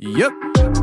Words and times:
Yep. 0.00 0.81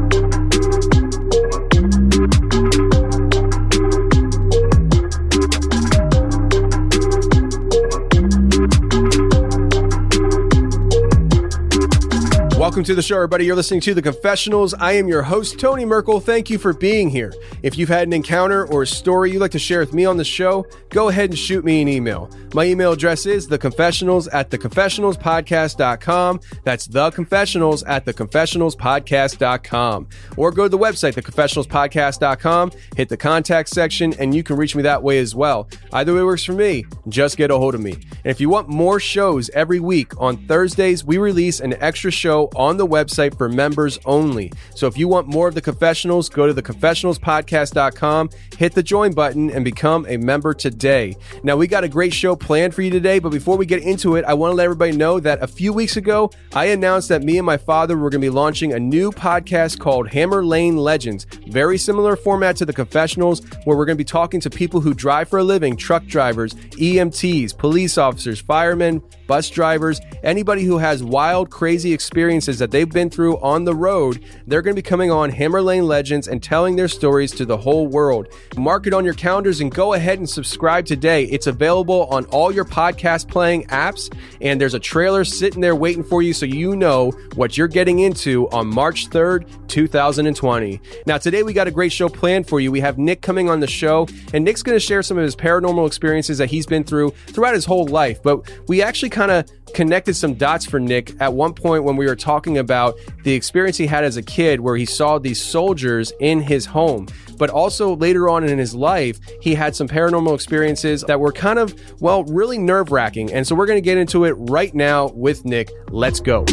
Welcome 12.70 12.84
to 12.84 12.94
the 12.94 13.02
show, 13.02 13.16
everybody. 13.16 13.46
You're 13.46 13.56
listening 13.56 13.82
to 13.82 13.96
The 13.96 14.02
Confessionals. 14.04 14.76
I 14.76 14.92
am 14.92 15.08
your 15.08 15.24
host, 15.24 15.60
Tony 15.60 15.86
Merkel. 15.86 16.20
Thank 16.20 16.52
you 16.52 16.60
for 16.60 16.72
being 16.72 17.10
here. 17.10 17.34
If 17.64 17.80
you've 17.80 17.90
had 17.90 18.08
an 18.08 18.14
encounter 18.14 18.68
or 18.68 18.84
a 18.84 18.88
story 18.88 19.32
you'd 19.32 19.40
like 19.40 19.50
to 19.54 19.60
share 19.60 19.80
with 19.80 19.92
me 19.92 20.06
on 20.06 20.18
the 20.18 20.24
show, 20.24 20.68
go 20.90 21.10
ahead 21.10 21.32
and 21.32 21.40
shoot 21.40 21.66
me 21.66 21.82
an 21.82 21.88
email. 21.88 22.30
My 22.54 22.66
email 22.66 22.92
address 22.92 23.26
is 23.26 23.48
theconfessionals 23.48 24.28
at 24.32 24.52
theconfessionalspodcast.com. 24.52 26.40
That's 26.64 26.88
theconfessionals 26.88 27.84
at 27.88 28.06
theconfessionalspodcast.com. 28.06 30.08
Or 30.38 30.52
go 30.52 30.64
to 30.64 30.70
the 30.70 30.78
website, 30.78 31.16
theconfessionalspodcast.com, 31.16 32.72
hit 32.96 33.10
the 33.10 33.18
contact 33.18 33.70
section, 33.70 34.14
and 34.20 34.36
you 34.36 34.44
can 34.44 34.58
reach 34.58 34.76
me 34.76 34.84
that 34.84 35.02
way 35.02 35.18
as 35.18 35.34
well. 35.34 35.68
Either 35.92 36.14
way 36.14 36.22
works 36.22 36.44
for 36.44 36.54
me. 36.54 36.86
Just 37.08 37.36
get 37.36 37.50
a 37.50 37.58
hold 37.58 37.74
of 37.74 37.82
me. 37.82 37.94
And 37.94 38.26
if 38.26 38.40
you 38.40 38.48
want 38.48 38.70
more 38.70 39.00
shows 39.00 39.50
every 39.56 39.80
week, 39.80 40.14
on 40.22 40.38
Thursdays, 40.46 41.04
we 41.04 41.18
release 41.18 41.62
an 41.62 41.74
extra 41.82 42.12
show 42.12 42.48
on 42.60 42.76
the 42.76 42.86
website 42.86 43.36
for 43.38 43.48
members 43.48 43.98
only. 44.06 44.52
So 44.76 44.86
if 44.86 44.98
you 44.98 45.08
want 45.08 45.28
more 45.28 45.48
of 45.48 45.56
the 45.56 45.62
confessionals, 45.62 46.28
go 46.28 46.46
to 46.46 46.54
theconfessionalspodcast.com, 46.54 48.30
hit 48.58 48.74
the 48.74 48.84
join 48.84 49.14
button, 49.14 49.50
and 49.50 49.64
become 49.64 50.06
a 50.10 50.18
member 50.18 50.54
today. 50.54 51.16
Now, 51.42 51.56
we 51.56 51.68
got 51.68 51.86
a 51.86 51.88
great 51.88 52.14
show 52.14 52.36
planned 52.36 52.76
for 52.76 52.82
you 52.82 52.92
today, 52.92 53.20
but 53.20 53.30
before 53.32 53.56
we 53.56 53.66
get 53.66 53.82
into 53.82 54.18
it, 54.18 54.26
I 54.26 54.34
want 54.34 54.52
to 54.52 54.56
let 54.56 54.66
everybody 54.66 54.92
know 54.92 55.22
that 55.22 55.42
a 55.42 55.48
few 55.48 55.72
weeks 55.72 55.96
ago, 55.96 56.30
I 56.54 56.66
announced 56.66 57.08
that 57.10 57.24
me 57.24 57.38
and 57.38 57.46
my 57.46 57.58
father 57.58 57.98
were 57.98 58.10
going 58.10 58.22
to 58.22 58.26
be 58.26 58.30
launching 58.30 58.74
a 58.74 58.80
new 58.80 59.12
podcast 59.12 59.80
called 59.80 60.10
Hammer 60.10 60.44
Lane 60.44 60.76
Legends. 60.76 61.26
Very 61.48 61.78
similar 61.78 62.18
format 62.18 62.58
to 62.58 62.66
the 62.66 62.74
confessionals, 62.74 63.42
where 63.64 63.78
we're 63.78 63.86
going 63.86 63.98
to 63.98 64.04
be 64.04 64.04
talking 64.04 64.42
to 64.42 64.50
people 64.50 64.82
who 64.82 64.94
drive 64.94 65.30
for 65.30 65.40
a 65.40 65.44
living 65.44 65.78
truck 65.78 66.06
drivers, 66.06 66.56
EMTs, 66.56 67.58
police 67.58 67.98
officers, 67.98 68.42
firemen, 68.42 69.02
bus 69.28 69.50
drivers, 69.50 70.02
anybody 70.24 70.64
who 70.64 70.80
has 70.80 71.04
wild, 71.04 71.50
crazy 71.52 71.94
experiences 71.94 72.49
that 72.58 72.72
they've 72.72 72.90
been 72.90 73.12
through 73.12 73.38
on 73.42 73.66
the 73.66 73.76
road. 73.76 74.24
They're 74.48 74.64
going 74.64 74.76
to 74.76 74.82
be 74.82 74.88
coming 74.88 75.12
on 75.12 75.30
Hammer 75.30 75.62
Lane 75.62 75.86
Legends 75.86 76.28
and 76.28 76.42
telling 76.42 76.76
their 76.76 76.88
stories 76.88 77.32
to 77.34 77.46
the 77.46 77.58
whole 77.58 77.86
world. 77.86 78.30
Mark 78.58 78.88
it 78.88 78.94
on 78.96 79.06
your 79.06 79.14
calendars 79.14 79.62
and 79.62 79.72
go 79.72 79.94
ahead 79.94 80.18
and 80.18 80.28
subscribe 80.28 80.88
today. 80.88 81.26
It's 81.26 81.46
available 81.46 82.08
on 82.08 82.26
all 82.26 82.52
your 82.52 82.66
podcast 82.66 83.28
playing 83.28 83.66
apps, 83.68 84.12
and 84.42 84.60
there's 84.60 84.74
a 84.74 84.80
trailer 84.80 85.24
sitting 85.24 85.62
there 85.62 85.76
waiting 85.76 86.04
for 86.04 86.24
you 86.24 86.34
so 86.34 86.48
you 86.48 86.76
know 86.76 87.12
what 87.36 87.58
you're 87.58 87.68
getting 87.68 88.00
into 88.00 88.50
on 88.50 88.68
March 88.68 89.10
3rd, 89.10 89.46
2020. 89.68 90.82
Now, 91.06 91.18
today 91.20 91.44
we 91.44 91.54
got 91.54 91.68
a 91.68 91.72
great 91.72 91.92
show 91.92 92.10
planned 92.10 92.48
for 92.48 92.60
you. 92.60 92.72
We 92.72 92.80
have 92.80 92.98
Nick 92.98 93.22
coming 93.22 93.50
on 93.50 93.60
the 93.60 93.68
show, 93.68 94.08
and 94.34 94.44
Nick's 94.44 94.64
going 94.64 94.76
to 94.76 94.80
share 94.80 95.04
some 95.04 95.18
of 95.18 95.24
his 95.24 95.36
paranormal 95.36 95.86
experiences 95.86 96.38
that 96.40 96.50
he's 96.50 96.66
been 96.66 96.84
through 96.84 97.12
throughout 97.28 97.54
his 97.54 97.66
whole 97.66 97.86
life. 97.86 98.24
But 98.24 98.50
we 98.68 98.82
actually 98.82 99.10
kind 99.10 99.32
of 99.32 99.50
connected 99.74 100.16
some 100.16 100.34
dots 100.34 100.66
for 100.66 100.80
Nick 100.80 101.20
at 101.20 101.34
one 101.34 101.54
point 101.54 101.84
when 101.84 101.96
we 101.96 102.06
were 102.06 102.16
talking 102.16 102.58
about 102.58 102.96
the 103.24 103.34
experience 103.34 103.78
he 103.78 103.88
had 103.88 104.04
as 104.04 104.18
a 104.18 104.22
kid 104.22 104.60
where 104.60 104.76
he 104.76 104.86
saw 104.86 105.20
these 105.20 105.42
soldiers 105.42 106.12
in 106.20 106.42
his 106.42 106.66
home. 106.66 107.08
But 107.38 107.50
also 107.50 107.96
later 107.96 108.28
on 108.30 108.44
in 108.44 108.58
his 108.58 108.76
life, 108.76 109.20
he 109.42 109.56
had 109.56 109.76
some 109.76 109.88
paranormal 109.88 110.36
experiences 110.36 111.04
that 111.04 111.20
were 111.20 111.32
kind 111.32 111.60
of, 111.60 111.74
well, 112.02 112.24
really 112.26 112.58
nerve 112.58 112.92
wracking. 112.92 113.32
And 113.32 113.48
so 113.48 113.56
we're 113.56 113.68
going 113.68 113.78
to 113.78 113.82
get 113.82 113.98
into 113.98 114.26
it 114.26 114.34
right 114.34 114.74
now 114.74 115.10
with 115.10 115.46
Nick. 115.46 115.70
Let's 115.90 116.20
go. 116.20 116.46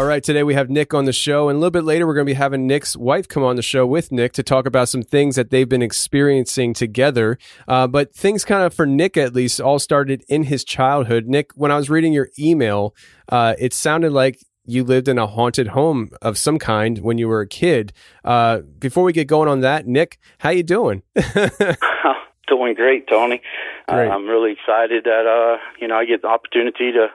All 0.00 0.06
right, 0.06 0.24
today 0.24 0.42
we 0.42 0.54
have 0.54 0.70
Nick 0.70 0.94
on 0.94 1.04
the 1.04 1.12
show, 1.12 1.50
and 1.50 1.56
a 1.56 1.60
little 1.60 1.70
bit 1.70 1.84
later, 1.84 2.06
we're 2.06 2.14
going 2.14 2.26
to 2.26 2.30
be 2.30 2.38
having 2.38 2.66
Nick's 2.66 2.96
wife 2.96 3.28
come 3.28 3.42
on 3.42 3.56
the 3.56 3.60
show 3.60 3.86
with 3.86 4.10
Nick 4.10 4.32
to 4.32 4.42
talk 4.42 4.64
about 4.64 4.88
some 4.88 5.02
things 5.02 5.36
that 5.36 5.50
they've 5.50 5.68
been 5.68 5.82
experiencing 5.82 6.72
together. 6.72 7.36
Uh, 7.68 7.86
but 7.86 8.14
things 8.14 8.42
kind 8.42 8.62
of, 8.62 8.72
for 8.72 8.86
Nick 8.86 9.18
at 9.18 9.34
least, 9.34 9.60
all 9.60 9.78
started 9.78 10.24
in 10.26 10.44
his 10.44 10.64
childhood. 10.64 11.26
Nick, 11.26 11.52
when 11.54 11.70
I 11.70 11.76
was 11.76 11.90
reading 11.90 12.14
your 12.14 12.30
email, 12.38 12.94
uh, 13.28 13.56
it 13.58 13.74
sounded 13.74 14.10
like 14.10 14.40
you 14.64 14.84
lived 14.84 15.06
in 15.06 15.18
a 15.18 15.26
haunted 15.26 15.68
home 15.68 16.08
of 16.22 16.38
some 16.38 16.58
kind 16.58 17.00
when 17.00 17.18
you 17.18 17.28
were 17.28 17.42
a 17.42 17.46
kid. 17.46 17.92
Uh, 18.24 18.60
before 18.78 19.04
we 19.04 19.12
get 19.12 19.26
going 19.26 19.50
on 19.50 19.60
that, 19.60 19.86
Nick, 19.86 20.18
how 20.38 20.48
you 20.48 20.62
doing? 20.62 21.02
doing 22.48 22.72
great, 22.72 23.06
Tony. 23.06 23.42
Great. 23.86 24.08
Uh, 24.08 24.14
I'm 24.14 24.26
really 24.26 24.52
excited 24.52 25.04
that 25.04 25.26
uh, 25.26 25.62
you 25.78 25.88
know 25.88 25.96
I 25.96 26.06
get 26.06 26.22
the 26.22 26.28
opportunity 26.28 26.90
to 26.90 27.08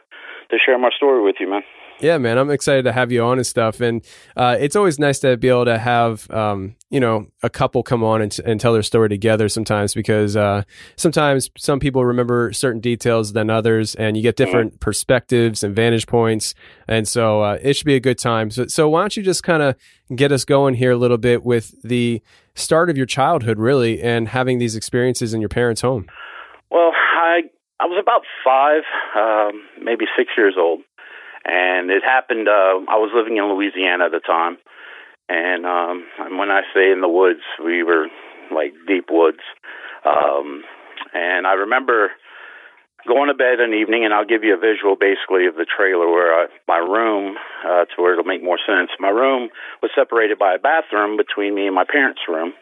to 0.52 0.58
share 0.64 0.78
my 0.78 0.92
story 0.96 1.24
with 1.24 1.38
you, 1.40 1.50
man. 1.50 1.64
Yeah, 2.02 2.18
man, 2.18 2.38
I'm 2.38 2.52
excited 2.52 2.84
to 2.84 2.92
have 2.92 3.12
you 3.12 3.24
on 3.24 3.38
and 3.38 3.48
stuff. 3.48 3.80
And 3.80 4.06
uh, 4.36 4.58
it's 4.60 4.76
always 4.76 5.00
nice 5.00 5.20
to 5.20 5.38
be 5.38 5.48
able 5.48 5.66
to 5.66 5.78
have, 5.78 6.30
um, 6.30 6.76
you 6.90 7.00
know, 7.00 7.28
a 7.42 7.50
couple 7.50 7.84
come 7.84 8.04
on 8.04 8.22
and, 8.22 8.38
and 8.46 8.60
tell 8.60 8.74
their 8.74 8.84
story 8.84 9.08
together 9.08 9.48
sometimes 9.48 9.94
because 9.94 10.36
uh, 10.36 10.64
sometimes 10.98 11.50
some 11.58 11.80
people 11.80 12.04
remember 12.04 12.52
certain 12.52 12.82
details 12.82 13.32
than 13.32 13.50
others 13.50 13.96
and 13.96 14.18
you 14.18 14.24
get 14.24 14.36
different 14.36 14.72
mm-hmm. 14.72 14.80
perspectives 14.80 15.64
and 15.64 15.74
vantage 15.74 16.06
points. 16.06 16.54
And 16.88 17.08
so 17.08 17.42
uh, 17.42 17.60
it 17.62 17.76
should 17.76 17.86
be 17.86 17.96
a 17.96 18.02
good 18.02 18.18
time. 18.18 18.52
So, 18.52 18.68
so 18.68 18.90
why 18.90 19.00
don't 19.00 19.16
you 19.16 19.24
just 19.24 19.44
kind 19.44 19.64
of 19.64 19.76
get 20.14 20.34
us 20.34 20.44
going 20.44 20.74
here 20.76 20.92
a 20.92 20.98
little 20.98 21.18
bit 21.18 21.46
with 21.46 21.82
the 21.82 22.22
start 22.56 22.90
of 22.90 22.98
your 22.98 23.06
childhood, 23.06 23.58
really, 23.58 24.02
and 24.02 24.28
having 24.28 24.60
these 24.60 24.76
experiences 24.76 25.34
in 25.34 25.40
your 25.40 25.50
parents' 25.50 25.82
home? 25.82 26.08
Well, 26.70 26.92
I 26.94 27.42
I 27.80 27.86
was 27.86 28.02
about 28.02 28.22
five, 28.44 28.84
um, 29.16 29.64
maybe 29.82 30.06
six 30.18 30.32
years 30.38 30.56
old 30.58 30.82
and 31.46 31.92
it 31.92 32.04
happened. 32.04 32.48
Uh, 32.48 32.82
I 32.90 32.98
was 32.98 33.12
living 33.14 33.38
in 33.38 33.46
Louisiana 33.46 34.06
at 34.06 34.12
the 34.12 34.20
time, 34.20 34.58
and 35.30 35.66
um, 35.66 36.06
when 36.38 36.52
I 36.52 36.62
say 36.74 36.92
in 36.92 37.02
the 37.02 37.10
woods, 37.10 37.42
we 37.64 37.84
were 37.84 38.08
like 38.52 38.74
deep 38.88 39.06
woods. 39.10 39.42
Um, 40.06 40.64
and 41.14 41.48
I 41.48 41.54
remember 41.54 42.12
going 43.08 43.30
to 43.30 43.38
bed 43.38 43.60
an 43.60 43.74
evening, 43.74 44.04
and 44.04 44.14
I'll 44.14 44.26
give 44.26 44.44
you 44.44 44.54
a 44.54 44.58
visual 44.58 44.96
basically 44.96 45.46
of 45.46 45.56
the 45.56 45.66
trailer 45.66 46.10
where 46.10 46.34
I, 46.34 46.46
my 46.68 46.78
room, 46.78 47.38
uh, 47.64 47.86
to 47.86 48.02
where 48.02 48.14
it'll 48.14 48.26
make 48.26 48.44
more 48.44 48.58
sense. 48.58 48.90
My 49.00 49.10
room 49.10 49.50
was 49.82 49.92
separated 49.94 50.40
by 50.40 50.56
a 50.56 50.60
bathroom 50.60 51.18
between 51.18 51.54
me 51.54 51.68
and 51.68 51.76
my 51.76 51.86
parents' 51.86 52.22
room, 52.28 52.54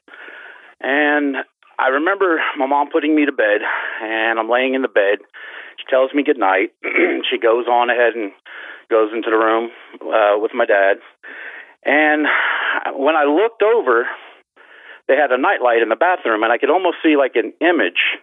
and 0.81 1.38
I 1.79 1.88
remember 1.88 2.39
my 2.57 2.68
mom 2.68 2.89
putting 2.91 3.15
me 3.15 3.25
to 3.25 3.31
bed, 3.31 3.62
and 4.01 4.38
I'm 4.38 4.50
laying 4.50 4.74
in 4.74 4.81
the 4.83 4.88
bed. 4.91 5.19
She 5.79 5.86
tells 5.89 6.13
me 6.13 6.24
good 6.24 6.38
night. 6.38 6.71
she 7.31 7.39
goes 7.39 7.65
on 7.68 7.89
ahead 7.89 8.13
and 8.15 8.31
goes 8.94 9.10
into 9.10 9.34
the 9.34 9.42
room 9.42 9.74
uh, 10.06 10.38
with 10.38 10.54
my 10.54 10.69
dad. 10.69 11.01
And 11.81 12.30
when 12.94 13.18
I 13.18 13.25
looked 13.25 13.66
over, 13.66 14.06
they 15.10 15.18
had 15.18 15.34
a 15.34 15.42
nightlight 15.42 15.81
in 15.81 15.90
the 15.90 15.98
bathroom, 15.98 16.44
and 16.44 16.54
I 16.54 16.62
could 16.62 16.69
almost 16.69 17.01
see 17.01 17.18
like 17.18 17.34
an 17.34 17.57
image 17.57 18.22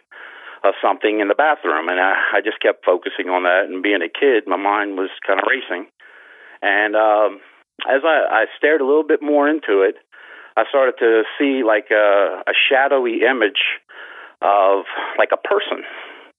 of 0.63 0.79
something 0.79 1.19
in 1.19 1.27
the 1.27 1.35
bathroom. 1.35 1.89
And 1.91 1.99
I, 1.99 2.39
I 2.39 2.41
just 2.41 2.63
kept 2.63 2.87
focusing 2.87 3.29
on 3.29 3.43
that. 3.43 3.67
And 3.67 3.83
being 3.83 4.01
a 4.07 4.09
kid, 4.09 4.47
my 4.47 4.57
mind 4.57 4.95
was 4.95 5.11
kind 5.27 5.41
of 5.43 5.51
racing. 5.51 5.91
And 6.63 6.95
um, 6.95 7.41
as 7.91 8.07
I, 8.07 8.45
I 8.45 8.45
stared 8.57 8.81
a 8.81 8.87
little 8.87 9.07
bit 9.07 9.21
more 9.23 9.49
into 9.49 9.83
it, 9.83 9.97
I 10.57 10.65
started 10.69 10.95
to 11.01 11.25
see 11.39 11.65
like 11.65 11.89
a, 11.91 12.45
a 12.47 12.55
shadowy 12.69 13.27
image 13.29 13.81
of 14.43 14.85
like 15.19 15.31
a 15.33 15.41
person, 15.41 15.85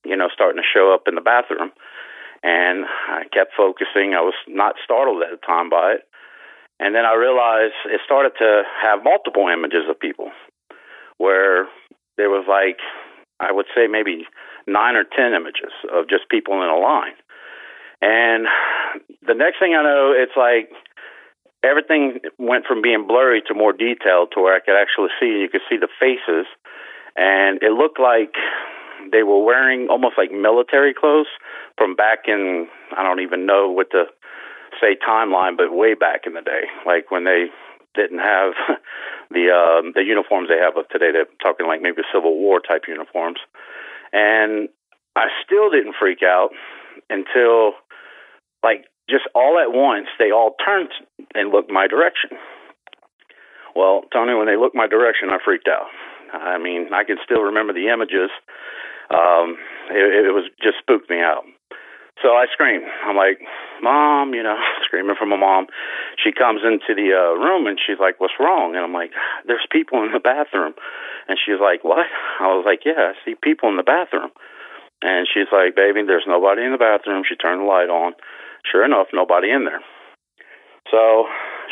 you 0.05 0.15
know, 0.15 0.29
starting 0.33 0.61
to 0.61 0.67
show 0.67 0.93
up 0.93 1.03
in 1.07 1.15
the 1.15 1.21
bathroom. 1.21 1.71
And 2.43 2.85
I 2.85 3.23
kept 3.33 3.53
focusing. 3.55 4.13
I 4.13 4.21
was 4.21 4.33
not 4.47 4.75
startled 4.83 5.21
at 5.21 5.29
the 5.31 5.45
time 5.45 5.69
by 5.69 5.93
it. 5.93 6.01
And 6.79 6.95
then 6.95 7.05
I 7.05 7.13
realized 7.13 7.77
it 7.85 8.01
started 8.03 8.33
to 8.39 8.63
have 8.81 9.03
multiple 9.03 9.47
images 9.47 9.85
of 9.87 9.99
people 9.99 10.31
where 11.17 11.67
there 12.17 12.29
was 12.29 12.45
like, 12.49 12.81
I 13.39 13.51
would 13.51 13.67
say 13.75 13.85
maybe 13.85 14.25
nine 14.65 14.95
or 14.95 15.03
10 15.03 15.33
images 15.33 15.73
of 15.93 16.09
just 16.09 16.29
people 16.29 16.55
in 16.63 16.69
a 16.69 16.77
line. 16.77 17.13
And 18.01 18.47
the 19.21 19.35
next 19.35 19.59
thing 19.59 19.75
I 19.77 19.83
know, 19.83 20.13
it's 20.17 20.33
like 20.35 20.73
everything 21.63 22.19
went 22.39 22.65
from 22.65 22.81
being 22.81 23.05
blurry 23.07 23.41
to 23.47 23.53
more 23.53 23.73
detailed 23.73 24.33
to 24.33 24.41
where 24.41 24.55
I 24.55 24.59
could 24.59 24.73
actually 24.73 25.13
see, 25.19 25.37
you 25.37 25.49
could 25.49 25.61
see 25.69 25.77
the 25.77 25.89
faces. 25.99 26.49
And 27.15 27.61
it 27.61 27.71
looked 27.71 27.99
like 27.99 28.33
they 29.11 29.23
were 29.23 29.43
wearing 29.43 29.87
almost 29.89 30.15
like 30.17 30.31
military 30.31 30.93
clothes 30.93 31.27
from 31.77 31.95
back 31.95 32.27
in 32.27 32.67
I 32.97 33.03
don't 33.03 33.21
even 33.21 33.45
know 33.45 33.69
what 33.71 33.87
the 33.91 34.05
say 34.79 34.97
timeline, 34.97 35.57
but 35.57 35.73
way 35.73 35.93
back 35.93 36.21
in 36.25 36.33
the 36.33 36.41
day, 36.41 36.67
like 36.85 37.11
when 37.11 37.23
they 37.23 37.47
didn't 37.95 38.19
have 38.19 38.53
the 39.31 39.51
um, 39.51 39.91
the 39.95 40.03
uniforms 40.03 40.49
they 40.49 40.59
have 40.59 40.77
of 40.77 40.87
today. 40.89 41.11
They're 41.11 41.31
talking 41.41 41.67
like 41.67 41.81
maybe 41.81 42.01
Civil 42.13 42.37
War 42.37 42.59
type 42.59 42.83
uniforms, 42.87 43.39
and 44.13 44.69
I 45.15 45.27
still 45.43 45.69
didn't 45.69 45.95
freak 45.99 46.23
out 46.23 46.49
until 47.09 47.73
like 48.63 48.85
just 49.09 49.27
all 49.35 49.59
at 49.59 49.75
once 49.75 50.07
they 50.19 50.31
all 50.31 50.55
turned 50.63 50.89
and 51.33 51.51
looked 51.51 51.71
my 51.71 51.87
direction. 51.87 52.37
Well, 53.75 54.03
Tony, 54.11 54.33
when 54.35 54.47
they 54.47 54.57
looked 54.57 54.75
my 54.75 54.87
direction, 54.87 55.29
I 55.31 55.37
freaked 55.43 55.67
out. 55.67 55.87
I 56.33 56.57
mean, 56.57 56.93
I 56.93 57.03
can 57.03 57.17
still 57.23 57.41
remember 57.43 57.73
the 57.73 57.87
images 57.87 58.29
um, 59.11 59.57
it, 59.91 60.31
it 60.31 60.33
was 60.33 60.49
just 60.63 60.79
spooked 60.79 61.09
me 61.09 61.19
out. 61.19 61.43
So 62.21 62.37
I 62.37 62.45
screamed. 62.53 62.85
I'm 63.03 63.17
like, 63.17 63.41
Mom, 63.81 64.33
you 64.33 64.43
know, 64.43 64.55
screaming 64.85 65.15
for 65.17 65.25
my 65.25 65.37
mom. 65.37 65.67
She 66.21 66.31
comes 66.31 66.61
into 66.61 66.93
the 66.93 67.11
uh, 67.17 67.33
room 67.39 67.65
and 67.65 67.79
she's 67.81 67.97
like, 67.99 68.19
What's 68.19 68.37
wrong? 68.39 68.75
And 68.75 68.85
I'm 68.85 68.93
like, 68.93 69.11
There's 69.47 69.65
people 69.71 70.03
in 70.03 70.13
the 70.13 70.19
bathroom. 70.21 70.73
And 71.27 71.37
she's 71.37 71.59
like, 71.59 71.83
What? 71.83 72.05
I 72.39 72.53
was 72.53 72.63
like, 72.65 72.85
Yeah, 72.85 73.11
I 73.11 73.13
see 73.25 73.35
people 73.41 73.69
in 73.69 73.77
the 73.77 73.87
bathroom. 73.87 74.29
And 75.01 75.25
she's 75.25 75.49
like, 75.51 75.75
Baby, 75.75 76.05
there's 76.05 76.29
nobody 76.29 76.63
in 76.63 76.71
the 76.71 76.81
bathroom. 76.81 77.23
She 77.27 77.35
turned 77.35 77.61
the 77.61 77.65
light 77.65 77.89
on. 77.89 78.13
Sure 78.69 78.85
enough, 78.85 79.07
nobody 79.13 79.49
in 79.49 79.65
there. 79.65 79.81
So 80.91 81.25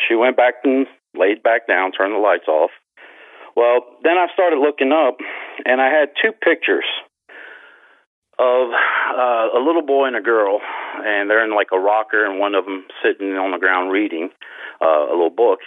she 0.07 0.15
went 0.15 0.35
back 0.35 0.55
and 0.63 0.87
laid 1.13 1.43
back 1.43 1.67
down, 1.67 1.91
turned 1.91 2.15
the 2.15 2.19
lights 2.19 2.47
off. 2.47 2.71
Well, 3.55 3.85
then 4.03 4.17
I 4.17 4.27
started 4.33 4.57
looking 4.57 4.91
up 4.91 5.17
and 5.65 5.81
I 5.81 5.89
had 5.89 6.09
two 6.17 6.31
pictures 6.31 6.85
of 8.39 8.71
uh, 8.71 9.51
a 9.51 9.59
little 9.59 9.81
boy 9.81 10.07
and 10.07 10.15
a 10.15 10.21
girl, 10.21 10.61
and 11.03 11.29
they're 11.29 11.43
in 11.43 11.53
like 11.53 11.69
a 11.73 11.79
rocker, 11.79 12.25
and 12.25 12.39
one 12.39 12.55
of 12.55 12.65
them 12.65 12.85
sitting 13.03 13.35
on 13.35 13.51
the 13.51 13.57
ground 13.59 13.91
reading 13.91 14.29
uh, 14.81 15.07
a 15.07 15.11
little 15.11 15.29
book. 15.29 15.59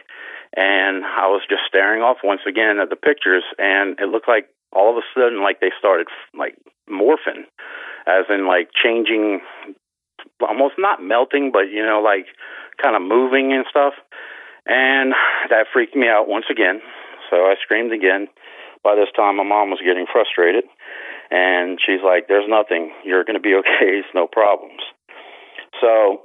And 0.56 1.04
I 1.04 1.28
was 1.28 1.42
just 1.48 1.62
staring 1.68 2.02
off 2.02 2.18
once 2.24 2.40
again 2.48 2.78
at 2.80 2.88
the 2.88 2.96
pictures, 2.96 3.44
and 3.58 4.00
it 4.00 4.08
looked 4.08 4.28
like 4.28 4.48
all 4.72 4.90
of 4.90 4.96
a 4.96 5.06
sudden, 5.14 5.42
like 5.42 5.60
they 5.60 5.70
started 5.78 6.08
like 6.36 6.56
morphing, 6.88 7.44
as 8.06 8.24
in 8.30 8.46
like 8.48 8.70
changing, 8.72 9.40
almost 10.40 10.74
not 10.78 11.02
melting, 11.02 11.52
but 11.52 11.68
you 11.68 11.84
know, 11.84 12.00
like 12.02 12.26
kind 12.82 12.96
of 12.96 13.02
moving 13.02 13.52
and 13.52 13.66
stuff. 13.68 13.92
And 14.64 15.12
that 15.50 15.66
freaked 15.72 15.96
me 15.96 16.08
out 16.08 16.28
once 16.28 16.46
again. 16.50 16.80
So 17.28 17.36
I 17.36 17.54
screamed 17.62 17.92
again. 17.92 18.28
By 18.84 18.96
this 18.96 19.12
time, 19.14 19.36
my 19.36 19.44
mom 19.44 19.70
was 19.70 19.80
getting 19.84 20.06
frustrated 20.10 20.64
and 21.32 21.80
she's 21.80 22.04
like, 22.04 22.28
"There's 22.28 22.48
nothing. 22.48 22.92
You're 23.04 23.24
going 23.24 23.40
to 23.40 23.42
be 23.42 23.54
okay. 23.64 24.04
It's 24.04 24.14
no 24.14 24.28
problems." 24.28 24.84
So 25.80 26.20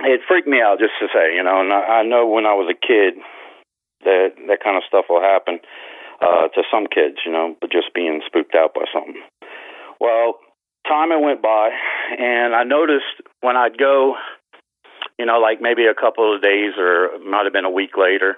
it 0.00 0.20
freaked 0.26 0.48
me 0.48 0.60
out 0.60 0.80
just 0.80 0.96
to 1.00 1.06
say, 1.12 1.36
you 1.36 1.44
know. 1.44 1.60
And 1.60 1.72
I, 1.72 2.00
I 2.00 2.02
know 2.02 2.26
when 2.26 2.46
I 2.46 2.54
was 2.54 2.72
a 2.72 2.78
kid 2.78 3.20
that 4.04 4.34
that 4.48 4.64
kind 4.64 4.76
of 4.76 4.82
stuff 4.88 5.06
will 5.08 5.20
happen 5.20 5.60
uh, 6.20 6.48
to 6.48 6.62
some 6.70 6.86
kids, 6.86 7.18
you 7.26 7.32
know, 7.32 7.54
but 7.60 7.70
just 7.70 7.94
being 7.94 8.22
spooked 8.26 8.54
out 8.54 8.74
by 8.74 8.84
something. 8.92 9.20
Well, 10.00 10.40
time 10.88 11.12
it 11.12 11.20
went 11.20 11.42
by, 11.42 11.70
and 12.18 12.54
I 12.54 12.64
noticed 12.64 13.22
when 13.40 13.56
I'd 13.56 13.78
go, 13.78 14.14
you 15.18 15.26
know, 15.26 15.38
like 15.38 15.60
maybe 15.60 15.86
a 15.86 15.94
couple 15.94 16.34
of 16.34 16.42
days 16.42 16.72
or 16.78 17.18
might 17.24 17.44
have 17.44 17.52
been 17.52 17.64
a 17.64 17.70
week 17.70 17.96
later. 17.96 18.36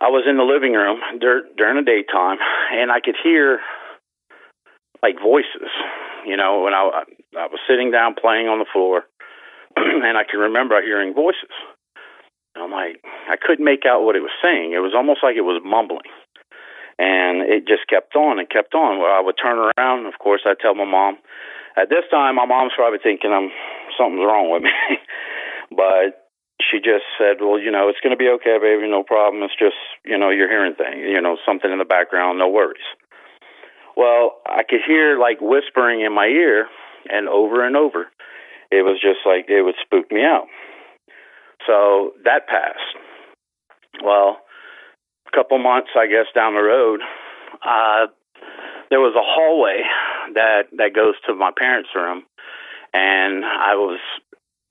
I 0.00 0.08
was 0.08 0.24
in 0.28 0.36
the 0.36 0.42
living 0.42 0.72
room 0.72 0.98
dur- 1.20 1.46
during 1.56 1.76
the 1.76 1.86
daytime, 1.86 2.38
and 2.72 2.90
I 2.90 3.00
could 3.00 3.14
hear 3.22 3.60
like 5.04 5.20
voices. 5.20 5.68
You 6.24 6.40
know, 6.40 6.64
when 6.64 6.72
I 6.72 7.04
I 7.36 7.46
was 7.52 7.60
sitting 7.68 7.92
down 7.92 8.16
playing 8.16 8.48
on 8.48 8.58
the 8.58 8.70
floor, 8.72 9.04
and 9.76 10.16
I 10.16 10.24
can 10.24 10.40
remember 10.40 10.80
hearing 10.80 11.12
voices. 11.12 11.52
I'm 12.56 12.70
like, 12.72 13.02
I 13.28 13.36
couldn't 13.36 13.66
make 13.66 13.84
out 13.84 14.06
what 14.06 14.16
it 14.16 14.24
was 14.24 14.32
saying. 14.40 14.72
It 14.72 14.80
was 14.80 14.94
almost 14.96 15.20
like 15.20 15.36
it 15.36 15.44
was 15.44 15.60
mumbling, 15.60 16.08
and 16.96 17.44
it 17.44 17.68
just 17.68 17.84
kept 17.90 18.16
on 18.16 18.38
and 18.40 18.48
kept 18.48 18.72
on. 18.72 18.96
Well, 18.96 19.12
I 19.12 19.20
would 19.20 19.36
turn 19.36 19.60
around. 19.60 20.06
Of 20.06 20.16
course, 20.16 20.40
I'd 20.48 20.62
tell 20.62 20.74
my 20.74 20.88
mom. 20.88 21.20
At 21.76 21.90
this 21.90 22.06
time, 22.08 22.38
my 22.40 22.46
mom's 22.46 22.72
probably 22.78 23.02
thinking 23.02 23.34
I'm 23.34 23.50
something's 23.98 24.24
wrong 24.24 24.48
with 24.48 24.62
me, 24.62 24.72
but 25.76 26.30
she 26.62 26.78
just 26.78 27.04
said, 27.18 27.42
"Well, 27.44 27.58
you 27.58 27.74
know, 27.74 27.90
it's 27.90 28.00
going 28.00 28.14
to 28.14 28.22
be 28.24 28.30
okay, 28.40 28.56
baby. 28.62 28.88
No 28.88 29.02
problem. 29.02 29.42
It's 29.42 29.58
just, 29.58 29.76
you 30.06 30.16
know, 30.16 30.30
you're 30.30 30.48
hearing 30.48 30.78
things. 30.78 31.04
You 31.04 31.20
know, 31.20 31.36
something 31.44 31.68
in 31.68 31.82
the 31.82 31.84
background. 31.84 32.38
No 32.38 32.48
worries." 32.48 32.86
Well, 33.96 34.36
I 34.46 34.62
could 34.68 34.80
hear 34.86 35.18
like 35.18 35.38
whispering 35.40 36.00
in 36.00 36.14
my 36.14 36.26
ear, 36.26 36.66
and 37.08 37.28
over 37.28 37.66
and 37.66 37.76
over. 37.76 38.06
It 38.70 38.82
was 38.82 38.98
just 39.00 39.20
like 39.26 39.46
it 39.48 39.62
would 39.62 39.76
spook 39.82 40.10
me 40.10 40.22
out. 40.22 40.46
So 41.66 42.12
that 42.24 42.46
passed. 42.48 42.96
Well, 44.02 44.38
a 45.32 45.36
couple 45.36 45.58
months, 45.58 45.90
I 45.96 46.06
guess, 46.06 46.26
down 46.34 46.54
the 46.54 46.62
road, 46.62 47.00
uh, 47.64 48.06
there 48.90 49.00
was 49.00 49.14
a 49.16 49.22
hallway 49.22 49.82
that 50.34 50.64
that 50.76 50.94
goes 50.94 51.14
to 51.26 51.34
my 51.34 51.50
parents' 51.56 51.90
room, 51.94 52.24
and 52.92 53.44
I 53.44 53.74
was 53.74 54.00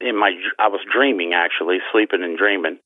in 0.02 0.18
my 0.18 0.32
I 0.60 0.68
was 0.68 0.82
dreaming 0.92 1.34
actually, 1.34 1.78
sleeping 1.92 2.24
and 2.24 2.38
dreaming, 2.38 2.80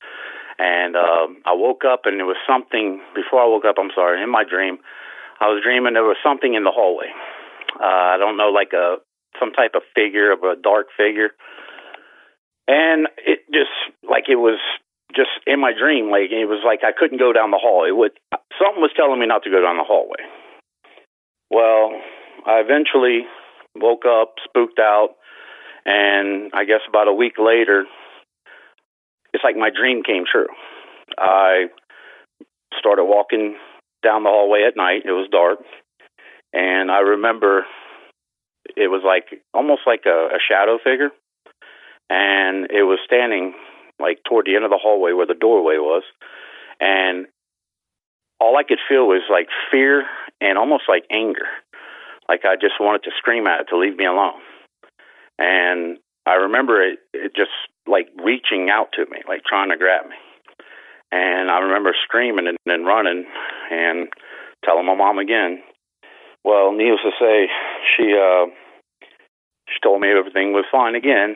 and 0.60 0.96
uh, 0.96 1.28
I 1.46 1.54
woke 1.54 1.84
up 1.86 2.02
and 2.06 2.20
there 2.20 2.26
was 2.26 2.38
something 2.48 3.02
before 3.16 3.42
I 3.42 3.48
woke 3.48 3.66
up. 3.66 3.76
I'm 3.80 3.92
sorry, 3.96 4.22
in 4.22 4.30
my 4.30 4.44
dream, 4.44 4.78
I 5.40 5.48
was 5.48 5.62
dreaming 5.64 5.94
there 5.94 6.04
was 6.04 6.18
something 6.24 6.54
in 6.56 6.64
the 6.64 6.72
hallway. 6.74 7.08
Uh, 7.80 8.16
I 8.16 8.18
don't 8.18 8.38
know, 8.38 8.50
like 8.50 8.74
a 8.74 8.98
some 9.40 9.52
type 9.54 9.72
of 9.76 9.84
figure 9.96 10.32
of 10.32 10.44
a 10.44 10.56
dark 10.62 10.88
figure. 10.98 11.32
and 12.68 13.08
it 13.26 13.40
just 13.54 13.72
like 14.10 14.26
it 14.30 14.36
was 14.38 14.60
just 15.16 15.30
in 15.48 15.60
my 15.60 15.72
dream. 15.78 16.10
Like 16.12 16.32
it 16.32 16.46
was 16.46 16.64
like 16.66 16.82
I 16.84 16.92
couldn't 16.98 17.20
go 17.20 17.34
down 17.34 17.52
the 17.52 17.62
hall. 17.62 17.86
It 17.88 17.96
would 17.96 18.12
something 18.60 18.82
was 18.82 18.92
telling 18.96 19.20
me 19.20 19.28
not 19.28 19.44
to 19.44 19.50
go 19.52 19.62
down 19.62 19.78
the 19.78 19.84
hallway. 19.88 20.24
Well, 21.50 21.92
I 22.46 22.60
eventually 22.60 23.26
woke 23.76 24.04
up, 24.06 24.36
spooked 24.44 24.80
out, 24.80 25.16
and 25.86 26.52
I 26.54 26.66
guess 26.66 26.82
about 26.88 27.08
a 27.08 27.14
week 27.14 27.36
later, 27.40 27.86
it's 29.34 29.44
like 29.44 29.56
my 29.56 29.70
dream 29.70 30.04
came 30.04 30.26
true. 30.30 30.48
I 31.18 31.68
started 32.80 33.06
walking 33.06 33.56
down 34.08 34.24
the 34.24 34.30
hallway 34.30 34.64
at 34.64 34.78
night. 34.78 35.04
It 35.04 35.12
was 35.12 35.28
dark, 35.30 35.60
and 36.54 36.90
I 36.90 37.00
remember 37.00 37.66
it 38.78 38.88
was 38.88 39.02
like 39.06 39.42
almost 39.54 39.82
like 39.86 40.04
a, 40.06 40.30
a 40.32 40.40
shadow 40.40 40.78
figure, 40.82 41.10
and 42.10 42.72
it 42.72 42.84
was 42.84 43.00
standing 43.06 43.54
like 44.00 44.20
toward 44.24 44.46
the 44.46 44.56
end 44.56 44.64
of 44.64 44.72
the 44.72 44.80
hallway 44.82 45.12
where 45.12 45.28
the 45.28 45.34
doorway 45.34 45.76
was, 45.76 46.04
and 46.80 47.28
all 48.40 48.56
I 48.56 48.64
could 48.64 48.80
feel 48.88 49.08
was 49.08 49.24
like 49.30 49.48
fear 49.72 50.06
and 50.40 50.58
almost 50.58 50.84
like 50.88 51.04
anger. 51.12 51.48
Like 52.30 52.46
I 52.46 52.56
just 52.56 52.80
wanted 52.80 53.04
to 53.04 53.12
scream 53.18 53.46
at 53.48 53.62
it 53.62 53.68
to 53.70 53.78
leave 53.78 53.98
me 53.98 54.06
alone. 54.06 54.40
And 55.40 55.98
I 56.26 56.36
remember 56.36 56.82
it, 56.82 57.00
it 57.14 57.36
just 57.36 57.52
like 57.88 58.08
reaching 58.24 58.70
out 58.70 58.90
to 58.94 59.06
me, 59.10 59.20
like 59.28 59.44
trying 59.44 59.70
to 59.70 59.78
grab 59.78 60.06
me. 60.08 60.16
And 61.12 61.50
I 61.50 61.60
remember 61.60 61.96
screaming 62.04 62.48
and, 62.48 62.58
and 62.66 62.86
running 62.86 63.26
and 63.72 64.08
telling 64.66 64.86
my 64.86 64.96
mom 64.96 65.20
again. 65.20 65.64
Well, 66.44 66.72
needless 66.72 67.02
to 67.04 67.12
say, 67.20 67.48
she 67.96 68.14
uh 68.14 68.48
she 69.68 69.80
told 69.84 70.02
me 70.02 70.10
everything 70.10 70.54
was 70.54 70.66
fine 70.72 70.96
again. 70.96 71.36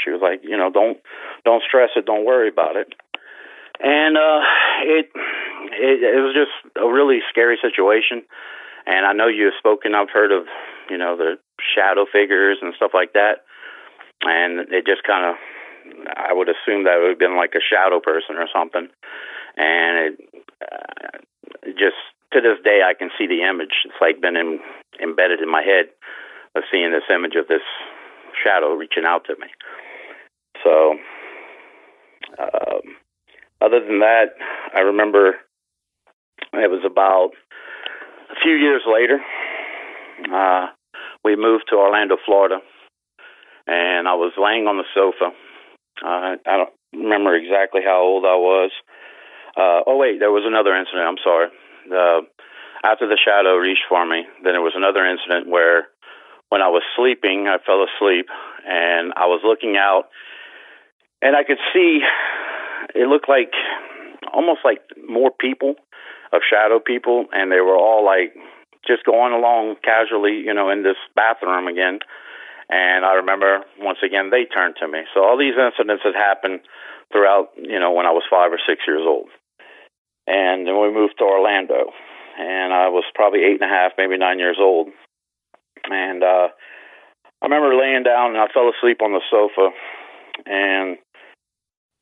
She 0.00 0.10
was 0.10 0.20
like, 0.22 0.40
you 0.42 0.56
know, 0.56 0.70
don't 0.70 0.98
don't 1.44 1.62
stress 1.66 1.90
it, 1.96 2.06
don't 2.06 2.26
worry 2.26 2.48
about 2.48 2.76
it. 2.76 2.88
And 3.80 4.16
uh 4.16 4.40
it 4.82 5.06
it, 5.72 5.98
it 6.02 6.20
was 6.20 6.34
just 6.34 6.52
a 6.76 6.86
really 6.90 7.20
scary 7.30 7.58
situation. 7.60 8.22
And 8.86 9.04
I 9.04 9.12
know 9.12 9.28
you've 9.28 9.52
spoken. 9.58 9.94
I've 9.94 10.10
heard 10.12 10.32
of 10.32 10.44
you 10.90 10.98
know 10.98 11.16
the 11.16 11.36
shadow 11.74 12.06
figures 12.10 12.58
and 12.62 12.74
stuff 12.76 12.92
like 12.94 13.12
that. 13.14 13.44
And 14.22 14.72
it 14.72 14.84
just 14.86 15.04
kind 15.06 15.24
of, 15.26 15.36
I 16.16 16.32
would 16.32 16.48
assume 16.48 16.84
that 16.84 16.96
it 16.96 17.02
would 17.02 17.10
have 17.10 17.18
been 17.18 17.36
like 17.36 17.54
a 17.54 17.62
shadow 17.62 18.00
person 18.00 18.36
or 18.36 18.48
something. 18.52 18.88
And 19.56 19.92
it, 19.98 20.14
uh, 20.62 21.18
just 21.78 21.98
to 22.32 22.40
this 22.40 22.58
day, 22.64 22.80
I 22.84 22.94
can 22.94 23.10
see 23.18 23.26
the 23.26 23.42
image. 23.42 23.84
It's 23.84 24.00
like 24.00 24.20
been 24.20 24.36
in, 24.36 24.60
embedded 25.02 25.40
in 25.40 25.50
my 25.50 25.62
head 25.62 25.90
of 26.54 26.62
seeing 26.70 26.90
this 26.92 27.08
image 27.12 27.34
of 27.36 27.48
this 27.48 27.64
shadow 28.42 28.74
reaching 28.74 29.04
out 29.06 29.24
to 29.26 29.34
me. 29.40 29.48
So, 30.62 30.96
um, 32.38 32.82
other 33.60 33.80
than 33.80 34.00
that, 34.00 34.36
I 34.74 34.80
remember 34.80 35.34
it 36.52 36.70
was 36.70 36.82
about 36.84 37.30
a 38.30 38.34
few 38.42 38.54
years 38.54 38.82
later. 38.86 39.20
Uh, 40.32 40.68
we 41.24 41.36
moved 41.36 41.64
to 41.68 41.76
Orlando, 41.76 42.16
Florida, 42.24 42.58
and 43.66 44.08
I 44.08 44.14
was 44.14 44.32
laying 44.38 44.66
on 44.66 44.76
the 44.78 44.84
sofa. 44.94 45.34
Uh, 46.04 46.36
I 46.46 46.56
don't 46.56 46.74
remember 46.92 47.34
exactly 47.34 47.82
how 47.84 48.02
old 48.02 48.24
I 48.24 48.36
was. 48.36 48.70
Uh, 49.56 49.82
oh 49.86 49.96
wait, 49.96 50.20
there 50.20 50.30
was 50.30 50.44
another 50.46 50.76
incident. 50.76 51.04
I'm 51.04 51.22
sorry. 51.22 51.48
Uh, 51.90 52.22
after 52.84 53.08
the 53.08 53.18
shadow 53.18 53.56
reached 53.56 53.86
for 53.88 54.06
me, 54.06 54.22
then 54.44 54.52
there 54.52 54.62
was 54.62 54.76
another 54.76 55.04
incident 55.04 55.48
where, 55.48 55.88
when 56.48 56.62
I 56.62 56.68
was 56.68 56.82
sleeping, 56.96 57.48
I 57.48 57.58
fell 57.64 57.84
asleep 57.84 58.26
and 58.66 59.12
I 59.16 59.26
was 59.26 59.40
looking 59.44 59.76
out, 59.76 60.04
and 61.22 61.34
I 61.36 61.44
could 61.44 61.58
see. 61.72 62.00
It 62.94 63.08
looked 63.08 63.28
like 63.28 63.52
almost 64.32 64.60
like 64.64 64.80
more 65.08 65.30
people 65.30 65.74
of 66.32 66.40
shadow 66.48 66.78
people, 66.78 67.26
and 67.32 67.50
they 67.50 67.60
were 67.60 67.76
all 67.76 68.04
like 68.04 68.34
just 68.86 69.04
going 69.04 69.32
along 69.32 69.76
casually, 69.82 70.40
you 70.44 70.54
know, 70.54 70.70
in 70.70 70.82
this 70.82 70.96
bathroom 71.14 71.66
again. 71.66 71.98
And 72.70 73.04
I 73.04 73.14
remember 73.14 73.60
once 73.78 73.98
again 74.04 74.30
they 74.30 74.44
turned 74.44 74.76
to 74.80 74.88
me. 74.88 75.00
So 75.14 75.24
all 75.24 75.38
these 75.38 75.56
incidents 75.56 76.04
had 76.04 76.14
happened 76.14 76.60
throughout, 77.12 77.48
you 77.56 77.80
know, 77.80 77.92
when 77.92 78.06
I 78.06 78.12
was 78.12 78.24
five 78.30 78.52
or 78.52 78.60
six 78.66 78.82
years 78.86 79.02
old. 79.06 79.28
And 80.26 80.66
then 80.66 80.80
we 80.80 80.92
moved 80.92 81.14
to 81.18 81.24
Orlando, 81.24 81.88
and 82.38 82.72
I 82.74 82.88
was 82.88 83.04
probably 83.14 83.44
eight 83.44 83.62
and 83.62 83.70
a 83.70 83.74
half, 83.74 83.92
maybe 83.96 84.18
nine 84.18 84.38
years 84.38 84.58
old. 84.60 84.88
And 85.88 86.22
uh, 86.22 86.48
I 87.40 87.44
remember 87.46 87.74
laying 87.74 88.02
down 88.02 88.32
and 88.32 88.38
I 88.38 88.52
fell 88.52 88.68
asleep 88.68 89.00
on 89.00 89.12
the 89.12 89.22
sofa, 89.30 89.70
and 90.44 90.98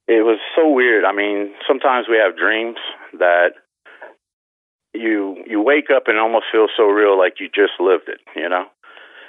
it 0.08 0.24
was 0.24 0.38
so 0.56 0.68
weird. 0.68 1.04
I 1.04 1.12
mean, 1.12 1.52
sometimes 1.68 2.06
we 2.10 2.16
have 2.16 2.36
dreams 2.36 2.78
that 3.18 3.50
you 4.92 5.36
you 5.46 5.60
wake 5.60 5.90
up 5.94 6.04
and 6.06 6.18
almost 6.18 6.46
feel 6.50 6.66
so 6.76 6.84
real, 6.84 7.16
like 7.16 7.34
you 7.38 7.48
just 7.48 7.78
lived 7.78 8.08
it, 8.08 8.20
you 8.34 8.48
know. 8.48 8.64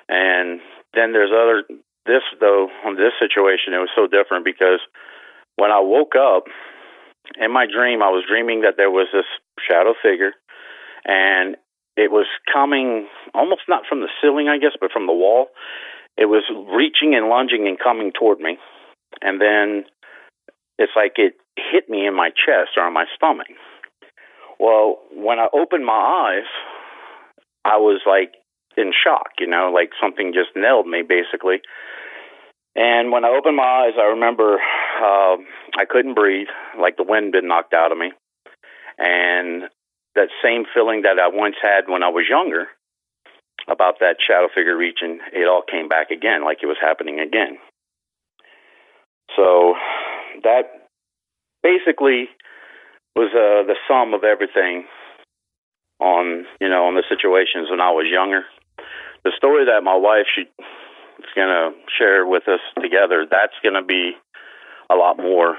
And 0.10 0.60
then 0.94 1.14
there's 1.14 1.32
other 1.32 1.64
this 2.06 2.24
though 2.40 2.70
on 2.86 2.96
this 2.96 3.14
situation 3.20 3.76
it 3.76 3.84
was 3.84 3.92
so 3.96 4.08
different 4.08 4.46
because 4.46 4.80
when 5.56 5.72
I 5.72 5.80
woke 5.80 6.16
up 6.16 6.46
in 7.40 7.52
my 7.52 7.66
dream 7.68 8.02
I 8.02 8.10
was 8.10 8.24
dreaming 8.28 8.62
that 8.62 8.76
there 8.78 8.92
was 8.92 9.08
this 9.12 9.28
shadow 9.60 9.94
figure 10.02 10.32
and 11.06 11.58
it 11.98 12.12
was 12.12 12.28
coming 12.52 13.08
almost 13.34 13.68
not 13.68 13.84
from 13.88 14.00
the 14.00 14.10
ceiling 14.22 14.48
I 14.48 14.58
guess 14.58 14.78
but 14.80 14.92
from 14.92 15.08
the 15.08 15.14
wall. 15.14 15.48
It 16.18 16.26
was 16.26 16.44
reaching 16.50 17.14
and 17.14 17.30
lunging 17.30 17.68
and 17.68 17.78
coming 17.78 18.12
toward 18.12 18.40
me. 18.40 18.58
And 19.22 19.40
then 19.40 19.86
it's 20.80 20.94
like 20.96 21.14
it 21.18 21.34
hit 21.56 21.90
me 21.90 22.08
in 22.08 22.16
my 22.16 22.30
chest 22.30 22.72
or 22.78 22.84
on 22.84 22.94
my 22.94 23.06
stomach. 23.16 23.48
Well 24.60 25.00
when 25.12 25.40
I 25.40 25.48
opened 25.54 25.86
my 25.86 26.40
eyes 26.40 26.50
I 27.66 27.78
was 27.78 28.00
like 28.08 28.34
in 28.78 28.92
shock, 28.92 29.32
you 29.40 29.48
know, 29.48 29.72
like 29.74 29.90
something 30.02 30.34
just 30.34 30.56
nailed 30.56 30.88
me 30.88 31.02
basically. 31.02 31.62
And 32.76 33.12
when 33.12 33.26
I 33.26 33.30
opened 33.30 33.58
my 33.58 33.64
eyes, 33.64 33.98
I 33.98 34.14
remember 34.14 34.58
uh, 35.02 35.38
I 35.78 35.86
couldn't 35.90 36.14
breathe, 36.14 36.48
like 36.80 36.96
the 36.96 37.04
wind 37.04 37.26
had 37.26 37.42
been 37.42 37.48
knocked 37.48 37.74
out 37.74 37.92
of 37.92 37.98
me. 37.98 38.12
And 39.00 39.64
that 40.16 40.30
same 40.44 40.66
feeling 40.74 41.02
that 41.02 41.20
I 41.20 41.28
once 41.28 41.56
had 41.62 41.90
when 41.90 42.04
I 42.04 42.10
was 42.10 42.26
younger 42.30 42.68
about 43.68 43.96
that 44.00 44.18
shadow 44.26 44.48
figure 44.54 44.78
reaching, 44.78 45.20
it 45.34 45.48
all 45.48 45.64
came 45.70 45.88
back 45.88 46.12
again, 46.12 46.44
like 46.44 46.60
it 46.62 46.68
was 46.68 46.78
happening 46.80 47.20
again. 47.20 47.58
So 49.36 49.76
that 50.44 50.88
basically 51.64 52.30
was 53.16 53.30
uh, 53.34 53.66
the 53.66 53.76
sum 53.88 54.14
of 54.14 54.24
everything 54.24 54.86
on 56.00 56.46
you 56.62 56.70
know 56.70 56.86
on 56.86 56.94
the 56.94 57.04
situations 57.10 57.70
when 57.70 57.82
I 57.82 57.90
was 57.90 58.06
younger 58.10 58.44
the 59.24 59.32
story 59.36 59.66
that 59.66 59.84
my 59.84 59.96
wife 59.96 60.26
she 60.34 60.42
is 60.42 61.32
going 61.36 61.48
to 61.48 61.72
share 61.98 62.26
with 62.26 62.48
us 62.48 62.60
together, 62.82 63.26
that's 63.30 63.54
going 63.64 63.76
to 63.76 63.84
be 63.84 64.12
a 64.90 64.96
lot 64.96 65.18
more 65.18 65.58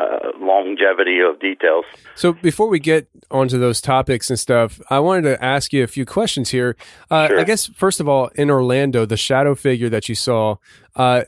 uh, 0.00 0.30
longevity 0.38 1.20
of 1.20 1.38
details. 1.40 1.84
So 2.14 2.32
before 2.32 2.68
we 2.68 2.78
get 2.78 3.08
onto 3.30 3.58
those 3.58 3.80
topics 3.80 4.30
and 4.30 4.38
stuff, 4.38 4.80
I 4.90 4.98
wanted 5.00 5.22
to 5.22 5.44
ask 5.44 5.72
you 5.72 5.84
a 5.84 5.86
few 5.86 6.04
questions 6.04 6.50
here. 6.50 6.76
Uh, 7.10 7.28
sure. 7.28 7.40
I 7.40 7.44
guess 7.44 7.66
first 7.66 8.00
of 8.00 8.08
all, 8.08 8.28
in 8.34 8.50
Orlando, 8.50 9.06
the 9.06 9.16
shadow 9.16 9.54
figure 9.54 9.88
that 9.88 10.08
you 10.08 10.14
saw, 10.14 10.56
uh, 10.96 11.24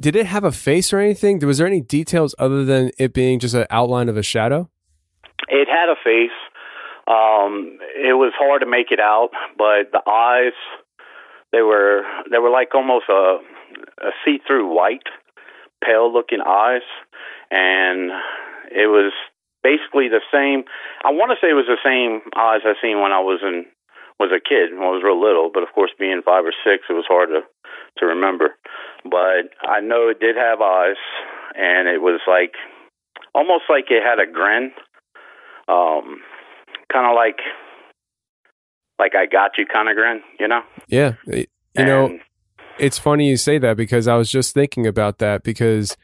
did 0.00 0.16
it 0.16 0.26
have 0.26 0.44
a 0.44 0.52
face 0.52 0.92
or 0.92 0.98
anything? 0.98 1.38
Was 1.40 1.58
there 1.58 1.66
any 1.66 1.80
details 1.80 2.34
other 2.38 2.64
than 2.64 2.90
it 2.98 3.12
being 3.12 3.38
just 3.38 3.54
an 3.54 3.66
outline 3.70 4.08
of 4.08 4.16
a 4.16 4.22
shadow? 4.22 4.68
It 5.48 5.68
had 5.68 5.88
a 5.88 5.96
face. 6.02 6.30
Um, 7.06 7.78
it 7.96 8.14
was 8.14 8.32
hard 8.38 8.62
to 8.62 8.66
make 8.66 8.90
it 8.90 9.00
out, 9.00 9.30
but 9.58 9.90
the 9.90 10.02
eyes 10.06 10.54
they 11.52 11.62
were 11.62 12.02
they 12.30 12.38
were 12.38 12.50
like 12.50 12.74
almost 12.74 13.06
a, 13.08 13.38
a 14.00 14.10
see-through 14.24 14.74
white, 14.74 15.06
pale-looking 15.84 16.40
eyes, 16.40 16.86
and 17.50 18.10
it 18.70 18.88
was 18.88 19.12
basically 19.62 20.08
the 20.08 20.22
same. 20.32 20.64
I 21.04 21.10
want 21.10 21.30
to 21.30 21.38
say 21.40 21.50
it 21.50 21.58
was 21.58 21.68
the 21.68 21.82
same 21.84 22.22
eyes 22.36 22.62
I 22.64 22.74
seen 22.80 23.00
when 23.00 23.12
I 23.12 23.20
was 23.20 23.40
in 23.42 23.66
was 24.18 24.30
a 24.30 24.40
kid 24.40 24.70
when 24.72 24.86
I 24.86 24.94
was 24.94 25.02
real 25.02 25.20
little, 25.20 25.50
but 25.52 25.62
of 25.62 25.74
course 25.74 25.90
being 25.98 26.22
five 26.24 26.44
or 26.44 26.54
six, 26.64 26.84
it 26.88 26.94
was 26.94 27.06
hard 27.08 27.28
to 27.30 27.42
to 27.98 28.06
remember. 28.06 28.56
But 29.04 29.52
I 29.60 29.80
know 29.80 30.08
it 30.08 30.20
did 30.20 30.36
have 30.36 30.60
eyes, 30.60 31.00
and 31.54 31.88
it 31.88 32.00
was 32.00 32.20
like 32.26 32.54
almost 33.34 33.64
like 33.68 33.90
it 33.90 34.02
had 34.02 34.22
a 34.22 34.30
grin. 34.30 34.72
Um, 35.68 36.20
kind 36.92 37.06
of 37.06 37.14
like 37.14 37.38
like 38.98 39.14
I 39.14 39.26
got 39.26 39.52
you 39.58 39.66
kind 39.66 39.88
of 39.88 39.96
grin, 39.96 40.22
you 40.38 40.46
know? 40.46 40.62
Yeah. 40.86 41.14
You 41.26 41.46
and, 41.74 41.86
know, 41.88 42.18
it's 42.78 42.98
funny 42.98 43.28
you 43.28 43.36
say 43.36 43.58
that 43.58 43.76
because 43.76 44.06
I 44.06 44.14
was 44.14 44.30
just 44.30 44.54
thinking 44.54 44.86
about 44.86 45.18
that 45.18 45.42
because 45.42 45.96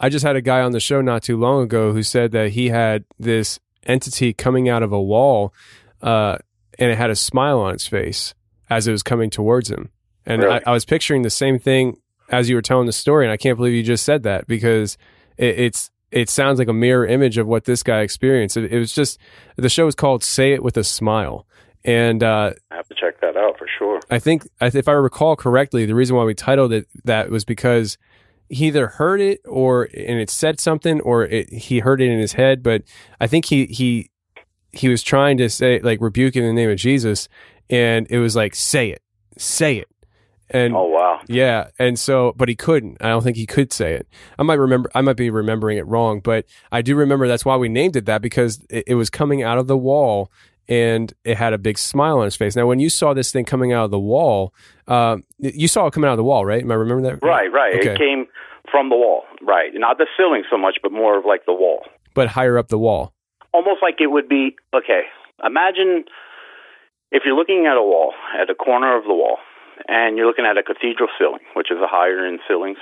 I 0.00 0.08
just 0.08 0.24
had 0.24 0.36
a 0.36 0.40
guy 0.40 0.62
on 0.62 0.72
the 0.72 0.80
show 0.80 1.00
not 1.00 1.22
too 1.22 1.36
long 1.36 1.62
ago 1.62 1.92
who 1.92 2.02
said 2.02 2.32
that 2.32 2.50
he 2.50 2.70
had 2.70 3.04
this 3.18 3.60
entity 3.84 4.32
coming 4.32 4.68
out 4.68 4.82
of 4.82 4.92
a 4.92 5.02
wall 5.02 5.52
uh, 6.00 6.38
and 6.78 6.90
it 6.90 6.96
had 6.96 7.10
a 7.10 7.16
smile 7.16 7.60
on 7.60 7.74
its 7.74 7.86
face 7.86 8.34
as 8.70 8.88
it 8.88 8.92
was 8.92 9.02
coming 9.02 9.30
towards 9.30 9.70
him. 9.70 9.90
And 10.24 10.42
really? 10.42 10.60
I, 10.64 10.70
I, 10.70 10.72
was 10.72 10.84
picturing 10.84 11.22
the 11.22 11.30
same 11.30 11.58
thing 11.58 11.98
as 12.30 12.48
you 12.48 12.54
were 12.54 12.62
telling 12.62 12.86
the 12.86 12.92
story, 12.92 13.24
and 13.24 13.32
I 13.32 13.36
can't 13.36 13.56
believe 13.56 13.74
you 13.74 13.82
just 13.82 14.04
said 14.04 14.22
that 14.22 14.46
because 14.46 14.96
it, 15.36 15.58
it's 15.58 15.90
it 16.12 16.28
sounds 16.28 16.58
like 16.58 16.68
a 16.68 16.72
mirror 16.72 17.06
image 17.06 17.38
of 17.38 17.46
what 17.46 17.64
this 17.64 17.82
guy 17.82 18.00
experienced. 18.00 18.56
It, 18.56 18.72
it 18.72 18.78
was 18.78 18.92
just 18.92 19.18
the 19.56 19.68
show 19.68 19.86
is 19.86 19.94
called 19.94 20.22
"Say 20.22 20.52
It 20.52 20.62
with 20.62 20.76
a 20.76 20.84
Smile," 20.84 21.46
and 21.84 22.22
uh, 22.22 22.52
I 22.70 22.76
have 22.76 22.88
to 22.88 22.94
check 22.94 23.20
that 23.20 23.36
out 23.36 23.58
for 23.58 23.66
sure. 23.78 24.00
I 24.10 24.18
think 24.18 24.46
if 24.60 24.88
I 24.88 24.92
recall 24.92 25.36
correctly, 25.36 25.86
the 25.86 25.94
reason 25.94 26.16
why 26.16 26.24
we 26.24 26.34
titled 26.34 26.72
it 26.72 26.86
that 27.04 27.30
was 27.30 27.44
because 27.44 27.98
he 28.48 28.66
either 28.66 28.86
heard 28.86 29.20
it 29.20 29.40
or 29.46 29.84
and 29.84 30.20
it 30.20 30.30
said 30.30 30.60
something 30.60 31.00
or 31.00 31.24
it, 31.24 31.50
he 31.52 31.78
heard 31.80 32.00
it 32.00 32.10
in 32.10 32.18
his 32.18 32.34
head. 32.34 32.62
But 32.62 32.82
I 33.20 33.26
think 33.26 33.46
he 33.46 33.66
he 33.66 34.10
he 34.72 34.88
was 34.88 35.02
trying 35.02 35.38
to 35.38 35.48
say 35.48 35.80
like 35.80 36.00
rebuke 36.00 36.36
in 36.36 36.44
the 36.44 36.52
name 36.52 36.70
of 36.70 36.76
Jesus, 36.76 37.28
and 37.70 38.06
it 38.10 38.18
was 38.18 38.36
like 38.36 38.54
say 38.54 38.90
it, 38.90 39.02
say 39.38 39.78
it. 39.78 39.88
And 40.52 40.76
oh 40.76 40.86
wow, 40.86 41.20
yeah, 41.28 41.68
and 41.78 41.98
so 41.98 42.34
but 42.36 42.48
he 42.48 42.54
couldn't. 42.54 42.98
I 43.00 43.08
don't 43.08 43.22
think 43.22 43.36
he 43.36 43.46
could 43.46 43.72
say 43.72 43.94
it. 43.94 44.06
I 44.38 44.42
might 44.42 44.58
remember. 44.58 44.90
I 44.94 45.00
might 45.00 45.16
be 45.16 45.30
remembering 45.30 45.78
it 45.78 45.86
wrong, 45.86 46.20
but 46.20 46.44
I 46.70 46.82
do 46.82 46.94
remember 46.94 47.26
that's 47.26 47.44
why 47.44 47.56
we 47.56 47.68
named 47.68 47.96
it 47.96 48.06
that 48.06 48.22
because 48.22 48.64
it, 48.68 48.84
it 48.88 48.94
was 48.94 49.10
coming 49.10 49.42
out 49.42 49.58
of 49.58 49.66
the 49.66 49.78
wall 49.78 50.30
and 50.68 51.12
it 51.24 51.36
had 51.36 51.52
a 51.52 51.58
big 51.58 51.78
smile 51.78 52.18
on 52.18 52.24
his 52.24 52.36
face. 52.36 52.56
Now, 52.56 52.66
when 52.66 52.78
you 52.78 52.88
saw 52.88 53.14
this 53.14 53.30
thing 53.30 53.44
coming 53.44 53.72
out 53.72 53.84
of 53.84 53.90
the 53.90 53.98
wall, 53.98 54.54
uh, 54.88 55.18
you 55.38 55.68
saw 55.68 55.86
it 55.86 55.92
coming 55.92 56.08
out 56.08 56.12
of 56.12 56.18
the 56.18 56.24
wall, 56.24 56.44
right? 56.44 56.62
Am 56.62 56.70
I 56.70 56.74
remembering 56.74 57.04
that? 57.04 57.26
Right, 57.26 57.50
right. 57.52 57.74
Okay. 57.76 57.92
It 57.92 57.98
came 57.98 58.26
from 58.70 58.88
the 58.88 58.96
wall, 58.96 59.24
right? 59.42 59.70
Not 59.74 59.98
the 59.98 60.06
ceiling 60.16 60.44
so 60.50 60.56
much, 60.56 60.78
but 60.82 60.92
more 60.92 61.18
of 61.18 61.24
like 61.24 61.44
the 61.46 61.52
wall. 61.52 61.82
But 62.14 62.28
higher 62.28 62.58
up 62.58 62.68
the 62.68 62.78
wall. 62.78 63.12
Almost 63.52 63.82
like 63.82 63.96
it 64.00 64.08
would 64.08 64.28
be 64.28 64.56
okay. 64.74 65.02
Imagine 65.44 66.04
if 67.10 67.22
you're 67.26 67.36
looking 67.36 67.66
at 67.66 67.76
a 67.76 67.82
wall, 67.82 68.14
at 68.40 68.48
a 68.48 68.54
corner 68.54 68.96
of 68.96 69.04
the 69.04 69.14
wall, 69.14 69.38
and 69.88 70.16
you're 70.16 70.26
looking 70.26 70.46
at 70.46 70.58
a 70.58 70.62
cathedral 70.62 71.08
ceiling, 71.18 71.40
which 71.54 71.70
is 71.70 71.78
a 71.78 71.86
higher 71.86 72.26
end 72.26 72.40
ceilings, 72.48 72.78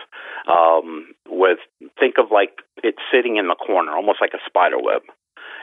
um, 0.47 1.09
with 1.29 1.59
think 1.99 2.17
of 2.19 2.31
like 2.31 2.51
it 2.83 2.97
sitting 3.13 3.37
in 3.37 3.49
the 3.49 3.55
corner, 3.55 3.93
almost 3.93 4.19
like 4.21 4.33
a 4.35 4.43
spider 4.47 4.79
web, 4.79 5.03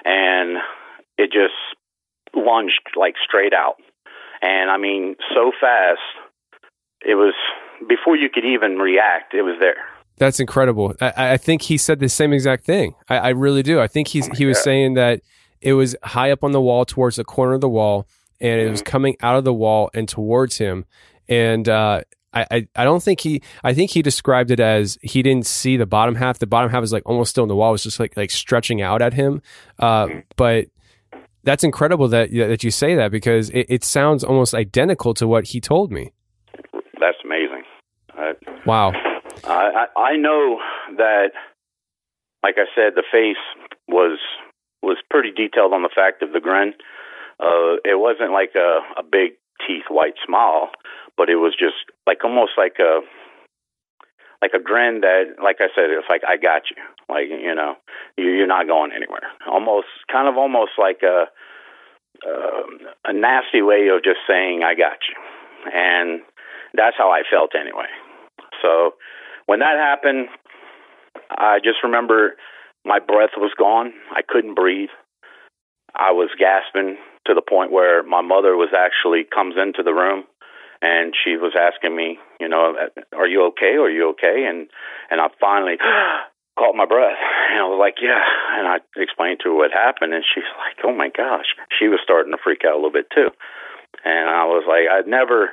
and 0.05 0.57
it 1.17 1.31
just 1.31 1.55
lunged 2.35 2.81
like 2.95 3.15
straight 3.23 3.53
out. 3.53 3.75
And 4.41 4.69
I 4.69 4.77
mean, 4.77 5.15
so 5.33 5.51
fast, 5.59 5.99
it 7.01 7.15
was 7.15 7.33
before 7.87 8.15
you 8.15 8.29
could 8.29 8.45
even 8.45 8.77
react, 8.77 9.33
it 9.33 9.43
was 9.43 9.57
there. 9.59 9.83
That's 10.17 10.39
incredible. 10.39 10.95
I, 10.99 11.33
I 11.33 11.37
think 11.37 11.63
he 11.63 11.77
said 11.77 11.99
the 11.99 12.09
same 12.09 12.33
exact 12.33 12.65
thing. 12.65 12.95
I, 13.07 13.17
I 13.17 13.29
really 13.29 13.61
do. 13.61 13.79
I 13.79 13.87
think 13.87 14.07
he's, 14.07 14.27
he 14.35 14.45
was 14.45 14.57
God. 14.57 14.63
saying 14.63 14.93
that 14.95 15.21
it 15.61 15.73
was 15.73 15.95
high 16.03 16.31
up 16.31 16.43
on 16.43 16.53
the 16.53 16.61
wall 16.61 16.85
towards 16.85 17.17
the 17.17 17.23
corner 17.23 17.53
of 17.53 17.61
the 17.61 17.69
wall, 17.69 18.07
and 18.39 18.59
it 18.59 18.69
was 18.69 18.81
coming 18.81 19.15
out 19.21 19.35
of 19.35 19.43
the 19.43 19.53
wall 19.53 19.89
and 19.93 20.07
towards 20.09 20.57
him. 20.57 20.85
And 21.29 21.67
uh, 21.67 22.01
I, 22.33 22.45
I, 22.51 22.67
I 22.75 22.83
don't 22.83 23.01
think 23.01 23.21
he. 23.21 23.41
I 23.63 23.73
think 23.73 23.91
he 23.91 24.01
described 24.01 24.51
it 24.51 24.59
as 24.59 24.97
he 25.01 25.21
didn't 25.21 25.45
see 25.45 25.77
the 25.77 25.85
bottom 25.85 26.15
half. 26.15 26.39
The 26.39 26.47
bottom 26.47 26.69
half 26.69 26.83
is 26.83 26.93
like 26.93 27.03
almost 27.05 27.31
still 27.31 27.43
in 27.43 27.49
the 27.49 27.55
wall. 27.55 27.69
It 27.69 27.73
was 27.73 27.83
just 27.83 27.99
like 27.99 28.15
like 28.17 28.31
stretching 28.31 28.81
out 28.81 29.01
at 29.01 29.13
him. 29.13 29.41
Uh, 29.79 30.07
but 30.35 30.67
that's 31.43 31.63
incredible 31.63 32.07
that 32.09 32.31
that 32.31 32.63
you 32.63 32.71
say 32.71 32.95
that 32.95 33.11
because 33.11 33.49
it, 33.51 33.65
it 33.69 33.83
sounds 33.83 34.23
almost 34.23 34.53
identical 34.53 35.13
to 35.15 35.27
what 35.27 35.45
he 35.45 35.61
told 35.61 35.91
me. 35.91 36.11
That's 36.99 37.17
amazing. 37.23 37.63
I, 38.13 38.33
Wow. 38.65 38.91
I, 39.45 39.87
I 39.95 39.99
I 39.99 40.17
know 40.17 40.59
that, 40.97 41.31
like 42.43 42.55
I 42.57 42.65
said, 42.75 42.93
the 42.95 43.03
face 43.11 43.37
was 43.87 44.19
was 44.81 44.97
pretty 45.09 45.31
detailed 45.31 45.73
on 45.73 45.83
the 45.83 45.89
fact 45.93 46.21
of 46.21 46.33
the 46.33 46.39
grin. 46.39 46.73
Uh, 47.39 47.77
it 47.85 47.99
wasn't 47.99 48.31
like 48.31 48.51
a, 48.55 48.99
a 48.99 49.03
big 49.03 49.37
teeth 49.65 49.85
white 49.89 50.15
smile, 50.25 50.69
but 51.17 51.29
it 51.29 51.35
was 51.35 51.53
just 51.57 51.75
like 52.05 52.23
almost 52.23 52.53
like 52.57 52.77
a 52.79 53.01
like 54.41 54.51
a 54.53 54.61
grin 54.61 55.01
that, 55.01 55.41
like 55.43 55.57
I 55.59 55.67
said, 55.73 55.89
it's 55.89 56.07
like 56.09 56.21
I 56.27 56.37
got 56.37 56.69
you. 56.69 56.77
Like 57.09 57.25
you 57.27 57.55
know, 57.55 57.75
you, 58.17 58.29
you're 58.29 58.47
not 58.47 58.67
going 58.67 58.91
anywhere. 58.95 59.25
Almost, 59.49 59.87
kind 60.11 60.29
of, 60.29 60.37
almost 60.37 60.71
like 60.77 61.01
a 61.03 61.25
um 62.25 62.79
a 63.05 63.13
nasty 63.13 63.61
way 63.61 63.89
of 63.89 64.03
just 64.03 64.21
saying 64.27 64.61
I 64.63 64.75
got 64.75 64.99
you, 65.09 65.17
and 65.73 66.21
that's 66.73 66.95
how 66.97 67.09
I 67.09 67.23
felt 67.29 67.51
anyway. 67.59 67.89
So 68.61 68.93
when 69.47 69.59
that 69.59 69.77
happened, 69.77 70.27
I 71.31 71.57
just 71.63 71.83
remember 71.83 72.35
my 72.85 72.99
breath 72.99 73.31
was 73.37 73.51
gone. 73.57 73.93
I 74.11 74.21
couldn't 74.27 74.55
breathe. 74.55 74.89
I 75.95 76.11
was 76.11 76.29
gasping 76.37 76.97
to 77.25 77.33
the 77.33 77.41
point 77.41 77.71
where 77.71 78.03
my 78.03 78.21
mother 78.21 78.55
was 78.55 78.69
actually 78.77 79.25
comes 79.33 79.55
into 79.57 79.83
the 79.83 79.93
room 79.93 80.25
and 80.81 81.13
she 81.15 81.37
was 81.37 81.53
asking 81.57 81.95
me, 81.95 82.19
you 82.39 82.47
know, 82.47 82.73
are 83.15 83.27
you 83.27 83.45
okay? 83.47 83.75
Are 83.75 83.89
you 83.89 84.09
okay? 84.11 84.45
And 84.47 84.67
and 85.09 85.21
I 85.21 85.27
finally 85.39 85.77
caught 86.59 86.75
my 86.75 86.85
breath 86.85 87.17
and 87.51 87.59
I 87.59 87.65
was 87.67 87.79
like, 87.79 87.95
yeah. 88.01 88.23
And 88.57 88.67
I 88.67 88.77
explained 88.97 89.39
to 89.43 89.49
her 89.49 89.55
what 89.55 89.71
happened 89.71 90.13
and 90.13 90.23
she's 90.23 90.43
like, 90.57 90.77
oh 90.83 90.93
my 90.95 91.09
gosh. 91.09 91.55
She 91.77 91.87
was 91.87 91.99
starting 92.03 92.31
to 92.31 92.37
freak 92.43 92.63
out 92.65 92.73
a 92.73 92.77
little 92.77 92.91
bit 92.91 93.07
too. 93.13 93.29
And 94.05 94.29
I 94.29 94.45
was 94.45 94.63
like, 94.67 94.85
I'd 94.91 95.07
never, 95.07 95.51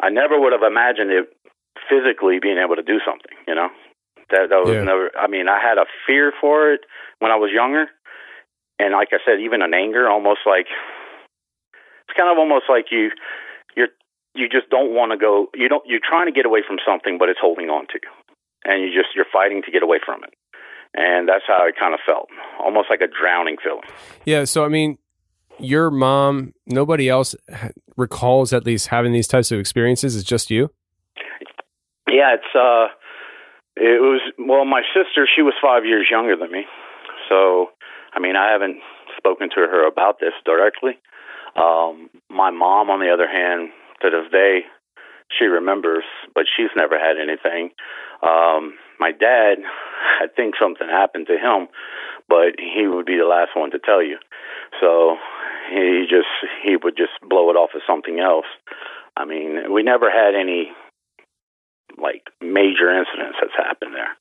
I 0.00 0.10
never 0.10 0.38
would 0.40 0.52
have 0.52 0.62
imagined 0.62 1.10
it 1.10 1.28
physically 1.88 2.38
being 2.40 2.58
able 2.58 2.76
to 2.76 2.82
do 2.82 2.98
something, 3.06 3.36
you 3.46 3.54
know. 3.54 3.68
That 4.30 4.50
that 4.50 4.62
was 4.62 4.74
Yeah. 4.78 4.84
never. 4.84 5.10
I 5.18 5.26
mean, 5.26 5.48
I 5.48 5.60
had 5.60 5.78
a 5.78 5.86
fear 6.06 6.32
for 6.40 6.72
it 6.72 6.80
when 7.18 7.30
I 7.32 7.36
was 7.36 7.50
younger, 7.52 7.90
and 8.78 8.92
like 8.94 9.08
I 9.12 9.18
said, 9.24 9.40
even 9.40 9.62
an 9.62 9.74
anger, 9.74 10.08
almost 10.08 10.40
like 10.46 10.66
it's 12.08 12.16
kind 12.16 12.30
of 12.30 12.38
almost 12.38 12.64
like 12.68 12.86
you, 12.90 13.10
you're 13.76 13.88
you 14.40 14.48
just 14.48 14.70
don't 14.70 14.94
want 14.94 15.12
to 15.12 15.18
go. 15.18 15.48
You 15.54 15.68
don't. 15.68 15.84
You're 15.86 16.00
trying 16.02 16.26
to 16.26 16.32
get 16.32 16.46
away 16.46 16.62
from 16.66 16.78
something, 16.84 17.18
but 17.18 17.28
it's 17.28 17.40
holding 17.40 17.68
on 17.68 17.86
to 17.88 18.00
you, 18.02 18.10
and 18.64 18.82
you 18.82 18.88
just 18.88 19.14
you're 19.14 19.30
fighting 19.32 19.62
to 19.62 19.70
get 19.70 19.82
away 19.82 19.98
from 20.04 20.24
it. 20.24 20.34
And 20.94 21.28
that's 21.28 21.44
how 21.46 21.68
it 21.68 21.76
kind 21.78 21.94
of 21.94 22.00
felt, 22.04 22.28
almost 22.58 22.88
like 22.90 23.00
a 23.00 23.06
drowning 23.06 23.56
feeling. 23.62 23.84
Yeah. 24.24 24.44
So 24.44 24.64
I 24.64 24.68
mean, 24.68 24.98
your 25.60 25.90
mom, 25.90 26.54
nobody 26.66 27.08
else 27.08 27.34
recalls 27.96 28.52
at 28.52 28.64
least 28.64 28.88
having 28.88 29.12
these 29.12 29.28
types 29.28 29.52
of 29.52 29.60
experiences. 29.60 30.16
It's 30.16 30.24
just 30.24 30.50
you. 30.50 30.70
Yeah, 32.08 32.34
it's 32.34 32.54
uh 32.54 32.88
it 33.76 34.00
was 34.00 34.20
well 34.38 34.64
my 34.64 34.82
sister, 34.94 35.28
she 35.34 35.42
was 35.42 35.54
5 35.62 35.84
years 35.84 36.08
younger 36.10 36.36
than 36.36 36.50
me. 36.50 36.64
So, 37.28 37.70
I 38.12 38.18
mean, 38.18 38.36
I 38.36 38.50
haven't 38.50 38.78
spoken 39.16 39.48
to 39.50 39.60
her 39.60 39.86
about 39.86 40.18
this 40.18 40.32
directly. 40.44 40.98
Um 41.56 42.10
my 42.28 42.50
mom 42.50 42.90
on 42.90 43.00
the 43.00 43.10
other 43.12 43.28
hand, 43.28 43.70
to 44.02 44.10
this 44.10 44.30
day, 44.32 44.64
she 45.38 45.44
remembers, 45.44 46.04
but 46.34 46.44
she's 46.56 46.70
never 46.76 46.98
had 46.98 47.16
anything. 47.16 47.70
Um 48.22 48.74
my 48.98 49.12
dad, 49.12 49.58
I 50.20 50.26
think 50.34 50.54
something 50.60 50.88
happened 50.88 51.26
to 51.28 51.38
him, 51.38 51.68
but 52.28 52.60
he 52.60 52.86
would 52.86 53.06
be 53.06 53.16
the 53.16 53.24
last 53.24 53.56
one 53.56 53.70
to 53.70 53.78
tell 53.78 54.02
you. 54.02 54.18
So, 54.80 55.16
he 55.70 56.04
just 56.08 56.28
he 56.64 56.76
would 56.76 56.96
just 56.96 57.14
blow 57.28 57.50
it 57.50 57.56
off 57.56 57.70
as 57.74 57.82
something 57.86 58.18
else. 58.18 58.46
I 59.16 59.24
mean, 59.24 59.72
we 59.72 59.82
never 59.82 60.10
had 60.10 60.34
any 60.34 60.72
like 61.98 62.22
major 62.40 62.90
incidents 62.90 63.38
that's 63.40 63.56
happened 63.56 63.94
there. 63.94 64.12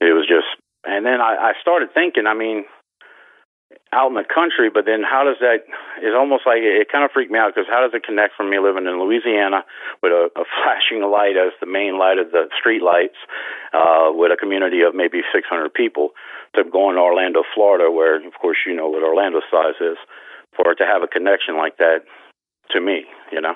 It 0.00 0.14
was 0.14 0.26
just, 0.26 0.48
and 0.84 1.04
then 1.04 1.20
I, 1.20 1.52
I 1.52 1.60
started 1.60 1.92
thinking. 1.94 2.26
I 2.26 2.34
mean, 2.34 2.64
out 3.92 4.10
in 4.10 4.14
the 4.14 4.26
country, 4.26 4.70
but 4.70 4.86
then 4.86 5.02
how 5.02 5.22
does 5.22 5.38
that? 5.40 5.66
It's 5.98 6.14
almost 6.14 6.46
like 6.46 6.62
it, 6.62 6.90
kind 6.90 7.04
of 7.04 7.10
freaked 7.10 7.30
me 7.30 7.38
out 7.38 7.54
because 7.54 7.70
how 7.70 7.82
does 7.82 7.94
it 7.94 8.06
connect 8.06 8.34
from 8.34 8.50
me 8.50 8.58
living 8.58 8.86
in 8.86 8.98
Louisiana 9.02 9.66
with 10.02 10.12
a, 10.12 10.30
a 10.38 10.44
flashing 10.62 11.02
light 11.06 11.34
as 11.34 11.54
the 11.58 11.66
main 11.66 11.98
light 11.98 12.18
of 12.18 12.30
the 12.30 12.50
street 12.58 12.82
lights, 12.82 13.18
uh, 13.74 14.10
with 14.14 14.30
a 14.30 14.38
community 14.38 14.82
of 14.82 14.94
maybe 14.94 15.22
600 15.34 15.74
people, 15.74 16.10
to 16.54 16.62
going 16.64 16.96
to 16.96 17.02
Orlando, 17.02 17.42
Florida, 17.54 17.90
where 17.90 18.18
of 18.18 18.34
course 18.40 18.58
you 18.66 18.74
know 18.74 18.88
what 18.88 19.02
Orlando 19.02 19.40
size 19.50 19.78
is, 19.80 19.98
for 20.54 20.70
it 20.70 20.76
to 20.76 20.86
have 20.86 21.02
a 21.02 21.10
connection 21.10 21.56
like 21.56 21.78
that 21.78 22.02
to 22.70 22.80
me, 22.80 23.06
you 23.32 23.40
know, 23.40 23.54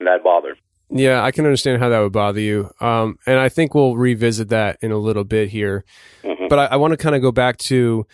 and 0.00 0.06
that 0.06 0.24
bothered. 0.24 0.56
Yeah, 0.90 1.24
I 1.24 1.30
can 1.30 1.46
understand 1.46 1.80
how 1.80 1.88
that 1.88 2.00
would 2.00 2.12
bother 2.12 2.40
you. 2.40 2.70
Um, 2.80 3.18
and 3.26 3.38
I 3.38 3.48
think 3.48 3.74
we'll 3.74 3.96
revisit 3.96 4.50
that 4.50 4.76
in 4.82 4.92
a 4.92 4.98
little 4.98 5.24
bit 5.24 5.48
here. 5.48 5.82
Mhm. 6.22 6.48
But 6.48 6.58
I, 6.58 6.64
I 6.66 6.76
want 6.76 6.92
to 6.92 6.96
kind 6.98 7.16
of 7.16 7.22
go 7.22 7.32
back 7.32 7.56
to 7.58 8.06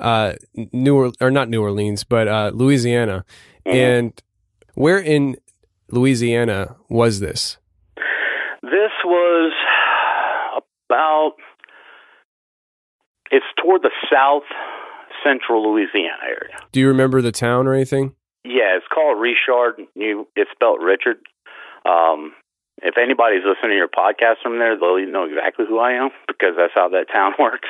uh, 0.00 0.34
New 0.72 0.96
or, 0.96 1.12
or 1.20 1.30
not 1.30 1.48
New 1.48 1.62
Orleans, 1.62 2.04
but 2.04 2.28
uh, 2.28 2.50
Louisiana. 2.54 3.24
And 3.66 4.20
where 4.74 4.98
in 4.98 5.36
Louisiana 5.90 6.76
was 6.88 7.20
this? 7.20 7.58
This 8.62 8.92
was 9.04 9.52
about 10.88 11.32
it's 13.30 13.44
toward 13.62 13.82
the 13.82 13.90
south 14.10 14.44
central 15.24 15.70
Louisiana 15.70 16.22
area. 16.24 16.56
Do 16.72 16.80
you 16.80 16.88
remember 16.88 17.20
the 17.20 17.32
town 17.32 17.66
or 17.66 17.74
anything? 17.74 18.14
Yeah, 18.44 18.76
it's 18.76 18.86
called 18.92 19.20
Richard. 19.20 19.84
You 19.94 20.26
it's 20.36 20.50
spelled 20.52 20.82
Richard. 20.82 21.18
Um 21.84 22.32
if 22.80 22.94
anybody's 22.96 23.42
listening 23.44 23.72
to 23.72 23.76
your 23.76 23.88
podcast 23.88 24.36
from 24.42 24.60
there, 24.60 24.78
they'll 24.78 25.04
know 25.10 25.24
exactly 25.24 25.64
who 25.68 25.78
I 25.80 25.92
am 25.92 26.10
because 26.28 26.54
that's 26.56 26.72
how 26.74 26.88
that 26.90 27.06
town 27.12 27.32
works. 27.38 27.68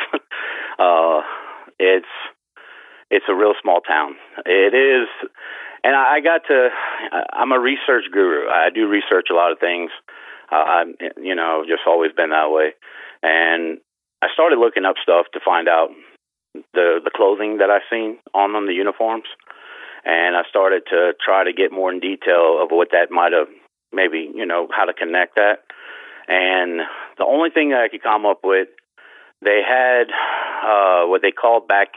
uh 0.79 1.23
it's 1.79 2.12
it's 3.11 3.25
a 3.29 3.35
real 3.35 3.55
small 3.62 3.81
town. 3.81 4.17
It 4.45 4.75
is 4.75 5.09
and 5.85 5.95
I 5.95 6.21
got 6.21 6.43
to 6.49 6.69
I'm 7.33 7.53
a 7.53 7.59
research 7.61 8.05
guru. 8.12 8.49
I 8.49 8.71
do 8.75 8.88
research 8.88 9.29
a 9.31 9.35
lot 9.35 9.53
of 9.53 9.59
things. 9.59 9.91
Uh, 10.51 10.57
I'm, 10.57 10.95
you 11.23 11.35
know, 11.35 11.64
just 11.69 11.83
always 11.87 12.12
been 12.12 12.31
that 12.31 12.51
way. 12.51 12.73
And 13.23 13.79
I 14.23 14.29
started 14.33 14.59
looking 14.59 14.85
up 14.85 14.97
stuff 15.03 15.27
to 15.33 15.41
find 15.45 15.69
out 15.69 15.88
the 16.75 17.01
the 17.05 17.11
clothing 17.14 17.59
that 17.59 17.71
I've 17.71 17.87
seen 17.91 18.19
on 18.35 18.53
them, 18.53 18.67
the 18.67 18.75
uniforms, 18.75 19.29
and 20.05 20.37
I 20.37 20.43
started 20.49 20.83
to 20.91 21.12
try 21.25 21.45
to 21.45 21.53
get 21.53 21.73
more 21.73 21.93
in 21.93 22.01
detail 22.01 22.61
of 22.62 22.71
what 22.71 22.88
that 22.93 23.11
might 23.11 23.33
have, 23.33 23.49
maybe 23.93 24.31
you 24.35 24.47
know, 24.47 24.69
how 24.75 24.85
to 24.85 24.95
connect 24.95 25.37
that. 25.37 25.64
And 26.27 26.81
the 27.17 27.25
only 27.25 27.51
thing 27.51 27.71
that 27.71 27.81
I 27.81 27.88
could 27.88 28.03
come 28.03 28.27
up 28.27 28.41
with, 28.43 28.69
they 29.43 29.61
had 29.67 30.09
uh, 30.62 31.07
what 31.07 31.23
they 31.23 31.31
called 31.31 31.68
back 31.68 31.88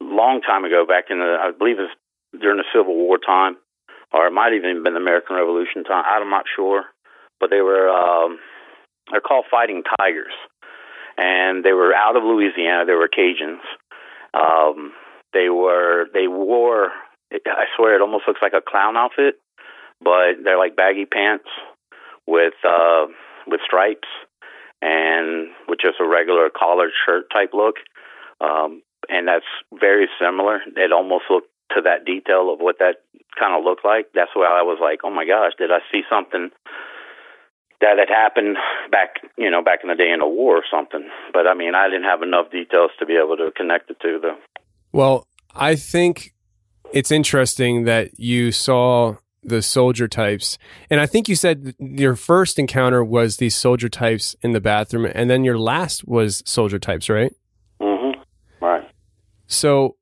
long 0.00 0.40
time 0.40 0.64
ago, 0.64 0.84
back 0.86 1.04
in 1.10 1.18
the 1.18 1.36
I 1.40 1.50
believe 1.56 1.78
it 1.78 1.88
was 1.88 1.96
during 2.40 2.58
the 2.58 2.64
Civil 2.72 2.94
War 2.94 3.18
time, 3.18 3.56
or 4.12 4.26
it 4.26 4.32
might 4.32 4.52
even 4.54 4.82
been 4.82 4.94
the 4.94 5.00
American 5.00 5.36
Revolution 5.36 5.84
time. 5.84 6.04
I'm 6.06 6.30
not 6.30 6.44
sure, 6.54 6.84
but 7.40 7.50
they 7.50 7.60
were 7.60 7.88
um, 7.88 8.38
they're 9.10 9.20
called 9.20 9.46
Fighting 9.50 9.82
Tigers, 9.98 10.32
and 11.16 11.64
they 11.64 11.72
were 11.72 11.94
out 11.94 12.16
of 12.16 12.22
Louisiana. 12.22 12.84
They 12.86 12.94
were 12.94 13.08
Cajuns. 13.08 13.64
Um, 14.34 14.92
they 15.32 15.48
were 15.48 16.06
they 16.12 16.28
wore. 16.28 16.90
I 17.32 17.64
swear, 17.76 17.96
it 17.96 18.00
almost 18.00 18.24
looks 18.28 18.42
like 18.42 18.52
a 18.52 18.62
clown 18.62 18.96
outfit, 18.96 19.36
but 20.00 20.44
they're 20.44 20.58
like 20.58 20.76
baggy 20.76 21.04
pants 21.04 21.48
with 22.26 22.54
uh, 22.66 23.06
with 23.46 23.60
stripes 23.66 24.08
and 24.84 25.48
with 25.66 25.80
just 25.80 25.96
a 25.98 26.06
regular 26.06 26.50
collared 26.50 26.92
shirt 27.06 27.24
type 27.32 27.50
look. 27.54 27.76
Um, 28.40 28.82
and 29.08 29.26
that's 29.26 29.48
very 29.72 30.08
similar. 30.20 30.60
It 30.76 30.92
almost 30.92 31.24
looked 31.30 31.48
to 31.74 31.80
that 31.82 32.04
detail 32.04 32.52
of 32.52 32.60
what 32.60 32.78
that 32.78 33.00
kind 33.38 33.56
of 33.56 33.64
looked 33.64 33.84
like. 33.84 34.12
That's 34.14 34.30
why 34.34 34.46
I 34.46 34.62
was 34.62 34.78
like, 34.80 35.00
oh 35.02 35.10
my 35.10 35.24
gosh, 35.24 35.52
did 35.56 35.70
I 35.70 35.80
see 35.90 36.02
something 36.08 36.50
that 37.80 37.98
had 37.98 38.08
happened 38.08 38.56
back, 38.90 39.16
you 39.36 39.50
know, 39.50 39.62
back 39.62 39.80
in 39.82 39.88
the 39.88 39.96
day 39.96 40.12
in 40.12 40.20
a 40.20 40.28
war 40.28 40.58
or 40.58 40.64
something? 40.70 41.08
But 41.32 41.46
I 41.46 41.54
mean, 41.54 41.74
I 41.74 41.88
didn't 41.88 42.04
have 42.04 42.22
enough 42.22 42.50
details 42.50 42.90
to 42.98 43.06
be 43.06 43.16
able 43.16 43.38
to 43.38 43.50
connect 43.56 43.90
it 43.90 44.00
to 44.00 44.20
the. 44.20 44.36
Well, 44.92 45.26
I 45.54 45.76
think 45.76 46.34
it's 46.92 47.10
interesting 47.10 47.84
that 47.84 48.18
you 48.18 48.52
saw 48.52 49.16
the 49.44 49.62
soldier 49.62 50.08
types. 50.08 50.58
And 50.90 51.00
I 51.00 51.06
think 51.06 51.28
you 51.28 51.36
said 51.36 51.74
your 51.78 52.16
first 52.16 52.58
encounter 52.58 53.04
was 53.04 53.36
these 53.36 53.54
soldier 53.54 53.88
types 53.88 54.34
in 54.42 54.52
the 54.52 54.60
bathroom, 54.60 55.10
and 55.14 55.28
then 55.30 55.44
your 55.44 55.58
last 55.58 56.06
was 56.06 56.42
soldier 56.46 56.78
types, 56.78 57.08
right? 57.08 57.32
Mm-hmm. 57.80 58.20
Right. 58.64 58.88
So 59.46 59.96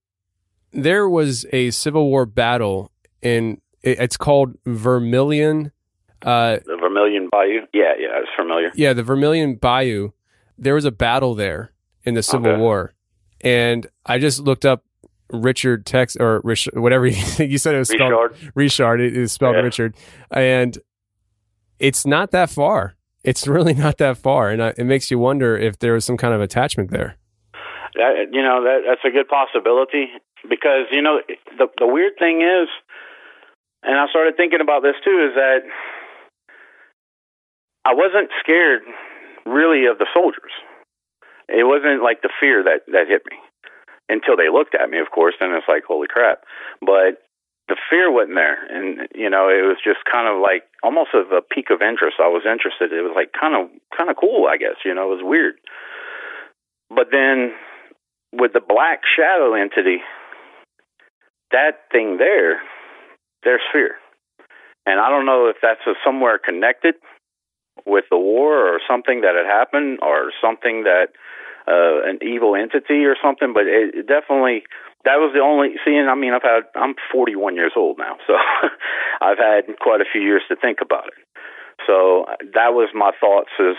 there 0.73 1.09
was 1.09 1.45
a 1.53 1.71
Civil 1.71 2.09
War 2.09 2.27
battle 2.27 2.91
in 3.21 3.61
it's 3.83 4.17
called 4.17 4.57
Vermilion. 4.65 5.73
Uh, 6.23 6.59
the 6.65 6.77
Vermilion 6.81 7.29
Bayou. 7.31 7.63
Yeah, 7.75 7.95
yeah, 7.99 8.21
it's 8.21 8.31
familiar. 8.37 8.71
Yeah, 8.75 8.93
the 8.93 9.03
Vermilion 9.03 9.57
Bayou. 9.57 10.11
There 10.57 10.75
was 10.75 10.85
a 10.85 10.93
battle 10.93 11.35
there 11.35 11.73
in 12.05 12.15
the 12.15 12.23
Civil 12.23 12.53
Okay. 12.53 12.61
War, 12.61 12.95
and 13.41 13.87
I 14.07 14.19
just 14.19 14.39
looked 14.39 14.65
up 14.65 14.85
Richard 15.33 15.87
Tex 15.87 16.17
or 16.17 16.41
Rich, 16.45 16.69
whatever 16.75 17.07
you, 17.07 17.17
you 17.45 17.59
said 17.59 17.75
it 17.75 17.79
was 17.79 17.89
spelled 17.89 18.13
Richard. 18.13 18.53
Richard. 18.55 19.01
It 19.01 19.17
is 19.17 19.33
spelled 19.33 19.57
Yeah. 19.57 19.63
Richard, 19.63 19.95
and 20.31 20.79
it's 21.79 22.07
not 22.07 22.31
that 22.31 22.51
far. 22.51 22.95
It's 23.25 23.47
really 23.49 23.75
not 23.75 23.99
that 23.99 24.19
far, 24.19 24.51
and 24.51 24.63
I, 24.63 24.75
it 24.77 24.85
makes 24.85 25.11
you 25.11 25.19
wonder 25.19 25.57
if 25.57 25.79
there 25.79 25.95
was 25.95 26.05
some 26.05 26.17
kind 26.17 26.35
of 26.35 26.41
attachment 26.41 26.91
there. 26.91 27.17
That, 27.95 28.29
you 28.33 28.43
know, 28.43 28.65
that 28.65 28.81
that's 28.89 29.05
a 29.05 29.11
good 29.11 29.29
possibility 29.29 30.09
because 30.49 30.87
you 30.91 31.03
know 31.03 31.21
the 31.59 31.67
the 31.79 31.87
weird 31.87 32.13
thing 32.19 32.41
is, 32.43 32.69
and 33.83 33.99
I 33.99 34.09
started 34.09 34.37
thinking 34.37 34.61
about 34.61 34.83
this 34.83 34.95
too, 35.05 35.29
is 35.31 35.35
that 35.35 35.61
I 37.85 37.95
wasn't 37.95 38.31
scared 38.41 38.83
really 39.45 39.87
of 39.87 39.99
the 39.99 40.07
soldiers. 40.15 40.53
It 41.49 41.67
wasn't 41.67 42.03
like 42.03 42.23
the 42.23 42.31
fear 42.41 42.63
that 42.63 42.87
that 42.93 43.09
hit 43.09 43.23
me 43.31 43.37
until 44.09 44.37
they 44.37 44.49
looked 44.51 44.75
at 44.75 44.91
me, 44.91 44.99
of 44.99 45.11
course, 45.11 45.35
and 45.41 45.55
it's 45.55 45.69
like 45.69 45.85
holy 45.87 46.09
crap. 46.09 46.45
But 46.81 47.23
the 47.69 47.77
fear 47.89 48.11
wasn't 48.11 48.37
there, 48.37 48.59
and 48.69 49.09
you 49.15 49.31
know, 49.31 49.49
it 49.49 49.63
was 49.63 49.79
just 49.83 50.01
kind 50.11 50.29
of 50.29 50.43
like 50.43 50.65
almost 50.83 51.11
of 51.15 51.31
a 51.33 51.43
peak 51.43 51.71
of 51.71 51.81
interest. 51.83 52.17
I 52.19 52.29
was 52.29 52.43
interested. 52.45 52.93
It 52.93 53.03
was 53.03 53.15
like 53.15 53.33
kind 53.33 53.55
of 53.55 53.71
kind 53.97 54.11
of 54.11 54.17
cool, 54.17 54.47
I 54.51 54.57
guess. 54.57 54.83
You 54.85 54.95
know, 54.95 55.11
it 55.13 55.17
was 55.17 55.25
weird. 55.25 55.55
But 56.91 57.09
then 57.11 57.53
with 58.33 58.53
the 58.53 58.61
black 58.61 59.01
shadow 59.05 59.55
entity, 59.55 60.03
that 61.53 61.89
thing 61.93 62.19
there, 62.19 62.61
there's 63.45 63.63
fear. 63.73 63.97
And 64.85 64.99
I 64.99 65.09
don't 65.09 65.27
know 65.27 65.47
if 65.49 65.57
that's 65.63 65.87
a, 65.87 65.95
somewhere 66.05 66.39
connected 66.39 66.95
with 67.87 68.05
the 68.11 68.19
war 68.19 68.67
or 68.67 68.81
something 68.89 69.21
that 69.23 69.35
had 69.35 69.47
happened 69.47 70.01
or 70.03 70.33
something 70.43 70.85
that 70.85 71.09
uh, 71.67 72.03
an 72.09 72.19
evil 72.23 72.57
entity 72.57 73.05
or 73.05 73.17
something, 73.23 73.53
but 73.53 73.67
it, 73.67 73.95
it 73.95 74.07
definitely 74.07 74.65
that 75.05 75.19
was 75.19 75.35
the 75.35 75.43
only 75.43 75.75
seeing. 75.85 76.07
I 76.09 76.15
mean, 76.15 76.33
I've 76.33 76.43
had 76.43 76.71
I'm 76.75 76.95
41 77.13 77.55
years 77.57 77.73
old 77.77 77.99
now, 77.99 78.17
so 78.27 78.35
I've 79.21 79.39
had 79.39 79.67
quite 79.81 80.01
a 80.01 80.09
few 80.11 80.23
years 80.23 80.43
to 80.49 80.57
think 80.57 80.79
about 80.81 81.09
it. 81.09 81.23
So 81.87 82.27
that 82.55 82.75
was 82.75 82.91
my 82.95 83.11
thoughts 83.19 83.51
is 83.59 83.77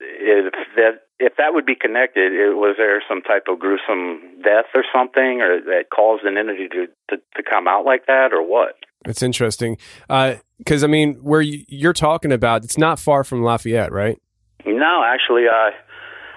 if 0.00 0.52
that 0.74 1.06
if 1.18 1.32
that 1.38 1.54
would 1.54 1.64
be 1.64 1.74
connected, 1.74 2.32
it, 2.32 2.56
was 2.56 2.74
there 2.76 3.02
some 3.08 3.22
type 3.22 3.44
of 3.48 3.58
gruesome 3.58 4.42
death 4.42 4.66
or 4.74 4.84
something, 4.92 5.40
or 5.40 5.60
that 5.62 5.84
caused 5.94 6.24
an 6.24 6.36
entity 6.36 6.68
to, 6.68 6.86
to 7.10 7.22
to 7.36 7.42
come 7.48 7.68
out 7.68 7.84
like 7.84 8.06
that, 8.06 8.32
or 8.32 8.42
what? 8.42 8.76
It's 9.06 9.22
interesting 9.22 9.78
because 10.08 10.82
I 10.82 10.86
mean, 10.88 11.14
where 11.22 11.40
you, 11.40 11.64
you're 11.68 11.92
talking 11.92 12.32
about, 12.32 12.64
it's 12.64 12.78
not 12.78 12.98
far 12.98 13.24
from 13.24 13.42
Lafayette, 13.42 13.92
right? 13.92 14.20
No, 14.66 15.04
actually, 15.06 15.44
I 15.48 15.70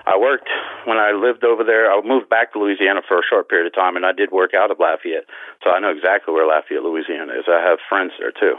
I 0.06 0.18
worked 0.18 0.50
when 0.86 0.98
I 0.98 1.12
lived 1.12 1.44
over 1.44 1.64
there. 1.64 1.92
I 1.92 2.02
moved 2.04 2.30
back 2.30 2.54
to 2.54 2.60
Louisiana 2.60 3.02
for 3.08 3.18
a 3.20 3.22
short 3.30 3.50
period 3.50 3.68
of 3.68 3.74
time, 3.76 3.96
and 3.96 4.06
I 4.06 4.12
did 4.12 4.32
work 4.32 4.52
out 4.54 4.72
of 4.72 4.80
Lafayette, 4.80 5.26
so 5.64 5.72
I 5.72 5.80
know 5.80 5.90
exactly 5.92 6.34
where 6.34 6.48
Lafayette, 6.48 6.84
Louisiana 6.84 7.34
is. 7.34 7.46
I 7.48 7.62
have 7.68 7.80
friends 7.90 8.12
there 8.20 8.32
too. 8.32 8.56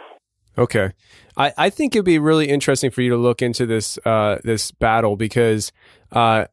Okay. 0.59 0.93
I, 1.37 1.53
I 1.57 1.71
think 1.71 1.95
it'd 1.95 2.05
be 2.05 2.19
really 2.19 2.49
interesting 2.49 2.91
for 2.91 3.03
you 3.03 3.11
to 3.11 3.17
look 3.17 3.41
into 3.41 3.67
this 3.67 3.99
uh, 4.05 4.39
this 4.43 4.73
battle 4.73 5.17
because 5.17 5.71
uh, 6.13 6.47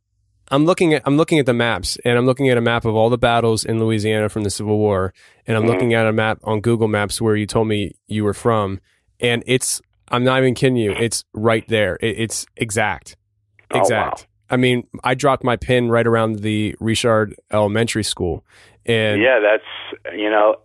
I'm 0.49 0.65
looking 0.65 0.93
at 0.93 1.01
I'm 1.06 1.17
looking 1.17 1.39
at 1.39 1.45
the 1.47 1.53
maps 1.53 1.97
and 2.06 2.17
I'm 2.17 2.25
looking 2.25 2.47
at 2.49 2.58
a 2.58 2.62
map 2.62 2.86
of 2.86 2.95
all 2.95 3.10
the 3.10 3.17
battles 3.17 3.65
in 3.65 3.80
Louisiana 3.80 4.30
from 4.30 4.43
the 4.43 4.49
Civil 4.51 4.77
War 4.77 5.13
and 5.47 5.58
I'm 5.58 5.63
Mhm. 5.63 5.67
looking 5.67 5.93
at 5.95 6.06
a 6.06 6.13
map 6.13 6.39
on 6.43 6.62
Google 6.62 6.88
Maps 6.88 7.19
where 7.19 7.36
you 7.36 7.47
told 7.47 7.67
me 7.67 7.93
you 8.08 8.23
were 8.23 8.36
from 8.36 8.80
and 9.19 9.43
it's 9.47 9.82
I'm 10.10 10.23
not 10.23 10.39
even 10.39 10.53
kidding 10.53 10.77
you 10.77 10.91
it's 10.91 11.25
right 11.34 11.67
there 11.67 11.97
it, 11.99 12.19
it's 12.19 12.45
exact 12.56 13.17
Oh, 13.71 13.80
wow. 13.80 14.13
I 14.50 14.58
mean 14.58 14.88
I 15.04 15.14
dropped 15.14 15.44
my 15.44 15.56
pin 15.56 15.90
right 15.90 16.08
around 16.08 16.40
the 16.40 16.76
Richard 16.80 17.36
Elementary 17.52 18.04
School 18.04 18.44
and 18.88 19.22
yeah, 19.22 19.40
that's 19.40 20.18
you 20.18 20.30
know 20.30 20.56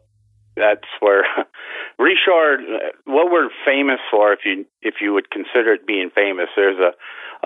that's 0.57 0.87
where 1.01 1.25
Richard. 1.99 2.61
What 3.05 3.31
we're 3.31 3.51
famous 3.67 4.01
for, 4.11 4.33
if 4.33 4.41
you 4.45 4.65
if 4.81 4.95
you 5.01 5.13
would 5.13 5.31
consider 5.31 5.75
it 5.75 5.87
being 5.87 6.11
famous, 6.15 6.49
there's 6.57 6.79
a 6.79 6.93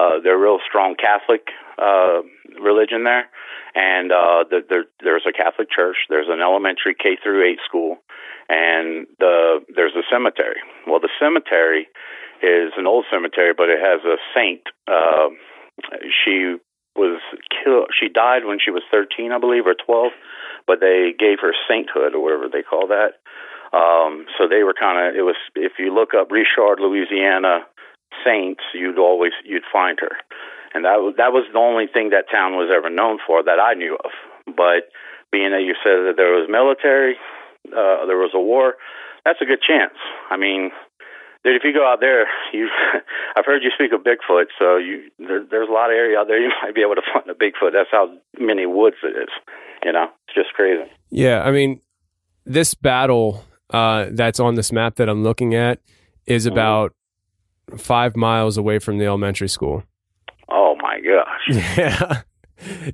uh, 0.01 0.21
they're 0.23 0.39
real 0.39 0.59
strong 0.69 0.95
Catholic 0.95 1.49
uh, 1.79 2.21
religion 2.61 3.05
there, 3.05 3.29
and 3.75 4.13
uh, 4.13 4.45
the, 4.51 4.61
there, 4.69 4.85
there's 5.03 5.25
a 5.27 5.33
Catholic 5.33 5.71
church. 5.71 5.97
There's 6.11 6.29
an 6.29 6.41
elementary 6.41 6.95
K 6.95 7.17
through 7.23 7.51
eight 7.51 7.59
school, 7.65 7.97
and 8.51 9.07
the 9.19 9.61
there's 9.75 9.95
a 9.97 10.05
cemetery. 10.13 10.61
Well, 10.87 11.01
the 11.01 11.09
cemetery 11.19 11.89
is 12.43 12.73
an 12.77 12.87
old 12.87 13.07
cemetery, 13.11 13.55
but 13.57 13.71
it 13.71 13.81
has 13.81 14.05
a 14.05 14.17
saint. 14.35 14.69
Uh, 14.87 15.31
she 16.25 16.57
was 16.97 17.21
killed. 17.53 17.89
She 17.93 18.09
died 18.09 18.45
when 18.45 18.59
she 18.63 18.71
was 18.71 18.83
13, 18.91 19.33
I 19.33 19.39
believe, 19.39 19.67
or 19.67 19.75
12, 19.75 20.13
but 20.67 20.81
they 20.81 21.13
gave 21.17 21.39
her 21.41 21.53
sainthood 21.69 22.15
or 22.15 22.23
whatever 22.23 22.49
they 22.49 22.63
call 22.63 22.89
that. 22.89 23.21
Um, 23.77 24.27
so 24.39 24.49
they 24.49 24.63
were 24.63 24.75
kind 24.75 24.97
of. 24.97 25.17
It 25.17 25.23
was 25.23 25.37
if 25.55 25.73
you 25.79 25.93
look 25.93 26.15
up 26.15 26.31
Richard, 26.31 26.81
Louisiana 26.81 27.67
saints, 28.25 28.63
you'd 28.73 28.99
always 28.99 29.33
you'd 29.45 29.67
find 29.71 29.99
her, 30.01 30.17
and 30.73 30.85
that 30.85 31.03
was 31.03 31.15
that 31.19 31.33
was 31.33 31.45
the 31.53 31.59
only 31.59 31.87
thing 31.87 32.11
that 32.11 32.31
town 32.31 32.55
was 32.55 32.71
ever 32.73 32.89
known 32.89 33.19
for 33.27 33.43
that 33.43 33.59
I 33.59 33.75
knew 33.75 33.99
of. 34.03 34.13
But 34.47 34.89
being 35.33 35.51
that 35.51 35.67
you 35.67 35.75
said 35.83 36.07
that 36.07 36.15
there 36.17 36.33
was 36.33 36.49
military, 36.49 37.17
uh, 37.69 38.07
there 38.07 38.17
was 38.17 38.31
a 38.35 38.41
war, 38.41 38.75
that's 39.27 39.43
a 39.43 39.45
good 39.45 39.61
chance. 39.61 39.99
I 40.31 40.37
mean, 40.37 40.71
dude, 41.47 41.57
if 41.57 41.63
you 41.65 41.73
go 41.73 41.87
out 41.87 42.01
there, 42.01 42.27
you 42.53 42.69
I've 43.37 43.47
heard 43.47 43.63
you 43.63 43.71
speak 43.73 43.93
of 43.93 44.01
Bigfoot, 44.03 44.47
so 44.59 44.77
you 44.77 45.11
there, 45.19 45.45
there's 45.49 45.69
a 45.69 45.73
lot 45.73 45.91
of 45.91 45.95
area 45.95 46.19
out 46.19 46.27
there 46.27 46.41
you 46.41 46.51
might 46.63 46.75
be 46.75 46.83
able 46.83 46.97
to 46.97 47.03
find 47.13 47.29
a 47.31 47.35
Bigfoot. 47.35 47.73
That's 47.73 47.91
how 47.91 48.13
many 48.39 48.67
woods 48.67 48.97
it 49.03 49.17
is. 49.17 49.29
You 49.85 49.93
know, 49.93 50.09
it's 50.27 50.35
just 50.35 50.53
crazy. 50.55 50.91
Yeah, 51.11 51.43
I 51.43 51.53
mean, 51.53 51.81
this 52.45 52.75
battle 52.75 53.45
uh, 53.71 54.07
that's 54.11 54.41
on 54.41 54.57
this 54.57 54.73
map 54.73 54.97
that 54.97 55.09
I'm 55.09 55.23
looking 55.23 55.55
at 55.55 55.79
is 56.27 56.47
about 56.47 56.93
five 57.77 58.17
miles 58.17 58.57
away 58.57 58.81
from 58.81 58.99
the 58.99 59.07
elementary 59.07 59.49
school. 59.49 59.85
Oh 60.49 60.77
my 60.83 61.01
gosh. 61.01 61.63
Yeah, 61.77 62.23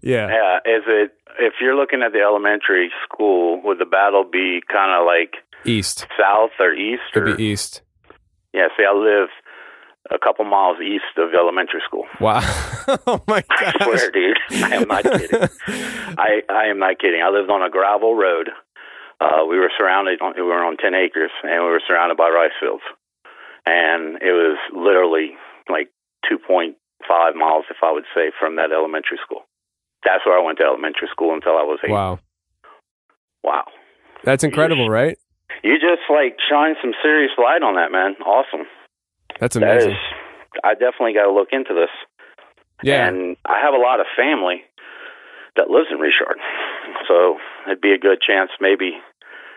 yeah. 0.03 0.27
Yeah, 0.29 0.57
is 0.67 0.83
it 0.89 1.13
if 1.39 1.55
you're 1.61 1.77
looking 1.77 2.03
at 2.03 2.13
the 2.13 2.19
elementary 2.19 2.91
school, 3.05 3.63
would 3.63 3.79
the 3.79 3.87
battle 3.87 4.25
be 4.25 4.61
kind 4.71 4.91
of 4.91 5.07
like 5.07 5.37
East. 5.65 6.07
south 6.19 6.51
or 6.59 6.75
east? 6.75 7.03
Or? 7.15 7.23
It'd 7.23 7.37
be 7.37 7.45
east. 7.45 7.83
Yeah, 8.53 8.69
see, 8.77 8.85
I 8.85 8.93
live 8.93 9.29
a 10.11 10.19
couple 10.19 10.45
miles 10.45 10.79
east 10.81 11.17
of 11.17 11.35
elementary 11.35 11.81
school. 11.87 12.05
Wow. 12.21 12.41
oh 13.07 13.23
my 13.27 13.43
god. 13.49 13.75
I 13.81 13.85
swear, 13.85 14.11
dude. 14.11 14.39
I 14.51 14.77
am 14.77 14.89
not 14.89 15.05
kidding. 15.05 15.49
I 16.19 16.43
I 16.49 16.67
am 16.67 16.79
not 16.79 16.99
kidding. 16.99 17.23
I 17.23 17.29
lived 17.29 17.51
on 17.51 17.63
a 17.63 17.71
gravel 17.71 18.15
road. 18.15 18.51
Uh, 19.21 19.47
we 19.49 19.59
were 19.59 19.71
surrounded. 19.79 20.21
On, 20.21 20.35
we 20.37 20.43
were 20.43 20.65
on 20.65 20.77
ten 20.77 20.95
acres, 20.95 21.31
and 21.43 21.65
we 21.65 21.71
were 21.71 21.83
surrounded 21.87 22.17
by 22.17 22.29
rice 22.29 22.53
fields. 22.61 22.83
And 23.65 24.17
it 24.21 24.33
was 24.33 24.59
literally 24.75 25.37
like 25.69 25.89
two 26.29 26.39
point 26.39 26.77
five 27.07 27.35
miles, 27.35 27.65
if 27.71 27.79
I 27.83 27.93
would 27.93 28.05
say, 28.15 28.33
from 28.39 28.57
that 28.57 28.73
elementary 28.73 29.19
school. 29.25 29.43
That's 30.05 30.27
where 30.27 30.39
I 30.39 30.45
went 30.45 30.59
to 30.59 30.65
elementary 30.65 31.09
school 31.11 31.33
until 31.33 31.53
I 31.53 31.63
was 31.63 31.79
eight. 31.85 31.91
Wow. 31.91 32.19
Wow. 33.45 33.67
That's 34.25 34.45
incredible, 34.45 34.89
right? 34.89 35.17
You 35.63 35.79
just 35.79 36.03
like 36.11 36.37
shine 36.51 36.75
some 36.83 36.93
serious 37.03 37.31
light 37.39 37.63
on 37.63 37.77
that, 37.77 37.93
man. 37.93 38.17
Awesome. 38.27 38.67
That's 39.41 39.57
amazing. 39.57 39.93
is, 39.93 39.97
I 40.65 40.75
definitely 40.75 41.15
got 41.15 41.25
to 41.25 41.33
look 41.33 41.49
into 41.53 41.73
this. 41.75 41.91
yeah. 42.83 43.07
And 43.09 43.37
I 43.47 43.61
have 43.63 43.75
a 43.75 43.79
lot 43.79 44.01
of 44.01 44.07
family 44.17 44.63
that 45.57 45.71
lives 45.71 45.89
in 45.93 45.99
Richard. 45.99 46.39
So 47.09 47.39
it'd 47.67 47.81
be 47.81 47.93
a 47.93 47.99
good 47.99 48.19
chance 48.21 48.51
maybe 48.61 48.93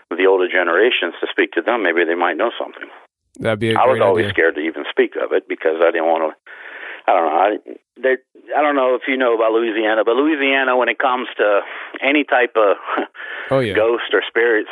the 0.10 0.28
older 0.28 0.48
generations 0.48 1.14
to 1.22 1.28
speak 1.32 1.52
to 1.54 1.62
them. 1.62 1.84
Maybe 1.84 2.06
they 2.06 2.16
might 2.16 2.38
know 2.38 2.52
something. 2.60 2.88
That'd 3.40 3.60
be 3.60 3.72
a 3.72 3.80
I 3.80 3.86
was 3.88 4.00
always 4.02 4.26
idea. 4.26 4.34
scared 4.34 4.56
to 4.56 4.62
even 4.62 4.86
speak 4.90 5.16
of 5.22 5.34
it 5.34 5.48
because 5.50 5.82
I 5.82 5.92
didn't 5.92 6.08
want 6.08 6.32
to. 6.32 6.52
I 7.08 7.14
don't 7.14 7.26
know. 7.30 7.38
I, 7.38 7.50
they, 8.02 8.16
I 8.56 8.62
don't 8.62 8.76
know 8.76 8.96
if 8.96 9.02
you 9.08 9.18
know 9.18 9.36
about 9.36 9.52
Louisiana, 9.52 10.04
but 10.06 10.16
Louisiana, 10.16 10.78
when 10.78 10.90
it 10.90 10.98
comes 10.98 11.28
to 11.38 11.62
any 12.02 12.24
type 12.24 12.56
of 12.56 12.78
Oh 13.52 13.60
yeah. 13.60 13.76
ghost 13.76 14.10
or 14.14 14.24
spirits, 14.28 14.70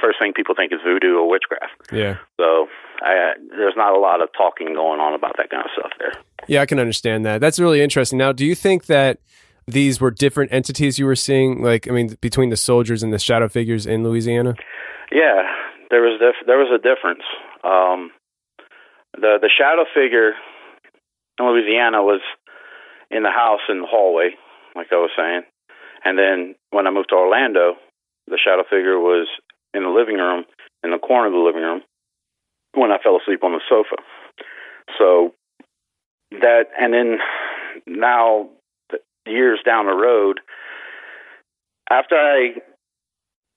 first 0.00 0.18
thing 0.18 0.32
people 0.34 0.54
think 0.54 0.72
is 0.72 0.80
voodoo 0.84 1.16
or 1.16 1.28
witchcraft. 1.28 1.72
Yeah. 1.92 2.18
So 2.38 2.68
I, 3.02 3.32
there's 3.50 3.74
not 3.76 3.94
a 3.94 3.98
lot 3.98 4.22
of 4.22 4.28
talking 4.36 4.74
going 4.74 5.00
on 5.00 5.14
about 5.14 5.36
that 5.38 5.50
kind 5.50 5.64
of 5.64 5.70
stuff 5.76 5.92
there. 5.98 6.12
Yeah, 6.48 6.60
I 6.60 6.66
can 6.66 6.78
understand 6.78 7.24
that. 7.24 7.40
That's 7.40 7.58
really 7.58 7.80
interesting. 7.80 8.18
Now, 8.18 8.32
do 8.32 8.44
you 8.44 8.54
think 8.54 8.86
that 8.86 9.18
these 9.66 10.00
were 10.00 10.10
different 10.10 10.52
entities 10.52 10.98
you 10.98 11.06
were 11.06 11.16
seeing? 11.16 11.62
Like, 11.62 11.88
I 11.88 11.92
mean, 11.92 12.16
between 12.20 12.50
the 12.50 12.56
soldiers 12.56 13.02
and 13.02 13.12
the 13.12 13.18
shadow 13.18 13.48
figures 13.48 13.86
in 13.86 14.04
Louisiana? 14.04 14.54
Yeah, 15.10 15.42
there 15.90 16.02
was 16.02 16.18
dif- 16.20 16.46
there 16.46 16.58
was 16.58 16.68
a 16.72 16.78
difference. 16.78 17.22
Um, 17.64 18.10
the 19.14 19.38
the 19.40 19.50
shadow 19.56 19.84
figure 19.94 20.32
in 21.38 21.46
Louisiana 21.46 22.02
was 22.02 22.20
in 23.10 23.22
the 23.22 23.30
house 23.30 23.60
in 23.68 23.80
the 23.80 23.86
hallway, 23.86 24.30
like 24.74 24.88
I 24.92 24.96
was 24.96 25.10
saying, 25.16 25.42
and 26.04 26.18
then 26.18 26.54
when 26.70 26.86
I 26.86 26.90
moved 26.90 27.10
to 27.10 27.16
Orlando, 27.16 27.74
the 28.26 28.38
shadow 28.42 28.64
figure 28.68 28.98
was 28.98 29.28
in 29.76 29.82
the 29.82 29.90
living 29.90 30.16
room, 30.16 30.44
in 30.82 30.90
the 30.90 30.98
corner 30.98 31.26
of 31.26 31.32
the 31.32 31.38
living 31.38 31.62
room, 31.62 31.82
when 32.74 32.90
I 32.90 32.98
fell 33.02 33.18
asleep 33.20 33.44
on 33.44 33.52
the 33.52 33.60
sofa. 33.68 34.02
So 34.98 35.34
that, 36.30 36.64
and 36.78 36.92
then 36.92 37.18
now, 37.86 38.48
years 39.26 39.60
down 39.64 39.86
the 39.86 39.94
road, 39.94 40.40
after 41.90 42.16
I 42.16 42.54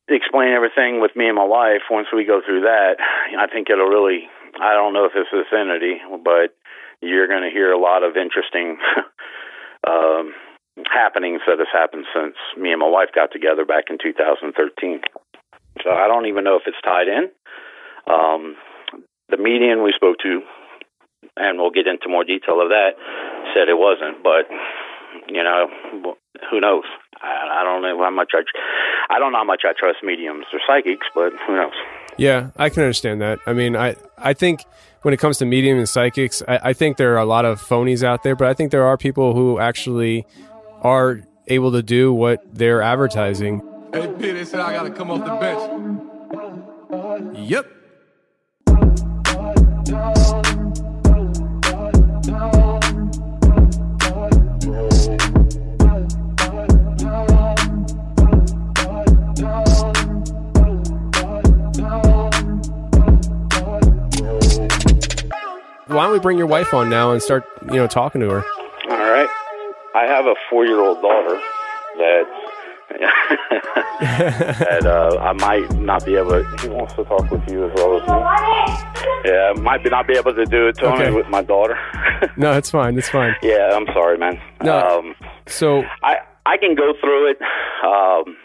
explain 0.10 0.54
everything 0.54 1.02
with 1.02 1.16
me 1.16 1.28
and 1.28 1.36
my 1.36 1.46
wife, 1.46 1.82
once 1.90 2.08
we 2.14 2.26
go 2.26 2.42
through 2.46 2.62
that, 2.62 2.96
I 3.38 3.48
think 3.48 3.70
it'll 3.70 3.88
really, 3.88 4.28
I 4.62 4.74
don't 4.74 4.94
know 4.94 5.06
if 5.06 5.14
it's 5.16 5.30
vicinity, 5.32 6.02
but 6.24 6.56
you're 7.02 7.28
going 7.28 7.44
to 7.44 7.50
hear 7.50 7.72
a 7.72 7.80
lot 7.80 8.04
of 8.04 8.18
interesting 8.18 8.78
um, 9.88 10.34
happenings 10.88 11.42
that 11.48 11.60
has 11.60 11.68
happened 11.72 12.06
since 12.14 12.36
me 12.58 12.72
and 12.72 12.80
my 12.80 12.88
wife 12.88 13.10
got 13.14 13.32
together 13.32 13.66
back 13.66 13.86
in 13.90 13.98
2013. 14.02 15.02
So 15.90 15.96
I 15.96 16.08
don't 16.08 16.28
even 16.28 16.44
know 16.44 16.56
if 16.56 16.64
it's 16.68 16.78
tied 16.86 17.08
in. 17.08 17.34
Um, 18.06 18.56
the 19.30 19.38
median 19.38 19.82
we 19.82 19.92
spoke 19.96 20.18
to, 20.22 20.42
and 21.36 21.58
we'll 21.58 21.72
get 21.72 21.88
into 21.88 22.08
more 22.08 22.24
detail 22.24 22.62
of 22.62 22.70
that, 22.70 22.92
said 23.56 23.70
it 23.70 23.78
wasn't, 23.78 24.22
but 24.22 24.46
you 25.28 25.42
know, 25.44 25.66
who 26.52 26.60
knows? 26.62 26.84
I, 27.22 27.62
I 27.62 27.64
don't 27.64 27.82
know 27.82 27.98
how 28.04 28.12
much 28.12 28.32
I, 28.36 28.42
I 29.10 29.18
don't 29.18 29.32
know 29.32 29.40
how 29.40 29.44
much 29.44 29.64
I 29.66 29.74
trust 29.78 29.98
mediums 30.04 30.46
or 30.54 30.60
psychics, 30.68 31.08
but 31.16 31.34
who 31.48 31.56
knows? 31.56 31.74
Yeah, 32.18 32.52
I 32.56 32.70
can 32.70 32.84
understand 32.84 33.22
that. 33.22 33.40
I 33.48 33.54
mean, 33.54 33.76
I, 33.76 33.96
I 34.18 34.34
think 34.34 34.62
when 35.02 35.16
it 35.16 35.18
comes 35.18 35.40
to 35.40 35.46
medium 35.46 35.80
and 35.80 35.90
psychics, 35.90 36.44
I, 36.48 36.60
I 36.66 36.74
think 36.74 36.98
there 36.98 37.16
are 37.16 37.20
a 37.20 37.26
lot 37.26 37.46
of 37.46 37.60
phonies 37.60 38.04
out 38.04 38.22
there, 38.22 38.36
but 38.36 38.48
I 38.48 38.54
think 38.54 38.70
there 38.70 38.86
are 38.86 38.98
people 38.98 39.34
who 39.34 39.58
actually 39.58 40.28
are 40.82 41.22
able 41.48 41.72
to 41.72 41.82
do 41.82 42.14
what 42.14 42.42
they're 42.54 42.84
advertising. 42.84 43.64
Hey, 43.92 44.08
P, 44.20 44.32
they 44.32 44.46
said 44.46 44.60
I 44.60 44.72
gotta 44.72 44.92
come 44.92 45.10
off 45.10 45.26
the 45.26 45.36
bench. 45.40 45.60
Yep. 47.50 47.66
Why 65.88 66.04
don't 66.04 66.14
we 66.14 66.20
bring 66.20 66.38
your 66.38 66.46
wife 66.46 66.76
on 66.76 66.92
now 66.92 67.12
and 67.12 67.22
start, 67.22 67.44
you 67.68 67.78
know, 67.78 67.88
talking 67.88 68.22
to 68.22 68.30
her? 68.30 68.44
All 68.90 68.98
right. 68.98 69.28
I 69.96 70.06
have 70.06 70.28
a 70.28 70.36
four-year-old 70.50 71.02
daughter 71.02 71.42
that 71.98 72.49
that 74.00 74.86
uh, 74.86 75.18
I 75.20 75.34
might 75.34 75.72
not 75.80 76.06
be 76.06 76.16
able. 76.16 76.32
To, 76.32 76.58
he 76.62 76.68
wants 76.70 76.94
to 76.96 77.04
talk 77.06 77.30
with 77.30 77.48
you 77.50 77.66
as 77.70 77.72
well 77.76 77.98
as 78.02 78.08
me. 78.08 79.32
Yeah, 79.32 79.54
I 79.56 79.60
might 79.60 79.84
be 79.84 79.90
not 79.90 80.08
be 80.08 80.18
able 80.18 80.34
to 80.34 80.46
do 80.46 80.68
it, 80.68 80.78
Tony, 80.78 81.04
Okay. 81.06 81.12
with 81.12 81.28
my 81.28 81.42
daughter. 81.42 81.78
No, 82.36 82.52
it's 82.58 82.70
fine. 82.72 82.98
It's 82.98 83.08
fine. 83.10 83.34
yeah, 83.42 83.70
I'm 83.74 83.86
sorry, 83.94 84.18
man. 84.18 84.42
No. 84.62 84.78
Um, 84.78 85.16
So, 85.48 85.84
I 86.04 86.18
I 86.46 86.58
can 86.58 86.76
go 86.76 86.94
through 87.00 87.32
it. 87.32 87.38
Um, 87.84 88.36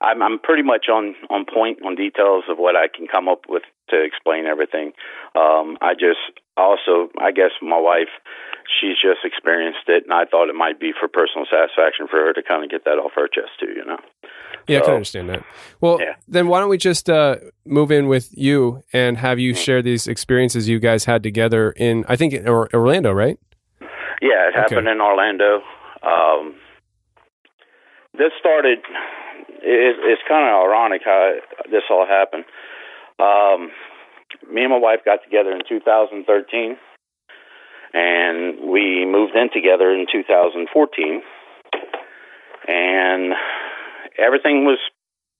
I'm 0.00 0.22
I'm 0.22 0.38
pretty 0.38 0.62
much 0.62 0.86
on 0.88 1.14
on 1.28 1.44
point 1.44 1.78
on 1.84 1.94
details 1.94 2.44
of 2.48 2.56
what 2.58 2.76
I 2.76 2.88
can 2.88 3.06
come 3.06 3.28
up 3.28 3.42
with 3.48 3.62
to 3.90 4.02
explain 4.02 4.46
everything. 4.46 4.92
Um, 5.34 5.76
I 5.82 5.92
just 5.92 6.40
also 6.56 7.10
I 7.20 7.32
guess 7.32 7.50
my 7.60 7.78
wife, 7.78 8.08
she's 8.80 8.96
just 9.00 9.24
experienced 9.24 9.88
it, 9.88 10.04
and 10.04 10.12
I 10.12 10.24
thought 10.24 10.48
it 10.48 10.54
might 10.54 10.78
be 10.78 10.92
for 10.98 11.08
personal 11.08 11.46
satisfaction 11.50 12.06
for 12.08 12.18
her 12.18 12.32
to 12.32 12.42
kind 12.42 12.64
of 12.64 12.70
get 12.70 12.84
that 12.84 12.98
off 12.98 13.12
her 13.14 13.28
chest 13.28 13.50
too. 13.58 13.72
You 13.74 13.84
know. 13.84 13.98
yeah, 14.68 14.78
I 14.78 14.82
can 14.82 14.94
understand 14.94 15.28
that. 15.30 15.44
Well, 15.80 16.00
yeah. 16.00 16.14
then 16.28 16.48
why 16.48 16.60
don't 16.60 16.68
we 16.68 16.78
just 16.78 17.08
uh, 17.10 17.36
move 17.64 17.90
in 17.90 18.06
with 18.06 18.36
you 18.36 18.82
and 18.92 19.18
have 19.18 19.38
you 19.38 19.54
share 19.54 19.82
these 19.82 20.06
experiences 20.06 20.68
you 20.68 20.78
guys 20.78 21.04
had 21.04 21.22
together 21.22 21.72
in, 21.72 22.04
I 22.08 22.16
think, 22.16 22.32
in 22.32 22.48
Orlando, 22.48 23.12
right? 23.12 23.38
Yeah, 24.22 24.48
it 24.48 24.54
happened 24.54 24.88
in 24.88 25.00
Orlando. 25.00 25.62
Um, 26.02 26.54
this 28.16 28.32
started. 28.38 28.78
It, 29.62 29.96
it's 30.02 30.22
kind 30.28 30.48
of 30.48 30.64
ironic 30.64 31.02
how 31.04 31.36
this 31.70 31.82
all 31.90 32.06
happened. 32.06 32.44
Um, 33.18 33.70
me 34.52 34.62
and 34.62 34.70
my 34.70 34.78
wife 34.78 35.00
got 35.04 35.22
together 35.22 35.52
in 35.52 35.60
2013, 35.68 36.76
and 37.92 38.70
we 38.70 39.04
moved 39.06 39.34
in 39.34 39.50
together 39.52 39.90
in 39.90 40.06
2014, 40.10 41.22
and 42.68 43.32
everything 44.18 44.64
was 44.64 44.78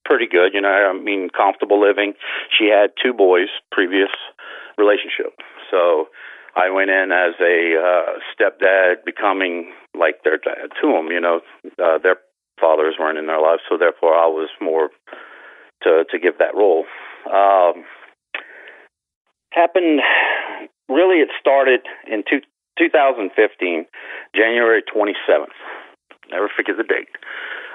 pretty 0.05 0.27
good. 0.27 0.55
You 0.55 0.61
know, 0.61 0.69
I 0.69 0.93
mean, 0.93 1.29
comfortable 1.31 1.81
living. 1.81 2.15
She 2.59 2.67
had 2.67 2.91
two 3.03 3.13
boys, 3.13 3.49
previous 3.71 4.11
relationship, 4.79 5.39
so 5.71 6.09
I 6.57 6.71
went 6.71 6.91
in 6.91 7.13
as 7.13 7.35
a 7.41 7.77
uh, 7.79 8.19
stepdad, 8.35 9.05
becoming 9.05 9.73
like 9.99 10.23
their 10.25 10.39
dad 10.39 10.71
to 10.83 10.93
them. 10.93 11.09
You 11.09 11.21
know, 11.21 11.41
uh, 11.83 11.99
their 12.03 12.17
fathers 12.61 12.97
weren't 12.99 13.19
in 13.19 13.27
their 13.27 13.41
lives, 13.41 13.63
so 13.69 13.77
therefore 13.79 14.15
I 14.15 14.27
was 14.27 14.49
more 14.61 14.91
to 15.83 16.05
to 16.11 16.19
give 16.19 16.39
that 16.39 16.55
role. 16.55 16.85
Um, 17.27 17.85
happened 19.53 20.01
really. 20.91 21.21
It 21.21 21.29
started 21.41 21.81
in 22.07 22.23
two, 22.29 22.41
2015, 22.79 23.87
January 24.35 24.83
27th. 24.83 25.57
Never 26.31 26.51
forget 26.55 26.77
the 26.77 26.85
date. 26.85 27.09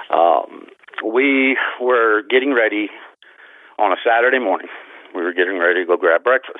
Um, 0.09 0.67
we 1.03 1.57
were 1.81 2.23
getting 2.29 2.53
ready 2.53 2.89
on 3.77 3.91
a 3.91 3.95
Saturday 4.05 4.39
morning. 4.39 4.67
We 5.13 5.21
were 5.21 5.33
getting 5.33 5.59
ready 5.59 5.81
to 5.81 5.85
go 5.85 5.97
grab 5.97 6.23
breakfast. 6.23 6.59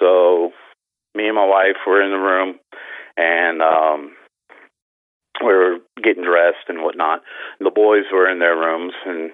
So 0.00 0.52
me 1.14 1.26
and 1.26 1.36
my 1.36 1.46
wife 1.46 1.76
were 1.86 2.02
in 2.02 2.10
the 2.10 2.18
room 2.18 2.58
and 3.16 3.62
um 3.62 4.12
we 5.40 5.52
were 5.52 5.78
getting 6.02 6.24
dressed 6.24 6.68
and 6.68 6.82
whatnot. 6.82 7.20
The 7.58 7.70
boys 7.70 8.04
were 8.12 8.30
in 8.30 8.38
their 8.38 8.56
rooms 8.56 8.92
and 9.06 9.30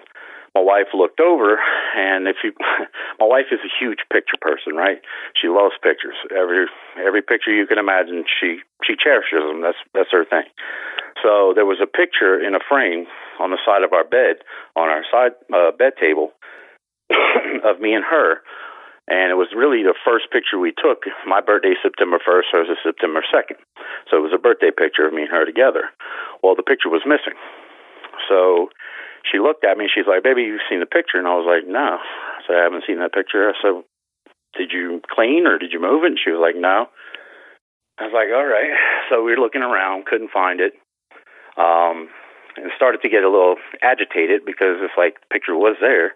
my 0.54 0.60
wife 0.60 0.88
looked 0.94 1.20
over 1.20 1.58
and 1.96 2.28
if 2.28 2.36
you 2.44 2.52
my 3.20 3.26
wife 3.26 3.50
is 3.52 3.60
a 3.64 3.72
huge 3.78 4.00
picture 4.12 4.38
person, 4.40 4.74
right? 4.74 5.00
She 5.40 5.48
loves 5.48 5.74
pictures. 5.82 6.16
Every 6.30 6.66
every 6.98 7.22
picture 7.22 7.52
you 7.52 7.66
can 7.66 7.78
imagine 7.78 8.24
she 8.40 8.60
she 8.84 8.94
cherishes 8.96 9.44
them. 9.46 9.62
That's 9.62 9.78
that's 9.94 10.12
her 10.12 10.24
thing. 10.24 10.48
So 11.22 11.52
there 11.54 11.66
was 11.66 11.78
a 11.82 11.86
picture 11.86 12.38
in 12.38 12.54
a 12.54 12.62
frame 12.68 13.06
on 13.40 13.50
the 13.50 13.58
side 13.66 13.82
of 13.82 13.92
our 13.92 14.04
bed 14.04 14.44
on 14.76 14.88
our 14.88 15.04
side 15.10 15.32
uh, 15.52 15.72
bed 15.76 15.94
table 16.00 16.32
of 17.64 17.80
me 17.80 17.94
and 17.94 18.04
her 18.04 18.42
And 19.08 19.32
it 19.32 19.40
was 19.40 19.48
really 19.56 19.82
the 19.82 19.96
first 20.04 20.30
picture 20.30 20.58
we 20.58 20.72
took. 20.76 21.08
My 21.26 21.40
birthday, 21.40 21.74
September 21.82 22.18
1st, 22.20 22.52
hers 22.52 22.68
is 22.68 22.76
September 22.84 23.24
2nd. 23.24 23.56
So 24.10 24.20
it 24.20 24.24
was 24.24 24.36
a 24.36 24.38
birthday 24.38 24.70
picture 24.70 25.08
of 25.08 25.14
me 25.14 25.22
and 25.22 25.30
her 25.32 25.46
together. 25.46 25.88
Well, 26.42 26.54
the 26.54 26.62
picture 26.62 26.92
was 26.92 27.02
missing. 27.08 27.34
So 28.28 28.68
she 29.26 29.38
looked 29.38 29.64
at 29.64 29.76
me 29.76 29.86
and 29.86 29.92
she's 29.94 30.06
like, 30.06 30.22
Baby, 30.22 30.42
you've 30.42 30.64
seen 30.68 30.80
the 30.80 30.86
picture? 30.86 31.18
And 31.18 31.26
I 31.26 31.34
was 31.34 31.48
like, 31.48 31.66
No. 31.66 31.98
I 31.98 32.40
said, 32.46 32.56
I 32.56 32.64
haven't 32.64 32.84
seen 32.86 32.98
that 33.00 33.14
picture. 33.16 33.50
I 33.50 33.56
said, 33.60 33.82
Did 34.56 34.70
you 34.72 35.00
clean 35.10 35.46
or 35.46 35.58
did 35.58 35.72
you 35.72 35.80
move 35.80 36.04
it? 36.04 36.14
And 36.14 36.20
she 36.22 36.30
was 36.30 36.42
like, 36.42 36.56
No. 36.56 36.86
I 37.98 38.06
was 38.06 38.14
like, 38.14 38.30
All 38.30 38.46
right. 38.46 38.70
So 39.10 39.24
we 39.24 39.32
were 39.32 39.42
looking 39.42 39.62
around, 39.62 40.06
couldn't 40.06 40.30
find 40.30 40.60
it. 40.60 40.74
Um, 41.56 42.08
and 42.56 42.70
started 42.76 43.02
to 43.02 43.08
get 43.08 43.22
a 43.22 43.30
little 43.30 43.56
agitated 43.82 44.44
because 44.44 44.82
it's 44.82 44.98
like 44.98 45.20
the 45.22 45.30
picture 45.30 45.54
was 45.54 45.76
there. 45.80 46.14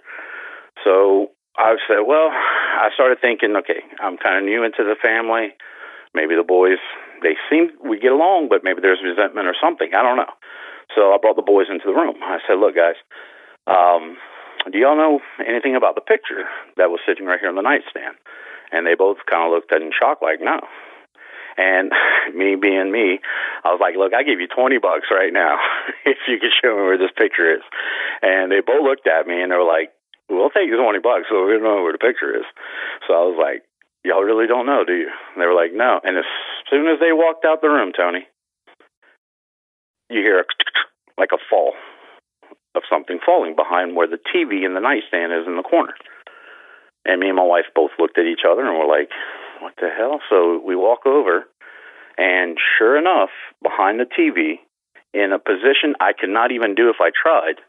So 0.84 1.30
I 1.56 1.76
said, 1.86 2.02
well, 2.06 2.30
I 2.32 2.88
started 2.94 3.18
thinking, 3.20 3.54
okay, 3.56 3.84
I'm 4.00 4.16
kind 4.16 4.38
of 4.38 4.44
new 4.44 4.64
into 4.64 4.84
the 4.84 4.96
family. 5.00 5.54
Maybe 6.14 6.34
the 6.34 6.46
boys, 6.46 6.80
they 7.22 7.36
seem 7.48 7.70
we 7.84 7.98
get 7.98 8.12
along, 8.12 8.48
but 8.48 8.64
maybe 8.64 8.80
there's 8.80 9.00
resentment 9.04 9.46
or 9.46 9.56
something. 9.60 9.90
I 9.94 10.02
don't 10.02 10.16
know. 10.16 10.32
So 10.94 11.12
I 11.12 11.18
brought 11.20 11.36
the 11.36 11.46
boys 11.46 11.66
into 11.70 11.86
the 11.86 11.96
room. 11.96 12.16
I 12.22 12.38
said, 12.46 12.58
look, 12.58 12.74
guys, 12.76 12.98
um, 13.66 14.16
do 14.70 14.78
y'all 14.78 14.96
know 14.96 15.20
anything 15.40 15.76
about 15.76 15.94
the 15.94 16.00
picture 16.04 16.44
that 16.76 16.90
was 16.90 17.00
sitting 17.06 17.26
right 17.26 17.40
here 17.40 17.48
on 17.48 17.56
the 17.56 17.62
nightstand? 17.62 18.16
And 18.70 18.86
they 18.86 18.94
both 18.94 19.18
kind 19.28 19.44
of 19.44 19.52
looked 19.52 19.72
in 19.72 19.90
shock, 19.92 20.22
like, 20.22 20.40
no. 20.40 20.60
And 21.56 21.92
me 22.34 22.56
being 22.56 22.92
me, 22.92 23.20
I 23.64 23.68
was 23.72 23.80
like, 23.80 23.96
look, 23.96 24.14
I 24.14 24.22
give 24.22 24.40
you 24.40 24.48
20 24.48 24.78
bucks 24.78 25.08
right 25.10 25.32
now 25.32 25.58
if 26.04 26.18
you 26.28 26.38
could 26.38 26.54
show 26.62 26.76
me 26.76 26.82
where 26.82 26.98
this 26.98 27.12
picture 27.16 27.52
is. 27.52 27.64
And 28.22 28.50
they 28.50 28.60
both 28.60 28.82
looked 28.82 29.06
at 29.06 29.26
me 29.26 29.42
and 29.42 29.52
they 29.52 29.56
were 29.56 29.68
like, 29.68 29.92
we'll 30.28 30.50
take 30.50 30.68
you 30.68 30.80
20 30.80 30.98
bucks 31.00 31.28
so 31.28 31.44
we 31.44 31.58
don't 31.58 31.64
know 31.64 31.82
where 31.82 31.92
the 31.92 32.00
picture 32.00 32.32
is. 32.32 32.46
So 33.06 33.14
I 33.14 33.24
was 33.26 33.36
like, 33.36 33.62
y'all 34.04 34.24
really 34.24 34.46
don't 34.46 34.66
know, 34.66 34.84
do 34.86 34.94
you? 34.94 35.10
And 35.10 35.38
they 35.42 35.46
were 35.46 35.56
like, 35.56 35.74
no. 35.74 36.00
And 36.02 36.16
as 36.16 36.28
soon 36.70 36.88
as 36.88 36.98
they 37.00 37.12
walked 37.12 37.44
out 37.44 37.60
the 37.60 37.68
room, 37.68 37.92
Tony, 37.92 38.26
you 40.12 40.20
hear 40.20 40.40
a 40.40 40.44
like 41.18 41.30
a 41.32 41.42
fall 41.50 41.74
of 42.74 42.82
something 42.88 43.18
falling 43.24 43.54
behind 43.54 43.96
where 43.96 44.08
the 44.08 44.18
TV 44.18 44.64
and 44.64 44.74
the 44.74 44.80
nightstand 44.80 45.32
is 45.32 45.46
in 45.46 45.56
the 45.56 45.62
corner. 45.62 45.92
And 47.04 47.20
me 47.20 47.28
and 47.28 47.36
my 47.36 47.44
wife 47.44 47.66
both 47.74 47.90
looked 47.98 48.18
at 48.18 48.26
each 48.26 48.46
other 48.48 48.64
and 48.64 48.78
were 48.78 48.86
like, 48.86 49.10
what 49.60 49.74
the 49.76 49.90
hell? 49.90 50.20
So 50.30 50.60
we 50.64 50.74
walk 50.74 51.06
over, 51.06 51.44
and 52.16 52.58
sure 52.78 52.98
enough, 52.98 53.30
behind 53.62 54.00
the 54.00 54.06
TV, 54.06 54.58
in 55.14 55.32
a 55.32 55.38
position 55.38 55.94
I 56.00 56.12
could 56.18 56.30
not 56.30 56.52
even 56.52 56.74
do 56.74 56.88
if 56.88 56.96
I 57.00 57.10
tried, 57.10 57.60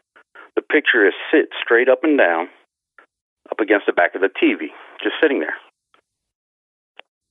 the 0.56 0.62
picture 0.62 1.06
is 1.06 1.14
sit 1.30 1.50
straight 1.62 1.88
up 1.88 2.04
and 2.04 2.16
down 2.16 2.48
up 3.50 3.60
against 3.60 3.86
the 3.86 3.92
back 3.92 4.14
of 4.14 4.22
the 4.22 4.30
TV, 4.30 4.72
just 5.02 5.16
sitting 5.22 5.40
there. 5.40 5.54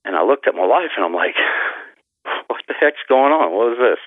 And 0.05 0.15
I 0.15 0.23
looked 0.23 0.47
at 0.47 0.55
my 0.55 0.65
wife 0.65 0.91
and 0.95 1.05
I'm 1.05 1.13
like, 1.13 1.35
what 2.47 2.61
the 2.67 2.75
heck's 2.79 3.03
going 3.07 3.31
on? 3.31 3.51
What 3.51 3.73
is 3.73 3.79
this? 3.79 3.99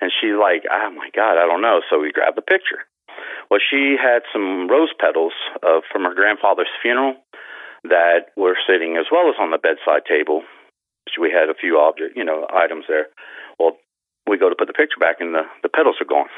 And 0.00 0.12
she's 0.12 0.36
like, 0.38 0.64
oh 0.70 0.90
my 0.90 1.08
God, 1.14 1.40
I 1.40 1.46
don't 1.46 1.62
know. 1.62 1.80
So 1.88 2.00
we 2.00 2.12
grabbed 2.12 2.36
the 2.36 2.42
picture. 2.42 2.84
Well, 3.50 3.60
she 3.60 3.96
had 3.96 4.22
some 4.32 4.68
rose 4.68 4.92
petals 4.98 5.32
uh, 5.62 5.80
from 5.90 6.04
her 6.04 6.14
grandfather's 6.14 6.72
funeral 6.82 7.16
that 7.84 8.34
were 8.36 8.56
sitting 8.66 8.96
as 8.96 9.06
well 9.10 9.28
as 9.28 9.36
on 9.40 9.50
the 9.50 9.58
bedside 9.58 10.04
table. 10.08 10.42
We 11.18 11.30
had 11.30 11.48
a 11.48 11.54
few 11.54 11.78
object, 11.78 12.16
you 12.16 12.24
know, 12.24 12.46
items 12.52 12.84
there. 12.88 13.06
Well, 13.58 13.78
we 14.28 14.36
go 14.36 14.50
to 14.50 14.56
put 14.58 14.66
the 14.66 14.76
picture 14.76 15.00
back, 15.00 15.16
and 15.20 15.32
the 15.32 15.48
the 15.62 15.70
petals 15.70 15.96
are 16.00 16.04
gone. 16.04 16.28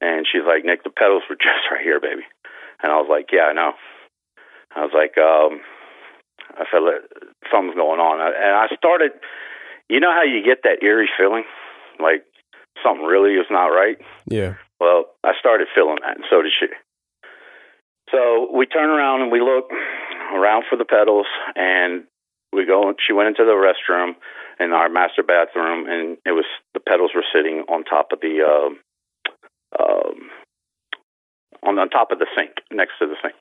And 0.00 0.26
she's 0.30 0.46
like, 0.46 0.64
Nick, 0.64 0.84
the 0.84 0.90
petals 0.94 1.24
were 1.28 1.34
just 1.40 1.66
right 1.72 1.82
here, 1.82 1.98
baby. 1.98 2.22
And 2.82 2.92
I 2.92 2.96
was 2.96 3.08
like, 3.10 3.30
Yeah, 3.32 3.50
I 3.50 3.52
know. 3.54 3.72
I 4.76 4.82
was 4.82 4.94
like, 4.94 5.16
um, 5.18 5.62
I 6.58 6.64
felt 6.70 6.84
like 6.84 7.02
something's 7.50 7.78
going 7.78 8.00
on, 8.00 8.20
and 8.20 8.54
I 8.54 8.66
started. 8.76 9.12
You 9.88 10.00
know 10.00 10.12
how 10.12 10.22
you 10.22 10.42
get 10.42 10.62
that 10.64 10.82
eerie 10.82 11.10
feeling, 11.16 11.44
like 12.00 12.24
something 12.82 13.04
really 13.04 13.34
is 13.34 13.46
not 13.50 13.68
right. 13.68 13.98
Yeah. 14.26 14.54
Well, 14.80 15.06
I 15.22 15.32
started 15.38 15.68
feeling 15.74 15.98
that, 16.02 16.16
and 16.16 16.24
so 16.28 16.42
did 16.42 16.52
she. 16.58 16.66
So 18.10 18.48
we 18.54 18.66
turn 18.66 18.90
around 18.90 19.22
and 19.22 19.32
we 19.32 19.40
look 19.40 19.70
around 20.34 20.64
for 20.68 20.76
the 20.76 20.84
petals, 20.84 21.26
and 21.56 22.04
we 22.52 22.66
go. 22.66 22.94
She 23.04 23.12
went 23.12 23.28
into 23.28 23.44
the 23.44 23.56
restroom 23.56 24.14
in 24.60 24.72
our 24.72 24.88
master 24.88 25.22
bathroom, 25.22 25.88
and 25.88 26.18
it 26.24 26.32
was 26.32 26.44
the 26.74 26.80
petals 26.80 27.12
were 27.14 27.24
sitting 27.34 27.64
on 27.68 27.84
top 27.84 28.12
of 28.12 28.20
the 28.20 28.42
um, 28.42 28.78
um, 29.78 30.30
on 31.62 31.78
on 31.78 31.88
top 31.90 32.10
of 32.10 32.18
the 32.18 32.26
sink 32.36 32.52
next 32.70 32.92
to 33.00 33.06
the 33.06 33.16
sink. 33.22 33.34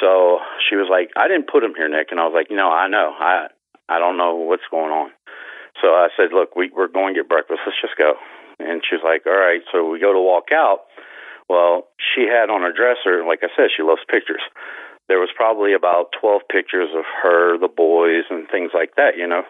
So 0.00 0.38
she 0.68 0.76
was 0.76 0.88
like, 0.90 1.10
"I 1.16 1.28
didn't 1.28 1.48
put 1.50 1.60
them 1.60 1.74
here, 1.76 1.88
Nick," 1.88 2.08
and 2.10 2.20
I 2.20 2.24
was 2.24 2.34
like, 2.34 2.50
"You 2.50 2.56
know, 2.56 2.70
I 2.70 2.88
know. 2.88 3.14
I 3.18 3.48
I 3.88 3.98
don't 3.98 4.16
know 4.16 4.34
what's 4.34 4.66
going 4.70 4.92
on." 4.92 5.10
So 5.82 5.88
I 5.88 6.08
said, 6.16 6.32
"Look, 6.32 6.56
we 6.56 6.70
we're 6.74 6.88
going 6.88 7.14
to 7.14 7.20
get 7.20 7.28
breakfast. 7.28 7.60
Let's 7.66 7.80
just 7.80 7.96
go." 7.96 8.14
And 8.58 8.82
she's 8.88 9.04
like, 9.04 9.26
"All 9.26 9.36
right." 9.36 9.60
So 9.72 9.88
we 9.88 10.00
go 10.00 10.12
to 10.12 10.20
walk 10.20 10.52
out. 10.52 10.88
Well, 11.48 11.86
she 11.98 12.26
had 12.26 12.50
on 12.50 12.62
her 12.62 12.72
dresser, 12.72 13.24
like 13.24 13.40
I 13.42 13.48
said, 13.56 13.70
she 13.74 13.82
loves 13.82 14.02
pictures. 14.10 14.42
There 15.08 15.20
was 15.20 15.30
probably 15.36 15.72
about 15.74 16.10
12 16.20 16.42
pictures 16.50 16.90
of 16.96 17.04
her, 17.22 17.58
the 17.58 17.68
boys, 17.68 18.24
and 18.30 18.48
things 18.50 18.72
like 18.74 18.96
that, 18.96 19.16
you 19.16 19.26
know, 19.26 19.42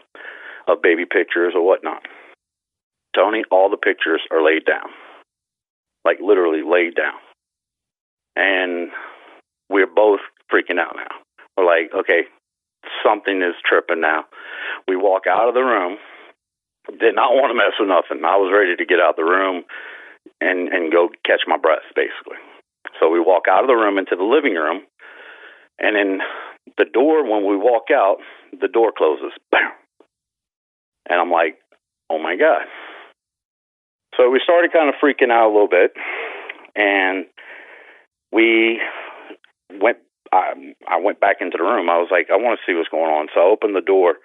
of 0.69 0.83
baby 0.83 1.07
pictures 1.07 1.55
or 1.57 1.65
whatnot. 1.65 2.03
Tony, 3.15 3.45
all 3.51 3.71
the 3.71 3.79
pictures 3.79 4.21
are 4.31 4.45
laid 4.45 4.67
down, 4.67 4.91
like 6.05 6.19
literally 6.21 6.61
laid 6.61 6.95
down. 6.95 7.17
And 8.37 8.91
we're 9.71 9.87
both 9.87 10.21
freaking 10.53 10.79
out 10.79 10.97
now. 10.97 11.17
We're 11.57 11.65
like, 11.65 11.91
okay, 11.97 12.25
something 13.03 13.41
is 13.41 13.55
tripping 13.65 14.03
now. 14.03 14.27
We 14.87 14.97
walk 14.97 15.23
out 15.27 15.49
of 15.49 15.55
the 15.55 15.65
room, 15.65 15.97
did 16.99 17.15
not 17.15 17.35
want 17.35 17.51
to 17.51 17.59
mess 17.59 17.75
with 17.79 17.89
nothing. 17.89 18.25
I 18.25 18.37
was 18.37 18.55
ready 18.55 18.77
to 18.77 18.87
get 18.87 19.01
out 19.01 19.17
the 19.17 19.25
room 19.25 19.65
and 20.41 20.69
and 20.69 20.93
go 20.93 21.09
catch 21.25 21.43
my 21.47 21.57
breath 21.57 21.87
basically. 21.95 22.39
So 23.01 23.11
we 23.11 23.21
walk 23.21 23.45
out 23.51 23.63
of 23.63 23.69
the 23.69 23.75
room 23.75 23.99
into 23.99 24.17
the 24.17 24.25
living 24.25 24.55
room, 24.55 24.83
and 25.79 25.97
then 25.97 26.21
the 26.79 26.87
door 26.87 27.25
when 27.25 27.47
we 27.47 27.57
walk 27.57 27.91
out, 27.93 28.19
the 28.53 28.69
door 28.69 28.93
closes. 28.97 29.33
Bam. 29.51 29.71
And 31.09 31.21
I'm 31.21 31.31
like, 31.31 31.59
oh 32.11 32.19
my 32.19 32.37
god. 32.37 32.67
So 34.17 34.31
we 34.31 34.41
started 34.43 34.73
kind 34.73 34.89
of 34.89 34.95
freaking 35.03 35.31
out 35.31 35.51
a 35.51 35.53
little 35.53 35.69
bit, 35.69 35.93
and 36.75 37.27
we 38.33 38.81
went. 39.81 39.99
I, 40.33 40.75
I 40.89 41.01
went 41.01 41.21
back 41.21 41.37
into 41.41 41.57
the 41.57 41.63
room. 41.63 41.89
I 41.89 41.99
was 41.99 42.09
like, 42.11 42.29
I 42.33 42.37
want 42.37 42.59
to 42.59 42.65
see 42.67 42.77
what's 42.77 42.89
going 42.89 43.05
on. 43.05 43.29
So 43.33 43.41
I 43.41 43.45
opened 43.45 43.77
the 43.77 43.81
door, 43.81 44.17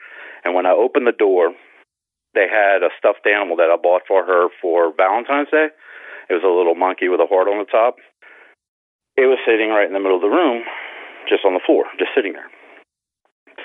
and 0.44 0.56
when 0.56 0.66
I 0.66 0.72
opened 0.72 1.06
the 1.06 1.12
door, 1.12 1.54
they 2.34 2.48
had 2.48 2.84
a 2.84 2.94
stuffed 2.98 3.28
animal 3.28 3.58
that 3.58 3.70
I 3.72 3.78
bought 3.78 4.04
for 4.08 4.26
her 4.26 4.48
for 4.62 4.94
Valentine's 4.96 5.52
Day. 5.52 5.68
It 6.30 6.34
was 6.34 6.48
a 6.48 6.52
little 6.52 6.76
monkey 6.76 7.10
with 7.10 7.20
a 7.20 7.28
heart 7.28 7.48
on 7.48 7.60
the 7.60 7.70
top. 7.70 7.96
It 9.18 9.28
was 9.28 9.40
sitting 9.46 9.70
right 9.70 9.88
in 9.88 9.94
the 9.94 10.00
middle 10.00 10.16
of 10.16 10.24
the 10.24 10.32
room, 10.32 10.64
just 11.28 11.44
on 11.44 11.54
the 11.54 11.66
floor, 11.66 11.86
just 12.00 12.12
sitting 12.16 12.34
there. 12.34 12.48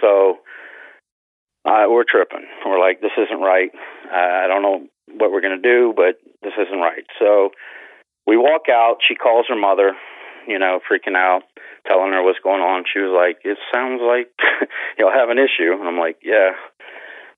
So 0.00 0.42
uh, 1.64 1.86
we're 1.88 2.04
tripping. 2.08 2.46
We're 2.64 2.80
like, 2.80 3.00
this 3.00 3.14
isn't 3.16 3.40
right. 3.40 3.70
Uh, 4.10 4.44
I 4.44 4.46
don't 4.46 4.62
know 4.62 4.86
what 5.14 5.30
we're 5.30 5.40
going 5.40 5.60
to 5.60 5.62
do, 5.62 5.94
but 5.94 6.18
this 6.42 6.54
isn't 6.58 6.78
right. 6.78 7.06
So 7.18 7.50
we 8.26 8.36
walk 8.36 8.66
out. 8.70 8.98
She 9.06 9.14
calls 9.14 9.46
her 9.48 9.56
mother, 9.56 9.92
you 10.46 10.58
know, 10.58 10.80
freaking 10.90 11.16
out, 11.16 11.42
telling 11.86 12.12
her 12.12 12.22
what's 12.22 12.42
going 12.42 12.62
on. 12.62 12.84
She 12.92 13.00
was 13.00 13.14
like, 13.14 13.38
it 13.44 13.58
sounds 13.72 14.00
like 14.02 14.30
you'll 14.98 15.14
have 15.14 15.30
an 15.30 15.38
issue. 15.38 15.72
And 15.74 15.88
I'm 15.88 15.98
like, 15.98 16.18
yeah. 16.22 16.50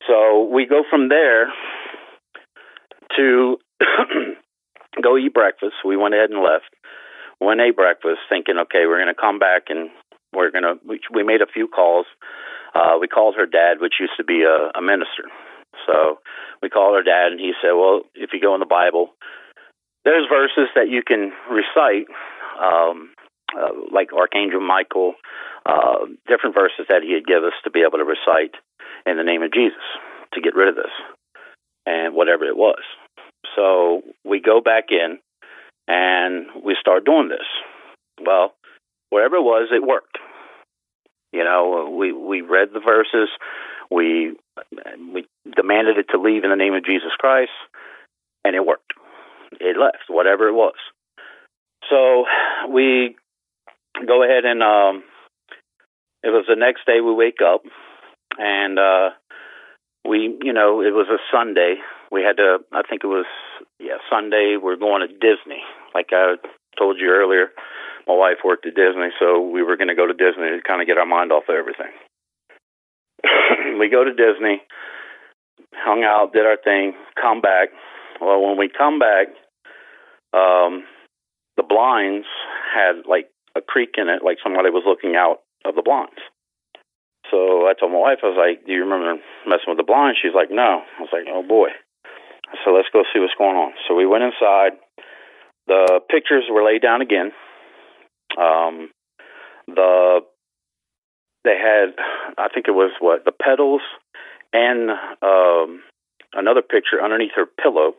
So 0.08 0.48
we 0.50 0.66
go 0.66 0.82
from 0.88 1.10
there 1.10 1.52
to 3.16 3.58
go 5.02 5.18
eat 5.18 5.34
breakfast. 5.34 5.74
We 5.84 5.96
went 5.96 6.14
ahead 6.14 6.30
and 6.30 6.42
left. 6.42 6.72
Went 7.40 7.60
ate 7.60 7.76
breakfast, 7.76 8.18
thinking, 8.28 8.56
okay, 8.58 8.86
we're 8.88 8.98
going 8.98 9.14
to 9.14 9.20
come 9.20 9.38
back 9.38 9.64
and 9.68 9.90
we're 10.34 10.50
going 10.50 10.64
to. 10.64 10.74
We, 10.86 11.00
we 11.14 11.22
made 11.22 11.42
a 11.42 11.46
few 11.46 11.68
calls. 11.68 12.06
Uh, 12.74 12.98
we 13.00 13.06
called 13.06 13.36
her 13.36 13.46
dad, 13.46 13.80
which 13.80 14.00
used 14.00 14.16
to 14.16 14.24
be 14.24 14.42
a, 14.42 14.76
a 14.76 14.82
minister. 14.82 15.30
So 15.86 16.18
we 16.62 16.68
called 16.68 16.96
her 16.96 17.02
dad, 17.02 17.32
and 17.32 17.40
he 17.40 17.52
said, 17.62 17.72
well, 17.72 18.02
if 18.14 18.30
you 18.32 18.40
go 18.40 18.54
in 18.54 18.60
the 18.60 18.66
Bible, 18.66 19.10
there's 20.04 20.26
verses 20.28 20.68
that 20.74 20.88
you 20.88 21.02
can 21.06 21.32
recite, 21.50 22.08
um, 22.60 23.10
uh, 23.56 23.72
like 23.92 24.12
Archangel 24.12 24.60
Michael, 24.60 25.14
uh, 25.64 26.06
different 26.26 26.54
verses 26.54 26.86
that 26.88 27.02
he 27.02 27.14
had 27.14 27.26
give 27.26 27.44
us 27.44 27.56
to 27.64 27.70
be 27.70 27.84
able 27.86 27.98
to 27.98 28.04
recite 28.04 28.54
in 29.08 29.16
the 29.16 29.24
name 29.24 29.42
of 29.42 29.52
Jesus 29.52 29.82
to 30.34 30.40
get 30.40 30.54
rid 30.54 30.68
of 30.68 30.76
this 30.76 30.92
and 31.86 32.14
whatever 32.14 32.44
it 32.44 32.56
was. 32.56 32.82
So 33.56 34.02
we 34.24 34.40
go 34.40 34.60
back 34.60 34.84
in 34.90 35.18
and 35.86 36.46
we 36.64 36.76
start 36.78 37.04
doing 37.04 37.28
this. 37.28 37.46
Well, 38.24 38.52
whatever 39.10 39.36
it 39.36 39.42
was, 39.42 39.68
it 39.72 39.86
worked. 39.86 40.18
You 41.32 41.44
know, 41.44 41.94
we 41.98 42.12
we 42.12 42.40
read 42.40 42.68
the 42.72 42.80
verses, 42.80 43.28
we 43.90 44.34
we 45.12 45.26
demanded 45.56 45.98
it 45.98 46.06
to 46.10 46.20
leave 46.20 46.44
in 46.44 46.50
the 46.50 46.56
name 46.56 46.74
of 46.74 46.84
Jesus 46.84 47.12
Christ, 47.18 47.50
and 48.44 48.56
it 48.56 48.64
worked. 48.64 48.92
It 49.60 49.76
left, 49.78 50.08
whatever 50.08 50.48
it 50.48 50.54
was. 50.54 50.74
So 51.88 52.24
we 52.70 53.16
go 54.06 54.22
ahead 54.22 54.44
and 54.44 54.62
um, 54.62 55.04
it 56.22 56.28
was 56.28 56.44
the 56.48 56.56
next 56.56 56.86
day 56.86 57.00
we 57.00 57.12
wake 57.14 57.40
up 57.44 57.62
and 58.38 58.78
uh 58.78 59.10
we 60.08 60.38
you 60.42 60.52
know 60.52 60.80
it 60.80 60.94
was 60.94 61.08
a 61.10 61.18
sunday. 61.30 61.76
We 62.10 62.22
had 62.22 62.36
to 62.38 62.58
i 62.72 62.82
think 62.88 63.04
it 63.04 63.08
was 63.08 63.26
yeah 63.78 63.98
sunday 64.08 64.56
we're 64.60 64.76
going 64.76 65.06
to 65.06 65.08
disney. 65.08 65.62
Like 65.94 66.08
i 66.12 66.36
told 66.78 66.98
you 66.98 67.08
earlier 67.10 67.48
my 68.06 68.14
wife 68.14 68.38
worked 68.44 68.64
at 68.66 68.74
disney 68.74 69.10
so 69.18 69.40
we 69.40 69.62
were 69.62 69.76
going 69.76 69.88
to 69.88 69.94
go 69.94 70.06
to 70.06 70.14
disney 70.14 70.48
to 70.48 70.60
kind 70.66 70.80
of 70.80 70.86
get 70.86 70.98
our 70.98 71.06
mind 71.06 71.32
off 71.32 71.44
of 71.48 71.54
everything. 71.54 71.92
We 73.78 73.88
go 73.90 74.04
to 74.04 74.14
disney 74.14 74.62
hung 75.74 76.04
out 76.04 76.32
did 76.32 76.46
our 76.46 76.56
thing 76.56 76.94
come 77.20 77.40
back. 77.40 77.68
Well 78.20 78.40
when 78.40 78.56
we 78.56 78.70
come 78.70 78.98
back 78.98 79.28
um 80.32 80.84
the 81.56 81.62
blinds 81.62 82.26
had 82.74 83.06
like 83.08 83.28
a 83.56 83.60
creak 83.60 83.94
in 83.98 84.08
it 84.08 84.22
like 84.24 84.38
somebody 84.42 84.70
was 84.70 84.84
looking 84.86 85.16
out 85.16 85.40
of 85.64 85.74
the 85.74 85.82
blinds 85.82 86.20
so 87.30 87.66
I 87.66 87.74
told 87.78 87.92
my 87.92 87.98
wife, 87.98 88.18
I 88.22 88.28
was 88.28 88.38
like, 88.38 88.66
Do 88.66 88.72
you 88.72 88.84
remember 88.84 89.20
messing 89.46 89.68
with 89.68 89.78
the 89.78 89.84
blinds? 89.86 90.18
She's 90.20 90.34
like, 90.34 90.50
No. 90.50 90.82
I 90.84 91.00
was 91.00 91.12
like, 91.12 91.24
Oh 91.28 91.42
boy. 91.42 91.68
So 92.64 92.72
let's 92.72 92.88
go 92.92 93.02
see 93.12 93.20
what's 93.20 93.36
going 93.36 93.56
on. 93.56 93.72
So 93.86 93.94
we 93.94 94.06
went 94.06 94.24
inside. 94.24 94.78
The 95.66 96.00
pictures 96.10 96.44
were 96.50 96.64
laid 96.64 96.80
down 96.80 97.02
again. 97.02 97.32
Um, 98.38 98.90
the 99.66 100.20
they 101.44 101.56
had, 101.56 101.94
I 102.36 102.48
think 102.52 102.66
it 102.68 102.72
was 102.72 102.92
what 103.00 103.24
the 103.24 103.32
petals 103.32 103.80
and 104.52 104.90
um, 105.22 105.82
another 106.34 106.62
picture 106.62 107.02
underneath 107.02 107.32
her 107.36 107.46
pillow. 107.46 107.92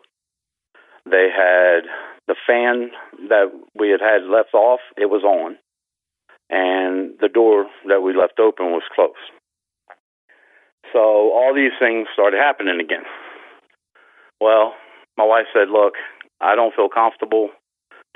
They 1.05 1.29
had 1.33 1.85
the 2.27 2.35
fan 2.45 2.91
that 3.29 3.51
we 3.75 3.89
had 3.89 4.01
had 4.01 4.29
left 4.29 4.53
off. 4.53 4.81
It 4.97 5.09
was 5.09 5.23
on 5.23 5.57
and 6.49 7.13
the 7.21 7.29
door 7.29 7.67
that 7.87 8.01
we 8.01 8.13
left 8.13 8.39
open 8.39 8.71
was 8.71 8.83
closed. 8.93 9.17
So 10.91 10.99
all 10.99 11.53
these 11.53 11.77
things 11.79 12.07
started 12.13 12.37
happening 12.37 12.79
again. 12.79 13.05
Well, 14.41 14.73
my 15.17 15.25
wife 15.25 15.45
said, 15.53 15.69
"Look, 15.69 15.95
I 16.41 16.55
don't 16.55 16.73
feel 16.73 16.89
comfortable 16.89 17.49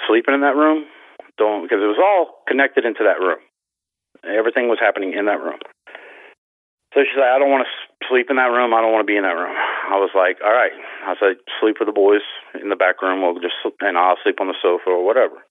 sleeping 0.08 0.34
in 0.34 0.42
that 0.42 0.56
room. 0.56 0.86
Don't 1.38 1.64
because 1.64 1.82
it 1.82 1.88
was 1.88 2.02
all 2.02 2.44
connected 2.48 2.86
into 2.86 3.04
that 3.04 3.20
room. 3.20 3.40
Everything 4.24 4.70
was 4.70 4.80
happening 4.80 5.14
in 5.14 5.26
that 5.26 5.42
room." 5.42 5.60
So 6.94 7.04
she 7.04 7.12
said, 7.14 7.24
"I 7.24 7.38
don't 7.40 7.52
want 7.52 7.68
to 7.68 8.08
sleep 8.08 8.30
in 8.30 8.38
that 8.38 8.52
room. 8.52 8.74
I 8.74 8.82
don't 8.82 8.92
want 8.92 9.06
to 9.06 9.12
be 9.12 9.18
in 9.18 9.24
that 9.24 9.38
room." 9.38 9.56
I 9.56 9.98
was 10.00 10.12
like, 10.16 10.42
"All 10.42 10.54
right." 10.54 10.74
I 11.06 11.16
said, 11.20 11.38
"Sleep 11.60 11.78
with 11.80 11.88
the 11.88 11.94
boys 11.94 12.24
in 12.60 12.70
the 12.70 12.76
back 12.76 13.02
room. 13.02 13.22
We'll 13.22 13.40
just 13.40 13.56
and 13.82 13.98
I'll 13.98 14.18
sleep 14.24 14.42
on 14.42 14.48
the 14.48 14.58
sofa 14.62 14.90
or 14.90 15.06
whatever." 15.06 15.44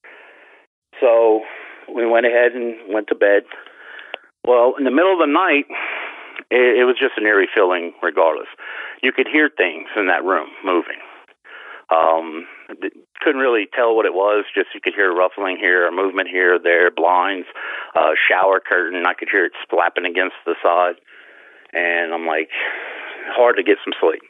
So 1.00 1.44
we 1.88 2.06
went 2.06 2.26
ahead 2.26 2.52
and 2.52 2.92
went 2.92 3.08
to 3.08 3.14
bed. 3.14 3.42
Well, 4.46 4.74
in 4.78 4.84
the 4.84 4.90
middle 4.90 5.12
of 5.12 5.20
the 5.20 5.32
night, 5.32 5.66
it, 6.50 6.82
it 6.82 6.84
was 6.84 6.96
just 6.98 7.16
an 7.16 7.26
eerie 7.26 7.48
feeling. 7.54 7.92
Regardless, 8.02 8.48
you 9.02 9.12
could 9.12 9.28
hear 9.30 9.48
things 9.48 9.88
in 9.96 10.06
that 10.06 10.24
room 10.24 10.48
moving. 10.64 10.98
Um, 11.90 12.46
couldn't 13.20 13.40
really 13.40 13.68
tell 13.74 13.94
what 13.94 14.06
it 14.06 14.14
was. 14.14 14.44
Just 14.54 14.68
you 14.74 14.80
could 14.80 14.94
hear 14.94 15.12
ruffling 15.12 15.58
here, 15.60 15.86
a 15.86 15.92
movement 15.92 16.28
here, 16.28 16.58
there, 16.58 16.90
blinds, 16.90 17.46
uh, 17.94 18.16
shower 18.28 18.60
curtain. 18.60 19.04
I 19.06 19.14
could 19.14 19.28
hear 19.30 19.46
it 19.46 19.52
slapping 19.70 20.06
against 20.06 20.36
the 20.46 20.54
side, 20.62 20.96
and 21.72 22.14
I'm 22.14 22.26
like, 22.26 22.48
hard 23.30 23.56
to 23.56 23.62
get 23.62 23.78
some 23.84 23.92
sleep. 24.00 24.22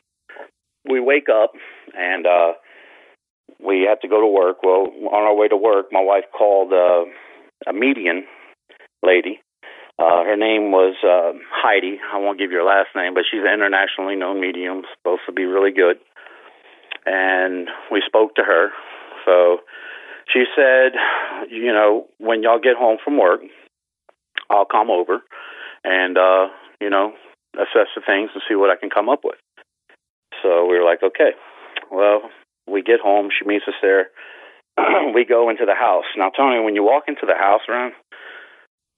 We 0.88 1.00
wake 1.00 1.28
up 1.28 1.52
and 1.96 2.26
uh, 2.26 2.52
we 3.64 3.86
have 3.88 4.00
to 4.00 4.08
go 4.08 4.20
to 4.20 4.26
work. 4.26 4.62
Well, 4.62 4.88
on 5.12 5.22
our 5.22 5.34
way 5.34 5.48
to 5.48 5.56
work, 5.56 5.86
my 5.92 6.02
wife 6.02 6.24
called 6.36 6.72
uh, 6.72 7.04
a 7.66 7.72
medium 7.72 8.24
lady. 9.02 9.40
Uh, 9.98 10.24
her 10.24 10.36
name 10.36 10.72
was 10.72 10.96
uh, 11.04 11.36
Heidi. 11.52 12.00
I 12.12 12.18
won't 12.18 12.38
give 12.38 12.50
you 12.50 12.58
her 12.58 12.64
last 12.64 12.88
name, 12.96 13.14
but 13.14 13.24
she's 13.30 13.42
an 13.44 13.52
internationally 13.52 14.16
known 14.16 14.40
medium, 14.40 14.82
supposed 14.98 15.22
to 15.26 15.32
be 15.32 15.44
really 15.44 15.70
good. 15.70 15.96
And 17.04 17.68
we 17.90 18.02
spoke 18.06 18.34
to 18.36 18.42
her. 18.42 18.70
So 19.24 19.58
she 20.32 20.44
said, 20.56 20.92
you 21.50 21.72
know, 21.72 22.06
when 22.18 22.42
y'all 22.42 22.58
get 22.58 22.76
home 22.76 22.98
from 23.04 23.18
work, 23.18 23.40
I'll 24.50 24.64
come 24.64 24.90
over 24.90 25.20
and, 25.84 26.16
uh, 26.16 26.48
you 26.80 26.90
know, 26.90 27.12
assess 27.54 27.88
the 27.94 28.02
things 28.06 28.30
and 28.34 28.42
see 28.48 28.54
what 28.54 28.70
I 28.70 28.76
can 28.76 28.90
come 28.90 29.08
up 29.08 29.20
with. 29.24 29.38
So 30.42 30.66
we 30.66 30.78
were 30.78 30.84
like, 30.84 31.02
okay. 31.02 31.32
Well, 31.90 32.22
we 32.66 32.82
get 32.82 33.00
home. 33.00 33.28
She 33.36 33.46
meets 33.46 33.64
us 33.68 33.74
there. 33.82 34.08
we 35.14 35.24
go 35.24 35.50
into 35.50 35.66
the 35.66 35.74
house. 35.74 36.04
Now, 36.16 36.30
Tony, 36.30 36.62
when 36.62 36.74
you 36.74 36.82
walk 36.82 37.04
into 37.08 37.26
the 37.26 37.34
house, 37.34 37.62
around, 37.68 37.92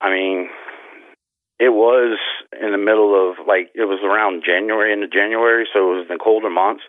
I 0.00 0.10
mean, 0.10 0.48
it 1.58 1.70
was 1.70 2.18
in 2.60 2.72
the 2.72 2.78
middle 2.78 3.14
of 3.14 3.46
like 3.46 3.70
it 3.74 3.86
was 3.86 4.00
around 4.02 4.42
January 4.44 4.92
into 4.92 5.08
January, 5.08 5.66
so 5.72 5.78
it 5.78 5.96
was 5.98 6.06
in 6.10 6.18
colder 6.18 6.50
months. 6.50 6.82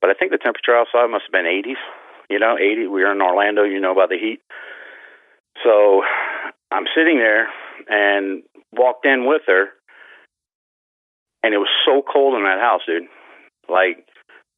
But 0.00 0.10
I 0.10 0.14
think 0.14 0.32
the 0.32 0.38
temperature 0.38 0.76
outside 0.76 1.10
must 1.10 1.24
have 1.28 1.32
been 1.32 1.48
80s. 1.48 1.80
You 2.28 2.38
know, 2.38 2.56
80. 2.56 2.86
We 2.86 3.02
were 3.02 3.12
in 3.12 3.20
Orlando. 3.20 3.64
You 3.64 3.80
know 3.80 3.92
about 3.92 4.08
the 4.08 4.18
heat. 4.18 4.40
So 5.64 6.02
I'm 6.70 6.86
sitting 6.94 7.18
there 7.18 7.48
and 7.88 8.42
walked 8.72 9.04
in 9.04 9.26
with 9.26 9.42
her, 9.46 9.68
and 11.42 11.54
it 11.54 11.58
was 11.58 11.68
so 11.84 12.02
cold 12.02 12.34
in 12.36 12.44
that 12.44 12.60
house, 12.60 12.82
dude. 12.86 13.08
Like, 13.68 14.06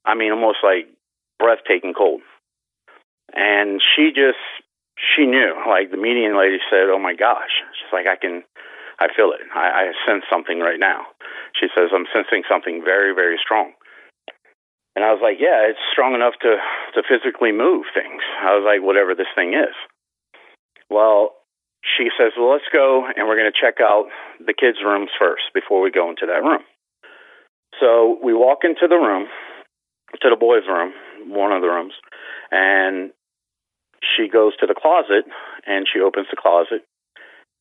I 0.04 0.14
mean, 0.14 0.32
almost 0.32 0.58
like 0.62 0.88
breathtaking 1.38 1.94
cold. 1.96 2.20
And 3.34 3.80
she 3.80 4.12
just, 4.12 4.40
she 4.96 5.26
knew. 5.26 5.56
Like 5.66 5.90
the 5.90 5.96
medium 5.96 6.36
lady 6.36 6.58
said, 6.70 6.92
"Oh 6.92 6.98
my 6.98 7.14
gosh!" 7.14 7.62
She's 7.74 7.92
like, 7.92 8.06
"I 8.06 8.16
can, 8.16 8.44
I 9.00 9.08
feel 9.14 9.32
it. 9.32 9.40
I, 9.54 9.88
I 9.88 9.92
sense 10.06 10.24
something 10.30 10.60
right 10.60 10.78
now." 10.78 11.06
She 11.58 11.68
says, 11.74 11.90
"I'm 11.94 12.06
sensing 12.12 12.44
something 12.48 12.82
very, 12.84 13.14
very 13.14 13.38
strong." 13.40 13.72
And 14.94 15.04
I 15.04 15.12
was 15.12 15.20
like, 15.22 15.40
"Yeah, 15.40 15.64
it's 15.68 15.80
strong 15.90 16.14
enough 16.14 16.34
to 16.42 16.56
to 16.94 17.00
physically 17.08 17.52
move 17.52 17.86
things." 17.94 18.22
I 18.40 18.54
was 18.54 18.64
like, 18.64 18.84
"Whatever 18.84 19.14
this 19.14 19.32
thing 19.34 19.54
is." 19.54 19.74
Well, 20.90 21.32
she 21.82 22.12
says, 22.18 22.32
"Well, 22.36 22.52
let's 22.52 22.68
go 22.72 23.08
and 23.08 23.26
we're 23.26 23.40
going 23.40 23.50
to 23.50 23.58
check 23.60 23.80
out 23.80 24.06
the 24.38 24.54
kids' 24.54 24.84
rooms 24.84 25.10
first 25.18 25.50
before 25.54 25.80
we 25.80 25.90
go 25.90 26.10
into 26.10 26.26
that 26.26 26.44
room." 26.44 26.62
So 27.80 28.18
we 28.22 28.34
walk 28.34 28.60
into 28.62 28.86
the 28.86 29.00
room, 29.00 29.26
to 30.20 30.30
the 30.30 30.36
boys' 30.36 30.68
room, 30.68 30.92
one 31.26 31.52
of 31.52 31.62
the 31.62 31.68
rooms, 31.68 31.94
and 32.50 33.10
she 34.02 34.28
goes 34.28 34.56
to 34.58 34.66
the 34.66 34.74
closet 34.74 35.24
and 35.66 35.86
she 35.86 36.00
opens 36.00 36.26
the 36.30 36.36
closet 36.36 36.82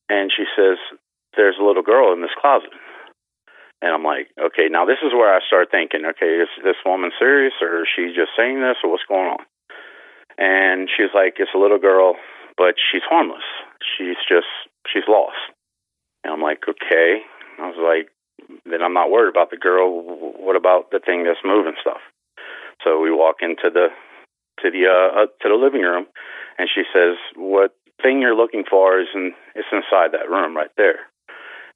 and 0.08 0.30
she 0.34 0.44
says, 0.56 0.78
There's 1.36 1.56
a 1.60 1.64
little 1.64 1.82
girl 1.82 2.12
in 2.12 2.20
this 2.20 2.34
closet. 2.38 2.70
And 3.82 3.90
I'm 3.90 4.04
like, 4.04 4.30
okay, 4.38 4.70
now 4.70 4.86
this 4.86 5.02
is 5.02 5.10
where 5.10 5.34
I 5.34 5.40
start 5.44 5.72
thinking, 5.72 6.06
okay, 6.06 6.38
is 6.38 6.48
this 6.62 6.78
woman 6.86 7.10
serious 7.18 7.52
or 7.60 7.82
is 7.82 7.88
she 7.90 8.14
just 8.14 8.30
saying 8.38 8.62
this 8.62 8.78
or 8.84 8.90
what's 8.90 9.02
going 9.10 9.34
on? 9.34 9.42
And 10.38 10.88
she's 10.88 11.10
like, 11.12 11.34
it's 11.42 11.50
a 11.52 11.58
little 11.58 11.82
girl, 11.82 12.14
but 12.56 12.78
she's 12.78 13.02
harmless. 13.02 13.42
She's 13.82 14.22
just, 14.30 14.46
she's 14.86 15.02
lost. 15.08 15.50
And 16.22 16.32
I'm 16.32 16.40
like, 16.40 16.62
okay. 16.68 17.26
I 17.58 17.66
was 17.66 17.78
like, 17.82 18.06
then 18.64 18.82
I'm 18.82 18.94
not 18.94 19.10
worried 19.10 19.30
about 19.30 19.50
the 19.50 19.58
girl. 19.58 19.90
What 20.38 20.54
about 20.54 20.92
the 20.92 21.00
thing 21.00 21.24
that's 21.24 21.42
moving 21.44 21.74
stuff? 21.80 22.00
So 22.84 23.00
we 23.00 23.10
walk 23.10 23.42
into 23.42 23.66
the 23.66 23.88
to 24.60 24.70
the 24.70 24.86
uh, 24.86 25.22
uh, 25.22 25.26
to 25.40 25.48
the 25.48 25.54
living 25.54 25.82
room, 25.82 26.06
and 26.58 26.68
she 26.72 26.82
says, 26.92 27.16
"What 27.36 27.74
thing 28.02 28.20
you're 28.20 28.36
looking 28.36 28.64
for 28.68 29.00
is 29.00 29.08
in 29.14 29.32
it's 29.54 29.68
inside 29.72 30.12
that 30.12 30.30
room 30.30 30.56
right 30.56 30.72
there." 30.76 31.08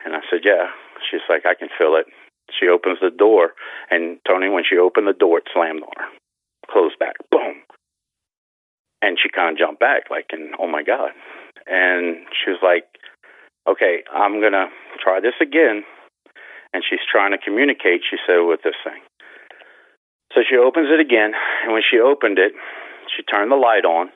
And 0.04 0.14
I 0.14 0.20
said, 0.30 0.40
"Yeah." 0.44 0.70
She's 1.10 1.24
like, 1.28 1.46
"I 1.46 1.54
can 1.54 1.68
feel 1.78 1.96
it." 1.96 2.06
She 2.50 2.68
opens 2.68 2.98
the 3.00 3.10
door, 3.10 3.52
and 3.90 4.18
Tony, 4.26 4.48
when 4.48 4.64
she 4.68 4.78
opened 4.78 5.08
the 5.08 5.12
door, 5.12 5.38
it 5.38 5.48
slammed 5.52 5.82
on 5.82 5.92
her, 5.98 6.10
closed 6.70 6.98
back, 6.98 7.16
boom. 7.30 7.62
And 9.02 9.18
she 9.20 9.28
kind 9.28 9.50
of 9.50 9.58
jumped 9.58 9.80
back, 9.80 10.10
like, 10.10 10.26
and 10.30 10.54
oh 10.58 10.68
my 10.68 10.82
god. 10.82 11.10
And 11.66 12.26
she 12.32 12.50
was 12.50 12.60
like, 12.62 12.86
"Okay, 13.66 14.04
I'm 14.12 14.40
gonna 14.40 14.70
try 15.02 15.20
this 15.20 15.34
again." 15.40 15.84
And 16.72 16.84
she's 16.88 17.00
trying 17.10 17.32
to 17.32 17.38
communicate. 17.38 18.02
She 18.08 18.16
said 18.26 18.38
with 18.40 18.62
this 18.62 18.76
thing. 18.84 19.00
So 20.36 20.44
she 20.44 20.60
opens 20.60 20.92
it 20.92 21.00
again, 21.00 21.32
and 21.64 21.72
when 21.72 21.80
she 21.80 21.96
opened 21.98 22.38
it, 22.38 22.52
she 23.08 23.22
turned 23.24 23.50
the 23.50 23.56
light 23.56 23.88
on, 23.88 24.12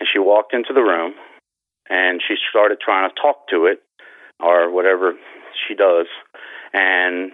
and 0.00 0.08
she 0.10 0.18
walked 0.18 0.54
into 0.54 0.72
the 0.72 0.80
room, 0.80 1.12
and 1.90 2.22
she 2.26 2.36
started 2.48 2.80
trying 2.80 3.10
to 3.10 3.14
talk 3.20 3.46
to 3.52 3.66
it, 3.66 3.84
or 4.40 4.72
whatever 4.72 5.12
she 5.52 5.74
does, 5.74 6.06
and 6.72 7.30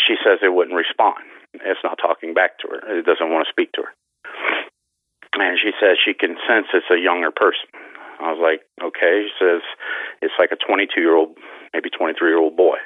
she 0.00 0.16
says 0.24 0.40
it 0.40 0.48
wouldn't 0.48 0.74
respond. 0.74 1.20
It's 1.52 1.84
not 1.84 2.00
talking 2.00 2.32
back 2.32 2.58
to 2.60 2.68
her. 2.72 2.98
It 2.98 3.04
doesn't 3.04 3.28
want 3.28 3.44
to 3.46 3.52
speak 3.52 3.72
to 3.72 3.82
her. 3.82 3.92
And 5.34 5.58
she 5.60 5.72
says 5.76 6.00
she 6.00 6.14
can 6.14 6.36
sense 6.48 6.72
it's 6.72 6.88
a 6.88 6.96
younger 6.96 7.30
person. 7.30 7.68
I 8.20 8.32
was 8.32 8.40
like, 8.40 8.64
okay. 8.80 9.28
She 9.28 9.44
says 9.44 9.60
it's 10.22 10.32
like 10.38 10.52
a 10.52 10.56
22 10.56 11.00
year 11.00 11.16
old, 11.16 11.36
maybe 11.74 11.90
23 11.90 12.30
year 12.30 12.38
old 12.38 12.56
boy, 12.56 12.76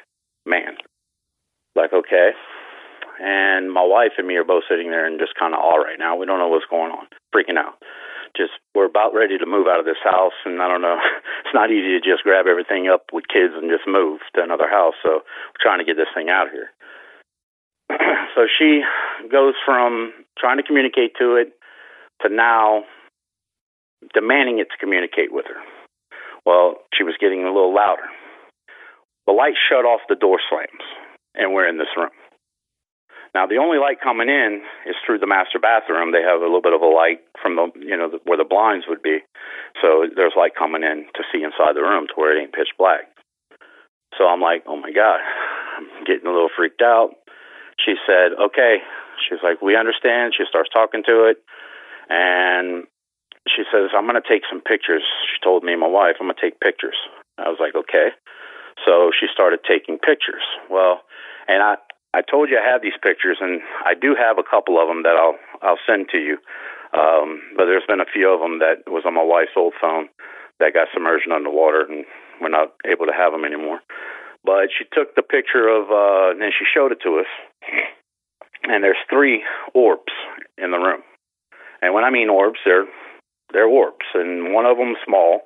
man. 0.44 0.74
Like, 1.76 1.92
okay 1.92 2.32
and 3.20 3.72
my 3.72 3.84
wife 3.84 4.12
and 4.18 4.26
me 4.26 4.36
are 4.36 4.44
both 4.44 4.64
sitting 4.68 4.90
there 4.90 5.06
and 5.06 5.18
just 5.18 5.38
kind 5.38 5.54
of 5.54 5.60
all 5.60 5.78
right 5.78 5.98
now. 5.98 6.16
We 6.16 6.26
don't 6.26 6.38
know 6.38 6.48
what's 6.48 6.68
going 6.68 6.92
on, 6.92 7.06
freaking 7.34 7.58
out. 7.58 7.80
just 8.36 8.52
we're 8.74 8.86
about 8.86 9.14
ready 9.14 9.38
to 9.38 9.46
move 9.46 9.66
out 9.66 9.80
of 9.80 9.86
this 9.86 10.00
house, 10.04 10.36
and 10.44 10.60
I 10.60 10.68
don't 10.68 10.82
know. 10.82 10.98
It's 11.46 11.54
not 11.54 11.70
easy 11.70 11.94
to 11.94 12.02
just 12.02 12.24
grab 12.24 12.46
everything 12.50 12.88
up 12.88 13.06
with 13.12 13.28
kids 13.28 13.54
and 13.54 13.70
just 13.70 13.86
move 13.86 14.18
to 14.34 14.42
another 14.42 14.68
house. 14.68 14.94
So 15.00 15.22
we're 15.22 15.62
trying 15.62 15.78
to 15.78 15.84
get 15.86 15.94
this 15.94 16.10
thing 16.12 16.28
out 16.28 16.48
here. 16.50 16.74
so 18.34 18.50
she 18.58 18.82
goes 19.30 19.54
from 19.64 20.12
trying 20.36 20.56
to 20.56 20.64
communicate 20.64 21.14
to 21.20 21.36
it 21.36 21.54
to 22.22 22.28
now 22.28 22.82
demanding 24.12 24.58
it 24.58 24.68
to 24.70 24.76
communicate 24.78 25.32
with 25.32 25.46
her. 25.46 25.60
Well, 26.44 26.82
she 26.94 27.04
was 27.04 27.14
getting 27.20 27.42
a 27.44 27.52
little 27.52 27.74
louder. 27.74 28.10
The 29.26 29.32
light 29.32 29.54
shut 29.68 29.84
off, 29.84 30.00
the 30.08 30.14
door 30.14 30.38
slams, 30.50 30.86
and 31.34 31.52
we're 31.54 31.68
in 31.68 31.78
this 31.78 31.94
room. 31.96 32.10
Now, 33.36 33.44
the 33.44 33.60
only 33.60 33.76
light 33.76 34.00
coming 34.00 34.32
in 34.32 34.64
is 34.88 34.96
through 35.04 35.20
the 35.20 35.28
master 35.28 35.60
bathroom. 35.60 36.16
They 36.16 36.24
have 36.24 36.40
a 36.40 36.48
little 36.48 36.64
bit 36.64 36.72
of 36.72 36.80
a 36.80 36.88
light 36.88 37.20
from 37.36 37.60
the, 37.60 37.68
you 37.76 37.92
know, 37.92 38.08
where 38.24 38.40
the 38.40 38.48
blinds 38.48 38.88
would 38.88 39.04
be. 39.04 39.20
So 39.84 40.08
there's 40.08 40.32
light 40.32 40.56
coming 40.56 40.80
in 40.80 41.04
to 41.12 41.22
see 41.28 41.44
inside 41.44 41.76
the 41.76 41.84
room 41.84 42.08
to 42.08 42.14
where 42.16 42.32
it 42.32 42.40
ain't 42.40 42.56
pitch 42.56 42.72
black. 42.80 43.12
So 44.16 44.24
I'm 44.24 44.40
like, 44.40 44.64
oh 44.64 44.80
my 44.80 44.88
God, 44.88 45.20
I'm 45.76 46.08
getting 46.08 46.24
a 46.24 46.32
little 46.32 46.48
freaked 46.48 46.80
out. 46.80 47.12
She 47.76 48.00
said, 48.08 48.32
okay. 48.40 48.80
She's 49.28 49.44
like, 49.44 49.60
we 49.60 49.76
understand. 49.76 50.32
She 50.32 50.48
starts 50.48 50.72
talking 50.72 51.04
to 51.04 51.28
it. 51.28 51.36
And 52.08 52.88
she 53.44 53.68
says, 53.68 53.92
I'm 53.92 54.08
going 54.08 54.16
to 54.16 54.24
take 54.24 54.48
some 54.48 54.64
pictures. 54.64 55.04
She 55.28 55.44
told 55.44 55.60
me, 55.60 55.76
my 55.76 55.92
wife, 55.92 56.16
I'm 56.24 56.32
going 56.32 56.40
to 56.40 56.40
take 56.40 56.56
pictures. 56.64 56.96
I 57.36 57.52
was 57.52 57.60
like, 57.60 57.76
okay. 57.76 58.16
So 58.88 59.12
she 59.12 59.28
started 59.28 59.60
taking 59.60 60.00
pictures. 60.00 60.44
Well, 60.72 61.04
and 61.48 61.62
I, 61.62 61.76
I 62.16 62.24
told 62.24 62.48
you 62.48 62.56
I 62.56 62.64
have 62.64 62.80
these 62.80 62.96
pictures, 62.96 63.36
and 63.44 63.60
I 63.84 63.92
do 63.92 64.16
have 64.16 64.40
a 64.40 64.48
couple 64.48 64.80
of 64.80 64.88
them 64.88 65.04
that 65.04 65.20
I'll 65.20 65.36
I'll 65.60 65.82
send 65.84 66.08
to 66.16 66.18
you. 66.18 66.40
Um, 66.96 67.44
but 67.56 67.68
there's 67.68 67.84
been 67.84 68.00
a 68.00 68.08
few 68.08 68.32
of 68.32 68.40
them 68.40 68.58
that 68.64 68.88
was 68.88 69.04
on 69.04 69.20
my 69.20 69.22
wife's 69.22 69.52
old 69.52 69.74
phone 69.76 70.08
that 70.58 70.72
got 70.72 70.88
submerged 70.94 71.28
underwater, 71.28 71.84
and 71.84 72.08
we're 72.40 72.48
not 72.48 72.72
able 72.88 73.04
to 73.04 73.12
have 73.12 73.36
them 73.36 73.44
anymore. 73.44 73.80
But 74.48 74.72
she 74.72 74.88
took 74.96 75.12
the 75.12 75.26
picture 75.26 75.68
of, 75.68 75.92
uh, 75.92 76.32
and 76.32 76.40
then 76.40 76.56
she 76.56 76.64
showed 76.64 76.92
it 76.92 77.04
to 77.04 77.20
us. 77.20 77.28
And 78.64 78.82
there's 78.82 78.96
three 79.12 79.44
orbs 79.74 80.12
in 80.56 80.70
the 80.72 80.80
room, 80.80 81.04
and 81.82 81.92
when 81.92 82.04
I 82.04 82.10
mean 82.10 82.30
orbs, 82.30 82.58
they're 82.64 82.88
they're 83.52 83.68
orbs, 83.68 84.08
and 84.14 84.54
one 84.54 84.64
of 84.64 84.78
them 84.78 84.96
small. 85.04 85.42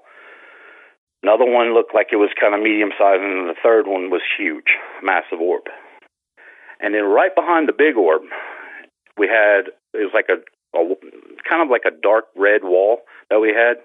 Another 1.22 1.44
one 1.44 1.74
looked 1.74 1.94
like 1.94 2.08
it 2.12 2.16
was 2.16 2.30
kind 2.40 2.54
of 2.54 2.62
medium 2.62 2.90
sized, 2.96 3.20
and 3.20 3.50
the 3.50 3.58
third 3.60 3.86
one 3.86 4.08
was 4.08 4.22
huge, 4.38 4.78
massive 5.02 5.40
orb. 5.42 5.64
And 6.82 6.94
then 6.94 7.04
right 7.04 7.34
behind 7.34 7.68
the 7.68 7.76
big 7.76 7.96
orb, 7.96 8.22
we 9.18 9.28
had 9.28 9.68
it 9.92 10.08
was 10.08 10.14
like 10.14 10.28
a, 10.30 10.40
a 10.78 10.94
kind 11.48 11.62
of 11.62 11.68
like 11.68 11.84
a 11.86 11.90
dark 11.90 12.24
red 12.36 12.62
wall 12.64 12.98
that 13.28 13.40
we 13.40 13.48
had, 13.48 13.76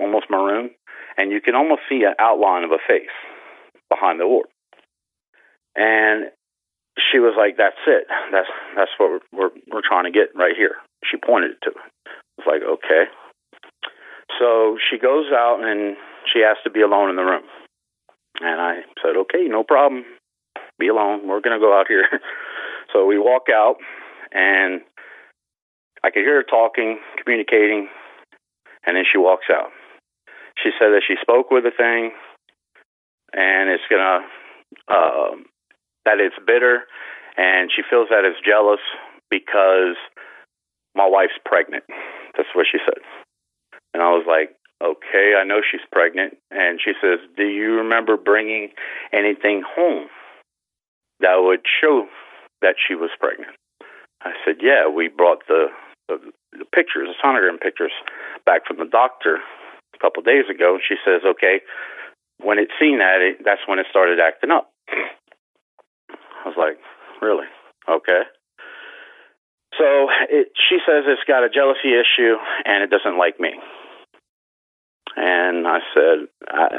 almost 0.00 0.30
maroon, 0.30 0.70
and 1.18 1.30
you 1.30 1.40
can 1.40 1.54
almost 1.54 1.82
see 1.88 2.02
an 2.04 2.14
outline 2.18 2.64
of 2.64 2.70
a 2.70 2.78
face 2.86 3.12
behind 3.90 4.20
the 4.20 4.24
orb. 4.24 4.46
And 5.76 6.30
she 6.96 7.18
was 7.18 7.34
like, 7.36 7.56
"That's 7.56 7.80
it. 7.86 8.06
That's 8.32 8.48
that's 8.74 8.90
what 8.98 9.20
we're 9.32 9.38
we're, 9.38 9.54
we're 9.72 9.86
trying 9.86 10.04
to 10.04 10.10
get 10.10 10.34
right 10.34 10.56
here." 10.56 10.76
She 11.04 11.16
pointed 11.16 11.52
it 11.52 11.62
to 11.64 11.70
it. 11.70 11.90
Was 12.38 12.46
like, 12.46 12.62
"Okay." 12.62 13.04
So 14.38 14.78
she 14.88 14.98
goes 14.98 15.26
out 15.32 15.60
and 15.62 15.96
she 16.32 16.42
asked 16.42 16.64
to 16.64 16.70
be 16.70 16.80
alone 16.80 17.10
in 17.10 17.16
the 17.16 17.22
room, 17.22 17.44
and 18.40 18.60
I 18.60 18.80
said, 19.02 19.16
"Okay, 19.16 19.44
no 19.46 19.62
problem 19.62 20.04
be 20.80 20.88
alone. 20.88 21.28
We're 21.28 21.40
going 21.40 21.58
to 21.58 21.64
go 21.64 21.78
out 21.78 21.86
here. 21.88 22.06
so 22.92 23.06
we 23.06 23.18
walk 23.18 23.46
out, 23.52 23.76
and 24.32 24.80
I 26.02 26.10
could 26.10 26.24
hear 26.24 26.36
her 26.36 26.42
talking, 26.42 26.98
communicating, 27.22 27.88
and 28.86 28.96
then 28.96 29.04
she 29.10 29.18
walks 29.18 29.46
out. 29.52 29.70
She 30.62 30.70
said 30.78 30.90
that 30.90 31.02
she 31.06 31.14
spoke 31.20 31.50
with 31.50 31.64
the 31.64 31.70
thing, 31.76 32.12
and 33.32 33.70
it's 33.70 33.84
going 33.88 34.02
to, 34.02 34.92
uh, 34.92 35.36
that 36.04 36.18
it's 36.18 36.36
bitter, 36.46 36.84
and 37.36 37.70
she 37.74 37.82
feels 37.88 38.08
that 38.10 38.24
it's 38.24 38.40
jealous 38.44 38.80
because 39.30 39.96
my 40.94 41.06
wife's 41.06 41.38
pregnant. 41.44 41.84
That's 42.36 42.48
what 42.54 42.66
she 42.70 42.78
said. 42.84 42.98
And 43.94 44.02
I 44.02 44.10
was 44.10 44.24
like, 44.26 44.56
okay, 44.82 45.34
I 45.40 45.44
know 45.44 45.60
she's 45.60 45.80
pregnant. 45.92 46.36
And 46.50 46.80
she 46.82 46.92
says, 47.00 47.18
do 47.36 47.44
you 47.44 47.74
remember 47.76 48.16
bringing 48.16 48.70
anything 49.12 49.62
home? 49.76 50.06
That 51.20 51.36
would 51.40 51.60
show 51.80 52.06
that 52.62 52.76
she 52.76 52.94
was 52.94 53.10
pregnant. 53.18 53.52
I 54.22 54.32
said, 54.44 54.56
yeah, 54.60 54.88
we 54.88 55.08
brought 55.08 55.46
the, 55.48 55.68
the, 56.08 56.18
the 56.52 56.64
pictures, 56.64 57.08
the 57.08 57.16
sonogram 57.24 57.60
pictures, 57.60 57.92
back 58.44 58.66
from 58.66 58.78
the 58.78 58.84
doctor 58.84 59.38
a 59.94 59.98
couple 59.98 60.20
of 60.20 60.26
days 60.26 60.44
ago. 60.50 60.78
She 60.86 60.96
says, 61.04 61.22
okay, 61.24 61.60
when 62.42 62.58
it 62.58 62.68
seen 62.78 62.98
that, 62.98 63.20
it, 63.20 63.44
that's 63.44 63.64
when 63.66 63.78
it 63.78 63.86
started 63.90 64.20
acting 64.20 64.50
up. 64.50 64.70
I 64.88 66.48
was 66.48 66.56
like, 66.56 66.78
really? 67.22 67.46
Okay. 67.88 68.22
So 69.78 70.08
it, 70.28 70.48
she 70.68 70.78
says 70.84 71.04
it's 71.06 71.24
got 71.26 71.44
a 71.44 71.48
jealousy 71.48 71.92
issue 71.96 72.36
and 72.64 72.82
it 72.82 72.90
doesn't 72.90 73.18
like 73.18 73.40
me. 73.40 73.52
And 75.16 75.66
I 75.66 75.78
said, 75.94 76.28
I, 76.48 76.78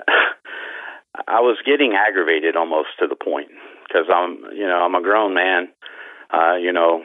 I 1.27 1.39
was 1.41 1.57
getting 1.65 1.93
aggravated 1.93 2.55
almost 2.55 2.89
to 2.99 3.07
the 3.07 3.15
point 3.15 3.49
because 3.91 4.07
I'm, 4.07 4.55
you 4.55 4.65
know, 4.65 4.79
I'm 4.79 4.95
a 4.95 5.01
grown 5.01 5.33
man. 5.33 5.67
Uh, 6.31 6.55
you 6.55 6.71
know, 6.71 7.03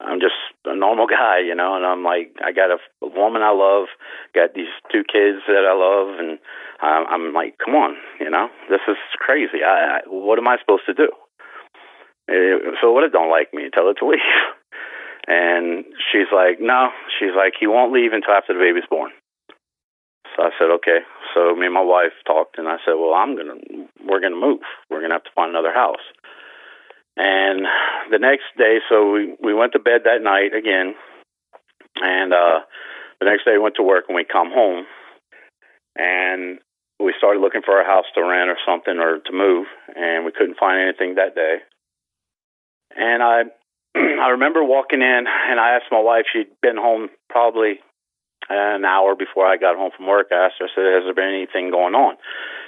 I'm 0.00 0.20
just 0.20 0.40
a 0.64 0.74
normal 0.74 1.06
guy, 1.20 1.40
you 1.40 1.54
know, 1.54 1.76
and 1.76 1.84
I'm 1.84 2.02
like, 2.02 2.32
I 2.42 2.52
got 2.52 2.70
a, 2.70 2.78
a 3.04 3.08
woman 3.08 3.42
I 3.42 3.52
love, 3.52 3.88
got 4.34 4.54
these 4.54 4.72
two 4.90 5.04
kids 5.04 5.44
that 5.46 5.68
I 5.68 5.76
love, 5.76 6.18
and 6.18 6.38
I'm, 6.80 7.32
like, 7.32 7.56
come 7.64 7.74
on, 7.74 7.96
you 8.20 8.30
know, 8.30 8.48
this 8.70 8.80
is 8.88 8.96
crazy. 9.18 9.62
I, 9.64 9.68
I 9.68 10.00
what 10.06 10.38
am 10.38 10.48
I 10.48 10.56
supposed 10.60 10.86
to 10.86 10.94
do? 10.94 11.08
Uh, 12.28 12.72
so 12.80 12.92
what? 12.92 13.04
It 13.04 13.12
don't 13.12 13.30
like 13.30 13.52
me. 13.52 13.68
Tell 13.72 13.90
it 13.90 13.96
to 14.00 14.06
leave. 14.06 14.20
And 15.26 15.86
she's 16.12 16.28
like, 16.34 16.60
no. 16.60 16.90
She's 17.18 17.32
like, 17.34 17.54
he 17.58 17.66
won't 17.66 17.94
leave 17.94 18.12
until 18.12 18.34
after 18.34 18.52
the 18.52 18.60
baby's 18.60 18.84
born. 18.90 19.10
So 20.36 20.42
I 20.42 20.50
said, 20.58 20.70
okay. 20.82 20.98
So 21.34 21.54
me 21.54 21.66
and 21.66 21.74
my 21.74 21.82
wife 21.82 22.12
talked, 22.26 22.58
and 22.58 22.68
I 22.68 22.76
said, 22.84 22.94
well, 22.98 23.14
I'm 23.14 23.36
gonna, 23.36 23.54
we're 24.06 24.20
gonna 24.20 24.40
move. 24.40 24.60
We're 24.90 25.00
gonna 25.00 25.14
have 25.14 25.24
to 25.24 25.34
find 25.34 25.50
another 25.50 25.72
house. 25.72 26.02
And 27.16 27.66
the 28.10 28.18
next 28.18 28.50
day, 28.58 28.78
so 28.88 29.12
we 29.12 29.36
we 29.40 29.54
went 29.54 29.72
to 29.72 29.78
bed 29.78 30.02
that 30.04 30.22
night 30.22 30.50
again, 30.52 30.94
and 32.02 32.32
uh, 32.32 32.66
the 33.20 33.26
next 33.26 33.44
day 33.44 33.52
we 33.52 33.62
went 33.62 33.76
to 33.76 33.84
work, 33.84 34.06
and 34.08 34.16
we 34.16 34.24
come 34.24 34.50
home, 34.50 34.84
and 35.94 36.58
we 36.98 37.14
started 37.16 37.40
looking 37.40 37.62
for 37.64 37.80
a 37.80 37.86
house 37.86 38.06
to 38.14 38.22
rent 38.22 38.50
or 38.50 38.58
something 38.66 38.98
or 38.98 39.18
to 39.20 39.32
move, 39.32 39.66
and 39.94 40.24
we 40.24 40.32
couldn't 40.32 40.58
find 40.58 40.82
anything 40.82 41.14
that 41.14 41.36
day. 41.36 41.58
And 42.96 43.22
I 43.22 43.42
I 43.96 44.30
remember 44.30 44.64
walking 44.64 45.00
in, 45.00 45.24
and 45.26 45.60
I 45.60 45.76
asked 45.76 45.92
my 45.92 46.00
wife. 46.00 46.24
She'd 46.32 46.50
been 46.62 46.76
home 46.76 47.10
probably 47.30 47.78
an 48.48 48.84
hour 48.84 49.14
before 49.14 49.46
I 49.46 49.56
got 49.56 49.76
home 49.76 49.90
from 49.96 50.06
work, 50.06 50.28
I 50.30 50.46
asked 50.46 50.60
her, 50.60 50.66
I 50.66 50.74
said, 50.74 50.84
Has 50.84 51.04
there 51.04 51.14
been 51.14 51.32
anything 51.32 51.70
going 51.70 51.94
on? 51.94 52.16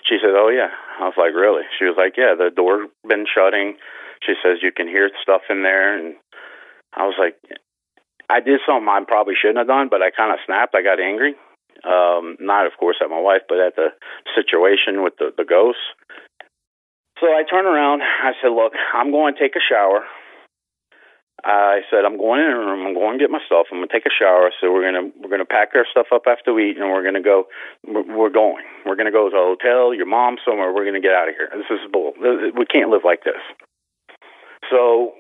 She 0.09 0.19
said, 0.21 0.33
Oh, 0.33 0.49
yeah. 0.49 0.73
I 1.01 1.05
was 1.05 1.19
like, 1.19 1.35
Really? 1.35 1.65
She 1.79 1.85
was 1.85 1.97
like, 1.97 2.17
Yeah, 2.17 2.35
the 2.37 2.51
door 2.55 2.87
been 3.07 3.27
shutting. 3.27 3.77
She 4.25 4.35
says, 4.43 4.63
You 4.63 4.73
can 4.73 4.89
hear 4.89 5.11
stuff 5.23 5.43
in 5.51 5.63
there. 5.63 5.97
And 5.97 6.17
I 6.95 7.05
was 7.05 7.17
like, 7.19 7.37
I 8.29 8.41
did 8.41 8.61
something 8.67 8.89
I 8.89 9.01
probably 9.07 9.35
shouldn't 9.39 9.59
have 9.59 9.71
done, 9.71 9.89
but 9.89 10.03
I 10.03 10.11
kind 10.11 10.33
of 10.33 10.43
snapped. 10.45 10.75
I 10.75 10.83
got 10.83 10.99
angry. 10.99 11.35
Um, 11.85 12.37
not, 12.41 12.67
of 12.67 12.73
course, 12.81 12.97
at 13.05 13.11
my 13.11 13.21
wife, 13.21 13.43
but 13.49 13.61
at 13.61 13.77
the 13.77 13.93
situation 14.35 15.05
with 15.05 15.15
the, 15.19 15.31
the 15.37 15.45
ghosts. 15.45 15.93
So 17.21 17.29
I 17.29 17.45
turned 17.49 17.69
around. 17.69 18.03
I 18.03 18.33
said, 18.41 18.51
Look, 18.51 18.73
I'm 18.95 19.13
going 19.13 19.35
to 19.35 19.41
take 19.41 19.57
a 19.57 19.63
shower. 19.63 20.05
I 21.45 21.81
said, 21.91 22.05
I'm 22.05 22.17
going 22.17 22.41
in 22.41 22.51
the 22.51 22.57
room. 22.57 22.87
I'm 22.87 22.95
going 22.95 23.19
to 23.19 23.23
get 23.23 23.31
my 23.31 23.41
stuff. 23.47 23.67
I'm 23.71 23.79
going 23.79 23.89
to 23.89 23.93
take 23.93 24.07
a 24.07 24.11
shower. 24.11 24.51
So 24.61 24.73
we're 24.73 24.91
gonna 24.91 25.11
we're 25.21 25.31
gonna 25.31 25.45
pack 25.45 25.71
our 25.75 25.87
stuff 25.91 26.07
up 26.13 26.23
after 26.27 26.53
we 26.55 26.71
eat, 26.71 26.79
and 26.79 26.91
we're 26.91 27.05
gonna 27.05 27.23
go. 27.23 27.45
We're 27.87 28.31
going. 28.31 28.65
We're 28.87 28.97
gonna 28.97 29.13
go 29.13 29.29
to 29.29 29.37
a 29.37 29.55
hotel. 29.55 29.95
Your 29.95 30.07
mom 30.07 30.37
somewhere. 30.45 30.73
We're 30.73 30.87
gonna 30.87 31.01
get 31.01 31.13
out 31.13 31.29
of 31.29 31.35
here. 31.37 31.51
This 31.53 31.71
is 31.71 31.93
bull. 31.93 32.15
We 32.19 32.65
can't 32.67 32.91
live 32.91 33.03
like 33.05 33.25
this. 33.25 33.41
So 34.71 35.13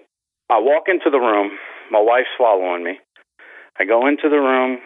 I 0.50 0.58
walk 0.58 0.84
into 0.88 1.10
the 1.10 1.18
room. 1.18 1.52
My 1.90 2.00
wife's 2.00 2.32
following 2.38 2.82
me. 2.82 2.98
I 3.78 3.84
go 3.84 4.06
into 4.06 4.28
the 4.28 4.40
room. 4.40 4.78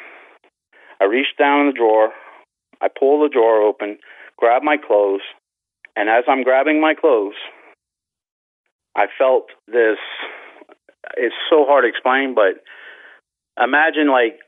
I 1.01 1.05
reach 1.05 1.29
down 1.39 1.61
in 1.61 1.67
the 1.69 1.73
drawer. 1.73 2.11
I 2.81 2.89
pull 2.89 3.23
the 3.23 3.29
drawer 3.29 3.63
open, 3.63 3.99
grab 4.39 4.63
my 4.63 4.77
clothes, 4.77 5.21
and 5.97 6.09
as 6.09 6.25
I'm 6.29 6.43
grabbing 6.43 6.81
my 6.81 6.95
clothes, 6.95 7.35
I 8.97 9.07
felt 9.19 9.49
this 9.67 9.99
it's 11.17 11.35
so 11.49 11.65
hard 11.67 11.85
to 11.85 11.89
explain, 11.89 12.35
but 12.35 12.63
imagine 13.63 14.11
like 14.11 14.39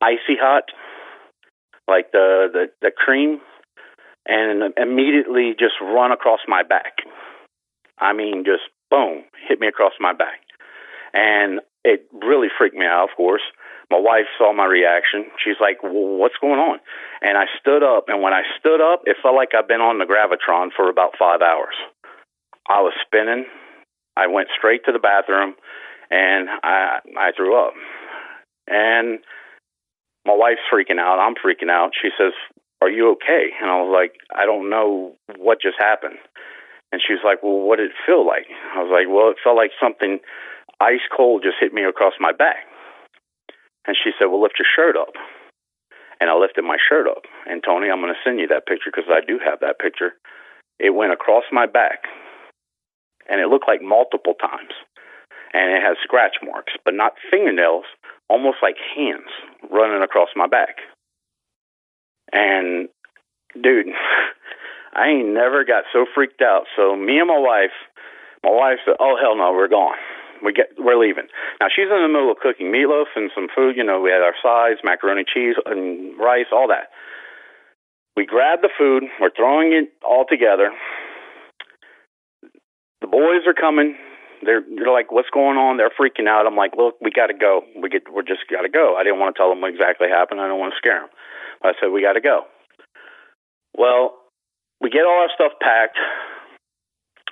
icy 0.00 0.36
hot, 0.40 0.64
like 1.88 2.12
the 2.12 2.48
the, 2.52 2.66
the 2.80 2.90
cream, 2.90 3.40
and 4.26 4.74
immediately 4.76 5.54
just 5.58 5.74
run 5.80 6.12
across 6.12 6.40
my 6.46 6.62
back. 6.62 6.98
I 7.98 8.12
mean, 8.12 8.44
just 8.44 8.64
boom, 8.90 9.24
hit 9.48 9.60
me 9.60 9.66
across 9.66 9.92
my 10.00 10.12
back, 10.12 10.40
and 11.12 11.60
it 11.84 12.06
really 12.12 12.48
freaked 12.56 12.76
me 12.76 12.86
out, 12.86 13.08
of 13.10 13.16
course. 13.16 13.42
My 13.90 13.98
wife 13.98 14.28
saw 14.36 14.52
my 14.52 14.66
reaction. 14.66 15.24
She's 15.42 15.56
like, 15.60 15.82
well, 15.82 16.18
"What's 16.20 16.36
going 16.40 16.60
on?" 16.60 16.78
And 17.22 17.38
I 17.38 17.46
stood 17.58 17.82
up, 17.82 18.04
and 18.08 18.22
when 18.22 18.32
I 18.34 18.42
stood 18.58 18.80
up, 18.80 19.02
it 19.06 19.16
felt 19.22 19.34
like 19.34 19.54
I've 19.56 19.68
been 19.68 19.80
on 19.80 19.98
the 19.98 20.04
gravitron 20.04 20.68
for 20.76 20.90
about 20.90 21.16
five 21.18 21.40
hours. 21.40 21.74
I 22.68 22.80
was 22.82 22.92
spinning. 23.04 23.46
I 24.16 24.26
went 24.26 24.48
straight 24.56 24.84
to 24.84 24.92
the 24.92 24.98
bathroom, 24.98 25.54
and 26.10 26.48
I 26.62 27.00
I 27.16 27.32
threw 27.36 27.56
up. 27.58 27.74
And 28.66 29.20
my 30.26 30.34
wife's 30.34 30.60
freaking 30.72 31.00
out. 31.00 31.18
I'm 31.18 31.34
freaking 31.34 31.70
out. 31.70 31.92
She 32.00 32.10
says, 32.18 32.32
"Are 32.82 32.90
you 32.90 33.12
okay?" 33.12 33.50
And 33.60 33.70
I 33.70 33.80
was 33.80 33.92
like, 33.92 34.14
"I 34.34 34.44
don't 34.44 34.70
know 34.70 35.16
what 35.36 35.60
just 35.60 35.78
happened." 35.78 36.18
And 36.92 37.02
she 37.06 37.12
was 37.12 37.22
like, 37.24 37.42
"Well, 37.42 37.60
what 37.60 37.76
did 37.76 37.90
it 37.90 38.04
feel 38.06 38.26
like?" 38.26 38.46
I 38.74 38.82
was 38.82 38.90
like, 38.92 39.08
"Well, 39.08 39.30
it 39.30 39.38
felt 39.42 39.56
like 39.56 39.72
something 39.80 40.20
ice 40.80 41.06
cold 41.14 41.42
just 41.42 41.58
hit 41.60 41.72
me 41.72 41.84
across 41.84 42.14
my 42.20 42.32
back." 42.32 42.66
And 43.86 43.96
she 43.96 44.12
said, 44.18 44.26
"Well, 44.26 44.42
lift 44.42 44.58
your 44.58 44.68
shirt 44.68 44.96
up." 44.96 45.14
And 46.20 46.28
I 46.28 46.34
lifted 46.34 46.64
my 46.64 46.78
shirt 46.88 47.06
up. 47.06 47.24
And 47.46 47.62
Tony, 47.62 47.88
I'm 47.88 48.00
going 48.00 48.12
to 48.12 48.20
send 48.24 48.40
you 48.40 48.48
that 48.48 48.66
picture 48.66 48.90
because 48.90 49.08
I 49.08 49.20
do 49.24 49.38
have 49.38 49.60
that 49.60 49.78
picture. 49.78 50.14
It 50.78 50.90
went 50.90 51.12
across 51.12 51.44
my 51.52 51.66
back, 51.66 52.04
and 53.28 53.40
it 53.40 53.48
looked 53.48 53.68
like 53.68 53.82
multiple 53.82 54.34
times. 54.34 54.74
And 55.54 55.72
it 55.72 55.82
has 55.82 55.96
scratch 56.02 56.36
marks, 56.44 56.74
but 56.84 56.94
not 56.94 57.14
fingernails, 57.30 57.84
almost 58.28 58.58
like 58.62 58.76
hands 58.94 59.30
running 59.70 60.02
across 60.02 60.28
my 60.36 60.46
back. 60.46 60.76
And 62.32 62.88
dude, 63.54 63.86
I 64.94 65.08
ain't 65.08 65.28
never 65.28 65.64
got 65.64 65.84
so 65.92 66.06
freaked 66.14 66.42
out. 66.42 66.64
So 66.76 66.96
me 66.96 67.18
and 67.18 67.28
my 67.28 67.38
wife, 67.38 67.76
my 68.44 68.50
wife 68.50 68.78
said, 68.84 68.96
"Oh 69.00 69.16
hell 69.20 69.36
no, 69.36 69.52
we're 69.52 69.68
gone. 69.68 69.96
We 70.44 70.52
get 70.52 70.70
we're 70.78 70.98
leaving." 70.98 71.28
Now 71.60 71.68
she's 71.74 71.90
in 71.90 72.02
the 72.02 72.08
middle 72.08 72.30
of 72.30 72.38
cooking 72.38 72.72
meatloaf 72.72 73.06
and 73.16 73.30
some 73.34 73.48
food. 73.54 73.76
You 73.76 73.84
know, 73.84 74.00
we 74.00 74.10
had 74.10 74.22
our 74.22 74.34
sides, 74.42 74.80
macaroni, 74.84 75.24
cheese, 75.24 75.56
and 75.64 76.18
rice, 76.18 76.52
all 76.52 76.68
that. 76.68 76.88
We 78.16 78.26
grab 78.26 78.60
the 78.62 78.70
food. 78.76 79.04
We're 79.20 79.30
throwing 79.30 79.72
it 79.72 79.92
all 80.04 80.24
together. 80.28 80.70
The 83.00 83.06
boys 83.06 83.46
are 83.46 83.54
coming. 83.54 83.96
They're 84.44 84.62
they're 84.62 84.92
like, 84.92 85.10
"What's 85.10 85.30
going 85.30 85.56
on?" 85.56 85.76
They're 85.76 85.90
freaking 85.90 86.28
out. 86.28 86.46
I'm 86.46 86.56
like, 86.56 86.72
"Look, 86.76 86.96
we 87.00 87.10
got 87.10 87.26
to 87.28 87.34
go. 87.34 87.62
We 87.80 87.88
get 87.88 88.12
we're 88.12 88.22
just 88.22 88.46
got 88.50 88.62
to 88.62 88.68
go." 88.68 88.96
I 88.96 89.04
didn't 89.04 89.18
want 89.18 89.34
to 89.34 89.38
tell 89.38 89.48
them 89.48 89.60
what 89.60 89.70
exactly 89.70 90.08
happened. 90.08 90.40
I 90.40 90.48
don't 90.48 90.58
want 90.58 90.74
to 90.74 90.78
scare 90.78 91.00
them. 91.00 91.10
I 91.62 91.72
said, 91.80 91.90
"We 91.90 92.02
got 92.02 92.14
to 92.14 92.20
go." 92.20 92.46
Well, 93.76 94.14
we 94.80 94.90
get 94.90 95.04
all 95.04 95.20
our 95.22 95.30
stuff 95.34 95.52
packed. 95.60 95.98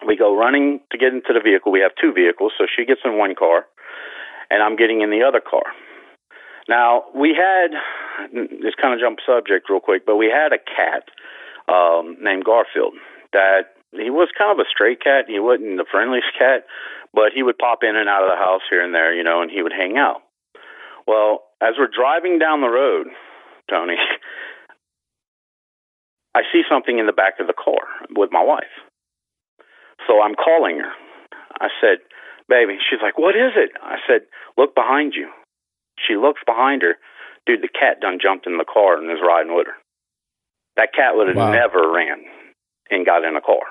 We 0.07 0.17
go 0.17 0.37
running 0.37 0.81
to 0.93 0.99
get 0.99 1.13
into 1.13 1.33
the 1.33 1.41
vehicle. 1.41 1.73
We 1.73 1.81
have 1.81 1.93
two 2.01 2.13
vehicles, 2.13 2.53
so 2.59 2.67
she 2.67 2.85
gets 2.85 3.01
in 3.05 3.19
one 3.19 3.35
car, 3.35 3.67
and 4.51 4.63
I'm 4.63 4.77
getting 4.77 5.01
in 5.01 5.11
the 5.11 5.23
other 5.23 5.41
car. 5.41 5.65
Now 6.69 7.05
we 7.15 7.35
had 7.35 7.71
this 8.33 8.75
kind 8.81 8.95
of 8.95 9.01
jump 9.01 9.19
subject 9.25 9.71
real 9.71 9.81
quick, 9.81 10.05
but 10.05 10.17
we 10.17 10.27
had 10.27 10.53
a 10.53 10.59
cat 10.59 11.09
um, 11.73 12.17
named 12.21 12.45
Garfield 12.45 12.95
that 13.33 13.76
he 14.01 14.11
was 14.11 14.29
kind 14.37 14.53
of 14.53 14.59
a 14.65 14.69
stray 14.71 14.97
cat. 14.97 15.25
He 15.29 15.41
wasn't 15.41 15.77
the 15.77 15.87
friendliest 15.91 16.29
cat, 16.39 16.65
but 17.15 17.33
he 17.35 17.43
would 17.43 17.59
pop 17.59 17.81
in 17.83 17.97
and 17.97 18.09
out 18.09 18.23
of 18.25 18.31
the 18.31 18.37
house 18.37 18.63
here 18.71 18.85
and 18.85 18.95
there, 18.95 19.15
you 19.15 19.23
know, 19.25 19.43
and 19.43 19.51
he 19.51 19.63
would 19.63 19.73
hang 19.73 19.97
out. 19.97 20.23
Well, 21.07 21.45
as 21.63 21.75
we're 21.79 21.89
driving 21.89 22.39
down 22.39 22.61
the 22.61 22.69
road, 22.69 23.07
Tony, 23.71 23.97
I 26.35 26.43
see 26.53 26.63
something 26.69 26.99
in 26.99 27.07
the 27.07 27.13
back 27.17 27.41
of 27.41 27.47
the 27.47 27.55
car 27.57 27.81
with 28.11 28.31
my 28.33 28.43
wife. 28.43 28.73
So 30.07 30.21
I'm 30.21 30.35
calling 30.35 30.79
her. 30.79 30.93
I 31.61 31.69
said, 31.81 31.99
Baby, 32.49 32.77
she's 32.89 33.01
like, 33.03 33.19
What 33.19 33.35
is 33.35 33.53
it? 33.57 33.71
I 33.83 33.97
said, 34.07 34.23
Look 34.59 34.75
behind 34.75 35.15
you. 35.15 35.31
She 35.99 36.17
looks 36.17 36.43
behind 36.47 36.83
her. 36.83 36.97
Dude, 37.47 37.63
the 37.63 37.69
cat 37.69 38.01
done 38.01 38.19
jumped 38.21 38.47
in 38.47 38.59
the 38.59 38.65
car 38.67 38.99
and 38.99 39.11
is 39.11 39.23
riding 39.27 39.55
with 39.55 39.67
her. 39.67 39.79
That 40.77 40.93
cat 40.95 41.17
would 41.17 41.29
have 41.29 41.37
Wow. 41.37 41.53
never 41.53 41.91
ran 41.91 42.25
and 42.91 43.07
got 43.07 43.25
in 43.25 43.37
a 43.37 43.41
car. 43.41 43.65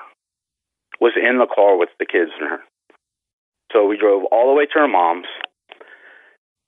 Was 1.00 1.12
in 1.16 1.38
the 1.38 1.46
car 1.46 1.76
with 1.76 1.90
the 1.98 2.06
kids 2.06 2.30
and 2.40 2.50
her. 2.50 2.60
So 3.72 3.86
we 3.86 3.98
drove 3.98 4.24
all 4.32 4.48
the 4.48 4.56
way 4.56 4.66
to 4.66 4.78
her 4.80 4.88
mom's. 4.88 5.26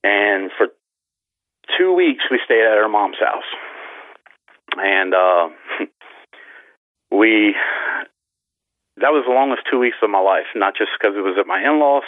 And 0.05 0.51
for 0.57 0.69
two 1.79 1.95
weeks, 1.95 2.25
we 2.31 2.41
stayed 2.45 2.65
at 2.65 2.79
her 2.79 2.89
mom's 2.89 3.19
house. 3.19 3.49
And 4.77 5.15
uh, 5.15 5.49
we, 7.11 7.55
that 8.97 9.13
was 9.13 9.25
the 9.27 9.33
longest 9.35 9.63
two 9.71 9.79
weeks 9.79 9.97
of 10.03 10.11
my 10.11 10.21
life, 10.21 10.47
not 10.55 10.75
just 10.77 10.91
because 10.99 11.17
it 11.17 11.23
was 11.23 11.37
at 11.39 11.47
my 11.47 11.61
in 11.61 11.81
laws, 11.81 12.05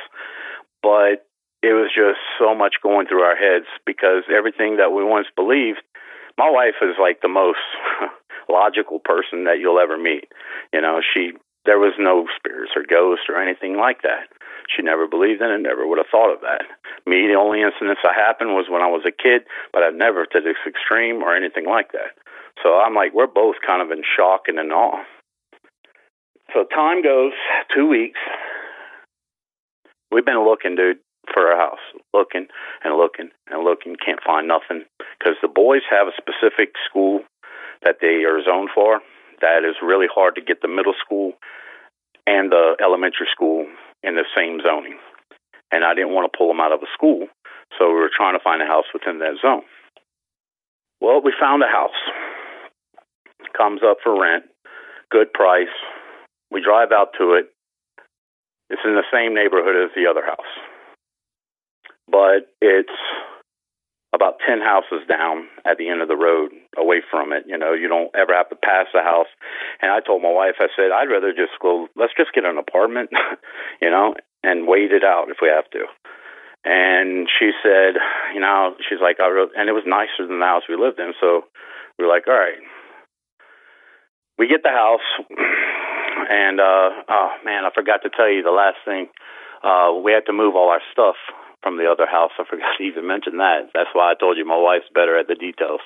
but 0.83 1.27
it 1.62 1.73
was 1.73 1.91
just 1.95 2.21
so 2.39 2.55
much 2.55 2.77
going 2.83 3.07
through 3.07 3.23
our 3.23 3.37
heads 3.37 3.66
because 3.87 4.25
everything 4.35 4.77
that 4.77 4.93
we 4.93 5.05
once 5.05 5.27
believed, 5.37 5.83
my 6.39 6.49
wife 6.51 6.81
is 6.83 6.97
like 7.01 7.21
the 7.21 7.29
most 7.29 7.61
logical 8.49 8.99
person 8.99 9.45
that 9.45 9.59
you'll 9.61 9.79
ever 9.79 9.99
meet. 9.99 10.25
You 10.73 10.81
know, 10.81 11.01
she, 11.14 11.33
there 11.71 11.79
was 11.79 11.95
no 12.03 12.27
spirits 12.35 12.75
or 12.75 12.83
ghosts 12.83 13.31
or 13.31 13.39
anything 13.39 13.79
like 13.79 14.03
that. 14.03 14.27
She 14.66 14.83
never 14.83 15.07
believed 15.07 15.39
in 15.41 15.55
it, 15.55 15.62
never 15.62 15.87
would 15.87 16.03
have 16.03 16.11
thought 16.11 16.35
of 16.35 16.43
that. 16.43 16.66
Me, 17.07 17.31
the 17.31 17.39
only 17.39 17.62
incidents 17.62 18.03
that 18.03 18.18
happened 18.18 18.59
was 18.59 18.66
when 18.66 18.83
I 18.83 18.91
was 18.91 19.07
a 19.07 19.14
kid, 19.14 19.47
but 19.73 19.87
I've 19.87 19.95
never 19.95 20.27
to 20.27 20.41
this 20.43 20.59
extreme 20.66 21.23
or 21.23 21.31
anything 21.31 21.71
like 21.71 21.93
that. 21.95 22.18
So 22.59 22.75
I'm 22.75 22.99
like, 22.99 23.14
we're 23.14 23.31
both 23.31 23.62
kind 23.62 23.79
of 23.83 23.95
in 23.95 24.03
shock 24.03 24.51
and 24.51 24.59
in 24.59 24.75
awe. 24.75 25.07
So 26.53 26.66
time 26.75 27.07
goes, 27.07 27.39
two 27.73 27.87
weeks. 27.87 28.18
We've 30.11 30.27
been 30.27 30.43
looking, 30.43 30.75
dude, 30.75 30.99
for 31.33 31.53
a 31.53 31.57
house, 31.57 31.87
looking 32.12 32.51
and 32.83 32.99
looking 32.99 33.31
and 33.47 33.62
looking. 33.62 33.95
Can't 33.95 34.18
find 34.27 34.49
nothing 34.49 34.91
because 34.99 35.39
the 35.41 35.47
boys 35.47 35.87
have 35.87 36.09
a 36.11 36.18
specific 36.18 36.75
school 36.91 37.23
that 37.87 38.03
they 38.03 38.27
are 38.27 38.43
zoned 38.43 38.71
for. 38.75 38.99
That 39.41 39.64
is 39.64 39.76
really 39.82 40.07
hard 40.12 40.34
to 40.36 40.41
get 40.41 40.62
the 40.62 40.68
middle 40.68 40.95
school 41.05 41.32
and 42.26 42.53
the 42.53 42.76
elementary 42.82 43.26
school 43.32 43.66
in 44.03 44.14
the 44.14 44.24
same 44.36 44.61
zoning. 44.61 44.99
And 45.72 45.84
I 45.84 45.95
didn't 45.95 46.14
want 46.14 46.30
to 46.30 46.36
pull 46.36 46.49
them 46.49 46.61
out 46.61 46.72
of 46.72 46.82
a 46.82 46.91
school, 46.93 47.28
so 47.78 47.88
we 47.88 47.95
were 47.95 48.11
trying 48.14 48.36
to 48.36 48.43
find 48.43 48.61
a 48.61 48.66
house 48.66 48.86
within 48.93 49.18
that 49.20 49.38
zone. 49.41 49.62
Well, 51.01 51.20
we 51.22 51.32
found 51.38 51.62
a 51.62 51.66
house. 51.66 51.97
Comes 53.57 53.80
up 53.84 53.99
for 54.03 54.20
rent, 54.20 54.45
good 55.11 55.32
price. 55.32 55.74
We 56.51 56.62
drive 56.62 56.93
out 56.93 57.12
to 57.18 57.34
it. 57.34 57.51
It's 58.70 58.82
in 58.84 58.95
the 58.95 59.05
same 59.12 59.34
neighborhood 59.34 59.76
as 59.76 59.91
the 59.97 60.09
other 60.09 60.24
house, 60.24 60.53
but 62.09 62.47
it's 62.61 62.88
about 64.21 64.37
10 64.45 64.61
houses 64.61 65.01
down 65.09 65.49
at 65.64 65.81
the 65.81 65.89
end 65.89 66.05
of 66.05 66.09
the 66.12 66.21
road 66.21 66.53
away 66.77 67.01
from 67.01 67.33
it. 67.33 67.49
You 67.49 67.57
know, 67.57 67.73
you 67.73 67.89
don't 67.89 68.12
ever 68.12 68.37
have 68.37 68.53
to 68.53 68.57
pass 68.61 68.85
the 68.93 69.01
house. 69.01 69.33
And 69.81 69.89
I 69.91 70.05
told 70.05 70.21
my 70.21 70.31
wife, 70.31 70.61
I 70.61 70.68
said, 70.77 70.93
I'd 70.93 71.09
rather 71.09 71.33
just 71.33 71.57
go, 71.57 71.89
let's 71.97 72.12
just 72.12 72.37
get 72.37 72.45
an 72.45 72.61
apartment, 72.61 73.09
you 73.81 73.89
know, 73.89 74.12
and 74.45 74.68
wait 74.68 74.93
it 74.93 75.05
out 75.05 75.33
if 75.33 75.41
we 75.41 75.49
have 75.49 75.64
to. 75.73 75.89
And 76.68 77.33
she 77.33 77.57
said, 77.64 77.97
you 78.37 78.41
know, 78.45 78.77
she's 78.85 79.01
like, 79.01 79.16
I 79.25 79.33
wrote, 79.33 79.57
and 79.57 79.73
it 79.73 79.73
was 79.73 79.89
nicer 79.89 80.29
than 80.29 80.39
the 80.39 80.45
house 80.45 80.68
we 80.68 80.77
lived 80.77 81.01
in. 81.01 81.16
So 81.16 81.49
we 81.97 82.05
were 82.05 82.12
like, 82.12 82.29
all 82.29 82.37
right. 82.37 82.61
We 84.37 84.49
get 84.49 84.61
the 84.62 84.73
house, 84.73 85.05
and 86.31 86.61
uh, 86.61 86.89
oh 87.09 87.31
man, 87.45 87.64
I 87.64 87.71
forgot 87.75 88.01
to 88.05 88.11
tell 88.11 88.29
you 88.29 88.43
the 88.43 88.51
last 88.51 88.81
thing. 88.87 89.09
Uh, 89.62 89.93
we 90.03 90.12
had 90.12 90.25
to 90.27 90.33
move 90.33 90.57
all 90.57 90.71
our 90.71 90.81
stuff 90.93 91.16
from 91.63 91.77
the 91.77 91.91
other 91.91 92.07
house. 92.07 92.33
I 92.39 92.45
forgot 92.49 92.79
to 92.79 92.85
even 92.85 93.07
mention 93.07 93.39
that. 93.39 93.71
That's 93.75 93.91
why 93.93 94.13
I 94.13 94.15
told 94.19 94.37
you 94.37 94.45
my 94.45 94.59
wife's 94.59 94.91
better 94.95 95.19
at 95.19 95.29
the 95.29 95.35
details. 95.35 95.81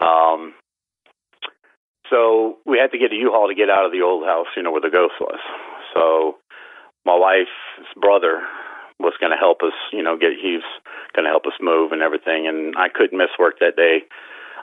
Um, 0.00 0.54
so 2.10 2.58
we 2.66 2.78
had 2.78 2.92
to 2.92 2.98
get 2.98 3.12
a 3.12 3.16
U-Haul 3.16 3.48
to 3.48 3.54
get 3.54 3.70
out 3.70 3.86
of 3.86 3.92
the 3.92 4.02
old 4.02 4.24
house, 4.24 4.48
you 4.56 4.62
know, 4.62 4.72
where 4.72 4.84
the 4.84 4.92
ghost 4.92 5.14
was. 5.20 5.40
So 5.94 6.36
my 7.04 7.16
wife's 7.16 7.52
brother 7.96 8.42
was 9.00 9.14
going 9.20 9.32
to 9.32 9.40
help 9.40 9.62
us, 9.62 9.74
you 9.92 10.02
know, 10.02 10.16
get 10.16 10.36
he 10.40 10.60
was 10.60 10.68
going 11.14 11.24
to 11.24 11.30
help 11.30 11.46
us 11.46 11.58
move 11.60 11.92
and 11.92 12.02
everything, 12.02 12.46
and 12.46 12.74
I 12.76 12.88
couldn't 12.88 13.18
miss 13.18 13.32
work 13.38 13.58
that 13.60 13.76
day. 13.76 14.04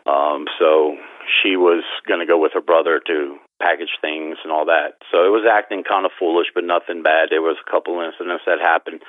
Um, 0.05 0.45
so 0.57 0.97
she 1.29 1.55
was 1.55 1.83
going 2.07 2.19
to 2.19 2.25
go 2.25 2.39
with 2.39 2.53
her 2.53 2.61
brother 2.61 2.99
to 3.05 3.37
package 3.61 3.93
things 4.01 4.37
and 4.41 4.51
all 4.51 4.65
that. 4.65 4.97
So 5.11 5.21
it 5.25 5.29
was 5.29 5.45
acting 5.45 5.83
kind 5.85 6.05
of 6.05 6.11
foolish, 6.17 6.47
but 6.55 6.63
nothing 6.65 7.03
bad. 7.03 7.29
There 7.29 7.45
was 7.45 7.57
a 7.61 7.69
couple 7.69 8.01
incidents 8.01 8.43
that 8.49 8.57
happened, 8.57 9.01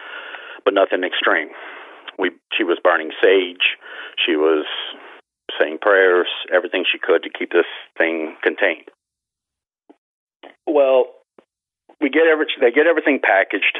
but 0.65 0.75
nothing 0.75 1.05
extreme. 1.05 1.49
We 2.19 2.31
she 2.57 2.65
was 2.65 2.79
burning 2.83 3.11
sage. 3.23 3.79
She 4.25 4.37
was 4.37 4.67
saying 5.59 5.79
prayers, 5.81 6.29
everything 6.53 6.85
she 6.91 6.99
could 6.99 7.23
to 7.23 7.31
keep 7.31 7.51
this 7.53 7.69
thing 7.99 8.37
contained. 8.43 8.89
Well, 10.67 11.07
we 12.01 12.11
get 12.11 12.27
every 12.31 12.47
they 12.61 12.71
get 12.71 12.87
everything 12.87 13.21
packaged. 13.23 13.79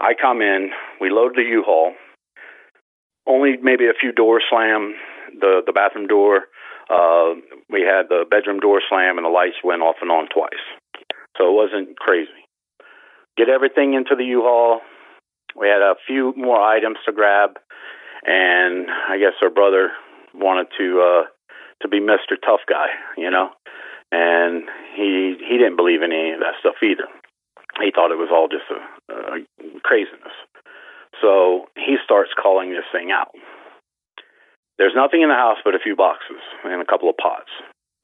I 0.00 0.14
come 0.14 0.40
in, 0.40 0.70
we 1.00 1.10
load 1.10 1.32
the 1.34 1.42
U-Haul. 1.42 1.94
Only 3.26 3.56
maybe 3.60 3.86
a 3.86 3.98
few 3.98 4.12
doors 4.12 4.44
slam, 4.48 4.94
the 5.38 5.62
the 5.66 5.72
bathroom 5.72 6.06
door. 6.06 6.46
Uh, 6.88 7.34
we 7.68 7.82
had 7.82 8.08
the 8.08 8.24
bedroom 8.30 8.60
door 8.60 8.80
slam, 8.88 9.18
and 9.18 9.26
the 9.26 9.30
lights 9.30 9.56
went 9.62 9.82
off 9.82 9.96
and 10.00 10.10
on 10.10 10.28
twice. 10.32 10.64
So 11.36 11.48
it 11.50 11.52
wasn't 11.52 11.98
crazy. 11.98 12.30
Get 13.36 13.48
everything 13.48 13.94
into 13.94 14.16
the 14.16 14.24
U-Haul. 14.24 14.80
We 15.58 15.68
had 15.68 15.82
a 15.82 15.96
few 16.06 16.32
more 16.36 16.60
items 16.60 16.98
to 17.06 17.12
grab, 17.12 17.58
and 18.24 18.86
I 18.90 19.18
guess 19.18 19.34
her 19.40 19.50
brother 19.50 19.90
wanted 20.34 20.68
to 20.78 20.86
uh, 21.00 21.22
to 21.82 21.88
be 21.88 22.00
Mister 22.00 22.36
Tough 22.36 22.60
Guy, 22.68 22.88
you 23.16 23.30
know, 23.30 23.50
and 24.12 24.64
he 24.94 25.36
he 25.48 25.58
didn't 25.58 25.76
believe 25.76 26.02
in 26.02 26.12
any 26.12 26.32
of 26.32 26.40
that 26.40 26.58
stuff 26.60 26.76
either. 26.82 27.08
He 27.82 27.90
thought 27.94 28.10
it 28.10 28.18
was 28.18 28.30
all 28.32 28.48
just 28.48 28.66
a, 28.70 29.14
a 29.14 29.80
craziness. 29.82 30.34
So 31.20 31.66
he 31.76 31.96
starts 32.04 32.30
calling 32.40 32.70
this 32.70 32.86
thing 32.92 33.10
out. 33.10 33.30
There's 34.78 34.94
nothing 34.94 35.22
in 35.22 35.28
the 35.28 35.34
house 35.34 35.58
but 35.64 35.74
a 35.74 35.82
few 35.82 35.96
boxes 35.96 36.42
and 36.64 36.80
a 36.80 36.86
couple 36.86 37.10
of 37.10 37.16
pots. 37.16 37.50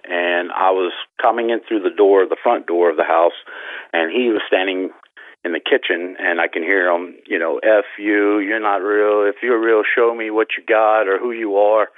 And 0.04 0.50
I 0.52 0.70
was 0.70 0.92
coming 1.22 1.50
in 1.50 1.60
through 1.66 1.80
the 1.80 1.94
door, 1.94 2.26
the 2.26 2.36
front 2.42 2.66
door 2.66 2.90
of 2.90 2.96
the 2.96 3.04
house, 3.04 3.38
and 3.92 4.10
he 4.10 4.28
was 4.28 4.42
standing 4.46 4.90
in 5.44 5.52
the 5.52 5.60
kitchen, 5.60 6.16
and 6.18 6.40
I 6.40 6.48
can 6.48 6.62
hear 6.62 6.88
him, 6.88 7.16
you 7.26 7.38
know, 7.38 7.58
F 7.58 7.84
you, 7.98 8.38
you're 8.38 8.60
not 8.60 8.80
real. 8.80 9.28
If 9.28 9.36
you're 9.42 9.60
real, 9.60 9.82
show 9.84 10.14
me 10.14 10.30
what 10.30 10.48
you 10.56 10.64
got 10.64 11.06
or 11.06 11.18
who 11.18 11.32
you 11.32 11.56
are. 11.56 11.88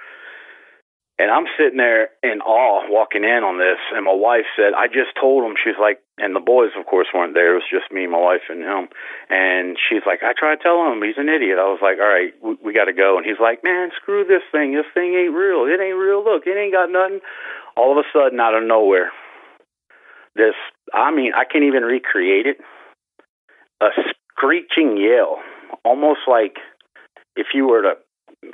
And 1.18 1.30
I'm 1.30 1.46
sitting 1.56 1.78
there 1.78 2.10
in 2.22 2.44
awe 2.44 2.84
walking 2.92 3.24
in 3.24 3.40
on 3.40 3.56
this. 3.56 3.80
And 3.94 4.04
my 4.04 4.12
wife 4.12 4.44
said, 4.52 4.76
I 4.76 4.84
just 4.86 5.16
told 5.16 5.48
him, 5.48 5.56
she's 5.56 5.80
like, 5.80 6.04
and 6.18 6.36
the 6.36 6.44
boys, 6.44 6.76
of 6.76 6.84
course, 6.84 7.08
weren't 7.14 7.32
there. 7.32 7.56
It 7.56 7.64
was 7.64 7.72
just 7.72 7.88
me, 7.88 8.04
my 8.06 8.20
wife, 8.20 8.44
and 8.52 8.60
him. 8.60 8.88
And 9.32 9.78
she's 9.80 10.04
like, 10.04 10.20
I 10.20 10.36
tried 10.36 10.60
telling 10.60 10.92
him 10.92 11.00
he's 11.00 11.16
an 11.16 11.32
idiot. 11.32 11.56
I 11.56 11.72
was 11.72 11.80
like, 11.80 11.96
all 11.96 12.12
right, 12.12 12.36
we, 12.44 12.68
we 12.68 12.76
got 12.76 12.84
to 12.84 12.92
go. 12.92 13.16
And 13.16 13.24
he's 13.24 13.40
like, 13.40 13.64
man, 13.64 13.96
screw 13.96 14.28
this 14.28 14.44
thing. 14.52 14.76
This 14.76 14.88
thing 14.92 15.16
ain't 15.16 15.32
real. 15.32 15.64
It 15.64 15.80
ain't 15.80 15.96
real. 15.96 16.20
Look, 16.20 16.44
it 16.44 16.52
ain't 16.52 16.76
got 16.76 16.92
nothing. 16.92 17.24
All 17.80 17.96
of 17.96 17.98
a 18.04 18.08
sudden, 18.12 18.36
out 18.36 18.52
of 18.52 18.64
nowhere, 18.68 19.08
this, 20.36 20.56
I 20.92 21.08
mean, 21.16 21.32
I 21.32 21.48
can't 21.48 21.64
even 21.64 21.84
recreate 21.84 22.44
it. 22.44 22.60
A 23.80 23.88
screeching 24.30 24.96
yell, 24.96 25.38
almost 25.84 26.20
like 26.28 26.56
if 27.36 27.48
you 27.54 27.66
were 27.68 27.82
to, 27.82 27.92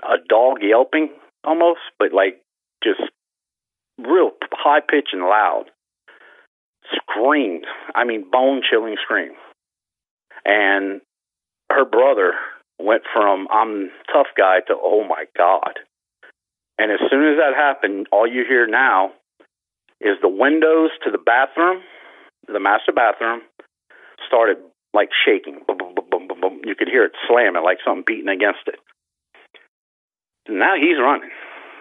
a 0.03 0.17
dog 0.29 0.59
yelping 0.63 1.11
almost, 1.45 1.81
but 1.99 2.13
like 2.13 2.43
just 2.83 3.01
real 3.99 4.31
high 4.53 4.81
pitch 4.81 5.09
and 5.13 5.23
loud 5.23 5.67
screamed. 6.95 7.67
I 7.95 8.05
mean, 8.05 8.25
bone 8.31 8.63
chilling 8.69 8.97
scream. 9.03 9.33
And 10.45 11.01
her 11.71 11.85
brother 11.85 12.33
went 12.79 13.03
from 13.13 13.47
I'm 13.51 13.91
tough 14.13 14.29
guy 14.37 14.61
to 14.67 14.75
oh 14.75 15.05
my 15.09 15.25
god. 15.37 15.79
And 16.79 16.91
as 16.91 16.99
soon 17.11 17.33
as 17.33 17.39
that 17.39 17.55
happened, 17.57 18.09
all 18.11 18.27
you 18.27 18.45
hear 18.49 18.67
now 18.67 19.13
is 20.01 20.17
the 20.21 20.29
windows 20.29 20.91
to 21.05 21.11
the 21.11 21.19
bathroom, 21.19 21.83
the 22.49 22.59
master 22.59 22.93
bathroom, 22.93 23.43
started 24.27 24.57
like 24.95 25.11
shaking. 25.25 25.61
Boom, 25.67 25.79
boom, 25.79 25.95
boom, 25.95 26.29
boom, 26.29 26.41
boom. 26.41 26.61
You 26.65 26.75
could 26.75 26.89
hear 26.89 27.05
it 27.05 27.13
slamming 27.29 27.65
like 27.65 27.79
something 27.85 28.05
beating 28.07 28.29
against 28.29 28.67
it. 28.67 28.79
Now 30.49 30.75
he's 30.77 30.99
running. 31.01 31.31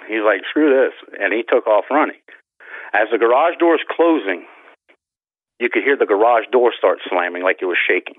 He's 0.07 0.23
like, 0.23 0.41
screw 0.49 0.69
this. 0.69 0.93
And 1.19 1.33
he 1.33 1.43
took 1.43 1.67
off 1.67 1.85
running. 1.89 2.19
As 2.93 3.07
the 3.11 3.17
garage 3.17 3.57
door 3.59 3.75
is 3.75 3.81
closing, 3.89 4.45
you 5.59 5.69
could 5.69 5.83
hear 5.83 5.97
the 5.97 6.05
garage 6.05 6.45
door 6.51 6.73
start 6.77 6.99
slamming 7.09 7.43
like 7.43 7.57
it 7.61 7.65
was 7.65 7.77
shaking. 7.77 8.15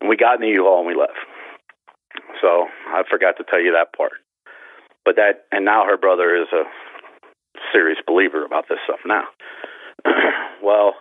And 0.00 0.10
we 0.10 0.16
got 0.16 0.36
in 0.36 0.42
the 0.42 0.54
U-Haul 0.54 0.80
and 0.80 0.88
we 0.88 0.94
left. 0.94 1.18
So 2.40 2.66
I 2.88 3.02
forgot 3.08 3.36
to 3.38 3.44
tell 3.44 3.60
you 3.60 3.72
that 3.72 3.96
part. 3.96 4.18
But 5.04 5.16
that, 5.16 5.46
and 5.50 5.64
now 5.64 5.84
her 5.86 5.96
brother 5.96 6.36
is 6.36 6.48
a 6.52 6.64
serious 7.72 7.98
believer 8.06 8.44
about 8.44 8.66
this 8.68 8.78
stuff 8.84 9.00
now. 9.06 9.24
well, 10.62 10.94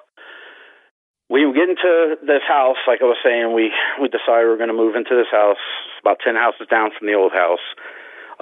we 1.31 1.47
get 1.55 1.71
into 1.71 2.19
this 2.27 2.43
house, 2.43 2.75
like 2.85 2.99
I 2.99 3.07
was 3.07 3.15
saying, 3.23 3.55
we, 3.55 3.71
we 4.03 4.11
decided 4.11 4.51
we 4.51 4.51
are 4.51 4.59
going 4.59 4.73
to 4.73 4.75
move 4.75 4.99
into 4.99 5.15
this 5.15 5.31
house, 5.31 5.63
about 6.03 6.19
10 6.19 6.35
houses 6.35 6.67
down 6.67 6.91
from 6.91 7.07
the 7.07 7.15
old 7.15 7.31
house. 7.31 7.63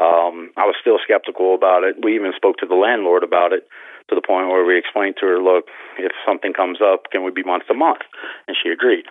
Um, 0.02 0.50
I 0.58 0.66
was 0.66 0.74
still 0.82 0.98
skeptical 0.98 1.54
about 1.54 1.86
it. 1.86 2.02
We 2.02 2.16
even 2.16 2.34
spoke 2.36 2.58
to 2.58 2.66
the 2.66 2.74
landlord 2.74 3.22
about 3.22 3.54
it 3.54 3.70
to 4.10 4.16
the 4.16 4.26
point 4.26 4.50
where 4.50 4.66
we 4.66 4.78
explained 4.78 5.22
to 5.22 5.28
her, 5.28 5.38
look, 5.38 5.70
if 6.00 6.12
something 6.26 6.52
comes 6.52 6.80
up, 6.82 7.12
can 7.12 7.24
we 7.24 7.30
be 7.30 7.44
month 7.44 7.68
to 7.68 7.76
month? 7.76 8.02
And 8.48 8.58
she 8.58 8.70
agreed. 8.70 9.06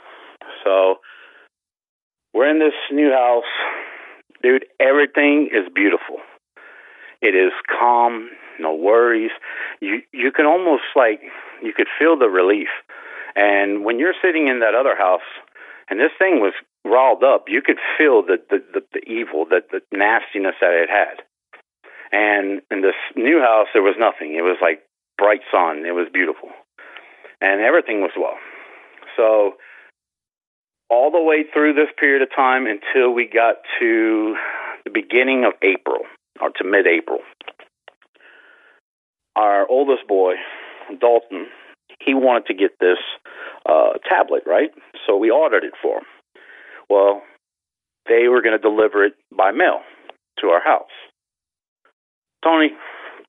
So 0.65 0.99
we're 2.35 2.51
in 2.51 2.59
this 2.59 2.75
new 2.91 3.11
house. 3.11 3.49
Dude, 4.43 4.67
everything 4.81 5.51
is 5.53 5.71
beautiful. 5.73 6.19
It 7.23 7.35
is 7.35 7.53
calm, 7.67 8.31
no 8.61 8.75
worries. 8.75 9.31
You 9.81 10.03
you 10.13 10.31
can 10.31 10.47
almost 10.47 10.85
like 10.95 11.21
you 11.63 11.73
could 11.73 11.89
feel 11.99 12.17
the 12.17 12.29
relief. 12.29 12.69
And 13.39 13.85
when 13.85 14.01
you're 14.01 14.19
sitting 14.21 14.49
in 14.49 14.59
that 14.61 14.75
other 14.75 14.97
house 14.99 15.29
and 15.89 16.01
this 16.01 16.11
thing 16.19 16.41
was 16.41 16.55
riled 16.85 17.23
up, 17.23 17.45
you 17.47 17.63
could 17.63 17.79
feel 17.97 18.23
the 18.23 18.39
the, 18.51 18.59
the, 18.75 18.83
the 18.93 19.05
evil, 19.07 19.47
that 19.51 19.71
the 19.71 19.81
nastiness 19.97 20.57
that 20.61 20.75
it 20.75 20.91
had. 20.91 21.23
And 22.11 22.63
in 22.73 22.83
this 22.83 22.99
new 23.15 23.39
house, 23.39 23.69
there 23.73 23.83
was 23.83 23.95
nothing. 23.97 24.35
It 24.35 24.43
was 24.43 24.59
like 24.61 24.83
bright 25.17 25.43
sun. 25.53 25.87
It 25.87 25.95
was 25.95 26.09
beautiful, 26.13 26.49
and 27.41 27.61
everything 27.61 28.01
was 28.01 28.11
well. 28.19 28.39
So 29.17 29.55
all 30.91 31.11
the 31.11 31.23
way 31.23 31.45
through 31.53 31.75
this 31.75 31.93
period 32.01 32.23
of 32.23 32.35
time 32.35 32.67
until 32.67 33.13
we 33.13 33.27
got 33.27 33.57
to 33.79 34.35
the 34.85 34.91
beginning 34.91 35.45
of 35.45 35.53
April 35.63 36.01
or 36.41 36.51
to 36.51 36.65
mid-April, 36.65 37.21
our 39.37 39.69
oldest 39.69 40.09
boy, 40.09 40.35
Dalton, 40.99 41.47
he 42.09 42.15
wanted 42.15 42.47
to 42.47 42.55
get 42.55 42.81
this 42.81 42.97
uh, 43.69 44.01
tablet, 44.09 44.45
right? 44.47 44.71
So 45.07 45.19
we 45.19 45.31
ordered 45.31 45.63
it 45.63 45.75
for 45.83 45.99
him. 45.99 46.09
Well, 46.89 47.21
they 48.09 48.29
were 48.29 48.41
going 48.41 48.57
to 48.57 48.63
deliver 48.63 49.05
it 49.05 49.13
by 49.37 49.53
mail 49.53 49.85
to 50.41 50.47
our 50.49 50.65
house. 50.65 50.97
Tony, 52.43 52.71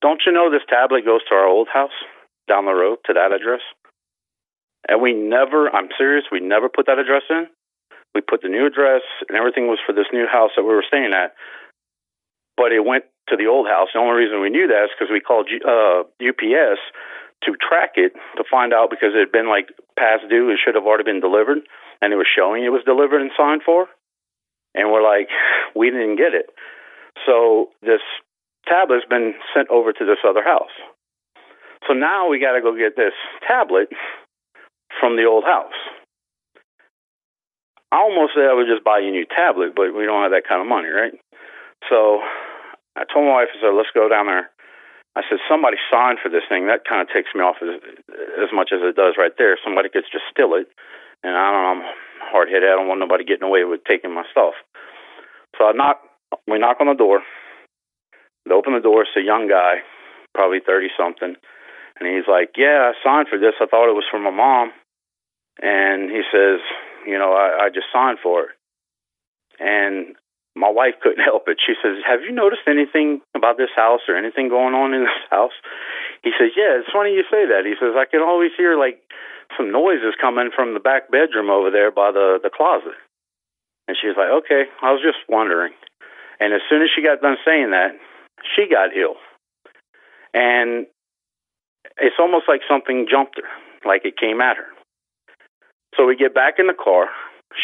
don't 0.02 0.22
you 0.26 0.32
know 0.32 0.50
this 0.50 0.64
tablet 0.70 1.04
goes 1.04 1.20
to 1.28 1.36
our 1.36 1.46
old 1.46 1.68
house 1.68 1.98
down 2.48 2.66
the 2.66 2.72
road 2.72 3.00
to 3.08 3.14
that 3.14 3.36
address? 3.36 3.60
And 4.88 5.02
we 5.02 5.12
never, 5.12 5.68
I'm 5.76 5.90
serious, 5.98 6.24
we 6.32 6.40
never 6.40 6.70
put 6.70 6.86
that 6.86 7.00
address 7.00 7.24
in. 7.30 7.48
We 8.16 8.22
put 8.22 8.42
the 8.42 8.48
new 8.48 8.66
address 8.66 9.02
and 9.28 9.38
everything 9.38 9.68
was 9.68 9.80
for 9.86 9.92
this 9.92 10.08
new 10.14 10.26
house 10.26 10.52
that 10.56 10.64
we 10.64 10.74
were 10.74 10.88
staying 10.88 11.12
at. 11.12 11.36
But 12.56 12.72
it 12.72 12.86
went 12.86 13.04
to 13.28 13.36
the 13.36 13.48
old 13.48 13.68
house. 13.68 13.90
The 13.94 14.00
only 14.00 14.16
reason 14.16 14.40
we 14.40 14.50
knew 14.50 14.68
that 14.68 14.86
is 14.86 14.96
because 14.96 15.12
we 15.12 15.20
called 15.20 15.52
uh, 15.52 16.08
UPS 16.24 16.80
to 17.44 17.56
track 17.56 17.96
it 17.96 18.14
to 18.38 18.44
find 18.50 18.74
out 18.74 18.90
because 18.90 19.16
it 19.16 19.20
had 19.20 19.32
been 19.32 19.50
like 19.50 19.70
past 19.98 20.28
due. 20.30 20.50
It 20.50 20.60
should 20.64 20.76
have 20.76 20.86
already 20.86 21.04
been 21.04 21.22
delivered 21.22 21.60
and 22.02 22.14
it 22.14 22.18
was 22.18 22.28
showing 22.28 22.64
it 22.64 22.76
was 22.76 22.84
delivered 22.86 23.22
and 23.22 23.32
signed 23.38 23.62
for. 23.66 23.88
And 24.76 24.92
we're 24.92 25.04
like, 25.04 25.30
we 25.76 25.90
didn't 25.90 26.18
get 26.18 26.34
it. 26.34 26.52
So 27.26 27.70
this 27.82 28.04
tablet's 28.68 29.06
been 29.10 29.34
sent 29.54 29.70
over 29.70 29.92
to 29.94 30.06
this 30.06 30.22
other 30.28 30.44
house. 30.44 30.74
So 31.88 31.94
now 31.94 32.30
we 32.30 32.40
got 32.40 32.54
to 32.54 32.62
go 32.62 32.76
get 32.76 32.96
this 32.96 33.16
tablet 33.48 33.90
from 35.00 35.16
the 35.16 35.26
old 35.26 35.44
house. 35.44 35.78
I 37.92 37.98
almost 37.98 38.34
said 38.36 38.46
I 38.46 38.54
would 38.54 38.70
just 38.70 38.84
buy 38.84 39.00
you 39.00 39.10
a 39.10 39.12
new 39.12 39.26
tablet, 39.26 39.74
but 39.76 39.96
we 39.96 40.06
don't 40.06 40.22
have 40.22 40.32
that 40.32 40.48
kind 40.48 40.62
of 40.62 40.68
money, 40.68 40.90
right? 40.90 41.14
So 41.90 42.22
I 42.96 43.04
told 43.12 43.26
my 43.26 43.42
wife, 43.42 43.50
I 43.50 43.62
said, 43.62 43.74
let's 43.74 43.90
go 43.96 44.08
down 44.08 44.28
there. 44.28 44.52
I 45.16 45.22
said, 45.28 45.40
somebody 45.50 45.78
signed 45.92 46.20
for 46.22 46.30
this 46.30 46.46
thing. 46.48 46.68
That 46.68 46.86
kind 46.86 47.02
of 47.02 47.10
takes 47.10 47.34
me 47.34 47.42
off 47.42 47.58
as, 47.62 47.82
as 48.40 48.54
much 48.54 48.70
as 48.72 48.80
it 48.82 48.96
does 48.96 49.16
right 49.18 49.34
there. 49.38 49.58
Somebody 49.64 49.90
could 49.90 50.06
just 50.12 50.30
steal 50.30 50.54
it 50.54 50.70
and 51.24 51.36
I 51.36 51.52
don't 51.52 51.64
know, 51.64 51.86
I'm 51.88 51.94
hard 52.32 52.48
headed. 52.50 52.70
I 52.70 52.76
don't 52.76 52.88
want 52.88 53.00
nobody 53.00 53.24
getting 53.24 53.48
away 53.48 53.64
with 53.64 53.84
taking 53.84 54.14
my 54.14 54.24
stuff. 54.32 54.54
So 55.58 55.66
I 55.66 55.72
knock. 55.74 56.02
We 56.48 56.60
knock 56.60 56.78
on 56.80 56.88
the 56.88 56.94
door. 56.94 57.22
They 58.46 58.54
open 58.54 58.74
the 58.74 58.80
door. 58.80 59.02
It's 59.02 59.18
a 59.18 59.22
young 59.22 59.48
guy, 59.48 59.82
probably 60.34 60.60
thirty 60.66 60.88
something, 60.98 61.36
and 62.00 62.08
he's 62.08 62.28
like, 62.30 62.52
"Yeah, 62.56 62.92
I 62.92 63.04
signed 63.04 63.28
for 63.30 63.38
this. 63.38 63.56
I 63.60 63.66
thought 63.66 63.90
it 63.90 63.98
was 63.98 64.08
for 64.10 64.20
my 64.20 64.32
mom." 64.32 64.72
And 65.62 66.10
he 66.10 66.22
says, 66.32 66.60
"You 67.06 67.18
know, 67.18 67.34
I, 67.34 67.66
I 67.66 67.70
just 67.70 67.88
signed 67.92 68.20
for 68.22 68.44
it." 68.44 68.50
And 69.60 70.16
my 70.60 70.70
wife 70.70 71.00
couldn't 71.02 71.24
help 71.24 71.48
it. 71.48 71.58
She 71.64 71.74
says, 71.82 72.04
"Have 72.04 72.22
you 72.22 72.36
noticed 72.36 72.68
anything 72.68 73.22
about 73.34 73.56
this 73.56 73.72
house 73.76 74.04
or 74.12 74.20
anything 74.20 74.50
going 74.52 74.76
on 74.76 74.94
in 74.94 75.08
this 75.08 75.24
house?" 75.32 75.56
He 76.22 76.32
says, 76.36 76.52
"Yeah, 76.60 76.84
it's 76.84 76.92
funny 76.92 77.16
you 77.16 77.24
say 77.32 77.48
that." 77.48 77.64
He 77.64 77.80
says, 77.80 77.96
"I 77.96 78.04
can 78.04 78.20
always 78.22 78.52
hear 78.60 78.76
like 78.76 79.00
some 79.58 79.72
noises 79.72 80.14
coming 80.20 80.52
from 80.54 80.74
the 80.74 80.80
back 80.80 81.10
bedroom 81.10 81.50
over 81.50 81.72
there 81.72 81.92
by 81.92 82.12
the 82.12 82.40
the 82.44 82.52
closet. 82.52 83.00
And 83.90 83.98
she 84.00 84.06
was 84.06 84.18
like, 84.22 84.30
okay, 84.46 84.70
I 84.84 84.94
was 84.94 85.02
just 85.02 85.18
wondering. 85.28 85.74
And 86.40 86.54
as 86.54 86.62
soon 86.70 86.84
as 86.84 86.90
she 86.94 87.02
got 87.02 87.22
done 87.22 87.38
saying 87.44 87.72
that, 87.72 87.98
she 88.56 88.70
got 88.70 88.96
ill. 88.96 89.18
And 90.32 90.86
it's 91.98 92.22
almost 92.22 92.46
like 92.48 92.62
something 92.70 93.08
jumped 93.10 93.42
her, 93.42 93.50
like 93.90 94.06
it 94.06 94.14
came 94.16 94.42
at 94.42 94.58
her. 94.58 94.70
So 95.98 96.06
we 96.06 96.16
get 96.16 96.36
back 96.36 96.60
in 96.60 96.68
the 96.68 96.78
car. 96.78 97.10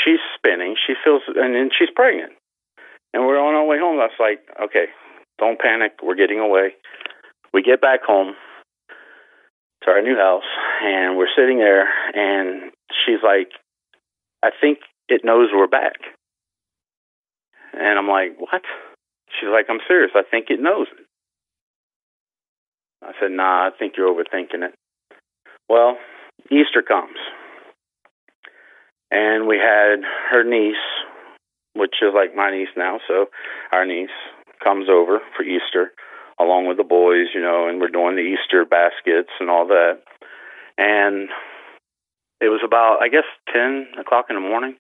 She's 0.04 0.20
spinning. 0.34 0.76
She 0.88 0.96
feels, 1.04 1.22
and 1.28 1.54
then 1.54 1.70
she's 1.78 1.94
pregnant. 1.96 2.34
And 3.16 3.26
we're 3.26 3.40
on 3.40 3.56
our 3.56 3.66
way 3.66 3.80
home. 3.80 3.98
I 3.98 4.12
was 4.12 4.20
like, 4.20 4.44
okay, 4.62 4.92
don't 5.40 5.58
panic. 5.58 5.94
We're 6.04 6.20
getting 6.20 6.40
away. 6.40 6.76
We 7.54 7.64
get 7.64 7.80
back 7.80 8.04
home 8.04 8.36
to 9.84 9.90
our 9.90 10.02
new 10.02 10.18
house, 10.18 10.44
and 10.84 11.16
we're 11.16 11.32
sitting 11.34 11.60
there, 11.60 11.88
and 12.14 12.74
she's 12.92 13.24
like, 13.24 13.52
I 14.44 14.50
think 14.60 14.80
it 15.08 15.22
knows 15.24 15.48
we're 15.54 15.68
back. 15.68 15.96
And 17.72 17.98
I'm 17.98 18.10
like, 18.10 18.36
what? 18.38 18.64
She's 19.40 19.50
like, 19.50 19.68
I'm 19.70 19.80
serious. 19.88 20.12
I 20.14 20.24
think 20.30 20.48
it 20.50 20.60
knows 20.60 20.88
it. 20.92 21.06
I 23.02 23.12
said, 23.22 23.32
nah, 23.32 23.68
I 23.68 23.70
think 23.80 23.94
you're 23.98 24.14
overthinking 24.14 24.62
it. 24.68 24.74
Well, 25.70 25.98
Easter 26.52 26.82
comes. 26.86 27.18
And 29.10 29.48
we 29.48 29.58
had 29.58 30.04
her 30.32 30.44
niece, 30.44 30.76
which 31.76 31.96
is 32.02 32.14
like 32.16 32.36
my 32.36 32.52
niece 32.52 32.74
now, 32.76 33.00
so 33.08 33.28
our 33.72 33.86
niece 33.86 34.16
comes 34.64 34.88
over 34.90 35.20
for 35.36 35.44
Easter 35.44 35.92
along 36.40 36.68
with 36.68 36.78
the 36.78 36.84
boys, 36.84 37.28
you 37.34 37.42
know, 37.42 37.68
and 37.68 37.80
we're 37.80 37.88
doing 37.88 38.16
the 38.16 38.22
Easter 38.22 38.66
baskets 38.66 39.32
and 39.40 39.50
all 39.50 39.68
that. 39.68 40.00
And 40.78 41.30
it 42.42 42.50
was 42.50 42.60
about, 42.66 43.00
I 43.02 43.08
guess, 43.08 43.28
10 43.54 44.00
o'clock 44.00 44.26
in 44.30 44.36
the 44.36 44.42
morning. 44.42 44.76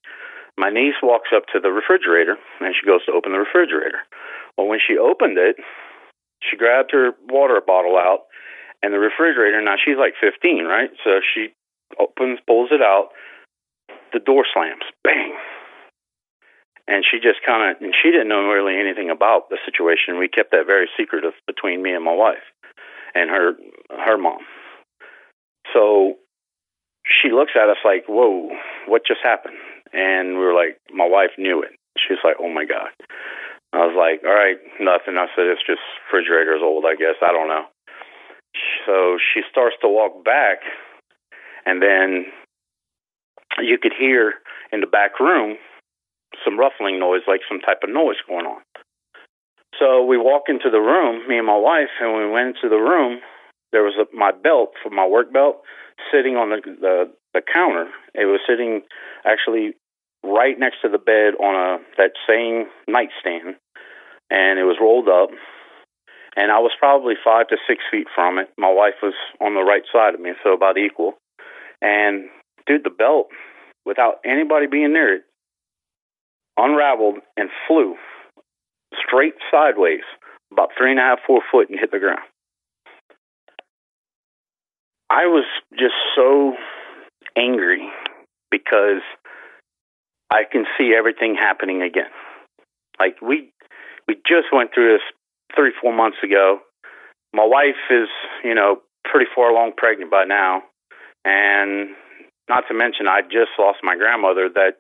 My 0.58 0.70
niece 0.70 1.00
walks 1.04 1.30
up 1.36 1.44
to 1.54 1.60
the 1.60 1.72
refrigerator 1.72 2.36
and 2.60 2.76
she 2.76 2.86
goes 2.86 3.06
to 3.06 3.12
open 3.12 3.32
the 3.32 3.40
refrigerator. 3.40 4.00
Well, 4.58 4.68
when 4.68 4.80
she 4.80 4.98
opened 4.98 5.38
it, 5.38 5.56
she 6.44 6.58
grabbed 6.58 6.92
her 6.92 7.12
water 7.28 7.60
bottle 7.66 7.98
out 7.98 8.28
and 8.84 8.94
the 8.94 9.00
refrigerator. 9.00 9.62
Now 9.62 9.76
she's 9.84 9.98
like 9.98 10.14
15, 10.20 10.66
right? 10.66 10.90
So 11.04 11.20
she 11.24 11.54
opens, 12.00 12.40
pulls 12.48 12.70
it 12.72 12.82
out. 12.82 13.10
The 14.14 14.20
door 14.20 14.46
slams. 14.54 14.84
Bang. 15.04 15.36
And 16.88 17.04
she 17.04 17.18
just 17.18 17.42
kind 17.46 17.66
of, 17.66 17.82
and 17.82 17.96
she 17.98 18.12
didn't 18.12 18.30
know 18.30 18.46
really 18.46 18.78
anything 18.78 19.10
about 19.10 19.50
the 19.50 19.58
situation. 19.66 20.20
We 20.20 20.28
kept 20.30 20.52
that 20.52 20.68
very 20.68 20.88
secretive 20.98 21.34
between 21.48 21.82
me 21.82 21.94
and 21.94 22.06
my 22.06 22.14
wife 22.14 22.46
and 23.16 23.30
her, 23.30 23.54
her 23.90 24.18
mom. 24.18 24.46
So 25.74 26.16
she 27.04 27.32
looks 27.32 27.54
at 27.56 27.70
us 27.70 27.82
like, 27.84 28.06
whoa, 28.08 28.50
what 28.88 29.02
just 29.08 29.22
happened? 29.24 29.58
And 29.94 30.38
we 30.38 30.46
were 30.46 30.54
like, 30.54 30.78
my 30.94 31.08
wife 31.08 31.32
knew 31.38 31.62
it. 31.64 31.74
She's 31.98 32.22
like, 32.24 32.36
oh 32.40 32.50
my 32.50 32.66
God. 32.66 32.94
I 33.74 33.86
was 33.86 33.96
like, 33.98 34.24
all 34.24 34.34
right, 34.34 34.58
nothing. 34.80 35.18
I 35.18 35.28
said, 35.36 35.52
it's 35.52 35.66
just 35.66 35.82
refrigerator's 36.06 36.62
old, 36.64 36.86
I 36.86 36.96
guess. 36.96 37.18
I 37.22 37.32
don't 37.32 37.50
know. 37.50 37.66
So 38.86 39.18
she 39.34 39.42
starts 39.50 39.76
to 39.82 39.90
walk 39.90 40.24
back, 40.24 40.60
and 41.66 41.82
then 41.82 42.26
you 43.60 43.78
could 43.78 43.92
hear 43.98 44.36
in 44.72 44.80
the 44.80 44.88
back 44.88 45.20
room 45.20 45.58
some 46.44 46.60
ruffling 46.60 47.00
noise, 47.00 47.22
like 47.28 47.42
some 47.48 47.60
type 47.60 47.80
of 47.84 47.90
noise 47.90 48.18
going 48.28 48.46
on. 48.46 48.62
So 49.80 50.04
we 50.06 50.18
walk 50.18 50.44
into 50.48 50.70
the 50.70 50.80
room, 50.80 51.28
me 51.28 51.38
and 51.38 51.48
my 51.48 51.58
wife, 51.58 51.92
and 52.00 52.16
we 52.16 52.30
went 52.30 52.56
into 52.56 52.70
the 52.70 52.80
room, 52.80 53.20
there 53.76 53.84
was 53.84 53.96
a, 54.00 54.06
my 54.16 54.32
belt 54.32 54.72
for 54.82 54.90
my 54.90 55.06
work 55.06 55.34
belt 55.34 55.58
sitting 56.10 56.38
on 56.38 56.50
the, 56.50 56.62
the 56.80 57.12
the 57.34 57.42
counter. 57.42 57.92
It 58.14 58.24
was 58.24 58.40
sitting 58.48 58.82
actually 59.26 59.74
right 60.24 60.58
next 60.58 60.78
to 60.84 60.90
the 60.90 60.98
bed 60.98 61.36
on 61.44 61.56
a 61.56 61.84
that 61.98 62.12
same 62.26 62.72
nightstand, 62.88 63.60
and 64.32 64.60
it 64.60 64.64
was 64.64 64.78
rolled 64.80 65.10
up. 65.10 65.30
And 66.38 66.52
I 66.52 66.60
was 66.60 66.72
probably 66.80 67.16
five 67.22 67.48
to 67.50 67.58
six 67.68 67.84
feet 67.92 68.08
from 68.16 68.40
it. 68.40 68.48
My 68.58 68.72
wife 68.72 68.96
was 69.04 69.14
on 69.42 69.56
the 69.56 69.64
right 69.64 69.84
side 69.92 70.14
of 70.14 70.22
me, 70.22 70.32
so 70.42 70.54
about 70.54 70.78
equal. 70.78 71.16
And 71.82 72.30
dude, 72.68 72.86
the 72.86 72.90
belt, 72.90 73.28
without 73.86 74.16
anybody 74.24 74.68
being 74.68 74.94
near 74.94 75.16
it, 75.16 75.24
unraveled 76.58 77.18
and 77.38 77.50
flew 77.68 77.96
straight 79.08 79.36
sideways, 79.52 80.04
about 80.52 80.70
three 80.78 80.92
and 80.92 81.00
a 81.00 81.04
half, 81.04 81.20
four 81.26 81.42
foot, 81.52 81.70
and 81.70 81.80
hit 81.80 81.92
the 81.92 82.00
ground. 82.00 82.22
I 85.10 85.28
was 85.28 85.46
just 85.78 85.94
so 86.16 86.54
angry 87.38 87.90
because 88.52 89.02
I 90.32 90.44
can 90.50 90.66
see 90.78 90.94
everything 90.98 91.36
happening 91.36 91.82
again. 91.82 92.10
Like 93.00 93.22
we 93.22 93.52
we 94.08 94.16
just 94.16 94.48
went 94.52 94.72
through 94.74 94.94
this 94.94 95.02
three, 95.56 95.72
four 95.82 95.94
months 95.94 96.18
ago. 96.24 96.60
My 97.34 97.46
wife 97.46 97.76
is, 97.90 98.08
you 98.44 98.56
know, 98.56 98.82
pretty 99.04 99.30
far 99.36 99.50
along 99.52 99.74
pregnant 99.78 100.10
by 100.10 100.24
now. 100.24 100.64
And 101.24 101.90
not 102.50 102.64
to 102.68 102.74
mention 102.74 103.08
I 103.08 103.22
just 103.22 103.52
lost 103.60 103.80
my 103.84 103.96
grandmother 103.96 104.50
that 104.54 104.78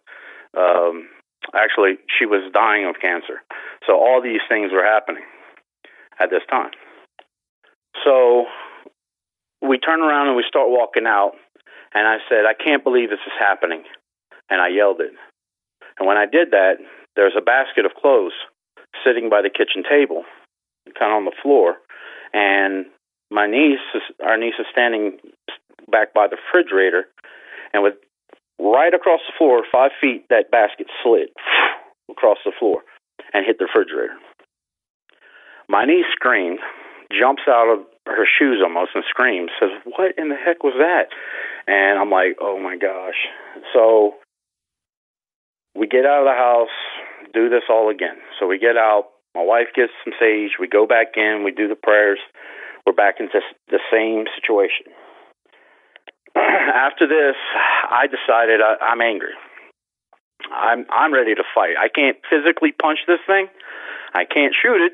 um 0.57 1.07
actually 1.53 1.97
she 2.17 2.25
was 2.25 2.49
dying 2.53 2.85
of 2.85 2.95
cancer. 3.01 3.41
So 3.85 3.93
all 3.93 4.21
these 4.21 4.41
things 4.49 4.71
were 4.71 4.83
happening 4.83 5.23
at 6.19 6.29
this 6.29 6.43
time. 6.49 6.71
So 8.03 8.45
we 9.61 9.77
turn 9.77 10.01
around 10.01 10.27
and 10.27 10.35
we 10.35 10.43
start 10.47 10.69
walking 10.69 11.05
out 11.05 11.33
and 11.93 12.07
I 12.07 12.17
said, 12.29 12.45
I 12.45 12.53
can't 12.53 12.83
believe 12.83 13.09
this 13.09 13.23
is 13.25 13.33
happening. 13.39 13.83
And 14.49 14.61
I 14.61 14.67
yelled 14.67 14.99
it. 14.99 15.11
And 15.97 16.07
when 16.07 16.17
I 16.17 16.25
did 16.25 16.51
that, 16.51 16.75
there's 17.15 17.33
a 17.37 17.41
basket 17.41 17.85
of 17.85 17.93
clothes 17.99 18.33
sitting 19.03 19.29
by 19.29 19.41
the 19.41 19.49
kitchen 19.49 19.83
table, 19.87 20.23
kind 20.99 21.11
of 21.11 21.17
on 21.17 21.25
the 21.25 21.35
floor. 21.41 21.77
And 22.33 22.85
my 23.31 23.47
niece, 23.47 23.79
our 24.23 24.37
niece 24.37 24.55
is 24.59 24.67
standing 24.71 25.17
back 25.89 26.13
by 26.13 26.27
the 26.27 26.35
refrigerator. 26.35 27.05
And 27.73 27.81
with 27.81 27.95
right 28.59 28.93
across 28.93 29.21
the 29.27 29.33
floor, 29.37 29.63
five 29.71 29.91
feet, 29.99 30.25
that 30.29 30.51
basket 30.51 30.87
slid 31.03 31.29
across 32.09 32.37
the 32.45 32.51
floor 32.57 32.83
and 33.33 33.45
hit 33.45 33.57
the 33.59 33.65
refrigerator. 33.65 34.15
My 35.67 35.85
niece 35.85 36.05
screamed, 36.13 36.59
jumps 37.11 37.43
out 37.47 37.73
of 37.73 37.85
her 38.05 38.25
shoes 38.37 38.61
almost 38.63 38.91
and 38.93 39.03
screams, 39.09 39.49
says, 39.59 39.69
What 39.85 40.13
in 40.17 40.29
the 40.29 40.35
heck 40.35 40.63
was 40.63 40.75
that? 40.77 41.09
And 41.67 41.99
I'm 41.99 42.11
like, 42.11 42.37
Oh 42.39 42.59
my 42.59 42.77
gosh. 42.77 43.17
So 43.73 44.15
we 45.75 45.87
get 45.87 46.05
out 46.05 46.21
of 46.21 46.25
the 46.25 46.37
house, 46.37 46.75
do 47.33 47.49
this 47.49 47.63
all 47.69 47.89
again. 47.89 48.17
So 48.39 48.47
we 48.47 48.59
get 48.59 48.77
out, 48.77 49.09
my 49.33 49.43
wife 49.43 49.67
gets 49.75 49.91
some 50.03 50.13
sage, 50.19 50.51
we 50.59 50.67
go 50.67 50.85
back 50.87 51.17
in, 51.17 51.43
we 51.43 51.51
do 51.51 51.67
the 51.67 51.75
prayers, 51.75 52.19
we're 52.85 52.93
back 52.93 53.15
into 53.19 53.41
the 53.69 53.79
same 53.91 54.25
situation. 54.39 54.93
After 56.37 57.07
this, 57.07 57.35
I 57.89 58.07
decided 58.07 58.61
I, 58.61 58.75
I'm 58.83 59.01
angry. 59.01 59.33
I'm 60.51 60.85
I'm 60.91 61.13
ready 61.13 61.33
to 61.35 61.43
fight. 61.55 61.75
I 61.79 61.87
can't 61.87 62.17
physically 62.29 62.71
punch 62.71 62.99
this 63.07 63.19
thing. 63.25 63.47
I 64.13 64.25
can't 64.25 64.53
shoot 64.53 64.81
it. 64.81 64.93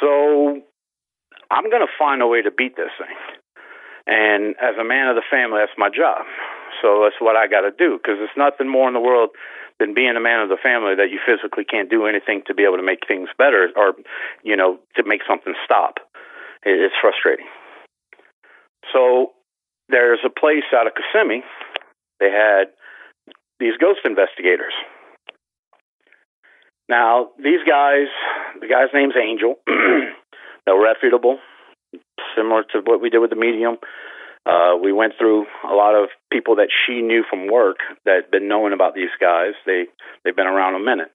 So 0.00 0.60
I'm 1.50 1.70
going 1.70 1.82
to 1.82 1.92
find 1.98 2.22
a 2.22 2.26
way 2.26 2.42
to 2.42 2.50
beat 2.50 2.76
this 2.76 2.90
thing. 2.98 3.16
And 4.06 4.56
as 4.58 4.74
a 4.80 4.84
man 4.84 5.08
of 5.08 5.14
the 5.14 5.22
family, 5.30 5.60
that's 5.62 5.78
my 5.78 5.88
job. 5.88 6.26
So 6.82 7.06
that's 7.06 7.20
what 7.20 7.36
I 7.36 7.46
got 7.46 7.62
to 7.62 7.70
do 7.70 7.98
because 7.98 8.18
there's 8.18 8.34
nothing 8.36 8.66
more 8.68 8.88
in 8.88 8.94
the 8.94 9.00
world 9.00 9.30
than 9.78 9.94
being 9.94 10.14
a 10.16 10.20
man 10.20 10.40
of 10.40 10.48
the 10.48 10.58
family 10.58 10.94
that 10.96 11.10
you 11.10 11.20
physically 11.22 11.64
can't 11.64 11.90
do 11.90 12.06
anything 12.06 12.42
to 12.46 12.54
be 12.54 12.64
able 12.64 12.76
to 12.78 12.86
make 12.86 13.06
things 13.06 13.28
better 13.38 13.70
or, 13.76 13.94
you 14.42 14.56
know, 14.56 14.78
to 14.96 15.02
make 15.06 15.22
something 15.26 15.54
stop. 15.64 15.98
It's 16.64 16.94
frustrating. 17.00 17.46
So 18.92 19.32
there's 19.92 20.20
a 20.24 20.30
place 20.30 20.66
out 20.74 20.88
of 20.88 20.94
Kissimmee. 20.96 21.44
They 22.18 22.30
had 22.32 22.72
these 23.60 23.76
ghost 23.78 24.00
investigators. 24.04 24.72
Now, 26.88 27.28
these 27.38 27.60
guys, 27.68 28.08
the 28.60 28.66
guy's 28.66 28.90
name's 28.92 29.14
Angel. 29.14 29.54
They're 30.66 30.80
reputable, 30.80 31.38
similar 32.36 32.64
to 32.72 32.80
what 32.84 33.00
we 33.00 33.10
did 33.10 33.20
with 33.20 33.30
the 33.30 33.36
medium. 33.36 33.76
Uh, 34.44 34.74
we 34.82 34.92
went 34.92 35.12
through 35.18 35.46
a 35.62 35.74
lot 35.74 35.94
of 35.94 36.08
people 36.32 36.56
that 36.56 36.68
she 36.70 37.00
knew 37.00 37.22
from 37.28 37.46
work 37.46 37.76
that 38.04 38.22
had 38.22 38.30
been 38.30 38.48
knowing 38.48 38.72
about 38.72 38.94
these 38.94 39.14
guys. 39.20 39.54
They 39.66 39.84
they've 40.24 40.34
been 40.34 40.48
around 40.48 40.74
a 40.74 40.84
minute. 40.84 41.12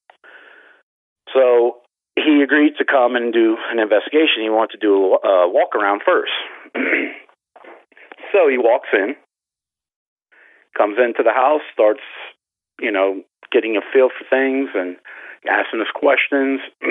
So 1.33 1.77
he 2.15 2.41
agreed 2.41 2.73
to 2.77 2.85
come 2.85 3.17
and 3.17 3.33
do 3.33 3.57
an 3.69 3.79
investigation. 3.79 4.43
He 4.43 4.49
wanted 4.49 4.79
to 4.79 4.85
do 4.87 5.19
a 5.21 5.49
walk 5.49 5.75
around 5.75 6.01
first. 6.05 6.31
so 8.31 8.47
he 8.47 8.57
walks 8.57 8.89
in, 8.93 9.15
comes 10.77 10.97
into 10.97 11.23
the 11.23 11.33
house, 11.33 11.61
starts, 11.73 12.01
you 12.79 12.91
know, 12.91 13.23
getting 13.51 13.77
a 13.77 13.81
feel 13.93 14.09
for 14.09 14.25
things 14.29 14.69
and 14.75 14.97
asking 15.49 15.81
us 15.81 15.87
questions. 15.95 16.59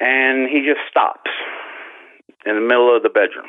and 0.00 0.48
he 0.48 0.66
just 0.66 0.80
stops 0.90 1.30
in 2.44 2.54
the 2.54 2.60
middle 2.60 2.94
of 2.94 3.02
the 3.02 3.08
bedroom. 3.08 3.48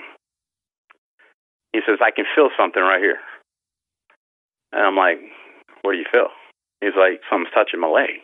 He 1.73 1.79
says, 1.85 1.97
I 2.01 2.11
can 2.11 2.25
feel 2.35 2.49
something 2.57 2.81
right 2.81 3.01
here. 3.01 3.17
And 4.71 4.81
I'm 4.81 4.95
like, 4.95 5.19
What 5.81 5.93
do 5.93 5.97
you 5.97 6.05
feel? 6.11 6.29
He's 6.81 6.97
like, 6.97 7.21
Something's 7.29 7.53
touching 7.53 7.81
my 7.81 7.89
leg. 7.89 8.21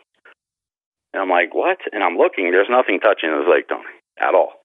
And 1.12 1.22
I'm 1.22 1.30
like, 1.30 1.54
What? 1.54 1.78
And 1.92 2.02
I'm 2.02 2.16
looking, 2.16 2.50
there's 2.50 2.70
nothing 2.70 3.00
touching 3.00 3.30
his 3.30 3.50
leg, 3.50 3.64
Tony, 3.68 3.90
at 4.18 4.34
all. 4.34 4.62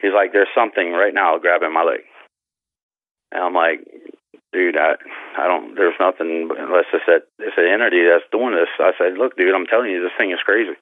He's 0.00 0.16
like, 0.16 0.32
There's 0.32 0.52
something 0.56 0.92
right 0.92 1.12
now 1.12 1.38
grabbing 1.38 1.72
my 1.72 1.84
leg. 1.84 2.08
And 3.32 3.42
I'm 3.42 3.54
like, 3.54 3.84
dude, 4.52 4.76
I, 4.76 4.96
I 5.36 5.46
don't. 5.46 5.74
There's 5.74 5.98
nothing 6.00 6.48
unless 6.56 6.88
it's 6.92 7.04
that 7.06 7.28
it's 7.38 7.56
an 7.56 7.68
entity 7.68 8.04
that's 8.04 8.28
doing 8.32 8.54
this. 8.54 8.68
I 8.78 8.92
said, 8.98 9.18
look, 9.18 9.36
dude, 9.36 9.54
I'm 9.54 9.66
telling 9.66 9.90
you, 9.90 10.02
this 10.02 10.16
thing 10.16 10.32
is 10.32 10.44
crazy. 10.44 10.76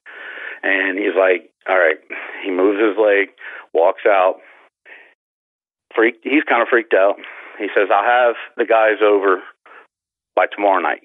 And 0.63 0.97
he's 0.97 1.15
like, 1.17 1.51
all 1.67 1.77
right. 1.77 1.97
He 2.43 2.51
moves 2.51 2.79
his 2.79 2.97
leg, 2.97 3.29
walks 3.73 4.03
out. 4.07 4.39
Freaked. 5.95 6.23
He's 6.23 6.43
kind 6.47 6.61
of 6.61 6.67
freaked 6.69 6.93
out. 6.93 7.15
He 7.59 7.67
says, 7.73 7.89
I'll 7.93 8.03
have 8.03 8.35
the 8.55 8.65
guys 8.65 9.01
over 9.03 9.41
by 10.35 10.45
tomorrow 10.45 10.79
night. 10.79 11.01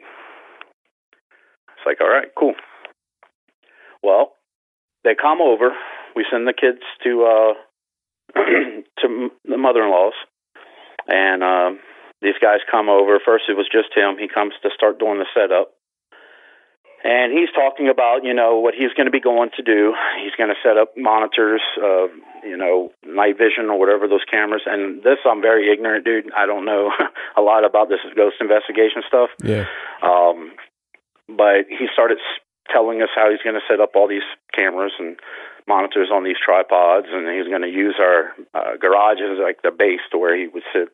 It's 1.77 1.87
like, 1.87 2.01
all 2.01 2.11
right, 2.11 2.29
cool. 2.39 2.55
Well, 4.03 4.33
they 5.05 5.15
come 5.21 5.41
over. 5.41 5.71
We 6.15 6.27
send 6.31 6.47
the 6.47 6.53
kids 6.53 6.83
to 7.05 7.25
uh, 7.25 7.55
to 9.01 9.31
the 9.45 9.57
mother-in-law's, 9.57 10.15
and 11.13 11.45
um, 11.45 11.79
these 12.23 12.41
guys 12.41 12.65
come 12.71 12.89
over. 12.89 13.21
First, 13.21 13.45
it 13.49 13.57
was 13.57 13.69
just 13.71 13.93
him. 13.95 14.17
He 14.17 14.27
comes 14.27 14.55
to 14.63 14.71
start 14.75 14.99
doing 14.99 15.21
the 15.21 15.29
setup, 15.37 15.77
and 17.05 17.37
he's 17.37 17.53
talking 17.53 17.93
about 17.93 18.25
you 18.25 18.33
know 18.33 18.57
what 18.57 18.75
he's 18.75 18.97
going 18.97 19.05
to 19.05 19.13
be 19.13 19.21
going 19.21 19.51
to 19.57 19.63
do. 19.63 19.93
He's 20.25 20.33
going 20.41 20.49
to 20.49 20.61
set 20.65 20.81
up 20.81 20.97
monitors, 20.97 21.61
uh, 21.77 22.09
you 22.43 22.57
know, 22.57 22.91
night 23.05 23.37
vision 23.37 23.69
or 23.69 23.79
whatever 23.79 24.09
those 24.09 24.25
cameras. 24.25 24.63
And 24.65 25.03
this, 25.05 25.21
I'm 25.29 25.43
very 25.43 25.71
ignorant, 25.71 26.07
dude. 26.07 26.33
I 26.33 26.47
don't 26.47 26.65
know 26.65 26.91
a 27.37 27.43
lot 27.43 27.69
about 27.69 27.91
this 27.91 28.01
ghost 28.17 28.37
investigation 28.41 29.05
stuff. 29.07 29.29
Yeah. 29.45 29.67
Um, 30.01 30.57
but 31.29 31.69
he 31.69 31.87
started 31.93 32.19
telling 32.73 33.03
us 33.03 33.09
how 33.15 33.31
he's 33.31 33.43
going 33.45 33.57
to 33.57 33.67
set 33.69 33.81
up 33.81 33.93
all 33.95 34.09
these 34.09 34.27
cameras 34.57 34.93
and 34.99 35.19
monitors 35.69 36.11
on 36.13 36.25
these 36.25 36.41
tripods, 36.43 37.07
and 37.11 37.29
he's 37.31 37.49
going 37.49 37.63
to 37.63 37.71
use 37.71 37.97
our 38.01 38.35
uh, 38.55 38.77
garage 38.81 39.19
as 39.23 39.39
like 39.39 39.63
the 39.63 39.71
base 39.71 40.03
to 40.11 40.19
where 40.19 40.37
he 40.37 40.49
would 40.49 40.67
sit 40.73 40.89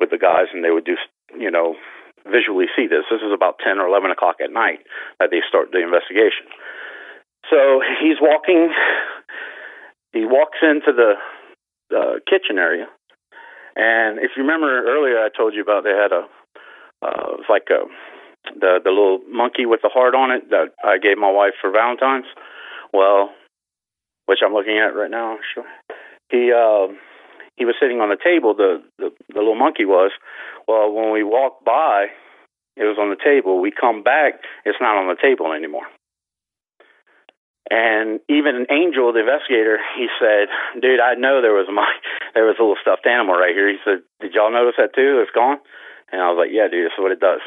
with 0.00 0.10
the 0.10 0.18
guys, 0.18 0.48
and 0.52 0.64
they 0.64 0.70
would 0.70 0.84
do, 0.84 0.96
you 1.38 1.50
know, 1.50 1.76
visually 2.24 2.66
see 2.76 2.86
this. 2.86 3.04
This 3.10 3.20
is 3.20 3.32
about 3.34 3.60
ten 3.60 3.78
or 3.78 3.86
eleven 3.86 4.10
o'clock 4.10 4.36
at 4.42 4.52
night 4.52 4.80
that 5.20 5.30
they 5.30 5.40
start 5.48 5.72
the 5.72 5.82
investigation. 5.82 6.48
So 7.50 7.80
he's 8.00 8.16
walking. 8.20 8.72
He 10.12 10.24
walks 10.24 10.58
into 10.62 10.92
the 10.94 11.14
uh, 11.94 12.14
kitchen 12.24 12.58
area, 12.58 12.86
and 13.76 14.18
if 14.18 14.32
you 14.36 14.42
remember 14.42 14.70
earlier, 14.86 15.18
I 15.18 15.28
told 15.28 15.54
you 15.54 15.62
about 15.62 15.84
they 15.84 15.90
had 15.90 16.12
a 16.12 16.24
uh, 17.04 17.36
it's 17.40 17.50
like 17.50 17.68
a 17.68 17.84
the 18.58 18.80
the 18.82 18.90
little 18.90 19.20
monkey 19.28 19.66
with 19.66 19.80
the 19.82 19.90
heart 19.92 20.14
on 20.14 20.30
it 20.30 20.50
that 20.50 20.72
I 20.82 20.98
gave 20.98 21.18
my 21.18 21.30
wife 21.30 21.54
for 21.60 21.70
Valentine's. 21.70 22.26
Well, 22.92 23.32
which 24.26 24.40
I'm 24.44 24.54
looking 24.54 24.78
at 24.78 24.96
right 24.96 25.10
now. 25.10 25.38
He 26.30 26.52
uh, 26.52 26.88
he 27.56 27.64
was 27.64 27.74
sitting 27.80 28.00
on 28.00 28.08
the 28.08 28.18
table. 28.22 28.54
The, 28.54 28.82
the 28.98 29.10
the 29.28 29.38
little 29.38 29.54
monkey 29.54 29.84
was. 29.84 30.10
Well, 30.66 30.92
when 30.92 31.12
we 31.12 31.22
walked 31.22 31.64
by, 31.64 32.06
it 32.76 32.84
was 32.84 32.98
on 32.98 33.10
the 33.10 33.20
table. 33.22 33.60
We 33.60 33.70
come 33.70 34.02
back, 34.02 34.40
it's 34.64 34.80
not 34.80 34.96
on 34.96 35.08
the 35.08 35.20
table 35.20 35.52
anymore. 35.52 35.86
And 37.70 38.20
even 38.28 38.66
Angel, 38.70 39.12
the 39.12 39.20
investigator, 39.20 39.78
he 39.96 40.08
said, 40.20 40.48
"Dude, 40.80 41.00
I 41.00 41.14
know 41.14 41.40
there 41.40 41.56
was 41.56 41.68
a 41.68 41.72
mon- 41.72 42.02
there 42.34 42.44
was 42.44 42.56
a 42.58 42.62
little 42.62 42.80
stuffed 42.80 43.06
animal 43.06 43.36
right 43.36 43.54
here." 43.54 43.68
He 43.68 43.78
said, 43.84 44.02
"Did 44.20 44.34
y'all 44.34 44.52
notice 44.52 44.74
that 44.76 44.94
too? 44.94 45.20
It's 45.22 45.30
gone." 45.30 45.58
And 46.12 46.20
I 46.20 46.28
was 46.28 46.36
like, 46.36 46.52
"Yeah, 46.52 46.68
dude, 46.68 46.84
this 46.84 46.92
is 46.92 47.02
what 47.02 47.12
it 47.12 47.20
does." 47.20 47.40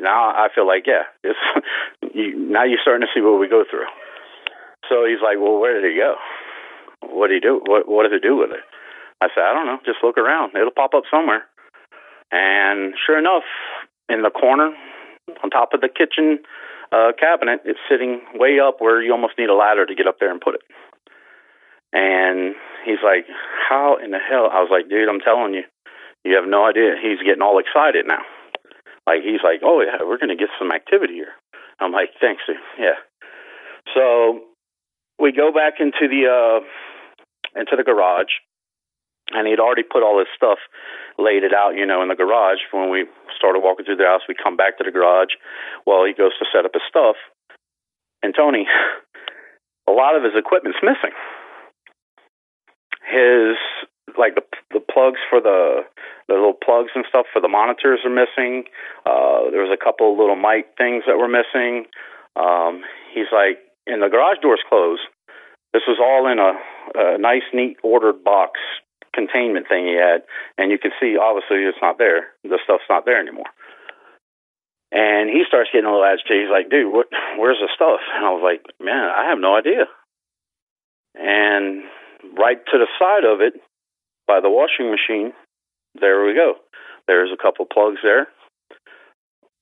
Now 0.00 0.30
I 0.30 0.48
feel 0.54 0.66
like, 0.66 0.86
yeah, 0.86 1.10
it's 1.24 1.38
you, 2.14 2.38
now 2.38 2.64
you're 2.64 2.78
starting 2.80 3.06
to 3.06 3.12
see 3.12 3.20
what 3.20 3.40
we 3.40 3.48
go 3.48 3.64
through. 3.68 3.86
So 4.88 5.04
he's 5.04 5.20
like, 5.22 5.38
"Well, 5.38 5.58
where 5.60 5.80
did 5.80 5.92
it 5.92 5.96
go? 5.96 6.16
What 7.00 7.28
did 7.28 7.42
he 7.42 7.48
do? 7.48 7.60
What 7.64 7.88
what 7.88 8.02
does 8.04 8.12
it 8.12 8.22
do 8.22 8.36
with 8.36 8.50
it?" 8.50 8.64
I 9.20 9.28
said, 9.34 9.44
"I 9.44 9.52
don't 9.52 9.66
know. 9.66 9.78
Just 9.84 10.02
look 10.02 10.18
around. 10.18 10.56
It'll 10.56 10.70
pop 10.70 10.94
up 10.94 11.04
somewhere." 11.10 11.46
And 12.30 12.94
sure 13.06 13.18
enough, 13.18 13.44
in 14.08 14.22
the 14.22 14.30
corner, 14.30 14.74
on 15.42 15.50
top 15.50 15.72
of 15.72 15.80
the 15.80 15.88
kitchen 15.88 16.40
uh, 16.92 17.12
cabinet, 17.18 17.60
it's 17.64 17.80
sitting 17.88 18.20
way 18.34 18.60
up 18.60 18.80
where 18.80 19.02
you 19.02 19.12
almost 19.12 19.38
need 19.38 19.48
a 19.48 19.54
ladder 19.54 19.86
to 19.86 19.94
get 19.94 20.06
up 20.06 20.16
there 20.20 20.30
and 20.30 20.40
put 20.40 20.54
it. 20.54 20.62
And 21.92 22.54
he's 22.84 23.02
like, 23.04 23.26
"How 23.68 23.96
in 24.02 24.10
the 24.10 24.18
hell?" 24.18 24.48
I 24.50 24.60
was 24.60 24.70
like, 24.70 24.88
"Dude, 24.88 25.08
I'm 25.08 25.20
telling 25.20 25.54
you, 25.54 25.64
you 26.24 26.34
have 26.36 26.48
no 26.48 26.64
idea." 26.64 26.96
He's 27.00 27.20
getting 27.20 27.42
all 27.42 27.58
excited 27.58 28.06
now. 28.06 28.24
Like 29.06 29.22
he's 29.22 29.42
like, 29.42 29.60
"Oh 29.62 29.80
yeah, 29.80 30.04
we're 30.04 30.18
gonna 30.18 30.36
get 30.36 30.50
some 30.58 30.72
activity 30.72 31.14
here." 31.14 31.32
I'm 31.80 31.92
like, 31.92 32.10
"Thanks, 32.20 32.42
dude. 32.46 32.56
Yeah." 32.78 32.96
So 33.94 34.47
we 35.18 35.32
go 35.32 35.52
back 35.52 35.74
into 35.80 36.06
the 36.08 36.26
uh, 36.26 36.60
into 37.58 37.76
the 37.76 37.84
garage, 37.84 38.32
and 39.30 39.46
he'd 39.46 39.60
already 39.60 39.82
put 39.82 40.02
all 40.02 40.18
his 40.18 40.28
stuff, 40.34 40.58
laid 41.18 41.42
it 41.42 41.52
out, 41.52 41.74
you 41.76 41.86
know, 41.86 42.02
in 42.02 42.08
the 42.08 42.14
garage. 42.14 42.58
When 42.70 42.90
we 42.90 43.06
started 43.36 43.60
walking 43.60 43.84
through 43.84 43.96
the 43.96 44.06
house, 44.06 44.22
we 44.28 44.34
come 44.34 44.56
back 44.56 44.78
to 44.78 44.84
the 44.84 44.92
garage. 44.92 45.34
Well, 45.86 46.04
he 46.04 46.12
goes 46.12 46.32
to 46.38 46.46
set 46.52 46.64
up 46.64 46.72
his 46.72 46.86
stuff, 46.88 47.16
and 48.22 48.34
Tony, 48.34 48.66
a 49.88 49.92
lot 49.92 50.16
of 50.16 50.22
his 50.22 50.32
equipment's 50.36 50.78
missing. 50.82 51.14
His 53.08 53.56
like 54.16 54.34
the 54.34 54.44
the 54.72 54.80
plugs 54.80 55.20
for 55.28 55.40
the 55.40 55.82
the 56.28 56.34
little 56.34 56.54
plugs 56.54 56.92
and 56.94 57.04
stuff 57.08 57.26
for 57.32 57.40
the 57.40 57.48
monitors 57.48 58.00
are 58.04 58.12
missing. 58.12 58.64
Uh, 59.04 59.50
there 59.50 59.64
was 59.64 59.72
a 59.72 59.82
couple 59.82 60.16
little 60.16 60.36
mic 60.36 60.76
things 60.76 61.04
that 61.06 61.16
were 61.16 61.28
missing. 61.28 61.86
Um, 62.36 62.84
he's 63.12 63.32
like, 63.32 63.58
and 63.88 64.02
the 64.02 64.08
garage 64.08 64.38
door's 64.42 64.62
closed. 64.68 65.02
This 65.72 65.82
was 65.88 65.98
all 66.00 66.30
in 66.30 66.38
a, 66.38 66.52
a 66.94 67.18
nice, 67.18 67.44
neat, 67.52 67.76
ordered 67.82 68.24
box 68.24 68.60
containment 69.12 69.66
thing 69.68 69.86
he 69.86 69.96
had, 69.96 70.22
and 70.56 70.70
you 70.70 70.78
can 70.78 70.92
see 71.00 71.16
obviously 71.16 71.64
it's 71.64 71.82
not 71.82 71.98
there. 71.98 72.28
The 72.44 72.60
stuff's 72.62 72.88
not 72.88 73.04
there 73.04 73.18
anymore. 73.20 73.50
And 74.92 75.28
he 75.28 75.44
starts 75.46 75.68
getting 75.72 75.88
a 75.88 75.92
little 75.92 76.04
agitated. 76.04 76.48
He's 76.48 76.52
like, 76.52 76.70
"Dude, 76.70 76.92
what? 76.92 77.08
Where's 77.36 77.60
the 77.60 77.68
stuff?" 77.74 78.00
And 78.14 78.24
I 78.24 78.30
was 78.30 78.44
like, 78.44 78.64
"Man, 78.80 79.10
I 79.10 79.28
have 79.28 79.38
no 79.38 79.56
idea." 79.56 79.84
And 81.14 81.84
right 82.38 82.56
to 82.56 82.78
the 82.78 82.88
side 82.98 83.24
of 83.24 83.40
it, 83.40 83.60
by 84.26 84.40
the 84.40 84.48
washing 84.48 84.90
machine, 84.90 85.32
there 86.00 86.24
we 86.24 86.34
go. 86.34 86.54
There's 87.06 87.32
a 87.32 87.42
couple 87.42 87.66
plugs 87.66 88.00
there. 88.02 88.28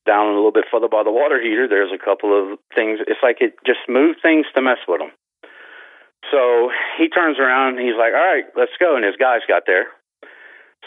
Down 0.07 0.31
a 0.31 0.35
little 0.35 0.53
bit 0.53 0.71
further 0.71 0.89
by 0.89 1.03
the 1.03 1.11
water 1.11 1.43
heater, 1.43 1.67
there's 1.69 1.93
a 1.93 1.99
couple 1.99 2.31
of 2.31 2.59
things. 2.75 3.01
It's 3.07 3.21
like 3.23 3.39
it 3.41 3.55
just 3.67 3.81
moved 3.89 4.21
things 4.23 4.47
to 4.55 4.63
mess 4.63 4.79
with 4.87 5.01
him. 5.01 5.11
So 6.31 6.71
he 6.99 7.09
turns 7.09 7.39
around 7.39 7.79
and 7.79 7.87
he's 7.87 7.99
like, 7.99 8.15
"All 8.15 8.25
right, 8.25 8.47
let's 8.57 8.75
go." 8.79 8.97
And 8.97 9.05
his 9.05 9.17
guys 9.17 9.41
got 9.47 9.65
there. 9.67 9.87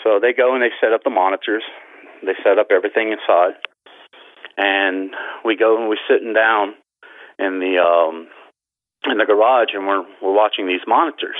So 0.03 0.19
they 0.19 0.33
go 0.33 0.53
and 0.53 0.63
they 0.63 0.71
set 0.79 0.93
up 0.93 1.03
the 1.03 1.09
monitors. 1.09 1.63
They 2.23 2.35
set 2.43 2.57
up 2.57 2.67
everything 2.71 3.11
inside, 3.11 3.55
and 4.57 5.15
we 5.45 5.55
go 5.55 5.77
and 5.79 5.89
we're 5.89 6.07
sitting 6.07 6.33
down 6.33 6.75
in 7.37 7.59
the 7.59 7.79
um, 7.79 8.27
in 9.09 9.17
the 9.17 9.25
garage, 9.25 9.69
and 9.73 9.87
we're 9.87 10.03
we're 10.21 10.35
watching 10.35 10.67
these 10.67 10.83
monitors. 10.87 11.37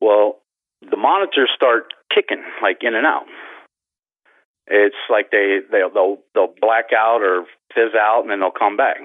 Well, 0.00 0.38
the 0.80 0.96
monitors 0.96 1.50
start 1.54 1.92
kicking 2.14 2.42
like 2.62 2.78
in 2.82 2.94
and 2.94 3.06
out. 3.06 3.26
It's 4.70 5.02
like 5.08 5.30
they 5.30 5.60
they'll 5.70 5.90
they'll, 5.90 6.18
they'll 6.34 6.54
black 6.60 6.92
out 6.96 7.22
or 7.22 7.44
fizz 7.74 7.96
out, 7.96 8.22
and 8.22 8.30
then 8.30 8.40
they'll 8.40 8.50
come 8.50 8.76
back. 8.76 8.98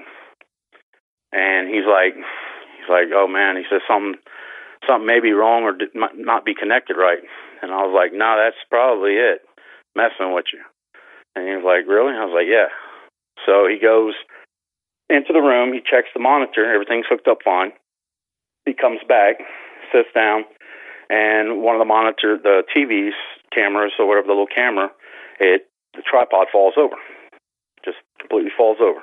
And 1.32 1.68
he's 1.68 1.88
like, 1.88 2.14
he's 2.14 2.88
like, 2.88 3.08
oh 3.12 3.26
man, 3.26 3.56
he 3.56 3.64
says 3.68 3.82
something 3.88 4.20
something 4.86 5.06
may 5.06 5.20
be 5.20 5.32
wrong 5.32 5.64
or 5.64 5.72
might 5.94 6.16
not 6.16 6.44
be 6.44 6.54
connected 6.54 6.96
right. 6.96 7.24
And 7.62 7.72
I 7.72 7.80
was 7.82 7.96
like, 7.96 8.12
no, 8.12 8.36
that's 8.36 8.60
probably 8.68 9.16
it, 9.16 9.40
messing 9.96 10.34
with 10.34 10.46
you. 10.52 10.60
And 11.34 11.48
he 11.48 11.54
was 11.56 11.64
like, 11.64 11.88
really? 11.88 12.12
I 12.12 12.24
was 12.24 12.36
like, 12.36 12.46
yeah. 12.46 12.68
So 13.46 13.66
he 13.66 13.80
goes 13.80 14.14
into 15.08 15.32
the 15.32 15.40
room, 15.40 15.72
he 15.72 15.80
checks 15.80 16.12
the 16.14 16.20
monitor, 16.20 16.68
everything's 16.68 17.08
hooked 17.08 17.28
up 17.28 17.38
fine. 17.44 17.72
He 18.64 18.72
comes 18.72 19.00
back, 19.08 19.40
sits 19.92 20.08
down, 20.14 20.44
and 21.10 21.62
one 21.62 21.74
of 21.74 21.80
the 21.80 21.88
monitor, 21.88 22.38
the 22.40 22.62
TV's 22.72 23.16
cameras 23.52 23.92
or 23.98 24.06
whatever, 24.06 24.28
the 24.28 24.32
little 24.32 24.46
camera, 24.46 24.90
it 25.40 25.68
the 25.94 26.02
tripod 26.02 26.48
falls 26.50 26.74
over, 26.76 26.96
just 27.84 27.98
completely 28.18 28.50
falls 28.56 28.78
over. 28.80 29.00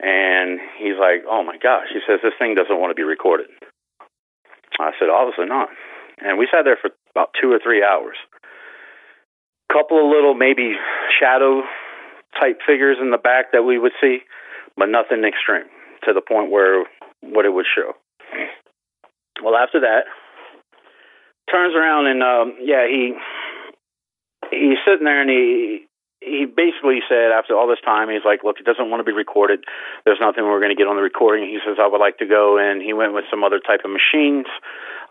And 0.00 0.58
he's 0.78 0.98
like, 0.98 1.22
"Oh 1.28 1.42
my 1.44 1.56
gosh!" 1.56 1.88
He 1.92 2.00
says, 2.06 2.20
"This 2.22 2.34
thing 2.38 2.54
doesn't 2.54 2.78
want 2.78 2.90
to 2.90 2.98
be 2.98 3.06
recorded." 3.06 3.46
I 4.80 4.90
said, 4.98 5.08
"Obviously 5.08 5.46
not." 5.46 5.68
And 6.18 6.38
we 6.38 6.48
sat 6.50 6.64
there 6.64 6.76
for 6.76 6.90
about 7.14 7.30
two 7.40 7.52
or 7.52 7.58
three 7.62 7.82
hours. 7.82 8.16
Couple 9.72 9.98
of 9.98 10.10
little 10.10 10.34
maybe 10.34 10.74
shadow 11.18 11.62
type 12.40 12.60
figures 12.66 12.98
in 13.00 13.10
the 13.10 13.18
back 13.18 13.52
that 13.52 13.62
we 13.62 13.78
would 13.78 13.92
see, 14.00 14.18
but 14.76 14.88
nothing 14.88 15.24
extreme 15.24 15.66
to 16.04 16.12
the 16.12 16.20
point 16.20 16.50
where 16.50 16.84
what 17.20 17.44
it 17.44 17.52
would 17.52 17.66
show. 17.66 17.94
Well, 19.42 19.56
after 19.56 19.80
that, 19.80 20.04
turns 21.50 21.74
around 21.74 22.06
and 22.06 22.22
um, 22.22 22.56
yeah, 22.60 22.86
he 22.86 23.14
he's 24.54 24.80
sitting 24.86 25.04
there 25.04 25.20
and 25.20 25.30
he 25.30 25.86
he 26.24 26.48
basically 26.48 27.04
said 27.04 27.36
after 27.36 27.52
all 27.52 27.68
this 27.68 27.84
time 27.84 28.08
he's 28.08 28.24
like, 28.24 28.40
look, 28.44 28.56
it 28.58 28.64
doesn't 28.64 28.88
want 28.88 29.00
to 29.00 29.04
be 29.04 29.12
recorded. 29.12 29.60
There's 30.04 30.20
nothing 30.20 30.44
we're 30.44 30.60
going 30.62 30.72
to 30.74 30.78
get 30.78 30.88
on 30.88 30.96
the 30.96 31.04
recording. 31.04 31.44
He 31.44 31.60
says 31.60 31.76
I 31.76 31.86
would 31.86 32.00
like 32.00 32.18
to 32.18 32.26
go 32.26 32.56
and 32.56 32.80
he 32.80 32.92
went 32.96 33.12
with 33.12 33.28
some 33.30 33.44
other 33.44 33.60
type 33.60 33.84
of 33.84 33.92
machines, 33.92 34.46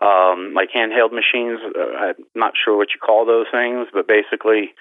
um, 0.02 0.52
like 0.54 0.74
handheld 0.74 1.14
machines. 1.14 1.62
Uh, 1.62 2.18
I'm 2.18 2.26
not 2.34 2.58
sure 2.58 2.76
what 2.76 2.90
you 2.90 2.98
call 2.98 3.24
those 3.24 3.46
things, 3.52 3.86
but 3.92 4.08
basically 4.08 4.74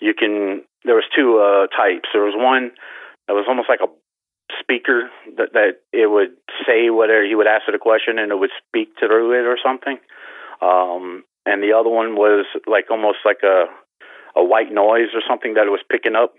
you 0.00 0.12
can. 0.14 0.62
There 0.84 0.94
was 0.94 1.08
two 1.10 1.40
uh, 1.40 1.66
types. 1.74 2.08
There 2.12 2.22
was 2.22 2.36
one 2.36 2.70
that 3.26 3.34
was 3.34 3.46
almost 3.48 3.68
like 3.68 3.80
a 3.82 3.90
speaker 4.60 5.10
that 5.36 5.52
that 5.52 5.80
it 5.92 6.08
would 6.08 6.36
say 6.66 6.90
whatever 6.90 7.24
he 7.24 7.34
would 7.34 7.46
ask 7.46 7.68
it 7.68 7.74
a 7.74 7.78
question 7.78 8.18
and 8.18 8.32
it 8.32 8.38
would 8.38 8.52
speak 8.66 8.92
through 8.98 9.32
it 9.32 9.44
or 9.44 9.58
something. 9.62 9.98
Um, 10.60 11.24
and 11.46 11.62
the 11.62 11.72
other 11.72 11.90
one 11.90 12.14
was 12.14 12.46
like 12.66 12.90
almost 12.90 13.18
like 13.24 13.40
a 13.42 13.66
a 14.38 14.44
white 14.44 14.72
noise 14.72 15.10
or 15.14 15.22
something 15.28 15.54
that 15.54 15.66
it 15.66 15.70
was 15.74 15.82
picking 15.90 16.14
up 16.16 16.34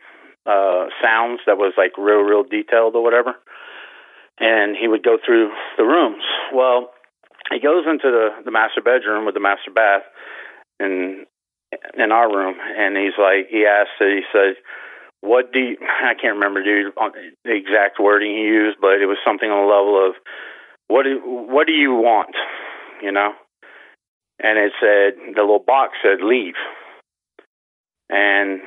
uh, 0.48 0.88
sounds 1.04 1.42
that 1.46 1.58
was 1.58 1.74
like 1.78 1.98
real 1.98 2.22
real 2.24 2.44
detailed 2.44 2.96
or 2.96 3.04
whatever. 3.04 3.36
and 4.40 4.76
he 4.80 4.88
would 4.88 5.04
go 5.04 5.18
through 5.26 5.52
the 5.78 5.84
rooms. 5.84 6.24
Well, 6.54 6.92
he 7.52 7.60
goes 7.60 7.86
into 7.88 8.10
the 8.12 8.30
the 8.46 8.52
master 8.52 8.82
bedroom 8.82 9.26
with 9.26 9.36
the 9.36 9.42
master 9.42 9.72
bath, 9.72 10.04
in 10.80 11.26
in 11.98 12.12
our 12.12 12.30
room, 12.30 12.56
and 12.60 12.98
he's 12.98 13.18
like, 13.20 13.48
he 13.50 13.66
asked, 13.66 13.92
he 14.00 14.22
said, 14.34 14.56
"What 15.22 15.52
do 15.54 15.60
you?" 15.60 15.78
I 16.04 16.14
can't 16.20 16.36
remember, 16.36 16.64
dude, 16.64 16.94
the 17.46 17.54
exact 17.56 18.00
wording 18.00 18.32
he 18.32 18.44
used, 18.44 18.78
but 18.82 19.02
it 19.02 19.08
was 19.08 19.18
something 19.26 19.50
on 19.50 19.68
the 19.68 19.74
level 19.74 20.08
of, 20.10 20.16
"What 20.88 21.04
do 21.04 21.20
What 21.24 21.68
do 21.68 21.74
you 21.74 21.94
want?" 21.96 22.36
You 23.02 23.12
know, 23.12 23.34
and 24.40 24.58
it 24.58 24.74
said 24.80 25.36
the 25.36 25.42
little 25.42 25.64
box 25.66 25.94
said 26.04 26.22
leave, 26.24 26.56
and 28.10 28.62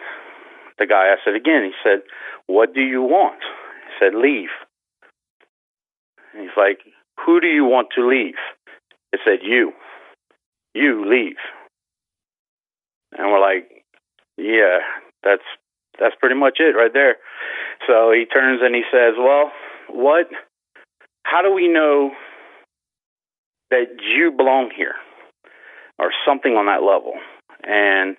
the 0.79 0.87
guy 0.87 1.09
asked 1.09 1.27
it 1.27 1.37
again. 1.37 1.65
He 1.65 1.73
said, 1.83 2.03
"What 2.47 2.75
do 2.75 2.81
you 2.81 3.03
want?" 3.03 3.41
He 3.87 3.93
said, 3.99 4.15
"Leave." 4.15 4.51
And 6.33 6.43
he's 6.43 6.57
like, 6.57 6.81
"Who 7.25 7.41
do 7.41 7.47
you 7.47 7.65
want 7.65 7.89
to 7.97 8.07
leave?" 8.07 8.39
It 9.13 9.21
said, 9.25 9.41
"You, 9.43 9.73
you 10.75 11.05
leave." 11.05 11.37
And 13.17 13.31
we're 13.31 13.41
like, 13.41 13.85
"Yeah, 14.37 14.79
that's 15.23 15.45
that's 15.99 16.17
pretty 16.17 16.37
much 16.37 16.59
it 16.59 16.75
right 16.75 16.93
there." 16.93 17.17
So 17.87 18.13
he 18.13 18.25
turns 18.25 18.61
and 18.63 18.75
he 18.75 18.83
says, 18.91 19.15
"Well, 19.19 19.53
what? 19.89 20.29
How 21.25 21.43
do 21.43 21.53
we 21.53 21.69
know 21.69 22.13
that 23.71 24.01
you 24.01 24.31
belong 24.31 24.71
here, 24.75 24.95
or 25.99 26.13
something 26.27 26.57
on 26.57 26.67
that 26.67 26.83
level?" 26.83 27.15
And 27.65 28.17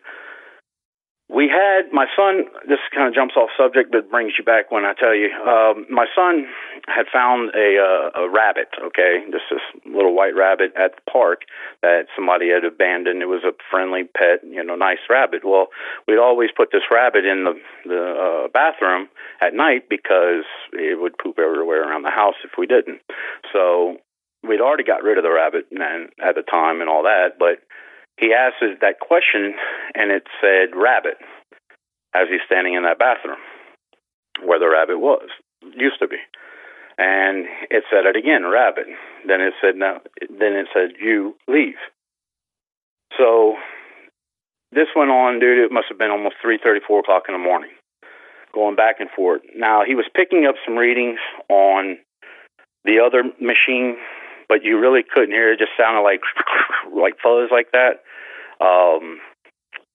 we 1.34 1.50
had 1.50 1.92
my 1.92 2.06
son. 2.16 2.46
This 2.68 2.80
kind 2.94 3.08
of 3.08 3.16
jumps 3.16 3.36
off 3.36 3.50
subject, 3.58 3.92
but 3.92 4.10
brings 4.12 4.34
you 4.38 4.44
back 4.44 4.72
when 4.72 4.86
I 4.86 4.94
tell 4.94 5.16
you. 5.16 5.30
Um, 5.34 5.86
my 5.90 6.06
son 6.16 6.46
had 6.88 7.06
found 7.12 7.52
a 7.56 7.82
uh, 7.82 8.22
a 8.22 8.30
rabbit. 8.30 8.70
Okay, 8.78 9.26
just 9.32 9.46
this 9.50 9.66
little 9.86 10.14
white 10.14 10.36
rabbit 10.36 10.74
at 10.78 10.96
the 10.96 11.12
park 11.12 11.42
that 11.82 12.06
somebody 12.16 12.50
had 12.50 12.64
abandoned. 12.64 13.22
It 13.22 13.28
was 13.28 13.44
a 13.44 13.54
friendly 13.72 14.04
pet, 14.04 14.46
you 14.46 14.64
know, 14.64 14.76
nice 14.76 15.02
rabbit. 15.10 15.42
Well, 15.44 15.68
we'd 16.08 16.20
always 16.20 16.50
put 16.56 16.70
this 16.72 16.84
rabbit 16.92 17.26
in 17.26 17.44
the 17.44 17.60
the 17.86 18.46
uh, 18.46 18.48
bathroom 18.54 19.10
at 19.42 19.56
night 19.56 19.90
because 19.90 20.46
it 20.72 21.02
would 21.02 21.18
poop 21.18 21.40
everywhere 21.40 21.82
around 21.82 22.04
the 22.04 22.12
house 22.12 22.36
if 22.46 22.52
we 22.58 22.68
didn't. 22.68 23.02
So 23.52 23.98
we'd 24.48 24.62
already 24.62 24.84
got 24.84 25.04
rid 25.04 25.18
of 25.18 25.24
the 25.24 25.32
rabbit 25.32 25.66
and 25.72 26.10
at 26.22 26.36
the 26.36 26.44
time 26.44 26.82
and 26.82 26.90
all 26.90 27.04
that, 27.04 27.40
but 27.40 27.64
he 28.18 28.34
asked 28.34 28.64
that 28.82 29.00
question, 29.00 29.56
and 29.96 30.12
it 30.12 30.24
said 30.40 30.76
rabbit 30.76 31.18
as 32.14 32.28
he's 32.30 32.42
standing 32.46 32.76
in 32.76 32.84
that 32.84 33.00
bathroom 33.00 33.40
where 34.44 34.60
the 34.60 34.70
rabbit 34.70 35.00
was, 35.00 35.30
used 35.76 36.00
to 36.00 36.08
be. 36.08 36.18
And 36.98 37.46
it 37.72 37.84
said 37.90 38.06
it 38.06 38.16
again, 38.16 38.46
rabbit. 38.46 38.86
Then 39.28 39.42
it 39.42 39.54
said 39.62 39.76
no. 39.76 40.00
Then 40.30 40.54
it 40.54 40.68
said 40.74 41.02
you 41.02 41.36
leave. 41.48 41.82
So 43.18 43.56
this 44.72 44.88
went 44.96 45.10
on, 45.10 45.40
dude. 45.40 45.58
It 45.58 45.72
must 45.72 45.88
have 45.90 45.98
been 45.98 46.12
almost 46.12 46.36
three 46.42 46.60
thirty, 46.64 46.82
four 46.86 47.00
o'clock 47.00 47.24
in 47.28 47.34
the 47.34 47.40
morning, 47.40 47.72
going 48.54 48.76
back 48.76 49.00
and 49.00 49.10
forth. 49.10 49.42
Now 49.56 49.84
he 49.86 49.96
was 49.96 50.06
picking 50.16 50.46
up 50.46 50.56
some 50.66 50.78
readings 50.78 51.20
on 51.50 51.98
the 52.86 53.00
other 53.00 53.24
machine 53.40 53.98
but 54.50 54.64
you 54.64 54.80
really 54.80 55.04
couldn't 55.04 55.32
hear 55.32 55.52
it. 55.52 55.62
It 55.62 55.66
just 55.66 55.78
sounded 55.78 56.02
like 56.02 56.22
like 56.94 57.16
fuzz 57.22 57.50
like 57.52 57.72
that. 57.72 58.04
Um, 58.64 59.20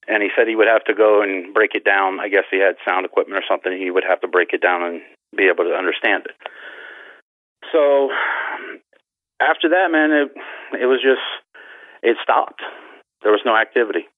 and 0.08 0.22
he 0.22 0.30
said 0.34 0.48
he 0.48 0.56
would 0.56 0.68
have 0.68 0.84
to 0.84 0.94
go 0.94 1.22
and 1.22 1.52
break 1.52 1.74
it 1.74 1.84
down. 1.84 2.18
I 2.20 2.28
guess 2.28 2.44
he 2.50 2.58
had 2.58 2.76
sound 2.86 3.04
equipment 3.04 3.42
or 3.42 3.46
something. 3.48 3.72
He 3.72 3.90
would 3.90 4.04
have 4.08 4.20
to 4.22 4.28
break 4.28 4.50
it 4.52 4.62
down 4.62 4.82
and 4.82 5.00
be 5.36 5.44
able 5.52 5.64
to 5.64 5.76
understand 5.76 6.24
it. 6.26 6.36
So 7.72 8.08
after 9.40 9.68
that, 9.70 9.88
man, 9.90 10.10
it 10.10 10.28
it 10.80 10.86
was 10.86 11.00
just 11.02 11.24
it 12.02 12.16
stopped. 12.22 12.62
There 13.22 13.32
was 13.32 13.42
no 13.44 13.56
activity. 13.56 14.08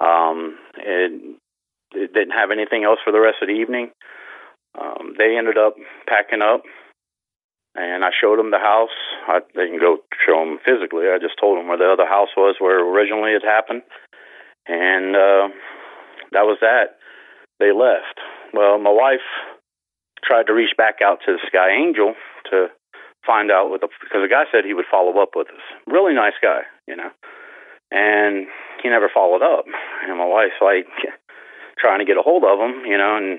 Um, 0.00 0.58
it 0.76 1.38
it 1.94 2.12
didn't 2.12 2.36
have 2.36 2.50
anything 2.50 2.84
else 2.84 2.98
for 3.04 3.12
the 3.12 3.20
rest 3.20 3.38
of 3.40 3.48
the 3.48 3.54
evening. 3.54 3.90
Um, 4.78 5.14
they 5.16 5.36
ended 5.38 5.56
up 5.56 5.74
packing 6.06 6.42
up 6.42 6.62
and 7.76 8.04
I 8.04 8.10
showed 8.10 8.38
them 8.38 8.50
the 8.50 8.58
house. 8.58 8.96
I 9.28 9.40
didn't 9.54 9.80
go 9.80 9.98
show 10.24 10.40
them 10.40 10.58
physically. 10.64 11.06
I 11.12 11.18
just 11.20 11.38
told 11.38 11.58
them 11.58 11.68
where 11.68 11.78
the 11.78 11.92
other 11.92 12.06
house 12.06 12.32
was, 12.36 12.56
where 12.58 12.80
originally 12.80 13.32
it 13.32 13.44
happened, 13.44 13.82
and 14.66 15.14
uh, 15.14 15.48
that 16.32 16.48
was 16.48 16.58
that. 16.60 16.96
They 17.58 17.72
left. 17.72 18.20
Well, 18.52 18.78
my 18.78 18.92
wife 18.92 19.24
tried 20.24 20.46
to 20.48 20.54
reach 20.54 20.76
back 20.76 20.96
out 21.04 21.20
to 21.26 21.32
the 21.32 21.44
Sky 21.46 21.70
Angel 21.70 22.14
to 22.50 22.68
find 23.26 23.50
out 23.50 23.70
what 23.70 23.80
the 23.80 23.88
because 24.00 24.22
the 24.22 24.32
guy 24.32 24.44
said 24.50 24.64
he 24.64 24.74
would 24.74 24.90
follow 24.90 25.18
up 25.20 25.36
with 25.36 25.48
us. 25.48 25.64
Really 25.86 26.14
nice 26.14 26.38
guy, 26.40 26.62
you 26.86 26.96
know, 26.96 27.10
and 27.90 28.46
he 28.82 28.88
never 28.88 29.10
followed 29.12 29.42
up. 29.42 29.66
And 30.02 30.16
my 30.18 30.26
wife's 30.26 30.60
like 30.60 30.88
trying 31.78 31.98
to 31.98 32.04
get 32.04 32.16
a 32.16 32.22
hold 32.22 32.44
of 32.44 32.58
him, 32.58 32.86
you 32.86 32.96
know, 32.96 33.16
and 33.16 33.38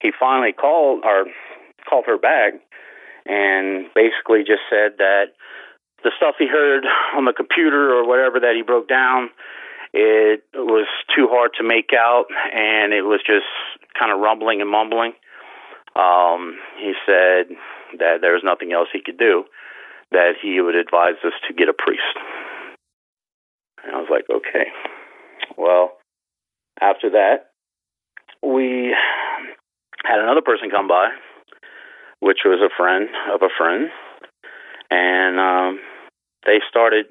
he 0.00 0.12
finally 0.18 0.52
called 0.52 1.02
or 1.04 1.26
called 1.88 2.04
her 2.06 2.18
back 2.18 2.54
and 3.26 3.86
basically 3.94 4.40
just 4.40 4.62
said 4.70 4.98
that 4.98 5.34
the 6.02 6.10
stuff 6.16 6.34
he 6.38 6.46
heard 6.46 6.84
on 7.16 7.24
the 7.24 7.32
computer 7.32 7.94
or 7.94 8.06
whatever 8.06 8.40
that 8.40 8.54
he 8.56 8.62
broke 8.62 8.88
down, 8.88 9.30
it 9.92 10.42
was 10.54 10.86
too 11.14 11.28
hard 11.30 11.52
to 11.58 11.64
make 11.64 11.90
out, 11.96 12.26
and 12.52 12.92
it 12.92 13.02
was 13.02 13.20
just 13.26 13.46
kind 13.98 14.10
of 14.10 14.20
rumbling 14.20 14.60
and 14.60 14.70
mumbling. 14.70 15.12
Um, 15.94 16.58
he 16.78 16.94
said 17.06 17.54
that 17.98 18.18
there 18.20 18.32
was 18.32 18.42
nothing 18.44 18.72
else 18.72 18.88
he 18.92 19.02
could 19.04 19.18
do, 19.18 19.44
that 20.10 20.32
he 20.42 20.60
would 20.60 20.74
advise 20.74 21.20
us 21.24 21.34
to 21.46 21.54
get 21.54 21.68
a 21.68 21.74
priest. 21.74 22.16
And 23.84 23.94
I 23.94 23.98
was 23.98 24.08
like, 24.10 24.24
okay. 24.30 24.72
Well, 25.58 25.92
after 26.80 27.10
that, 27.10 27.50
we 28.42 28.94
had 30.04 30.20
another 30.20 30.40
person 30.40 30.70
come 30.70 30.88
by 30.88 31.10
which 32.22 32.46
was 32.46 32.62
a 32.62 32.70
friend 32.78 33.10
of 33.34 33.42
a 33.42 33.50
friend, 33.50 33.90
and 34.90 35.40
um, 35.42 35.80
they 36.46 36.62
started 36.70 37.06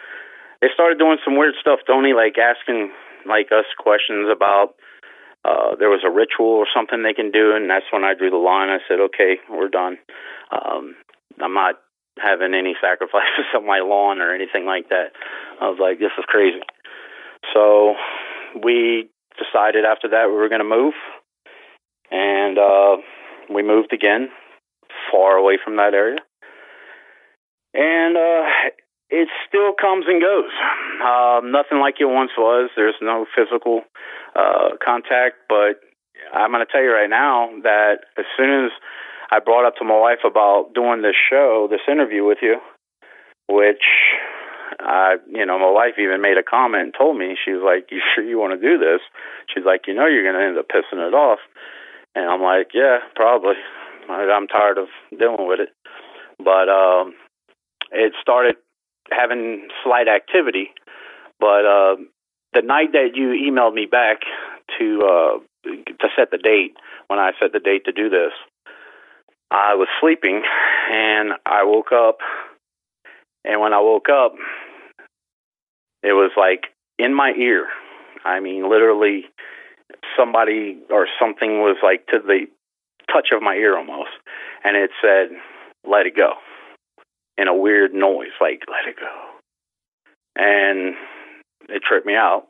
they 0.62 0.68
started 0.72 0.98
doing 0.98 1.18
some 1.22 1.36
weird 1.36 1.54
stuff, 1.60 1.80
Tony, 1.86 2.16
like 2.16 2.40
asking 2.40 2.90
like 3.28 3.52
us 3.52 3.68
questions 3.76 4.32
about 4.32 4.80
uh, 5.44 5.76
there 5.78 5.92
was 5.92 6.00
a 6.08 6.10
ritual 6.10 6.56
or 6.56 6.66
something 6.72 7.02
they 7.02 7.12
can 7.12 7.30
do, 7.30 7.52
and 7.54 7.68
that's 7.68 7.84
when 7.92 8.02
I 8.02 8.14
drew 8.14 8.30
the 8.30 8.40
line. 8.40 8.72
I 8.72 8.80
said, 8.88 8.98
okay, 9.12 9.36
we're 9.50 9.68
done. 9.68 9.98
Um, 10.50 10.96
I'm 11.38 11.52
not 11.52 11.76
having 12.16 12.54
any 12.54 12.74
sacrifices 12.80 13.52
on 13.54 13.66
my 13.66 13.84
lawn 13.84 14.24
or 14.24 14.34
anything 14.34 14.64
like 14.64 14.88
that. 14.88 15.12
I 15.60 15.68
was 15.68 15.78
like, 15.78 15.98
this 15.98 16.16
is 16.16 16.24
crazy. 16.26 16.64
So 17.52 17.94
we 18.64 19.10
decided 19.36 19.84
after 19.84 20.08
that 20.16 20.32
we 20.32 20.36
were 20.40 20.48
going 20.48 20.64
to 20.64 20.76
move, 20.76 20.94
and 22.10 22.56
uh, 22.56 22.96
we 23.52 23.62
moved 23.62 23.92
again 23.92 24.30
far 25.10 25.36
away 25.36 25.58
from 25.62 25.76
that 25.76 25.94
area. 25.94 26.18
And 27.74 28.16
uh, 28.16 28.72
it 29.10 29.28
still 29.46 29.72
comes 29.78 30.06
and 30.08 30.20
goes. 30.20 30.50
Um, 31.04 31.52
nothing 31.52 31.78
like 31.78 31.96
it 32.00 32.06
once 32.06 32.30
was. 32.36 32.70
There's 32.74 32.96
no 33.02 33.26
physical 33.36 33.82
uh, 34.34 34.76
contact, 34.82 35.46
but 35.48 35.78
I'm 36.32 36.50
going 36.50 36.64
to 36.64 36.70
tell 36.70 36.82
you 36.82 36.92
right 36.92 37.10
now 37.10 37.50
that 37.62 38.08
as 38.18 38.24
soon 38.36 38.66
as 38.66 38.70
I 39.30 39.40
brought 39.40 39.66
up 39.66 39.76
to 39.76 39.84
my 39.84 39.98
wife 39.98 40.24
about 40.24 40.74
doing 40.74 41.02
this 41.02 41.16
show, 41.30 41.68
this 41.70 41.84
interview 41.90 42.24
with 42.24 42.38
you, 42.42 42.58
which 43.48 43.84
I, 44.80 45.16
you 45.28 45.46
know, 45.46 45.58
my 45.58 45.70
wife 45.70 45.94
even 45.98 46.20
made 46.20 46.38
a 46.38 46.42
comment 46.42 46.82
and 46.82 46.94
told 46.96 47.18
me, 47.18 47.36
she 47.36 47.52
was 47.52 47.62
like, 47.64 47.90
You 47.90 48.00
sure 48.14 48.24
you 48.24 48.38
want 48.38 48.58
to 48.58 48.60
do 48.60 48.78
this? 48.78 49.00
She's 49.52 49.64
like, 49.64 49.86
You 49.86 49.94
know, 49.94 50.06
you're 50.06 50.24
going 50.26 50.38
to 50.38 50.46
end 50.46 50.58
up 50.58 50.68
pissing 50.68 51.00
it 51.00 51.14
off. 51.14 51.38
And 52.14 52.28
I'm 52.28 52.42
like, 52.42 52.70
Yeah, 52.74 52.98
probably. 53.14 53.56
I'm 54.08 54.46
tired 54.46 54.78
of 54.78 54.88
dealing 55.18 55.48
with 55.48 55.60
it. 55.60 55.70
But 56.38 56.68
um, 56.68 57.14
it 57.92 58.12
started 58.20 58.56
having 59.10 59.68
slight 59.84 60.08
activity. 60.08 60.70
But 61.38 61.64
uh, 61.64 61.96
the 62.52 62.62
night 62.62 62.92
that 62.92 63.10
you 63.14 63.28
emailed 63.28 63.74
me 63.74 63.86
back 63.86 64.18
to 64.78 65.00
uh, 65.02 65.38
to 65.64 66.08
set 66.16 66.30
the 66.30 66.38
date, 66.38 66.76
when 67.08 67.18
I 67.18 67.32
set 67.40 67.52
the 67.52 67.60
date 67.60 67.84
to 67.86 67.92
do 67.92 68.08
this, 68.08 68.32
I 69.50 69.74
was 69.74 69.88
sleeping 70.00 70.42
and 70.90 71.32
I 71.44 71.64
woke 71.64 71.92
up. 71.92 72.18
And 73.44 73.60
when 73.60 73.72
I 73.72 73.80
woke 73.80 74.08
up, 74.08 74.34
it 76.02 76.12
was 76.12 76.32
like 76.36 76.64
in 76.98 77.14
my 77.14 77.32
ear. 77.38 77.68
I 78.24 78.40
mean, 78.40 78.68
literally, 78.68 79.24
somebody 80.16 80.78
or 80.90 81.06
something 81.20 81.60
was 81.60 81.76
like 81.82 82.06
to 82.08 82.18
the 82.18 82.46
touch 83.12 83.28
of 83.32 83.42
my 83.42 83.54
ear 83.54 83.76
almost, 83.76 84.10
and 84.64 84.76
it 84.76 84.90
said, 85.00 85.30
"Let 85.84 86.06
it 86.06 86.16
go," 86.16 86.34
in 87.38 87.48
a 87.48 87.54
weird 87.54 87.94
noise, 87.94 88.34
like 88.40 88.62
"Let 88.68 88.88
it 88.88 88.96
go," 88.98 89.14
and 90.36 90.96
it 91.68 91.82
tripped 91.82 92.06
me 92.06 92.14
out. 92.14 92.46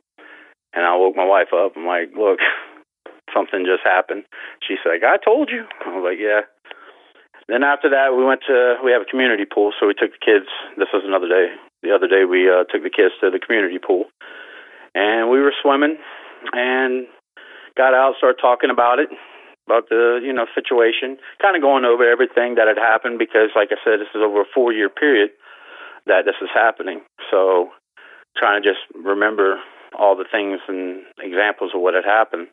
And 0.73 0.85
I 0.85 0.95
woke 0.95 1.15
my 1.15 1.25
wife 1.25 1.53
up. 1.53 1.73
I'm 1.75 1.85
like, 1.85 2.11
"Look, 2.15 2.39
something 3.33 3.65
just 3.65 3.83
happened." 3.83 4.25
She's 4.61 4.83
like, 4.85 5.03
"I 5.03 5.17
told 5.17 5.49
you." 5.49 5.65
I 5.85 5.95
was 5.95 6.03
like, 6.03 6.19
"Yeah." 6.19 6.41
then 7.47 7.63
after 7.63 7.89
that, 7.89 8.11
we 8.15 8.25
went 8.25 8.41
to 8.47 8.75
we 8.83 8.91
have 8.91 9.01
a 9.01 9.09
community 9.09 9.45
pool, 9.45 9.71
so 9.79 9.87
we 9.87 9.93
took 9.93 10.11
the 10.11 10.23
kids. 10.23 10.47
This 10.77 10.91
was 10.93 11.03
another 11.05 11.27
day. 11.27 11.55
The 11.81 11.95
other 11.95 12.07
day, 12.07 12.25
we 12.25 12.49
uh, 12.49 12.65
took 12.67 12.83
the 12.83 12.91
kids 12.91 13.15
to 13.21 13.31
the 13.31 13.39
community 13.39 13.79
pool, 13.79 14.05
and 14.93 15.29
we 15.29 15.39
were 15.39 15.53
swimming, 15.61 15.97
and 16.51 17.07
got 17.77 17.93
out, 17.93 18.15
started 18.17 18.41
talking 18.41 18.69
about 18.69 18.99
it, 18.99 19.09
about 19.67 19.89
the 19.89 20.23
you 20.23 20.31
know 20.31 20.47
situation, 20.55 21.19
kind 21.43 21.55
of 21.55 21.61
going 21.61 21.83
over 21.83 22.07
everything 22.07 22.55
that 22.55 22.71
had 22.71 22.79
happened 22.79 23.19
because, 23.19 23.51
like 23.53 23.69
I 23.69 23.77
said, 23.83 23.99
this 23.99 24.11
is 24.15 24.23
over 24.23 24.41
a 24.41 24.53
four 24.55 24.71
year 24.71 24.89
period 24.89 25.29
that 26.07 26.23
this 26.23 26.39
is 26.41 26.49
happening. 26.55 27.03
So, 27.29 27.69
trying 28.39 28.63
to 28.63 28.67
just 28.67 28.81
remember 28.95 29.59
all 29.99 30.15
the 30.15 30.25
things 30.25 30.59
and 30.67 31.03
examples 31.19 31.71
of 31.75 31.81
what 31.81 31.93
had 31.93 32.07
happened. 32.07 32.47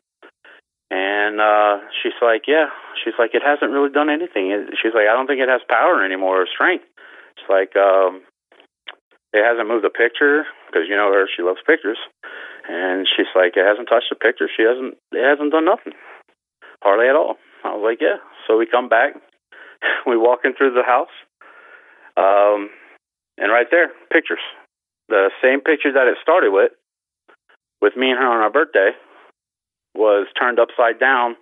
And 0.91 1.41
uh 1.41 1.81
she's 2.03 2.19
like, 2.21 2.43
yeah. 2.47 2.69
She's 3.03 3.15
like, 3.17 3.31
it 3.33 3.41
hasn't 3.41 3.71
really 3.71 3.89
done 3.89 4.09
anything. 4.09 4.51
She's 4.81 4.93
like, 4.93 5.07
I 5.09 5.15
don't 5.15 5.27
think 5.27 5.41
it 5.41 5.49
has 5.49 5.61
power 5.67 6.03
anymore 6.03 6.43
or 6.43 6.47
strength. 6.47 6.85
It's 7.35 7.49
like, 7.49 7.75
um, 7.75 8.23
it 9.33 9.43
hasn't 9.43 9.67
moved 9.67 9.83
a 9.83 9.91
picture 9.91 10.45
because 10.67 10.87
you 10.87 10.95
know 10.95 11.11
her, 11.11 11.27
she 11.27 11.43
loves 11.43 11.59
pictures. 11.65 11.99
And 12.69 13.05
she's 13.05 13.29
like, 13.35 13.57
it 13.57 13.67
hasn't 13.67 13.89
touched 13.89 14.11
a 14.11 14.15
picture. 14.15 14.47
She 14.47 14.63
hasn't, 14.63 14.95
it 15.11 15.21
hasn't 15.21 15.51
done 15.51 15.65
nothing, 15.65 15.93
hardly 16.85 17.09
at 17.09 17.15
all. 17.15 17.35
I 17.65 17.73
was 17.73 17.81
like, 17.83 17.97
yeah. 17.99 18.21
So 18.45 18.57
we 18.57 18.67
come 18.69 18.87
back, 18.87 19.13
we 20.07 20.15
walk 20.15 20.45
in 20.45 20.53
through 20.53 20.75
the 20.77 20.85
house, 20.85 21.09
um, 22.15 22.69
and 23.37 23.51
right 23.51 23.65
there, 23.71 23.89
pictures, 24.13 24.45
the 25.09 25.29
same 25.41 25.61
picture 25.61 25.91
that 25.91 26.07
it 26.07 26.17
started 26.21 26.51
with, 26.51 26.71
with 27.81 27.97
me 27.97 28.11
and 28.11 28.19
her 28.19 28.27
on 28.27 28.41
our 28.41 28.51
birthday, 28.51 28.91
was 29.95 30.27
turned 30.39 30.59
upside 30.59 30.99
down, 30.99 31.35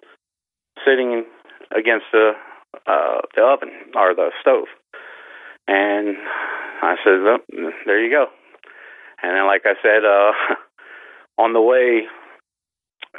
sitting 0.86 1.26
against 1.76 2.06
the 2.14 2.32
uh, 2.88 3.22
the 3.36 3.44
oven 3.44 3.70
or 3.96 4.16
the 4.16 4.32
stove. 4.42 4.68
And 5.68 6.16
I 6.82 6.96
said, 7.04 7.22
well, 7.24 7.38
"There 7.86 8.04
you 8.04 8.10
go." 8.10 8.28
And 9.22 9.36
then, 9.36 9.46
like 9.46 9.64
I 9.66 9.76
said, 9.82 10.04
uh, 10.06 10.56
on 11.44 11.54
the 11.54 11.62
way 11.62 12.04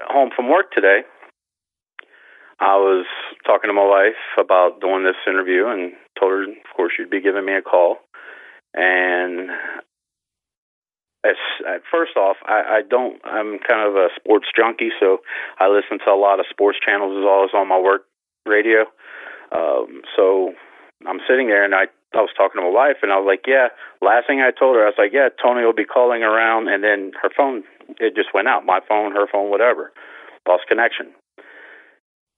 home 0.08 0.30
from 0.34 0.50
work 0.50 0.72
today, 0.72 1.02
I 2.64 2.80
was 2.80 3.04
talking 3.44 3.68
to 3.68 3.76
my 3.76 3.84
wife 3.84 4.16
about 4.40 4.80
doing 4.80 5.04
this 5.04 5.20
interview, 5.28 5.68
and 5.68 5.92
told 6.18 6.32
her, 6.32 6.42
of 6.48 6.70
course, 6.74 6.92
she'd 6.96 7.10
be 7.10 7.20
giving 7.20 7.44
me 7.44 7.52
a 7.52 7.60
call. 7.60 7.98
And 8.72 9.50
as, 11.24 11.36
first 11.92 12.16
off, 12.16 12.36
I, 12.48 12.80
I 12.80 12.82
don't. 12.88 13.20
I'm 13.24 13.58
kind 13.60 13.84
of 13.84 13.96
a 13.96 14.08
sports 14.16 14.46
junkie, 14.56 14.96
so 14.98 15.18
I 15.60 15.68
listen 15.68 15.98
to 16.06 16.10
a 16.10 16.16
lot 16.16 16.40
of 16.40 16.46
sports 16.48 16.78
channels 16.80 17.12
as 17.12 17.24
well 17.24 17.44
as 17.44 17.52
on 17.52 17.68
my 17.68 17.78
work 17.78 18.08
radio. 18.46 18.88
Um, 19.52 20.00
so 20.16 20.54
I'm 21.06 21.20
sitting 21.28 21.48
there, 21.48 21.64
and 21.64 21.74
I 21.74 21.92
I 22.16 22.24
was 22.24 22.32
talking 22.36 22.62
to 22.62 22.66
my 22.66 22.72
wife, 22.72 22.96
and 23.02 23.12
I 23.12 23.20
was 23.20 23.28
like, 23.28 23.44
"Yeah." 23.46 23.68
Last 24.00 24.26
thing 24.26 24.40
I 24.40 24.56
told 24.56 24.76
her, 24.76 24.88
I 24.88 24.92
was 24.92 24.98
like, 24.98 25.12
"Yeah, 25.12 25.28
Tony 25.36 25.64
will 25.64 25.76
be 25.76 25.84
calling 25.84 26.22
around," 26.22 26.68
and 26.68 26.82
then 26.82 27.12
her 27.20 27.28
phone 27.36 27.64
it 28.00 28.16
just 28.16 28.32
went 28.32 28.48
out. 28.48 28.64
My 28.64 28.80
phone, 28.88 29.12
her 29.12 29.28
phone, 29.30 29.50
whatever, 29.50 29.92
lost 30.48 30.64
connection. 30.66 31.12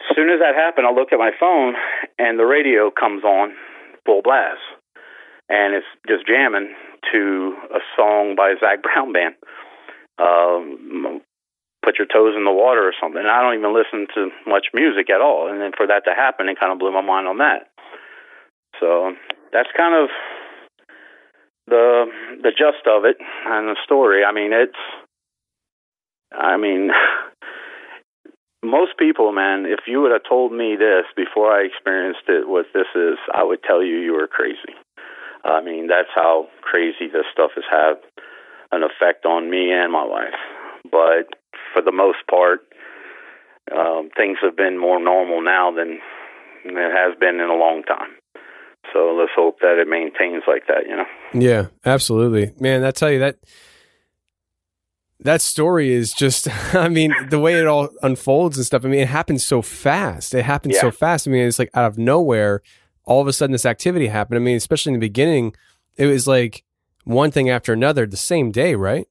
As 0.09 0.15
soon 0.15 0.31
as 0.31 0.39
that 0.41 0.55
happened, 0.55 0.87
I 0.87 0.93
look 0.93 1.13
at 1.13 1.19
my 1.19 1.33
phone, 1.39 1.75
and 2.19 2.39
the 2.39 2.47
radio 2.47 2.91
comes 2.91 3.25
on 3.25 3.55
full 4.05 4.23
blast, 4.23 4.61
and 5.49 5.75
it's 5.75 5.87
just 6.07 6.27
jamming 6.27 6.75
to 7.13 7.55
a 7.75 7.81
song 7.97 8.35
by 8.37 8.55
Zac 8.61 8.83
Brown 8.83 9.13
Band. 9.13 9.35
Um, 10.19 11.21
put 11.87 11.99
your 11.99 12.11
toes 12.11 12.35
in 12.37 12.45
the 12.45 12.53
water 12.53 12.83
or 12.83 12.93
something. 13.01 13.23
And 13.23 13.31
I 13.31 13.41
don't 13.41 13.59
even 13.59 13.75
listen 13.75 14.11
to 14.15 14.31
much 14.51 14.67
music 14.75 15.09
at 15.09 15.21
all. 15.21 15.47
And 15.49 15.61
then 15.61 15.71
for 15.77 15.87
that 15.87 16.03
to 16.07 16.15
happen, 16.15 16.49
it 16.49 16.59
kind 16.59 16.73
of 16.73 16.79
blew 16.79 16.91
my 16.91 17.01
mind 17.01 17.29
on 17.29 17.39
that. 17.39 17.71
So 18.81 19.15
that's 19.53 19.71
kind 19.77 19.95
of 19.95 20.11
the 21.69 22.07
the 22.43 22.51
gist 22.51 22.87
of 22.87 23.05
it 23.05 23.17
and 23.47 23.69
the 23.69 23.77
story. 23.85 24.25
I 24.25 24.33
mean, 24.33 24.53
it's. 24.53 24.83
I 26.33 26.57
mean, 26.57 26.91
most 28.67 28.99
people, 28.99 29.33
man, 29.33 29.65
if 29.67 29.87
you 29.87 30.01
would 30.03 30.13
have 30.13 30.29
told 30.29 30.53
me 30.53 30.77
this 30.77 31.05
before 31.17 31.53
I 31.53 31.65
experienced 31.65 32.29
it, 32.29 32.49
what 32.49 32.67
this 32.75 32.87
is, 32.95 33.19
I 33.33 33.43
would 33.45 33.63
tell 33.63 33.83
you 33.83 33.99
you 33.99 34.13
were 34.13 34.27
crazy. 34.27 34.75
I 35.45 35.63
mean, 35.63 35.87
that's 35.87 36.11
how 36.15 36.49
crazy 36.63 37.07
this 37.07 37.27
stuff 37.33 37.53
has 37.55 37.65
had 37.71 37.95
an 38.73 38.83
effect 38.83 39.25
on 39.25 39.49
me 39.51 39.73
and 39.73 39.93
my 39.93 40.05
wife. 40.05 40.35
But 40.91 41.39
for 41.73 41.83
the 41.83 41.93
most 41.93 42.19
part, 42.29 42.61
um, 43.75 44.11
things 44.17 44.39
have 44.43 44.57
been 44.57 44.79
more 44.79 45.03
normal 45.03 45.43
now 45.43 45.71
than 45.71 45.99
it 46.65 46.93
has 46.93 47.19
been 47.19 47.41
in 47.41 47.49
a 47.49 47.55
long 47.55 47.83
time. 47.83 48.11
So 48.93 49.15
let's 49.19 49.33
hope 49.35 49.61
that 49.61 49.79
it 49.79 49.89
maintains 49.89 50.45
like 50.47 50.67
that, 50.69 50.87
you 50.89 50.97
know. 50.97 51.07
Yeah, 51.35 51.67
absolutely. 51.85 52.53
Man, 52.61 52.85
I 52.85 52.91
tell 52.93 53.11
you 53.11 53.19
that 53.21 53.37
that 55.21 55.41
story 55.41 55.93
is 55.93 56.13
just 56.13 56.49
I 56.75 56.89
mean, 56.89 57.15
the 57.31 57.39
way 57.41 57.55
it 57.61 57.67
all 57.67 57.89
unfolds 58.03 58.57
and 58.57 58.67
stuff, 58.67 58.85
I 58.85 58.89
mean, 58.89 59.01
it 59.01 59.09
happens 59.09 59.45
so 59.45 59.63
fast. 59.63 60.35
It 60.35 60.45
happens 60.45 60.75
Yeah. 60.77 60.83
so 60.83 60.91
fast. 60.91 61.27
I 61.27 61.31
mean, 61.31 61.47
it's 61.47 61.59
like 61.59 61.71
out 61.75 61.87
of 61.87 61.99
nowhere, 61.99 62.63
all 63.05 63.21
of 63.21 63.29
a 63.29 63.33
sudden 63.33 63.53
this 63.53 63.67
activity 63.67 64.09
happened. 64.09 64.37
I 64.37 64.41
mean, 64.41 64.57
especially 64.57 64.91
in 64.95 65.01
the 65.01 65.07
beginning, 65.07 65.55
it 65.97 66.07
was 66.07 66.27
like 66.27 66.65
one 67.05 67.31
thing 67.31 67.49
after 67.51 67.73
another 67.73 68.07
the 68.07 68.17
same 68.17 68.51
day, 68.51 68.75
right? 68.75 69.07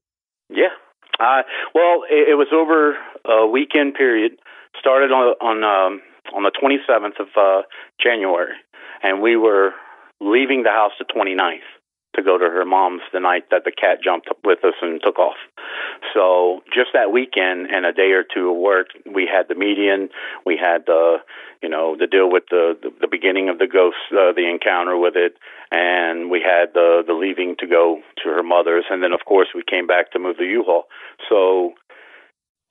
Yeah. 0.49 0.67
Uh, 1.19 1.41
well, 1.73 2.03
it, 2.09 2.29
it 2.29 2.35
was 2.35 2.47
over 2.53 2.95
a 3.25 3.47
weekend 3.47 3.95
period. 3.95 4.33
Started 4.79 5.11
on 5.11 5.33
on 5.41 5.63
um, 5.63 6.01
on 6.35 6.43
the 6.43 6.51
27th 6.51 7.19
of 7.19 7.27
uh, 7.37 7.61
January, 8.03 8.53
and 9.01 9.21
we 9.21 9.37
were 9.37 9.71
leaving 10.19 10.63
the 10.63 10.69
house 10.69 10.91
the 10.99 11.05
29th 11.05 11.59
to 12.15 12.23
go 12.23 12.37
to 12.37 12.45
her 12.45 12.65
mom's 12.65 13.01
the 13.13 13.19
night 13.19 13.45
that 13.51 13.63
the 13.65 13.71
cat 13.71 13.99
jumped 14.03 14.27
up 14.29 14.37
with 14.43 14.63
us 14.63 14.73
and 14.81 15.01
took 15.03 15.19
off. 15.19 15.37
So 16.13 16.61
just 16.73 16.89
that 16.93 17.11
weekend 17.11 17.67
and 17.71 17.85
a 17.85 17.93
day 17.93 18.11
or 18.11 18.23
two 18.23 18.49
of 18.51 18.57
work, 18.57 18.87
we 19.05 19.29
had 19.31 19.47
the 19.47 19.55
medium, 19.55 20.09
we 20.45 20.57
had 20.57 20.85
the 20.85 21.17
you 21.61 21.69
know 21.69 21.95
the 21.97 22.07
deal 22.07 22.29
with 22.29 22.43
the 22.49 22.77
the, 22.81 22.89
the 23.01 23.07
beginning 23.07 23.49
of 23.49 23.59
the 23.59 23.67
ghost, 23.67 23.97
uh, 24.11 24.33
the 24.35 24.49
encounter 24.49 24.97
with 24.97 25.15
it, 25.15 25.33
and 25.71 26.29
we 26.29 26.41
had 26.41 26.73
the 26.73 27.03
the 27.05 27.13
leaving 27.13 27.55
to 27.59 27.67
go 27.67 28.01
to 28.23 28.29
her 28.29 28.43
mother's, 28.43 28.85
and 28.89 29.03
then 29.03 29.13
of 29.13 29.21
course 29.25 29.47
we 29.55 29.63
came 29.67 29.87
back 29.87 30.11
to 30.11 30.19
move 30.19 30.37
the 30.37 30.45
U-Haul. 30.45 30.85
So 31.29 31.73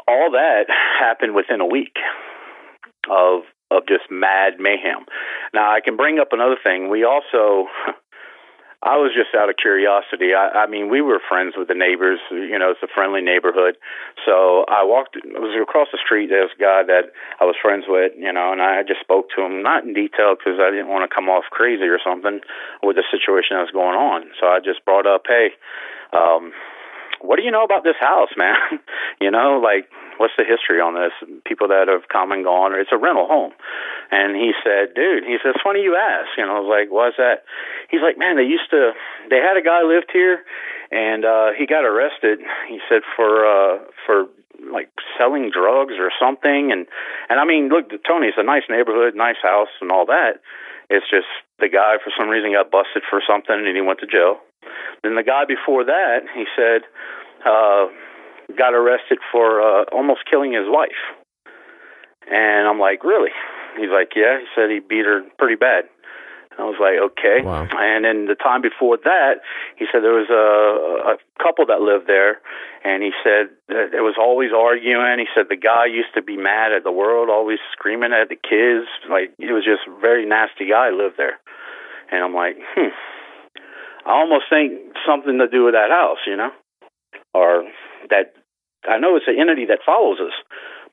all 0.07 0.31
that 0.33 0.67
happened 1.01 1.35
within 1.35 1.61
a 1.61 1.67
week 1.67 1.97
of 3.11 3.43
of 3.71 3.87
just 3.89 4.11
mad 4.11 4.55
mayhem. 4.61 5.05
Now 5.53 5.73
I 5.73 5.81
can 5.81 5.97
bring 5.97 6.19
up 6.19 6.29
another 6.33 6.57
thing. 6.63 6.91
We 6.91 7.05
also 7.05 7.69
I 8.85 9.01
was 9.01 9.17
just 9.17 9.33
out 9.35 9.49
of 9.49 9.57
curiosity. 9.57 10.37
I, 10.37 10.65
I 10.65 10.67
mean, 10.69 10.93
we 10.93 11.01
were 11.01 11.19
friends 11.19 11.55
with 11.57 11.69
the 11.69 11.75
neighbors. 11.75 12.21
You 12.31 12.59
know, 12.59 12.71
it's 12.71 12.85
a 12.85 12.93
friendly 12.93 13.23
neighborhood. 13.25 13.81
So 14.25 14.69
I 14.69 14.85
walked. 14.85 15.17
I 15.17 15.41
was 15.41 15.57
across 15.57 15.89
the 15.91 15.99
street. 15.99 16.29
There's 16.29 16.53
a 16.53 16.61
guy 16.61 16.85
that 16.85 17.11
I 17.41 17.45
was 17.49 17.57
friends 17.57 17.85
with. 17.89 18.13
You 18.15 18.33
know, 18.33 18.53
and 18.53 18.61
I 18.61 18.85
just 18.85 19.01
spoke 19.01 19.33
to 19.37 19.43
him, 19.43 19.65
not 19.65 19.85
in 19.85 19.97
detail 19.97 20.37
because 20.37 20.61
I 20.61 20.69
didn't 20.69 20.93
want 20.93 21.09
to 21.09 21.15
come 21.15 21.33
off 21.33 21.49
crazy 21.51 21.89
or 21.89 21.99
something 21.99 22.41
with 22.85 22.97
the 23.01 23.09
situation 23.09 23.57
that 23.57 23.65
was 23.65 23.73
going 23.73 23.97
on. 23.97 24.29
So 24.39 24.47
I 24.53 24.61
just 24.61 24.85
brought 24.85 25.09
up, 25.09 25.25
hey. 25.27 25.57
um 26.13 26.53
what 27.25 27.41
do 27.41 27.43
you 27.43 27.51
know 27.51 27.65
about 27.65 27.85
this 27.85 27.97
house, 27.99 28.29
man? 28.37 28.57
you 29.21 29.31
know, 29.31 29.61
like 29.63 29.89
what's 30.19 30.37
the 30.37 30.45
history 30.45 30.79
on 30.79 30.95
this? 30.95 31.13
People 31.45 31.69
that 31.69 31.89
have 31.89 32.07
come 32.13 32.31
and 32.31 32.45
gone, 32.45 32.73
or 32.73 32.79
it's 32.79 32.93
a 32.93 33.01
rental 33.01 33.27
home. 33.27 33.53
And 34.13 34.37
he 34.37 34.53
said, 34.63 34.95
dude, 34.95 35.25
he 35.25 35.41
said, 35.41 35.57
it's 35.57 35.65
funny 35.65 35.81
you 35.83 35.97
ask. 35.97 36.29
You 36.37 36.47
know, 36.47 36.57
I 36.57 36.61
was 36.61 36.71
like, 36.71 36.89
what's 36.93 37.17
that? 37.17 37.49
He's 37.89 38.05
like, 38.05 38.19
man, 38.19 38.37
they 38.37 38.47
used 38.47 38.69
to, 38.71 38.93
they 39.31 39.41
had 39.41 39.57
a 39.57 39.65
guy 39.65 39.83
lived 39.83 40.13
here, 40.13 40.45
and 40.93 41.25
uh 41.25 41.57
he 41.57 41.67
got 41.67 41.85
arrested. 41.85 42.45
He 42.69 42.79
said 42.89 43.03
for 43.17 43.43
uh 43.43 43.79
for 44.07 44.29
like 44.71 44.93
selling 45.19 45.51
drugs 45.51 45.95
or 45.99 46.13
something. 46.21 46.71
And 46.71 46.87
and 47.29 47.41
I 47.41 47.45
mean, 47.45 47.69
look, 47.69 47.91
Tony, 48.07 48.29
it's 48.29 48.39
a 48.39 48.45
nice 48.45 48.69
neighborhood, 48.69 49.17
nice 49.17 49.41
house, 49.43 49.73
and 49.81 49.91
all 49.91 50.07
that. 50.07 50.45
It's 50.91 51.09
just 51.09 51.29
the 51.59 51.69
guy 51.69 51.97
for 52.03 52.13
some 52.13 52.29
reason 52.29 52.53
got 52.53 52.71
busted 52.71 53.03
for 53.09 53.23
something, 53.27 53.57
and 53.57 53.75
he 53.75 53.81
went 53.81 54.01
to 54.01 54.07
jail. 54.07 54.45
Then 55.03 55.15
the 55.17 55.23
guy 55.23 55.45
before 55.45 55.85
that, 55.85 56.21
he 56.35 56.45
said, 56.57 56.83
uh, 57.45 57.87
got 58.57 58.75
arrested 58.75 59.19
for 59.33 59.61
uh, 59.61 59.85
almost 59.93 60.21
killing 60.31 60.53
his 60.53 60.67
wife. 60.67 61.01
And 62.31 62.67
I'm 62.69 62.79
like, 62.79 63.05
really? 63.05 63.31
He's 63.77 63.91
like, 63.91 64.13
yeah. 64.17 64.41
He 64.41 64.47
said 64.55 64.71
he 64.71 64.81
beat 64.81 65.05
her 65.05 65.23
pretty 65.39 65.57
bad. 65.57 65.85
I 66.59 66.63
was 66.63 66.79
like, 66.79 67.03
okay. 67.11 67.43
Wow. 67.43 67.67
And 67.67 68.05
then 68.05 68.27
the 68.27 68.39
time 68.39 68.63
before 68.63 68.97
that, 69.03 69.43
he 69.77 69.87
said 69.91 70.03
there 70.03 70.15
was 70.15 70.31
a, 70.31 71.15
a 71.15 71.43
couple 71.43 71.67
that 71.67 71.83
lived 71.83 72.07
there, 72.07 72.39
and 72.85 73.03
he 73.03 73.11
said 73.27 73.51
that 73.69 73.91
it 73.91 74.07
was 74.07 74.15
always 74.15 74.55
arguing. 74.55 75.19
He 75.19 75.27
said 75.35 75.47
the 75.51 75.59
guy 75.59 75.87
used 75.87 76.15
to 76.15 76.23
be 76.23 76.37
mad 76.37 76.71
at 76.71 76.85
the 76.85 76.93
world, 76.95 77.29
always 77.29 77.59
screaming 77.73 78.13
at 78.15 78.29
the 78.29 78.39
kids. 78.39 78.87
Like 79.11 79.35
it 79.39 79.51
was 79.51 79.65
just 79.67 79.83
a 79.91 80.01
very 80.01 80.25
nasty 80.27 80.71
guy 80.71 80.91
lived 80.91 81.19
there. 81.19 81.43
And 82.13 82.23
I'm 82.23 82.35
like, 82.35 82.57
hmm. 82.79 82.95
I 84.07 84.13
almost 84.13 84.45
think 84.51 84.73
something 85.07 85.39
to 85.39 85.49
do 85.49 85.65
with 85.65 85.75
that 85.75 85.91
house, 85.91 86.19
you 86.27 86.37
know, 86.37 86.51
or 87.33 87.65
that 88.11 88.35
I 88.89 88.99
know 88.99 89.17
it's 89.17 89.27
an 89.29 89.39
entity 89.39 89.67
that 89.67 89.81
follows 89.85 90.19
us, 90.21 90.33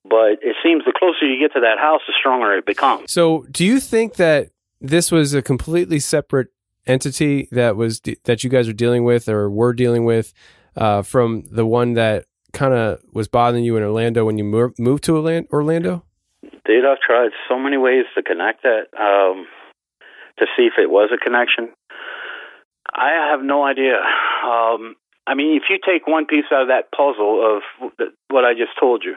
but 0.04 0.40
it 0.42 0.56
seems 0.64 0.86
the 0.86 0.94
closer 0.98 1.26
you 1.26 1.40
get 1.40 1.54
to 1.54 1.62
that 1.62 1.78
house, 1.78 2.02
the 2.08 2.14
stronger 2.18 2.56
it 2.56 2.66
becomes. 2.66 3.12
So, 3.12 3.46
do 3.52 3.66
you 3.66 3.80
think 3.80 4.16
that 4.16 4.50
this 4.80 5.12
was 5.12 5.34
a 5.34 5.42
completely 5.42 6.00
separate 6.00 6.48
entity 6.88 7.48
that 7.52 7.76
was 7.76 8.00
de- 8.00 8.18
that 8.24 8.44
you 8.44 8.50
guys 8.50 8.68
are 8.68 8.74
dealing 8.74 9.04
with 9.04 9.30
or 9.30 9.50
were 9.50 9.74
dealing 9.74 10.06
with 10.06 10.34
uh, 10.76 11.02
from 11.02 11.44
the 11.52 11.66
one 11.66 11.94
that 11.94 12.26
kind 12.54 12.74
of 12.74 13.02
was 13.14 13.28
bothering 13.28 13.64
you 13.64 13.78
in 13.78 13.84
Orlando 13.84 14.26
when 14.26 14.38
you 14.38 14.44
mo- 14.44 14.74
moved 14.78 15.04
to 15.06 15.16
Orlan- 15.16 15.48
Orlando? 15.52 16.04
Dude, 16.66 16.86
I've 16.86 17.00
tried 17.00 17.32
so 17.48 17.60
many 17.60 17.78
ways 17.78 18.06
to 18.16 18.24
connect 18.24 18.64
that 18.64 18.88
um, 19.00 19.46
to 20.40 20.46
see 20.58 20.64
if 20.64 20.74
it 20.78 20.90
was 20.90 21.12
a 21.14 21.18
connection. 21.18 21.70
I 22.94 23.32
have 23.32 23.42
no 23.42 23.64
idea. 23.64 23.96
Um, 24.44 24.96
I 25.28 25.36
mean, 25.36 25.56
if 25.56 25.64
you 25.70 25.78
take 25.80 26.08
one 26.08 26.26
piece 26.26 26.46
out 26.52 26.64
of 26.64 26.68
that 26.68 26.92
puzzle 26.92 27.40
of 27.46 27.92
what 28.30 28.44
I 28.44 28.54
just 28.54 28.78
told 28.80 29.04
you, 29.04 29.16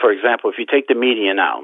for 0.00 0.10
example, 0.10 0.50
if 0.50 0.56
you 0.58 0.66
take 0.66 0.88
the 0.88 0.94
medium 0.94 1.38
out, 1.38 1.62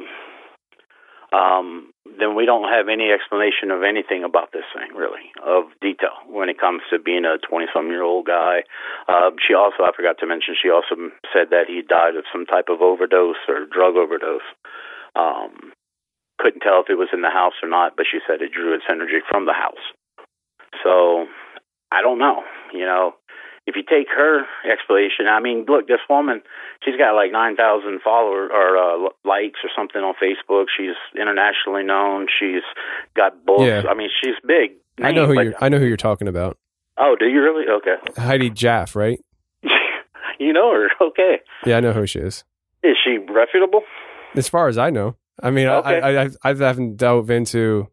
um, 1.32 1.92
then 2.18 2.34
we 2.34 2.44
don't 2.44 2.68
have 2.68 2.88
any 2.88 3.10
explanation 3.10 3.70
of 3.70 3.82
anything 3.82 4.24
about 4.24 4.50
this 4.52 4.66
thing, 4.74 4.94
really, 4.94 5.30
of 5.46 5.70
detail 5.80 6.18
when 6.26 6.48
it 6.48 6.58
comes 6.58 6.82
to 6.90 6.98
being 6.98 7.24
a 7.24 7.38
20 7.38 7.66
some 7.72 7.88
year 7.88 8.02
old 8.02 8.26
guy. 8.26 8.62
Uh, 9.08 9.30
she 9.46 9.54
also, 9.54 9.86
I 9.86 9.90
forgot 9.94 10.18
to 10.20 10.26
mention, 10.26 10.54
she 10.60 10.70
also 10.70 11.10
said 11.32 11.50
that 11.50 11.66
he 11.68 11.82
died 11.82 12.16
of 12.16 12.24
some 12.32 12.46
type 12.46 12.66
of 12.68 12.82
overdose 12.82 13.42
or 13.48 13.66
drug 13.66 13.94
overdose. 13.96 14.46
Um, 15.14 15.72
couldn't 16.38 16.60
tell 16.60 16.82
if 16.82 16.90
it 16.90 16.98
was 16.98 17.12
in 17.12 17.22
the 17.22 17.30
house 17.30 17.54
or 17.62 17.68
not, 17.68 17.94
but 17.96 18.06
she 18.10 18.18
said 18.26 18.42
it 18.42 18.52
drew 18.52 18.74
its 18.74 18.84
energy 18.90 19.22
from 19.28 19.46
the 19.46 19.52
house. 19.52 19.84
So 20.82 21.26
I 21.92 22.02
don't 22.02 22.18
know. 22.18 22.42
You 22.72 22.84
know, 22.86 23.14
if 23.66 23.76
you 23.76 23.82
take 23.82 24.08
her 24.16 24.44
explanation, 24.70 25.26
I 25.28 25.40
mean, 25.40 25.64
look, 25.68 25.86
this 25.88 26.00
woman, 26.08 26.42
she's 26.84 26.96
got 26.96 27.14
like 27.14 27.32
9,000 27.32 28.00
followers 28.02 28.50
or 28.52 28.76
uh, 28.76 29.08
likes 29.24 29.60
or 29.64 29.70
something 29.76 30.00
on 30.00 30.14
Facebook. 30.22 30.66
She's 30.76 30.96
internationally 31.20 31.82
known. 31.84 32.26
She's 32.38 32.62
got 33.16 33.44
books. 33.44 33.62
Yeah. 33.64 33.82
I 33.88 33.94
mean, 33.94 34.08
she's 34.22 34.34
big. 34.46 34.72
I 35.02 35.12
know 35.12 35.26
who 35.26 35.34
name, 35.34 35.44
you're. 35.46 35.54
I 35.60 35.68
know 35.68 35.78
who 35.78 35.86
you're 35.86 35.96
talking 35.96 36.28
about. 36.28 36.58
Oh, 36.98 37.16
do 37.18 37.26
you 37.26 37.40
really? 37.42 37.64
Okay. 37.68 38.20
Heidi 38.20 38.50
Jaff, 38.50 38.94
right? 38.96 39.18
You 40.38 40.54
know 40.54 40.72
her. 40.72 40.88
Okay. 41.08 41.40
Yeah, 41.66 41.76
I 41.76 41.80
know 41.80 41.92
who 41.92 42.06
she 42.06 42.18
is. 42.18 42.44
Is 42.82 42.96
she 43.04 43.18
reputable? 43.18 43.82
As 44.34 44.48
far 44.48 44.68
as 44.68 44.78
I 44.78 44.88
know, 44.88 45.16
I 45.42 45.50
mean, 45.50 45.66
Okay. 45.66 46.00
I, 46.00 46.22
I, 46.22 46.24
I, 46.24 46.28
I 46.44 46.54
haven't 46.54 46.96
delved 46.96 47.30
into 47.30 47.88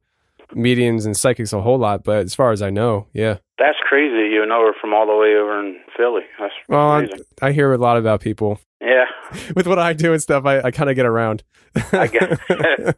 mediums 0.54 1.06
and 1.06 1.16
psychics 1.16 1.54
a 1.54 1.62
whole 1.62 1.78
lot, 1.78 2.04
but 2.04 2.26
as 2.26 2.36
far 2.36 2.52
as 2.52 2.62
I 2.62 2.70
know, 2.70 3.08
yeah. 3.14 3.38
That's 3.58 3.78
crazy. 3.88 4.30
You 4.34 4.46
know 4.46 4.66
her 4.66 4.74
from 4.80 4.94
all 4.94 5.06
the 5.08 5.16
way 5.16 5.36
over 5.36 5.60
in 5.60 5.78
Philly. 5.96 6.22
That's 6.40 6.54
Well, 6.70 6.90
I. 6.90 7.08
I 7.42 7.52
hear 7.52 7.74
a 7.74 7.78
lot 7.78 7.98
about 7.98 8.22
people 8.22 8.60
Yeah. 8.82 9.06
with 9.56 9.68
what 9.68 9.80
I 9.80 9.94
do 9.94 10.14
and 10.14 10.22
stuff. 10.22 10.46
I, 10.46 10.62
I 10.62 10.72
kind 10.72 10.90
of 10.90 10.96
get 10.96 11.06
around. 11.06 11.44
I 11.76 12.08
got, 12.08 12.32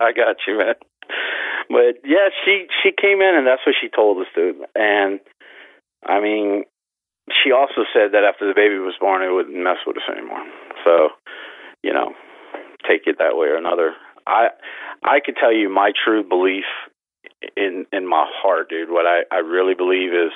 I 0.01 0.11
got 0.13 0.37
you, 0.47 0.57
man. 0.57 0.75
But 1.69 2.01
yeah, 2.03 2.29
she 2.43 2.65
she 2.81 2.91
came 2.91 3.21
in 3.21 3.35
and 3.35 3.45
that's 3.45 3.61
what 3.65 3.75
she 3.79 3.89
told 3.89 4.17
us, 4.17 4.27
dude. 4.35 4.57
And 4.75 5.19
I 6.05 6.19
mean, 6.19 6.63
she 7.43 7.51
also 7.51 7.81
said 7.93 8.11
that 8.13 8.23
after 8.23 8.47
the 8.47 8.55
baby 8.55 8.79
was 8.79 8.95
born, 8.99 9.21
it 9.21 9.31
wouldn't 9.33 9.55
mess 9.55 9.77
with 9.85 9.97
us 9.97 10.09
anymore. 10.11 10.43
So, 10.83 11.09
you 11.83 11.93
know, 11.93 12.13
take 12.89 13.01
it 13.05 13.17
that 13.19 13.37
way 13.37 13.47
or 13.47 13.57
another. 13.57 13.93
I 14.25 14.47
I 15.03 15.19
could 15.23 15.35
tell 15.39 15.53
you 15.53 15.69
my 15.69 15.91
true 15.93 16.23
belief 16.27 16.65
in 17.55 17.85
in 17.91 18.07
my 18.07 18.25
heart, 18.29 18.69
dude. 18.69 18.89
What 18.89 19.05
I 19.05 19.23
I 19.31 19.39
really 19.39 19.75
believe 19.75 20.13
is, 20.13 20.31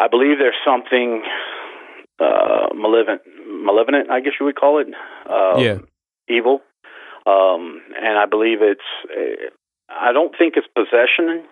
I 0.00 0.08
believe 0.08 0.38
there's 0.38 0.54
something 0.64 1.22
uh 2.18 2.68
malevolent, 2.74 3.22
malevolent, 3.46 4.10
I 4.10 4.20
guess 4.20 4.34
you 4.40 4.46
would 4.46 4.56
call 4.56 4.78
it. 4.80 4.88
Um, 5.28 5.62
yeah. 5.62 5.78
evil. 6.28 6.60
Um, 7.26 7.82
and 7.98 8.16
I 8.18 8.26
believe 8.26 8.62
it's, 8.62 8.86
uh, 9.10 9.50
I 9.90 10.12
don't 10.12 10.32
think 10.38 10.54
it's 10.56 10.68
possession, 10.78 11.42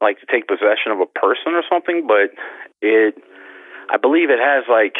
like 0.00 0.18
to 0.20 0.26
take 0.26 0.48
possession 0.48 0.92
of 0.92 1.00
a 1.00 1.06
person 1.06 1.52
or 1.52 1.62
something, 1.68 2.06
but 2.08 2.32
it, 2.80 3.14
I 3.92 3.98
believe 3.98 4.30
it 4.30 4.40
has 4.40 4.64
like 4.64 4.96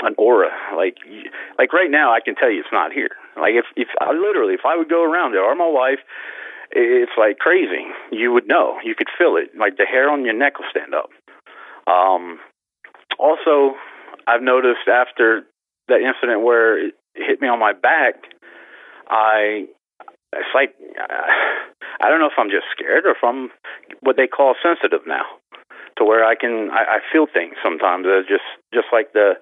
an 0.00 0.14
aura. 0.16 0.48
Like, 0.74 0.96
y- 1.04 1.28
like 1.58 1.72
right 1.74 1.90
now, 1.90 2.14
I 2.14 2.20
can 2.24 2.34
tell 2.34 2.50
you 2.50 2.60
it's 2.60 2.72
not 2.72 2.92
here. 2.92 3.12
Like 3.36 3.52
if, 3.52 3.66
if 3.76 3.88
I 4.00 4.12
literally, 4.12 4.54
if 4.54 4.64
I 4.64 4.74
would 4.74 4.88
go 4.88 5.04
around 5.04 5.32
there 5.32 5.44
or 5.44 5.54
my 5.54 5.68
wife, 5.68 6.00
it's 6.72 7.12
like 7.18 7.38
crazy. 7.38 7.86
You 8.10 8.32
would 8.32 8.48
know. 8.48 8.78
You 8.84 8.94
could 8.94 9.08
feel 9.16 9.36
it. 9.36 9.50
Like 9.58 9.76
the 9.76 9.84
hair 9.84 10.10
on 10.10 10.24
your 10.24 10.34
neck 10.34 10.58
will 10.58 10.66
stand 10.70 10.94
up. 10.94 11.10
Um, 11.86 12.38
also, 13.18 13.74
I've 14.26 14.42
noticed 14.42 14.88
after 14.88 15.42
that 15.88 16.00
incident 16.00 16.42
where 16.42 16.78
it 16.78 16.94
hit 17.14 17.40
me 17.40 17.48
on 17.48 17.58
my 17.58 17.72
back, 17.72 18.14
I 19.08 19.66
it's 20.32 20.54
like 20.54 20.74
I 22.00 22.08
don't 22.08 22.20
know 22.20 22.26
if 22.26 22.38
I'm 22.38 22.50
just 22.50 22.66
scared 22.72 23.04
or 23.04 23.10
if 23.10 23.22
I'm 23.22 23.50
what 24.00 24.16
they 24.16 24.26
call 24.26 24.54
sensitive 24.62 25.06
now, 25.06 25.24
to 25.98 26.04
where 26.04 26.24
I 26.24 26.34
can 26.34 26.70
I, 26.70 26.96
I 26.96 26.98
feel 27.12 27.26
things 27.32 27.54
sometimes. 27.62 28.06
Just 28.28 28.48
just 28.72 28.86
like 28.92 29.12
the 29.12 29.34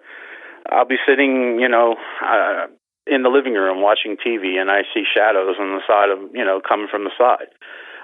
I'll 0.68 0.86
be 0.86 0.98
sitting, 1.06 1.58
you 1.60 1.68
know, 1.68 1.96
uh, 2.22 2.66
in 3.06 3.22
the 3.22 3.28
living 3.28 3.54
room 3.54 3.82
watching 3.82 4.16
TV, 4.16 4.60
and 4.60 4.70
I 4.70 4.82
see 4.92 5.04
shadows 5.04 5.56
on 5.58 5.76
the 5.76 5.82
side 5.86 6.10
of 6.10 6.18
you 6.34 6.44
know 6.44 6.60
coming 6.60 6.88
from 6.90 7.04
the 7.04 7.14
side. 7.16 7.48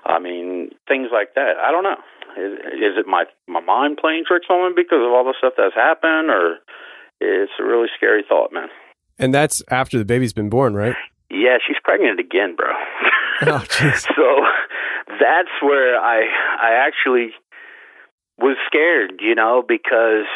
I 0.05 0.19
mean 0.19 0.71
things 0.89 1.09
like 1.13 1.35
that. 1.35 1.57
I 1.63 1.71
don't 1.71 1.85
know. 1.85 1.99
Is, 2.37 2.53
is 2.75 2.95
it 2.99 3.07
my 3.07 3.25
my 3.49 3.61
mind 3.61 3.99
playing 4.01 4.25
tricks 4.27 4.47
on 4.51 4.75
me 4.75 4.83
because 4.83 5.05
of 5.05 5.13
all 5.13 5.25
the 5.25 5.35
stuff 5.39 5.55
that's 5.57 5.75
happened, 5.75 6.31
or 6.31 6.59
it's 7.21 7.53
a 7.61 7.65
really 7.65 7.89
scary 7.97 8.25
thought, 8.29 8.53
man. 8.53 8.69
And 9.19 9.33
that's 9.33 9.63
after 9.71 9.99
the 9.99 10.05
baby's 10.05 10.33
been 10.33 10.51
born, 10.51 10.75
right? 10.75 10.95
Yeah, 11.31 11.57
she's 11.67 11.79
pregnant 11.83 12.21
again, 12.21 12.55
bro. 12.55 12.69
Oh, 13.43 13.65
jeez. 13.69 14.07
so 14.17 14.27
that's 15.21 15.55
where 15.63 15.99
I 16.01 16.25
I 16.61 16.87
actually 16.87 17.31
was 18.39 18.57
scared, 18.67 19.21
you 19.21 19.35
know, 19.35 19.63
because 19.67 20.29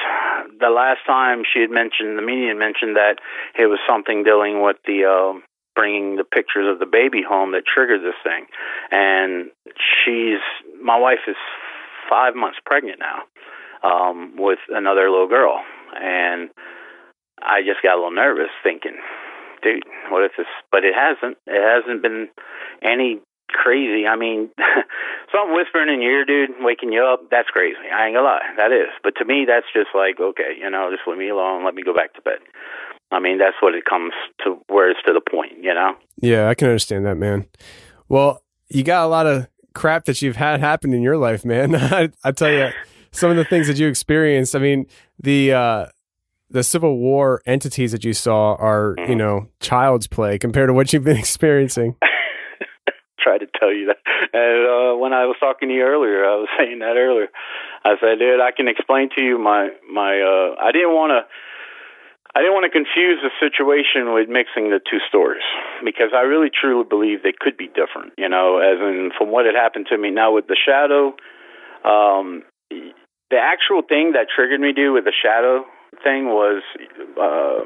the 0.59 0.71
last 0.71 1.01
time 1.07 1.43
she 1.45 1.61
had 1.61 1.71
mentioned 1.71 2.17
the 2.17 2.23
medium 2.23 2.59
mentioned 2.59 2.97
that 2.97 3.17
it 3.59 3.67
was 3.67 3.79
something 3.89 4.25
dealing 4.25 4.63
with 4.63 4.77
the 4.87 5.05
um 5.05 5.43
bringing 5.77 6.17
the 6.17 6.25
pictures 6.25 6.67
of 6.71 6.79
the 6.79 6.87
baby 6.87 7.23
home 7.27 7.53
that 7.53 7.63
triggered 7.65 8.03
this 8.03 8.19
thing, 8.25 8.47
and 8.91 9.51
she's 10.05 10.41
my 10.83 10.99
wife 10.99 11.21
is 11.29 11.37
five 12.09 12.35
months 12.35 12.59
pregnant 12.65 12.99
now 12.99 13.23
um, 13.83 14.35
with 14.37 14.59
another 14.69 15.11
little 15.11 15.29
girl, 15.29 15.63
and 15.95 16.51
I 17.43 17.63
just 17.63 17.83
got 17.83 17.95
a 17.95 17.97
little 17.97 18.11
nervous 18.11 18.51
thinking, 18.63 18.97
dude, 19.63 19.85
what 20.11 20.25
if 20.25 20.33
this? 20.37 20.47
But 20.73 20.85
it 20.85 20.95
hasn't. 20.95 21.39
It 21.47 21.63
hasn't 21.63 22.03
been 22.03 22.29
any 22.83 23.21
crazy. 23.51 24.07
I 24.07 24.17
mean, 24.17 24.51
something 25.33 25.55
whispering 25.55 25.93
in 25.93 26.03
your 26.03 26.21
ear, 26.21 26.25
dude, 26.25 26.57
waking 26.61 26.93
you 26.93 27.05
up. 27.05 27.31
That's 27.31 27.49
crazy. 27.49 27.79
I 27.93 28.07
ain't 28.07 28.17
gonna 28.17 28.27
lie, 28.27 28.49
that 28.57 28.73
is. 28.73 28.91
But 29.03 29.15
to 29.19 29.25
me, 29.25 29.45
that's 29.47 29.67
just 29.73 29.91
like, 29.95 30.21
okay, 30.21 30.57
you 30.59 30.71
know, 30.71 30.91
just 30.91 31.07
leave 31.07 31.19
me 31.19 31.29
alone. 31.29 31.65
Let 31.65 31.75
me 31.75 31.83
go 31.83 31.95
back 31.95 32.15
to 32.15 32.23
bed. 32.23 32.39
I 33.13 33.19
mean, 33.19 33.39
that's 33.39 33.57
what 33.61 33.75
it 33.75 33.85
comes 33.85 34.13
to. 34.45 34.59
Where 34.69 34.91
it's 34.91 35.01
to 35.07 35.13
the 35.13 35.21
point, 35.21 35.63
you 35.63 35.75
know. 35.75 35.95
Yeah, 36.21 36.49
I 36.49 36.55
can 36.55 36.69
understand 36.69 37.07
that, 37.07 37.17
man. 37.17 37.47
Well, 38.09 38.43
you 38.69 38.83
got 38.83 39.05
a 39.05 39.09
lot 39.09 39.27
of 39.27 39.49
crap 39.75 40.05
that 40.05 40.23
you've 40.23 40.37
had 40.37 40.61
happen 40.61 40.93
in 40.93 41.03
your 41.03 41.17
life, 41.17 41.45
man. 41.45 41.75
I, 41.77 42.11
I 42.25 42.33
tell 42.33 42.51
you, 42.51 42.71
some 43.13 43.31
of 43.31 43.37
the 43.37 43.45
things 43.45 43.67
that 43.67 43.79
you 43.79 43.89
experienced. 43.89 44.55
I 44.55 44.61
mean, 44.61 44.87
the 45.19 45.53
uh, 45.53 45.87
the 46.51 46.63
Civil 46.63 46.99
War 46.99 47.43
entities 47.47 47.93
that 47.93 48.05
you 48.05 48.13
saw 48.13 48.55
are, 48.55 48.97
you 49.09 49.15
know, 49.15 49.49
child's 49.61 50.07
play 50.07 50.39
compared 50.39 50.69
to 50.69 50.73
what 50.73 50.93
you've 50.93 51.05
been 51.05 51.17
experiencing. 51.19 51.97
Tell 53.61 53.73
you 53.73 53.93
that. 53.93 54.01
And 54.33 54.59
uh, 54.65 54.93
when 54.97 55.13
I 55.13 55.29
was 55.29 55.37
talking 55.39 55.69
to 55.69 55.75
you 55.75 55.85
earlier, 55.85 56.25
I 56.25 56.41
was 56.41 56.49
saying 56.59 56.81
that 56.81 56.97
earlier. 56.97 57.29
I 57.85 58.01
said, 58.01 58.19
dude, 58.19 58.41
I 58.41 58.51
can 58.57 58.69
explain 58.69 59.11
to 59.17 59.23
you 59.23 59.39
my 59.39 59.69
my. 59.85 60.17
Uh, 60.17 60.57
I 60.57 60.73
didn't 60.73 60.97
want 60.97 61.13
to. 61.13 61.29
I 62.35 62.41
didn't 62.41 62.55
want 62.55 62.65
to 62.65 62.75
confuse 62.75 63.19
the 63.21 63.35
situation 63.43 64.15
with 64.15 64.31
mixing 64.31 64.71
the 64.71 64.79
two 64.79 65.03
stories 65.11 65.43
because 65.85 66.15
I 66.15 66.23
really 66.23 66.49
truly 66.49 66.87
believe 66.89 67.27
they 67.27 67.35
could 67.35 67.59
be 67.59 67.67
different. 67.67 68.15
You 68.17 68.29
know, 68.29 68.59
as 68.59 68.81
in 68.81 69.11
from 69.19 69.31
what 69.31 69.45
had 69.45 69.55
happened 69.55 69.87
to 69.91 69.99
me 69.99 70.11
now 70.11 70.33
with 70.33 70.47
the 70.47 70.57
shadow. 70.57 71.13
Um, 71.85 72.45
the 73.31 73.39
actual 73.39 73.83
thing 73.83 74.13
that 74.13 74.27
triggered 74.35 74.61
me 74.61 74.73
to 74.75 74.91
with 74.91 75.05
the 75.05 75.15
shadow 75.15 75.65
thing 76.03 76.27
was 76.27 76.63
uh, 77.19 77.65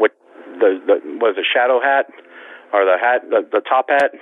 what 0.00 0.12
the, 0.58 0.80
the 0.86 0.96
was 1.20 1.36
the 1.36 1.44
shadow 1.44 1.80
hat 1.80 2.06
or 2.72 2.84
the 2.84 2.96
hat 3.00 3.22
the, 3.28 3.44
the 3.52 3.60
top 3.60 3.86
hat 3.88 4.12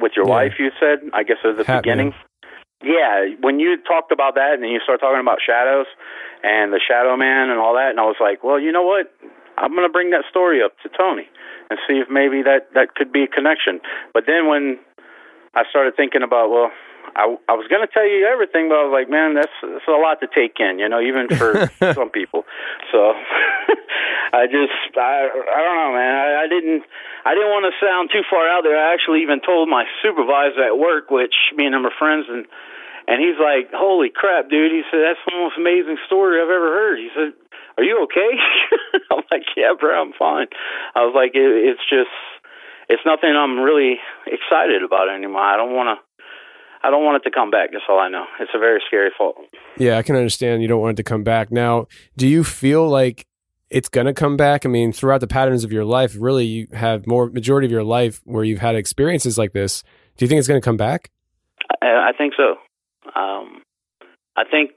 with 0.00 0.12
your 0.16 0.26
Yeah. 0.26 0.30
wife. 0.34 0.54
You 0.58 0.70
said 0.80 1.00
I 1.12 1.22
guess 1.22 1.38
at 1.44 1.56
the 1.56 1.64
Hat 1.64 1.82
beginning. 1.82 2.10
man. 2.10 2.18
Yeah, 2.80 3.34
when 3.40 3.58
you 3.58 3.76
talked 3.82 4.12
about 4.12 4.36
that 4.36 4.54
and 4.54 4.62
then 4.62 4.70
you 4.70 4.78
start 4.80 5.00
talking 5.00 5.18
about 5.20 5.38
shadows 5.44 5.86
and 6.44 6.72
the 6.72 6.78
shadow 6.78 7.16
man 7.16 7.50
and 7.50 7.58
all 7.58 7.74
that, 7.74 7.90
and 7.90 7.98
I 7.98 8.04
was 8.04 8.14
like, 8.20 8.44
well, 8.44 8.60
you 8.60 8.70
know 8.70 8.82
what? 8.86 9.10
I'm 9.56 9.74
going 9.74 9.82
to 9.86 9.92
bring 9.92 10.10
that 10.10 10.22
story 10.30 10.62
up 10.62 10.78
to 10.84 10.88
Tony 10.88 11.26
and 11.70 11.78
see 11.88 11.94
if 11.98 12.08
maybe 12.08 12.42
that 12.42 12.72
that 12.74 12.94
could 12.94 13.10
be 13.10 13.24
a 13.24 13.26
connection. 13.26 13.80
But 14.14 14.24
then 14.26 14.46
when 14.46 14.78
I 15.54 15.64
started 15.68 15.96
thinking 15.96 16.22
about, 16.22 16.50
well, 16.50 16.70
I 17.18 17.34
I 17.50 17.54
was 17.58 17.66
gonna 17.66 17.90
tell 17.90 18.06
you 18.06 18.26
everything, 18.30 18.68
but 18.70 18.78
I 18.78 18.84
was 18.86 18.94
like, 18.94 19.10
man, 19.10 19.34
that's 19.34 19.54
that's 19.58 19.88
a 19.90 19.98
lot 19.98 20.22
to 20.22 20.28
take 20.30 20.62
in, 20.62 20.78
you 20.78 20.88
know, 20.88 21.02
even 21.02 21.26
for 21.26 21.66
some 21.98 22.10
people. 22.10 22.46
So 22.94 23.12
I 24.38 24.46
just 24.46 24.94
I 24.94 25.26
I 25.26 25.58
don't 25.66 25.78
know, 25.82 25.92
man. 25.98 26.14
I, 26.14 26.28
I 26.44 26.46
didn't 26.46 26.86
I 27.26 27.34
didn't 27.34 27.50
want 27.50 27.66
to 27.66 27.74
sound 27.82 28.10
too 28.14 28.22
far 28.30 28.46
out 28.46 28.62
there. 28.62 28.78
I 28.78 28.94
actually 28.94 29.22
even 29.26 29.42
told 29.42 29.68
my 29.68 29.84
supervisor 30.02 30.62
at 30.62 30.78
work, 30.78 31.10
which 31.10 31.34
me 31.58 31.66
and 31.66 31.74
him 31.74 31.84
are 31.84 31.98
friends, 31.98 32.30
and 32.30 32.46
and 33.10 33.18
he's 33.18 33.40
like, 33.40 33.72
"Holy 33.74 34.10
crap, 34.14 34.48
dude!" 34.48 34.70
He 34.70 34.86
said, 34.90 35.00
"That's 35.02 35.22
the 35.26 35.34
most 35.34 35.58
amazing 35.58 35.98
story 36.06 36.38
I've 36.38 36.54
ever 36.54 36.70
heard." 36.70 36.98
He 37.02 37.10
said, 37.16 37.34
"Are 37.76 37.84
you 37.84 38.04
okay?" 38.06 38.32
I'm 39.10 39.24
like, 39.32 39.48
"Yeah, 39.56 39.74
bro, 39.74 39.90
I'm 39.90 40.12
fine." 40.14 40.48
I 40.94 41.02
was 41.02 41.18
like, 41.18 41.34
it, 41.34 41.50
"It's 41.50 41.82
just, 41.88 42.14
it's 42.88 43.02
nothing 43.04 43.34
I'm 43.34 43.58
really 43.58 43.98
excited 44.28 44.84
about 44.84 45.08
anymore. 45.08 45.42
I 45.42 45.56
don't 45.56 45.74
want 45.74 45.98
to." 45.98 46.07
I 46.82 46.90
don't 46.90 47.04
want 47.04 47.22
it 47.22 47.28
to 47.28 47.34
come 47.34 47.50
back. 47.50 47.70
That's 47.72 47.84
all 47.88 47.98
I 47.98 48.08
know. 48.08 48.24
It's 48.40 48.50
a 48.54 48.58
very 48.58 48.80
scary 48.86 49.10
thought. 49.16 49.36
Yeah, 49.76 49.98
I 49.98 50.02
can 50.02 50.16
understand 50.16 50.62
you 50.62 50.68
don't 50.68 50.80
want 50.80 50.98
it 50.98 51.02
to 51.02 51.08
come 51.08 51.24
back. 51.24 51.50
Now, 51.50 51.86
do 52.16 52.26
you 52.26 52.44
feel 52.44 52.88
like 52.88 53.26
it's 53.70 53.88
going 53.88 54.06
to 54.06 54.14
come 54.14 54.36
back? 54.36 54.64
I 54.64 54.68
mean, 54.68 54.92
throughout 54.92 55.20
the 55.20 55.26
patterns 55.26 55.64
of 55.64 55.72
your 55.72 55.84
life, 55.84 56.16
really, 56.18 56.44
you 56.44 56.68
have 56.72 57.06
more 57.06 57.30
majority 57.30 57.66
of 57.66 57.72
your 57.72 57.84
life 57.84 58.20
where 58.24 58.44
you've 58.44 58.60
had 58.60 58.76
experiences 58.76 59.36
like 59.38 59.52
this. 59.52 59.82
Do 60.16 60.24
you 60.24 60.28
think 60.28 60.38
it's 60.38 60.48
going 60.48 60.60
to 60.60 60.64
come 60.64 60.76
back? 60.76 61.10
I, 61.82 62.10
I 62.10 62.12
think 62.16 62.34
so. 62.36 62.56
Um, 63.20 63.62
I 64.36 64.44
think, 64.50 64.70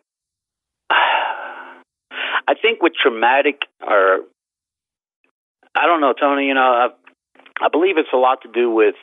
I 0.90 2.54
think 2.62 2.82
with 2.82 2.94
traumatic 3.02 3.62
or, 3.80 4.22
I 5.76 5.86
don't 5.86 6.02
know, 6.02 6.14
Tony. 6.20 6.48
You 6.48 6.56
know, 6.56 6.62
I, 6.62 6.88
I 7.62 7.70
believe 7.72 7.98
it's 7.98 8.10
a 8.14 8.18
lot 8.18 8.42
to 8.42 8.50
do 8.52 8.72
with 8.72 8.96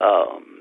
um, 0.00 0.59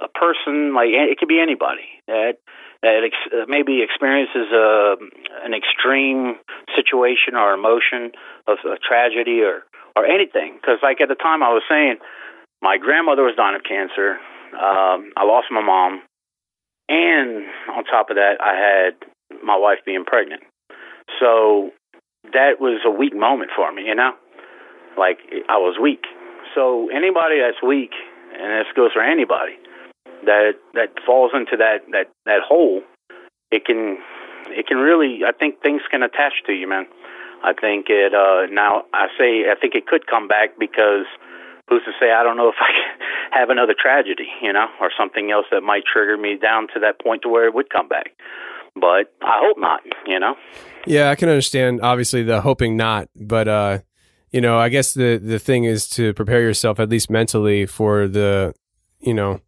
a 0.00 0.08
person. 0.08 0.74
Like 0.74 0.88
it 0.90 1.18
could 1.18 1.28
be 1.28 1.40
anybody 1.40 1.88
that 2.06 2.38
that 2.82 3.02
ex- 3.04 3.46
maybe 3.48 3.82
experiences 3.82 4.52
a 4.52 4.96
an 5.44 5.54
extreme 5.54 6.36
situation 6.74 7.34
or 7.34 7.54
emotion 7.54 8.12
of 8.46 8.58
a 8.64 8.76
tragedy 8.78 9.42
or 9.42 9.64
or 9.96 10.04
anything. 10.06 10.58
Because 10.60 10.78
like 10.82 11.00
at 11.00 11.08
the 11.08 11.14
time 11.14 11.42
I 11.42 11.52
was 11.52 11.62
saying, 11.68 11.96
my 12.62 12.76
grandmother 12.78 13.22
was 13.22 13.34
dying 13.36 13.56
of 13.56 13.62
cancer. 13.64 14.18
Um, 14.52 15.12
I 15.16 15.24
lost 15.24 15.48
my 15.50 15.62
mom, 15.62 16.02
and 16.88 17.44
on 17.74 17.84
top 17.84 18.10
of 18.10 18.16
that, 18.16 18.40
I 18.40 18.54
had 18.54 18.94
my 19.42 19.56
wife 19.56 19.78
being 19.84 20.04
pregnant. 20.04 20.42
So 21.20 21.70
that 22.32 22.60
was 22.60 22.80
a 22.86 22.90
weak 22.90 23.14
moment 23.14 23.50
for 23.54 23.72
me, 23.72 23.84
you 23.86 23.94
know. 23.94 24.12
Like 24.96 25.18
I 25.48 25.58
was 25.58 25.78
weak. 25.80 26.04
So 26.54 26.88
anybody 26.88 27.40
that's 27.40 27.60
weak, 27.62 27.92
and 28.32 28.50
this 28.52 28.72
goes 28.74 28.92
for 28.92 29.02
anybody, 29.02 29.58
that 30.24 30.54
that 30.74 30.88
falls 31.04 31.32
into 31.34 31.56
that 31.56 31.86
that 31.92 32.08
that 32.24 32.40
hole, 32.46 32.82
it 33.50 33.64
can 33.64 33.98
it 34.48 34.66
can 34.66 34.78
really 34.78 35.20
I 35.26 35.32
think 35.32 35.60
things 35.62 35.82
can 35.90 36.02
attach 36.02 36.44
to 36.46 36.52
you, 36.52 36.68
man. 36.68 36.86
I 37.44 37.52
think 37.52 37.86
it 37.88 38.14
uh 38.14 38.46
now 38.52 38.84
I 38.92 39.08
say 39.18 39.50
I 39.50 39.54
think 39.60 39.74
it 39.74 39.86
could 39.86 40.06
come 40.06 40.28
back 40.28 40.58
because 40.58 41.06
who's 41.68 41.82
to 41.84 41.92
say 42.00 42.12
I 42.12 42.22
don't 42.22 42.36
know 42.36 42.48
if 42.48 42.56
I 42.60 42.70
have 43.38 43.50
another 43.50 43.74
tragedy, 43.78 44.28
you 44.42 44.52
know, 44.52 44.66
or 44.80 44.90
something 44.96 45.30
else 45.30 45.46
that 45.50 45.62
might 45.62 45.84
trigger 45.90 46.16
me 46.16 46.36
down 46.36 46.68
to 46.74 46.80
that 46.80 47.00
point 47.00 47.22
to 47.22 47.28
where 47.28 47.46
it 47.46 47.54
would 47.54 47.70
come 47.70 47.88
back. 47.88 48.12
But 48.74 49.12
I 49.22 49.40
hope 49.42 49.58
not, 49.58 49.80
you 50.06 50.20
know. 50.20 50.34
Yeah, 50.86 51.10
I 51.10 51.14
can 51.14 51.28
understand 51.28 51.80
obviously 51.82 52.22
the 52.22 52.40
hoping 52.40 52.76
not, 52.76 53.08
but 53.14 53.48
uh 53.48 53.78
you 54.32 54.40
know, 54.40 54.58
I 54.58 54.68
guess 54.68 54.92
the 54.92 55.16
the 55.16 55.38
thing 55.38 55.64
is 55.64 55.88
to 55.90 56.12
prepare 56.14 56.40
yourself 56.40 56.80
at 56.80 56.88
least 56.88 57.10
mentally 57.10 57.64
for 57.64 58.08
the, 58.08 58.54
you 58.98 59.14
know, 59.14 59.40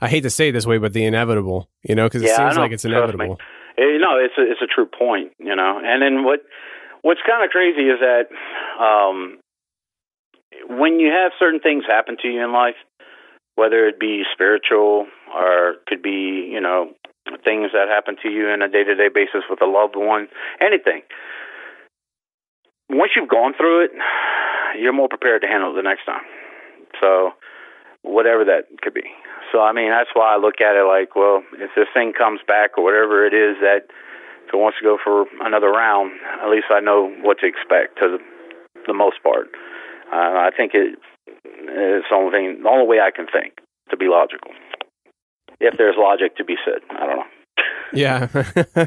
I 0.00 0.08
hate 0.08 0.22
to 0.22 0.30
say 0.30 0.48
it 0.48 0.52
this 0.52 0.66
way, 0.66 0.78
but 0.78 0.92
the 0.92 1.04
inevitable, 1.04 1.68
you 1.82 1.94
know, 1.94 2.06
because 2.06 2.22
it 2.22 2.28
yeah, 2.28 2.36
seems 2.36 2.56
like 2.56 2.72
it's 2.72 2.84
inevitable. 2.84 3.38
You 3.78 3.98
know, 3.98 4.18
it's 4.18 4.34
a, 4.38 4.42
it's 4.42 4.62
a 4.62 4.66
true 4.66 4.86
point, 4.86 5.32
you 5.38 5.54
know. 5.54 5.80
And 5.82 6.02
then 6.02 6.24
what 6.24 6.40
what's 7.02 7.20
kind 7.26 7.44
of 7.44 7.50
crazy 7.50 7.88
is 7.88 8.00
that 8.00 8.26
um, 8.82 9.38
when 10.68 11.00
you 11.00 11.10
have 11.10 11.32
certain 11.38 11.60
things 11.60 11.84
happen 11.86 12.16
to 12.22 12.28
you 12.28 12.42
in 12.42 12.52
life, 12.52 12.76
whether 13.54 13.86
it 13.86 14.00
be 14.00 14.22
spiritual 14.32 15.06
or 15.34 15.76
could 15.86 16.02
be, 16.02 16.50
you 16.50 16.60
know, 16.60 16.90
things 17.44 17.70
that 17.72 17.88
happen 17.88 18.16
to 18.22 18.28
you 18.28 18.48
on 18.48 18.62
a 18.62 18.68
day 18.68 18.84
to 18.84 18.94
day 18.94 19.08
basis 19.12 19.44
with 19.48 19.62
a 19.62 19.66
loved 19.66 19.96
one, 19.96 20.28
anything. 20.60 21.02
Once 22.90 23.12
you've 23.16 23.28
gone 23.28 23.54
through 23.56 23.84
it, 23.84 23.90
you're 24.78 24.92
more 24.92 25.08
prepared 25.08 25.42
to 25.42 25.48
handle 25.48 25.72
it 25.72 25.76
the 25.76 25.82
next 25.82 26.04
time. 26.04 26.24
So, 27.00 27.30
whatever 28.02 28.44
that 28.44 28.64
could 28.82 28.94
be. 28.94 29.04
So, 29.54 29.62
I 29.62 29.70
mean, 29.70 29.90
that's 29.90 30.10
why 30.14 30.34
I 30.34 30.36
look 30.36 30.58
at 30.58 30.74
it 30.74 30.82
like, 30.82 31.14
well, 31.14 31.46
if 31.54 31.70
this 31.76 31.86
thing 31.94 32.12
comes 32.12 32.40
back 32.42 32.74
or 32.76 32.82
whatever 32.82 33.24
it 33.24 33.30
is 33.30 33.54
that 33.62 33.86
if 34.48 34.52
it 34.52 34.56
wants 34.56 34.78
to 34.82 34.84
go 34.84 34.98
for 34.98 35.26
another 35.46 35.70
round, 35.70 36.10
at 36.42 36.50
least 36.50 36.66
I 36.74 36.80
know 36.80 37.06
what 37.22 37.38
to 37.38 37.46
expect 37.46 38.02
to 38.02 38.18
the, 38.18 38.82
the 38.88 38.92
most 38.92 39.22
part. 39.22 39.46
Uh, 40.10 40.42
I 40.42 40.50
think 40.50 40.74
it, 40.74 40.98
it's 41.46 42.06
the 42.10 42.16
only 42.16 42.32
thing, 42.34 42.62
the 42.64 42.68
only 42.68 42.84
way 42.84 42.98
I 42.98 43.14
can 43.14 43.30
think 43.30 43.62
to 43.90 43.96
be 43.96 44.10
logical. 44.10 44.50
If 45.60 45.78
there's 45.78 45.94
logic 45.96 46.34
to 46.38 46.44
be 46.44 46.56
said, 46.66 46.82
I 46.90 47.06
don't 47.06 47.22
know. 47.22 47.30
Yeah. 47.92 48.28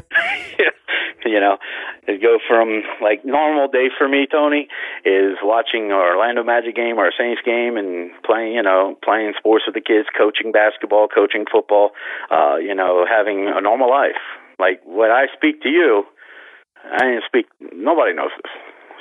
you 1.28 1.40
know, 1.40 1.58
it 2.06 2.22
go 2.22 2.38
from 2.48 2.82
like 3.02 3.24
normal 3.24 3.68
day 3.68 3.88
for 3.96 4.08
me, 4.08 4.26
Tony, 4.30 4.68
is 5.04 5.36
watching 5.42 5.92
an 5.92 5.98
Orlando 5.98 6.42
Magic 6.42 6.74
game 6.74 6.96
or 6.98 7.08
a 7.08 7.12
Saints 7.16 7.42
game 7.44 7.76
and 7.76 8.10
playing, 8.24 8.54
you 8.54 8.62
know, 8.62 8.96
playing 9.04 9.34
sports 9.38 9.64
with 9.66 9.74
the 9.74 9.84
kids, 9.84 10.08
coaching 10.16 10.52
basketball, 10.52 11.08
coaching 11.08 11.44
football, 11.50 11.90
uh, 12.30 12.56
you 12.56 12.74
know, 12.74 13.04
having 13.08 13.52
a 13.54 13.60
normal 13.60 13.90
life. 13.90 14.20
Like 14.58 14.80
when 14.84 15.10
I 15.10 15.26
speak 15.36 15.62
to 15.62 15.68
you, 15.68 16.04
I 16.84 17.04
didn't 17.04 17.24
speak. 17.26 17.46
Nobody 17.60 18.14
knows 18.14 18.32
this. 18.42 18.52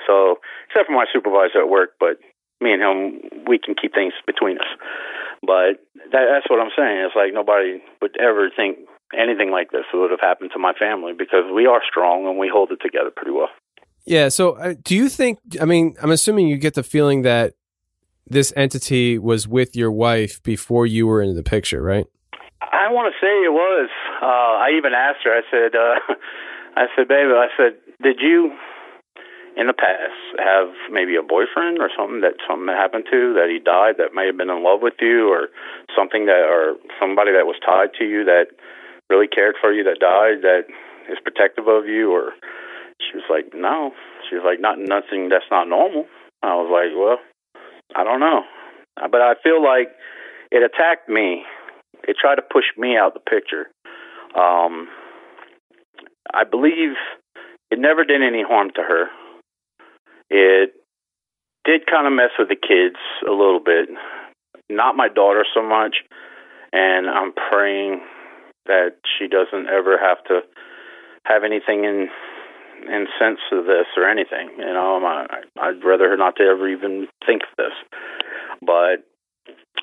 So 0.06 0.40
except 0.70 0.88
for 0.88 0.96
my 0.96 1.06
supervisor 1.12 1.62
at 1.62 1.70
work, 1.70 1.96
but 2.00 2.20
me 2.62 2.74
and 2.74 2.82
him, 2.82 3.46
we 3.48 3.60
can 3.60 3.76
keep 3.76 3.94
things 3.94 4.14
between 4.26 4.58
us. 4.58 4.72
But 5.42 5.80
that, 6.12 6.26
that's 6.28 6.50
what 6.50 6.60
I'm 6.60 6.74
saying. 6.76 7.06
It's 7.06 7.16
like 7.16 7.34
nobody 7.34 7.82
would 8.02 8.18
ever 8.20 8.50
think 8.50 8.80
anything 9.18 9.52
like 9.52 9.72
this 9.72 9.84
would 9.94 10.12
have 10.12 10.20
happened 10.20 10.52
to 10.54 10.60
my 10.60 10.74
family 10.74 11.14
because 11.18 11.46
we 11.54 11.66
are 11.66 11.82
strong 11.90 12.28
and 12.28 12.38
we 12.38 12.50
hold 12.52 12.72
it 12.72 12.80
together 12.82 13.12
pretty 13.16 13.32
well. 13.32 13.50
Yeah. 14.06 14.30
So, 14.30 14.54
uh, 14.54 14.76
do 14.84 14.96
you 14.96 15.10
think? 15.10 15.40
I 15.62 15.66
mean, 15.66 15.96
I'm 16.02 16.12
assuming 16.12 16.48
you 16.48 16.58
get 16.58 16.76
the 16.76 16.84
feeling 16.84 17.24
that 17.24 17.54
this 18.26 18.54
entity 18.56 19.18
was 19.18 19.48
with 19.48 19.76
your 19.76 19.92
wife 19.92 20.42
before 20.44 20.86
you 20.86 21.08
were 21.08 21.22
in 21.22 21.36
the 21.36 21.44
picture, 21.44 21.82
right? 21.82 22.06
I 22.62 22.92
want 22.92 23.14
to 23.14 23.16
say 23.20 23.32
it 23.44 23.52
was. 23.52 23.90
Uh, 24.22 24.26
I 24.26 24.76
even 24.78 24.94
asked 24.94 25.24
her. 25.24 25.32
I 25.32 25.44
said, 25.52 25.76
uh, 25.76 26.16
"I 26.76 26.88
said, 26.96 27.08
baby, 27.08 27.32
I 27.32 27.48
said, 27.56 27.78
did 28.02 28.18
you 28.20 28.56
in 29.58 29.66
the 29.66 29.74
past 29.74 30.14
have 30.38 30.70
maybe 30.92 31.18
a 31.18 31.26
boyfriend 31.26 31.82
or 31.82 31.90
something 31.98 32.22
that 32.22 32.38
something 32.48 32.68
that 32.68 32.78
happened 32.78 33.10
to 33.10 33.34
that 33.34 33.50
he 33.50 33.58
died 33.58 33.98
that 33.98 34.14
may 34.14 34.30
have 34.30 34.38
been 34.38 34.54
in 34.54 34.62
love 34.62 34.86
with 34.86 34.94
you 35.02 35.34
or 35.34 35.50
something 35.98 36.30
that 36.30 36.46
or 36.46 36.78
somebody 37.02 37.34
that 37.34 37.50
was 37.50 37.58
tied 37.66 37.90
to 37.98 38.06
you 38.06 38.24
that 38.24 38.54
really 39.10 39.28
cared 39.28 39.56
for 39.60 39.72
you 39.72 39.84
that 39.84 40.00
died 40.00 40.42
that 40.44 40.64
is 41.10 41.18
protective 41.24 41.68
of 41.68 41.86
you 41.86 42.12
or 42.12 42.34
she 43.00 43.18
was 43.18 43.26
like 43.30 43.54
no. 43.54 43.92
She 44.30 44.36
was 44.36 44.44
like 44.46 44.60
not 44.60 44.80
nothing 44.80 45.30
that's 45.30 45.50
not 45.52 45.70
normal. 45.70 46.06
I 46.44 46.56
was 46.56 46.70
like 46.72 46.92
well 46.98 47.18
i 47.96 48.04
don't 48.04 48.20
know. 48.20 48.42
But 48.96 49.22
i 49.22 49.34
feel 49.44 49.64
like 49.64 49.90
it 50.52 50.64
attacked 50.64 51.10
me. 51.10 51.44
It 52.08 52.16
tried 52.20 52.36
to 52.36 52.42
push 52.42 52.66
me 52.78 52.98
out 52.98 53.14
the 53.14 53.20
picture. 53.20 53.68
Um 54.36 54.88
i 56.34 56.44
believe 56.44 56.96
it 57.72 57.80
never 57.80 58.04
did 58.04 58.22
any 58.22 58.44
harm 58.44 58.70
to 58.76 58.82
her. 58.82 59.06
It 60.30 60.74
did 61.66 61.86
kind 61.86 62.08
of 62.08 62.14
mess 62.14 62.32
with 62.40 62.50
the 62.50 62.56
kids 62.56 62.96
a 63.28 63.32
little 63.32 63.60
bit. 63.64 63.90
Not 64.70 64.96
my 64.96 65.08
daughter 65.08 65.46
so 65.54 65.62
much. 65.62 65.98
And 66.74 67.10
I'm 67.10 67.34
praying 67.34 68.02
that 68.68 68.96
she 69.18 69.28
doesn't 69.28 69.68
ever 69.68 69.98
have 69.98 70.24
to 70.26 70.42
have 71.24 71.44
anything 71.44 71.84
in 71.84 72.10
in 72.88 73.08
sense 73.20 73.40
of 73.52 73.66
this 73.66 73.88
or 73.98 74.08
anything. 74.08 74.50
You 74.58 74.74
know, 74.74 75.02
I, 75.04 75.26
I'd 75.60 75.84
rather 75.84 76.10
her 76.10 76.18
not 76.18 76.36
to 76.38 76.44
ever 76.44 76.70
even 76.70 77.08
think 77.26 77.42
of 77.42 77.58
this. 77.58 77.74
But 78.62 79.04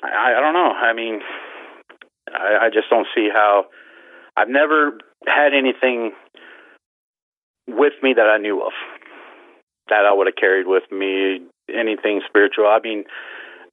I, 0.03 0.35
I 0.37 0.39
don't 0.39 0.53
know. 0.53 0.71
I 0.71 0.93
mean, 0.93 1.19
I, 2.31 2.65
I 2.65 2.69
just 2.73 2.89
don't 2.89 3.07
see 3.15 3.29
how. 3.31 3.65
I've 4.37 4.49
never 4.49 4.97
had 5.27 5.53
anything 5.53 6.11
with 7.67 7.93
me 8.03 8.13
that 8.15 8.27
I 8.27 8.37
knew 8.37 8.61
of 8.61 8.73
that 9.89 10.05
I 10.05 10.13
would 10.13 10.27
have 10.27 10.35
carried 10.35 10.67
with 10.67 10.83
me. 10.91 11.41
Anything 11.67 12.21
spiritual. 12.27 12.67
I 12.67 12.79
mean, 12.83 13.05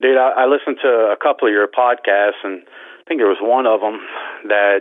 dude, 0.01 0.17
I, 0.17 0.45
I 0.45 0.47
listened 0.47 0.79
to 0.83 0.89
a 0.89 1.17
couple 1.23 1.47
of 1.47 1.53
your 1.53 1.69
podcasts, 1.69 2.41
and 2.43 2.63
I 2.65 3.03
think 3.07 3.21
there 3.21 3.29
was 3.29 3.41
one 3.41 3.67
of 3.67 3.81
them 3.81 4.01
that, 4.49 4.81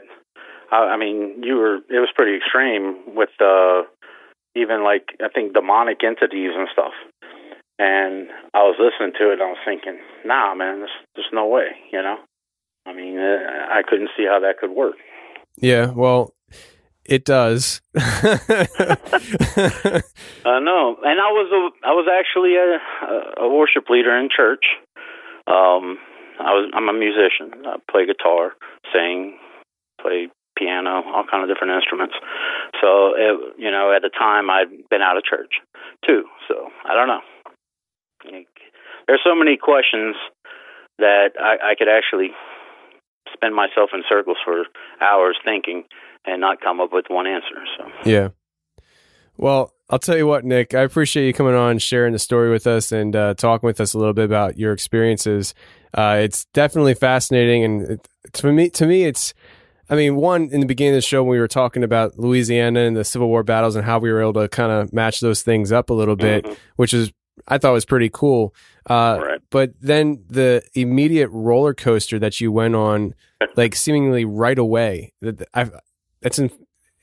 I, 0.72 0.95
I 0.95 0.98
mean, 0.98 1.43
you 1.43 1.56
were. 1.56 1.77
It 1.89 1.99
was 1.99 2.10
pretty 2.15 2.38
extreme 2.38 3.15
with 3.15 3.30
uh, 3.39 3.84
even 4.56 4.84
like 4.84 5.15
I 5.22 5.30
think 5.30 5.53
demonic 5.53 6.03
entities 6.03 6.52
and 6.56 6.68
stuff. 6.72 6.93
And 7.80 8.30
I 8.53 8.60
was 8.60 8.76
listening 8.77 9.14
to 9.19 9.31
it, 9.31 9.34
and 9.34 9.41
I 9.41 9.45
was 9.48 9.57
thinking, 9.65 9.98
nah, 10.23 10.53
man, 10.53 10.80
there's, 10.80 10.91
there's 11.15 11.34
no 11.34 11.48
way, 11.48 11.65
you 11.91 11.99
know. 12.02 12.18
I 12.85 12.93
mean, 12.93 13.18
uh, 13.18 13.68
I 13.72 13.81
couldn't 13.88 14.10
see 14.15 14.26
how 14.30 14.39
that 14.39 14.60
could 14.60 14.69
work. 14.69 14.95
Yeah, 15.57 15.89
well, 15.89 16.35
it 17.06 17.26
does. 17.26 17.81
Uh, 20.43 20.60
no, 20.60 20.98
and 21.03 21.22
I 21.22 21.30
was 21.30 21.52
a, 21.53 21.88
I 21.88 21.91
was 21.91 22.10
actually 22.10 22.56
a, 22.57 23.45
a 23.45 23.48
worship 23.48 23.89
leader 23.89 24.18
in 24.18 24.27
church. 24.35 24.65
Um, 25.45 25.99
I 26.39 26.49
was 26.57 26.72
I'm 26.73 26.89
a 26.89 26.93
musician. 26.93 27.64
I 27.65 27.77
play 27.91 28.07
guitar, 28.07 28.53
sing, 28.91 29.38
play 30.02 30.30
piano, 30.62 31.02
all 31.10 31.26
kind 31.26 31.42
of 31.42 31.50
different 31.50 31.74
instruments. 31.74 32.14
So 32.80 33.18
it, 33.18 33.58
you 33.58 33.72
know, 33.72 33.92
at 33.92 34.04
the 34.04 34.14
time 34.14 34.50
I'd 34.50 34.70
been 34.90 35.02
out 35.02 35.18
of 35.18 35.24
church 35.24 35.58
too. 36.06 36.26
So 36.48 36.70
I 36.86 36.94
don't 36.94 37.08
know. 37.08 37.22
There's 39.08 39.22
so 39.26 39.34
many 39.34 39.58
questions 39.58 40.16
that 41.00 41.34
I, 41.40 41.72
I 41.72 41.76
could 41.76 41.90
actually 41.90 42.30
spend 43.34 43.56
myself 43.56 43.90
in 43.94 44.04
circles 44.08 44.38
for 44.46 44.66
hours 45.02 45.38
thinking 45.44 45.86
and 46.26 46.40
not 46.40 46.62
come 46.62 46.80
up 46.80 46.94
with 46.94 47.06
one 47.10 47.26
answer. 47.26 47.66
So 47.78 47.90
yeah. 48.06 48.30
Well, 49.38 49.74
I'll 49.90 50.00
tell 50.00 50.18
you 50.18 50.28
what, 50.28 50.46
Nick. 50.46 50.76
I 50.76 50.82
appreciate 50.82 51.26
you 51.26 51.34
coming 51.34 51.56
on, 51.56 51.80
sharing 51.80 52.14
the 52.14 52.20
story 52.20 52.52
with 52.52 52.68
us, 52.68 52.92
and 52.92 53.16
uh, 53.16 53.34
talking 53.34 53.66
with 53.66 53.82
us 53.82 53.96
a 53.96 53.98
little 53.98 54.14
bit 54.14 54.26
about 54.26 54.58
your 54.58 54.72
experiences. 54.72 55.56
Uh, 55.94 56.20
it's 56.22 56.46
definitely 56.54 56.94
fascinating, 56.94 57.64
and 57.64 57.82
it, 57.82 58.08
to 58.34 58.52
me, 58.52 58.70
to 58.70 58.86
me, 58.86 59.06
it's. 59.06 59.34
I 59.91 59.95
mean, 59.95 60.15
one 60.15 60.49
in 60.51 60.61
the 60.61 60.65
beginning 60.65 60.93
of 60.93 60.97
the 60.97 61.01
show 61.01 61.22
when 61.22 61.31
we 61.31 61.39
were 61.39 61.47
talking 61.49 61.84
about 61.84 62.18
Louisiana 62.18 62.80
and 62.80 62.95
the 62.95 63.03
Civil 63.03 63.27
War 63.27 63.43
battles 63.43 63.76
and 63.76 63.85
how 63.85 63.99
we 63.99 64.11
were 64.11 64.22
able 64.22 64.34
to 64.41 64.47
kind 64.47 64.72
of 64.72 64.91
match 64.93 65.19
those 65.19 65.41
things 65.43 65.72
up 65.72 65.89
a 65.89 65.93
little 65.93 66.15
bit, 66.15 66.45
Mm-hmm. 66.45 66.53
which 66.77 66.93
is 66.93 67.11
I 67.47 67.57
thought 67.57 67.73
was 67.73 67.85
pretty 67.85 68.09
cool. 68.11 68.55
Uh, 68.89 69.19
But 69.49 69.73
then 69.81 70.23
the 70.30 70.63
immediate 70.76 71.30
roller 71.30 71.73
coaster 71.73 72.18
that 72.19 72.39
you 72.39 72.51
went 72.51 72.76
on, 72.76 73.13
like 73.55 73.76
seemingly 73.76 74.23
right 74.26 74.57
away, 74.57 75.13
that 75.22 75.47
I 75.53 75.69
that's 76.22 76.39
in, 76.39 76.49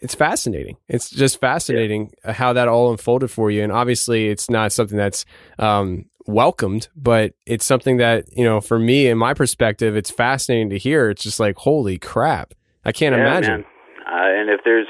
it's 0.01 0.15
fascinating. 0.15 0.77
It's 0.89 1.11
just 1.11 1.41
fascinating 1.41 2.13
how 2.25 2.53
that 2.55 2.69
all 2.69 2.91
unfolded 2.91 3.31
for 3.31 3.51
you. 3.51 3.63
And 3.65 3.73
obviously, 3.73 4.29
it's 4.29 4.49
not 4.49 4.73
something 4.73 4.97
that's 4.97 5.25
um, 5.59 6.05
welcomed, 6.27 6.89
but 6.95 7.33
it's 7.47 7.65
something 7.67 7.97
that 7.99 8.25
you 8.35 8.45
know, 8.45 8.61
for 8.61 8.79
me, 8.79 9.09
in 9.09 9.19
my 9.19 9.35
perspective, 9.35 9.97
it's 9.97 10.11
fascinating 10.11 10.71
to 10.71 10.79
hear. 10.79 11.11
It's 11.11 11.23
just 11.23 11.41
like, 11.41 11.57
holy 11.57 11.99
crap! 11.99 12.55
I 12.89 12.93
can't 12.93 13.15
Yeah, 13.15 13.21
imagine. 13.21 13.65
Uh, 14.07 14.29
and 14.41 14.49
if 14.49 14.61
there's 14.65 14.87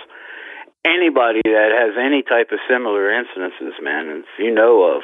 anybody 0.87 1.41
that 1.45 1.71
has 1.75 1.99
any 1.99 2.23
type 2.23 2.51
of 2.53 2.59
similar 2.71 3.11
incidences, 3.11 3.75
man, 3.83 4.23
if 4.23 4.27
you 4.39 4.55
know 4.55 4.97
of, 4.97 5.03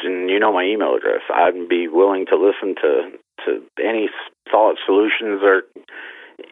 and 0.00 0.28
you 0.28 0.40
know 0.40 0.52
my 0.52 0.64
email 0.64 0.96
address, 0.96 1.22
I'd 1.32 1.68
be 1.68 1.86
willing 1.86 2.26
to 2.26 2.36
listen 2.36 2.74
to 2.82 3.12
to 3.46 3.62
any 3.82 4.08
thoughts, 4.50 4.80
solutions, 4.84 5.40
or 5.42 5.62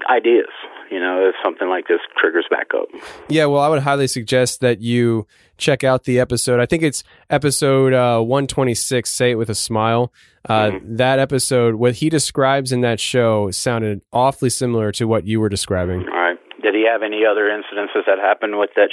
ideas. 0.09 0.55
You 0.91 1.01
know, 1.01 1.29
if 1.29 1.35
something 1.43 1.69
like 1.69 1.89
this 1.89 2.01
triggers 2.17 2.47
back 2.51 2.69
up. 2.75 2.87
Yeah, 3.29 3.47
well, 3.47 3.61
I 3.61 3.69
would 3.69 3.83
highly 3.83 4.07
suggest 4.07 4.61
that 4.61 4.81
you 4.81 5.27
check 5.61 5.85
out 5.85 6.05
the 6.05 6.19
episode. 6.19 6.59
I 6.61 6.67
think 6.67 6.83
it's 6.83 7.05
episode 7.29 7.93
uh, 7.93 8.21
126, 8.21 9.09
Say 9.11 9.33
It 9.33 9.35
With 9.37 9.51
a 9.51 9.55
Smile. 9.55 10.13
Uh, 10.49 10.73
That 10.83 11.19
episode, 11.19 11.77
what 11.77 11.97
he 11.97 12.09
describes 12.09 12.73
in 12.73 12.81
that 12.81 12.99
show 12.99 13.51
sounded 13.51 14.03
awfully 14.13 14.51
similar 14.51 14.91
to 14.93 15.07
what 15.07 15.27
you 15.27 15.39
were 15.41 15.49
describing. 15.49 16.01
All 16.09 16.19
right. 16.19 16.39
Did 16.63 16.75
he 16.75 16.87
have 16.91 17.03
any 17.03 17.23
other 17.31 17.49
incidences 17.49 18.05
that 18.07 18.19
happened 18.19 18.59
with 18.59 18.71
that 18.77 18.91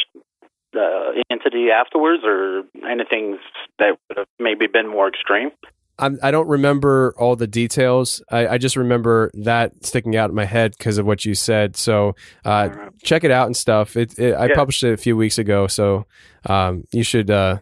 uh, 0.77 1.22
entity 1.31 1.69
afterwards, 1.72 2.23
or 2.26 2.64
anything 2.89 3.39
that 3.80 3.98
would 4.10 4.18
have 4.18 4.27
maybe 4.39 4.68
been 4.68 4.88
more 4.88 5.07
extreme? 5.07 5.49
I'm, 5.99 6.19
I 6.21 6.31
don't 6.31 6.47
remember 6.47 7.13
all 7.17 7.35
the 7.35 7.47
details. 7.47 8.21
I, 8.29 8.47
I 8.47 8.57
just 8.57 8.75
remember 8.75 9.31
that 9.33 9.83
sticking 9.85 10.15
out 10.15 10.29
in 10.29 10.35
my 10.35 10.45
head 10.45 10.73
because 10.77 10.97
of 10.97 11.05
what 11.05 11.25
you 11.25 11.33
said. 11.33 11.75
So 11.75 12.15
uh, 12.45 12.69
check 13.03 13.23
it 13.23 13.31
out 13.31 13.47
and 13.47 13.57
stuff. 13.57 13.95
It, 13.97 14.17
it, 14.19 14.33
I 14.35 14.45
Yeah. 14.47 14.55
published 14.55 14.83
it 14.83 14.93
a 14.93 14.97
few 14.97 15.17
weeks 15.17 15.37
ago, 15.37 15.67
so 15.67 16.05
um, 16.47 16.83
you 16.93 17.03
should. 17.03 17.29
Uh, 17.31 17.57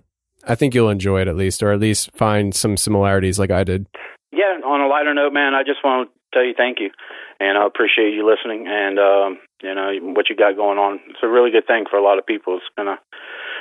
I 0.48 0.56
think 0.56 0.76
you'll 0.76 0.90
enjoy 0.90 1.22
it 1.22 1.28
at 1.28 1.36
least, 1.36 1.64
or 1.64 1.72
at 1.72 1.80
least 1.80 2.12
find 2.16 2.54
some 2.54 2.78
similarities 2.78 3.40
like 3.40 3.52
I 3.52 3.64
did. 3.64 3.88
Yeah, 4.32 4.60
on 4.66 4.82
a 4.82 4.88
lighter 4.88 5.14
note, 5.14 5.34
man, 5.34 5.54
I 5.56 5.64
just 5.64 5.80
want 5.84 6.10
to 6.10 6.14
tell 6.34 6.44
you 6.46 6.54
thank 6.56 6.80
you, 6.80 6.92
and 7.40 7.58
I 7.58 7.66
appreciate 7.66 8.14
you 8.14 8.28
listening, 8.30 8.68
and 8.68 9.00
um, 9.00 9.38
you 9.64 9.74
know 9.74 9.92
what 10.14 10.30
you 10.30 10.36
got 10.36 10.56
going 10.58 10.78
on. 10.78 11.00
It's 11.10 11.20
a 11.24 11.28
really 11.28 11.52
good 11.52 11.66
thing 11.66 11.86
for 11.90 11.98
a 11.98 12.04
lot 12.04 12.18
of 12.20 12.26
people. 12.26 12.58
It's 12.58 12.66
gonna 12.78 13.00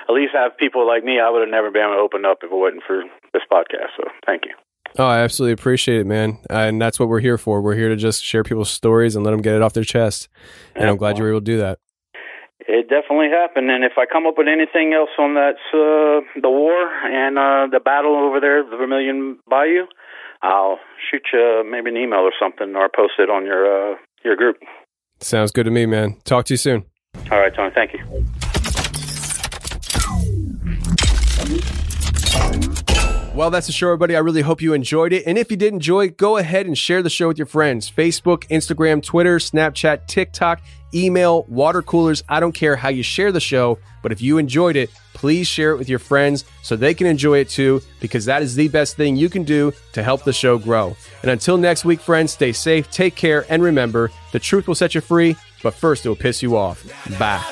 at 0.09 0.14
least 0.14 0.32
have 0.35 0.56
people 0.56 0.86
like 0.86 1.05
me. 1.05 1.20
I 1.20 1.31
would 1.31 1.40
have 1.40 1.51
never 1.51 1.70
been 1.70 1.82
able 1.82 1.94
to 1.94 2.01
open 2.01 2.24
up 2.24 2.39
if 2.43 2.51
it 2.51 2.55
wasn't 2.55 2.82
for 2.86 3.05
this 3.32 3.43
podcast. 3.51 3.97
So 3.97 4.05
thank 4.26 4.44
you. 4.44 4.55
Oh, 4.98 5.06
I 5.06 5.20
absolutely 5.20 5.55
appreciate 5.55 6.01
it, 6.01 6.06
man. 6.06 6.39
And 6.51 6.81
that's 6.81 7.01
what 7.01 7.09
we're 7.09 7.20
here 7.20 7.39
for. 7.39 7.60
We're 7.60 7.74
here 7.74 7.89
to 7.89 7.97
just 7.97 8.22
share 8.22 8.44
people's 8.44 8.70
stories 8.70 9.16
and 9.16 9.24
let 9.24 9.32
them 9.32 9.43
get 9.43 9.55
it 9.55 9.62
off 9.62 9.72
their 9.72 9.85
chest. 9.85 10.28
And 10.76 10.89
I'm 10.89 10.97
glad 10.97 11.18
you 11.18 11.24
were 11.24 11.31
able 11.31 11.40
to 11.40 11.44
do 11.44 11.59
that. 11.59 11.78
It 12.66 12.89
definitely 12.89 13.28
happened, 13.28 13.70
and 13.70 13.85
if 13.85 13.93
I 13.98 14.06
come 14.10 14.26
up 14.26 14.39
with 14.39 14.47
anything 14.48 14.94
else 14.94 15.10
on 15.18 15.35
that 15.35 15.56
uh, 15.74 16.24
the 16.40 16.48
war 16.48 16.89
and 17.05 17.36
uh, 17.36 17.66
the 17.70 17.78
battle 17.78 18.16
over 18.16 18.40
there, 18.40 18.62
the 18.62 18.76
Vermilion 18.76 19.39
Bayou, 19.51 19.85
I'll 20.40 20.78
shoot 21.10 21.22
you 21.31 21.62
maybe 21.70 21.90
an 21.90 21.98
email 21.98 22.20
or 22.20 22.32
something, 22.40 22.74
or 22.74 22.89
post 22.89 23.14
it 23.18 23.28
on 23.28 23.44
your 23.44 23.93
uh, 23.93 23.97
your 24.24 24.36
group. 24.36 24.56
Sounds 25.20 25.52
good 25.52 25.64
to 25.64 25.70
me, 25.70 25.85
man. 25.85 26.16
Talk 26.24 26.47
to 26.47 26.55
you 26.55 26.59
soon. 26.59 26.86
All 27.31 27.39
right, 27.39 27.55
Tony. 27.55 27.70
Thank 27.74 27.93
you. 27.93 28.24
Well, 33.35 33.51
that's 33.51 33.66
the 33.66 33.73
show, 33.73 33.89
everybody. 33.89 34.15
I 34.15 34.20
really 34.20 34.43
hope 34.43 34.62
you 34.62 34.74
enjoyed 34.74 35.12
it. 35.12 35.24
And 35.27 35.36
if 35.36 35.51
you 35.51 35.56
did 35.56 35.73
enjoy 35.73 36.11
go 36.11 36.36
ahead 36.36 36.66
and 36.66 36.78
share 36.78 37.02
the 37.02 37.11
show 37.11 37.27
with 37.27 37.36
your 37.36 37.48
friends. 37.48 37.90
Facebook, 37.90 38.47
Instagram, 38.47 39.02
Twitter, 39.02 39.39
Snapchat, 39.39 40.06
TikTok, 40.06 40.62
email, 40.94 41.43
water 41.48 41.82
coolers. 41.82 42.23
I 42.28 42.39
don't 42.39 42.52
care 42.52 42.77
how 42.77 42.90
you 42.90 43.02
share 43.02 43.32
the 43.32 43.40
show, 43.40 43.81
but 44.02 44.12
if 44.12 44.23
you 44.23 44.39
enjoyed 44.39 44.77
it, 44.77 44.90
please 45.15 45.48
share 45.48 45.73
it 45.73 45.78
with 45.78 45.89
your 45.89 45.98
friends 45.98 46.44
so 46.62 46.77
they 46.77 46.94
can 46.94 47.09
enjoy 47.09 47.39
it 47.39 47.48
too, 47.48 47.82
because 47.98 48.24
that 48.27 48.40
is 48.40 48.55
the 48.55 48.69
best 48.69 48.97
thing 48.97 49.16
you 49.16 49.28
can 49.28 49.43
do 49.43 49.73
to 49.94 50.02
help 50.05 50.23
the 50.23 50.32
show 50.32 50.56
grow. 50.56 50.97
And 51.23 51.31
until 51.32 51.56
next 51.56 51.85
week, 51.85 52.01
friends, 52.01 52.32
stay 52.32 52.52
safe, 52.52 52.89
take 52.93 53.16
care, 53.16 53.44
and 53.48 53.65
remember 53.65 54.12
the 54.31 54.39
truth 54.39 54.69
will 54.69 54.77
set 54.77 54.94
you 54.94 55.01
free, 55.01 55.35
but 55.65 55.74
first 55.74 56.06
it 56.06 56.09
will 56.09 56.15
piss 56.15 56.40
you 56.40 56.56
off. 56.56 56.85
Bye. 57.19 57.43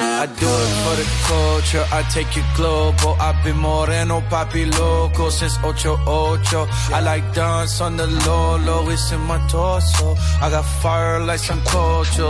I 0.00 0.26
do 0.26 0.46
it 0.46 0.72
for 0.82 0.94
the 0.94 1.06
culture, 1.26 1.84
I 1.92 2.02
take 2.10 2.36
it 2.36 2.44
global. 2.54 3.16
I've 3.20 3.42
been 3.42 3.56
moreno, 3.56 4.20
papi 4.20 4.64
loco 4.78 5.28
since 5.30 5.58
ocho 5.64 5.98
ocho. 6.06 6.68
I 6.94 7.00
like 7.00 7.34
dance 7.34 7.80
on 7.80 7.96
the 7.96 8.06
low, 8.06 8.58
low, 8.58 8.88
it's 8.90 9.10
in 9.10 9.20
my 9.22 9.38
torso. 9.48 10.14
I 10.40 10.50
got 10.50 10.64
fire 10.82 11.18
like 11.20 11.40
some 11.40 11.60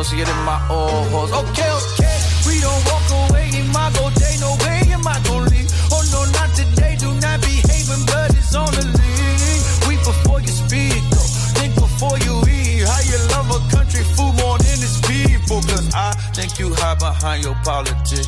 see 0.05 0.21
it 0.21 0.29
in 0.29 0.41
my 0.45 0.59
ojos. 0.71 1.31
Okay, 1.33 1.71
okay, 1.79 2.17
we 2.47 2.61
don't 2.61 2.85
walk 2.87 3.31
away 3.31 3.51
in 3.53 3.69
my 3.71 3.91
go 3.93 4.09
day, 4.11 4.37
no 4.41 4.57
way 4.65 4.81
in 4.93 5.03
my 5.03 5.21
gonna 5.25 5.38
you 16.59 16.75
hide 16.75 16.99
behind 16.99 17.45
your 17.45 17.55
politics. 17.65 18.27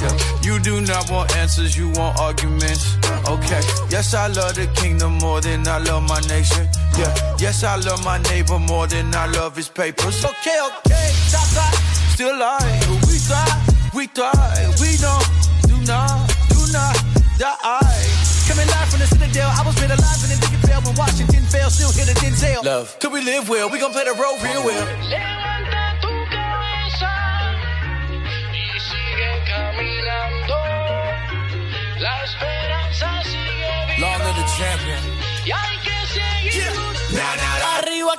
Yeah. 0.00 0.10
You 0.42 0.58
do 0.58 0.80
not 0.80 1.10
want 1.10 1.34
answers, 1.36 1.76
you 1.76 1.90
want 1.90 2.18
arguments. 2.18 2.96
Okay, 3.28 3.62
yes, 3.88 4.14
I 4.14 4.26
love 4.28 4.54
the 4.54 4.66
kingdom 4.74 5.18
more 5.18 5.40
than 5.40 5.66
I 5.68 5.78
love 5.78 6.02
my 6.02 6.20
nation. 6.26 6.66
Yeah, 6.98 7.14
yes, 7.38 7.62
I 7.62 7.76
love 7.76 8.04
my 8.04 8.18
neighbor 8.30 8.58
more 8.58 8.86
than 8.86 9.14
I 9.14 9.26
love 9.26 9.56
his 9.56 9.68
papers. 9.68 10.24
Okay, 10.24 10.58
okay, 10.78 11.08
stop, 11.30 11.46
stop. 11.46 11.74
Still 12.14 12.34
alive, 12.36 12.88
we 13.06 13.18
thrive, 13.18 13.94
we 13.94 14.06
thrive, 14.06 14.80
we 14.80 14.96
don't, 14.98 15.26
do 15.70 15.76
not, 15.86 16.28
do 16.50 16.60
not 16.72 16.96
die. 17.38 18.02
Coming 18.48 18.66
live 18.66 18.88
from 18.90 19.00
the 19.00 19.06
Citadel, 19.06 19.50
I 19.54 19.62
was 19.64 19.78
made 19.80 19.90
alive 19.90 20.20
in 20.24 20.34
the 20.34 20.38
big 20.50 20.58
fail 20.68 20.80
when 20.82 20.96
Washington 20.96 21.42
fell, 21.46 21.70
still 21.70 21.92
hit 21.92 22.10
a 22.10 22.14
Denzel. 22.18 22.64
Love, 22.64 22.96
till 22.98 23.12
we 23.12 23.22
live 23.22 23.48
well, 23.48 23.70
we 23.70 23.78
gon' 23.78 23.92
play 23.92 24.04
the 24.04 24.14
role 24.14 24.36
real 24.42 24.64
well. 24.64 24.86
Levanta 24.86 25.31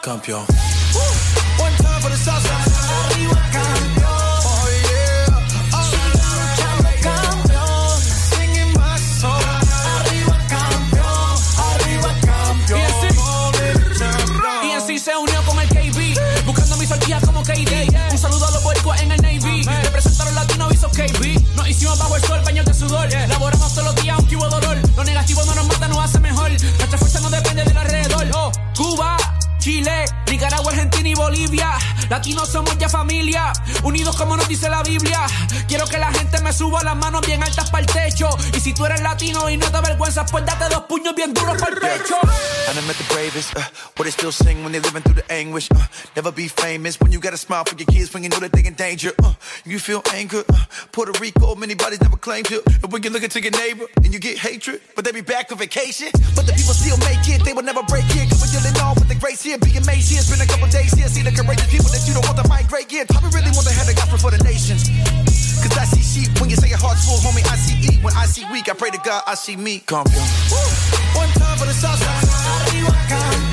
campeón. 0.03 0.45
One 1.57 1.75
time 1.77 2.01
for 2.01 2.09
the 2.09 2.17
south. 2.17 3.92
Latinos 32.09 32.49
somos 32.49 32.77
ya 32.77 32.87
familia, 32.87 33.51
unidos 33.83 34.15
como 34.15 34.37
nos 34.37 34.47
dice 34.47 34.69
la 34.69 34.81
Biblia. 34.83 35.25
Quiero 35.67 35.85
que 35.87 35.97
la 35.97 36.11
gente 36.11 36.41
me 36.41 36.53
suba 36.53 36.83
las 36.83 36.95
manos 36.95 37.25
bien 37.25 37.43
altas 37.43 37.69
para 37.69 37.81
el 37.81 37.87
techo. 37.87 38.29
Y 38.55 38.59
si 38.59 38.73
tú 38.73 38.85
eres 38.85 39.01
latino 39.01 39.49
y 39.49 39.57
no 39.57 39.69
te 39.69 39.77
avergüenzas, 39.77 40.31
pues 40.31 40.45
date 40.45 40.69
dos 40.69 40.83
puños 40.83 41.13
bien 41.15 41.33
duros 41.33 41.57
para 41.59 41.73
el 41.73 41.79
pecho. 41.79 42.15
What 44.03 44.11
they 44.11 44.19
still 44.19 44.35
sing 44.35 44.63
when 44.65 44.73
they 44.73 44.83
living 44.83 45.01
through 45.01 45.15
the 45.15 45.31
anguish. 45.31 45.71
Uh, 45.71 45.79
never 46.13 46.29
be 46.29 46.49
famous 46.49 46.99
when 46.99 47.13
you 47.15 47.23
got 47.23 47.31
a 47.31 47.37
smile 47.37 47.63
for 47.63 47.79
your 47.79 47.87
kids 47.87 48.13
when 48.13 48.21
you 48.21 48.27
know 48.27 48.43
that 48.43 48.51
they 48.51 48.59
in 48.67 48.75
danger. 48.75 49.15
Uh, 49.23 49.31
you 49.63 49.79
feel 49.79 50.03
anger, 50.11 50.43
uh, 50.43 50.65
Puerto 50.91 51.15
Rico, 51.23 51.55
many 51.55 51.71
bodies 51.73 52.01
never 52.01 52.19
claimed 52.19 52.51
it. 52.51 52.67
And 52.83 52.91
when 52.91 52.99
you 52.99 53.09
look 53.09 53.23
into 53.23 53.39
your 53.39 53.55
neighbor 53.55 53.87
and 54.03 54.11
you 54.11 54.19
get 54.19 54.35
hatred, 54.37 54.81
but 54.99 55.05
they 55.07 55.13
be 55.13 55.23
back 55.23 55.53
on 55.53 55.57
vacation. 55.57 56.11
But 56.35 56.43
the 56.43 56.51
people 56.51 56.75
still 56.75 56.99
make 57.07 57.23
it, 57.31 57.47
they 57.47 57.55
will 57.55 57.63
never 57.63 57.79
break 57.87 58.03
it. 58.11 58.27
Cause 58.27 58.43
we're 58.43 58.51
dealing 58.51 58.75
on 58.83 58.99
with 58.99 59.07
the 59.07 59.15
grace 59.15 59.39
here, 59.39 59.55
being 59.55 59.87
made 59.87 60.03
here. 60.03 60.19
It's 60.19 60.27
been 60.27 60.43
a 60.43 60.51
couple 60.51 60.67
days 60.67 60.91
here, 60.91 61.07
see 61.07 61.23
the 61.23 61.31
courageous 61.31 61.71
people 61.71 61.87
that 61.95 62.03
you 62.03 62.11
don't 62.11 62.27
want 62.27 62.43
to 62.43 62.47
migrate 62.51 62.91
here. 62.91 63.07
I 63.07 63.23
really 63.31 63.55
want 63.55 63.71
to 63.71 63.75
have 63.79 63.87
the 63.87 63.95
gospel 63.95 64.19
for 64.19 64.35
the 64.35 64.43
nations. 64.43 64.83
Cause 65.63 65.79
I 65.79 65.87
see 65.87 66.03
sheep 66.03 66.27
when 66.43 66.51
you 66.51 66.59
say 66.59 66.67
your 66.67 66.83
heart's 66.83 67.07
full, 67.07 67.23
homie. 67.23 67.47
I 67.47 67.55
see 67.55 67.79
eat 67.87 68.03
when 68.03 68.11
I 68.19 68.27
see 68.27 68.43
weak. 68.51 68.67
I 68.67 68.75
pray 68.75 68.91
to 68.91 68.99
God, 68.99 69.23
I 69.23 69.39
see 69.39 69.55
me. 69.55 69.79
Campeón. 69.79 70.27
One 71.15 71.31
time 71.39 71.55
for 71.55 71.63
the 71.63 71.71
salsa. 71.71 72.11
Arriba 72.67 73.52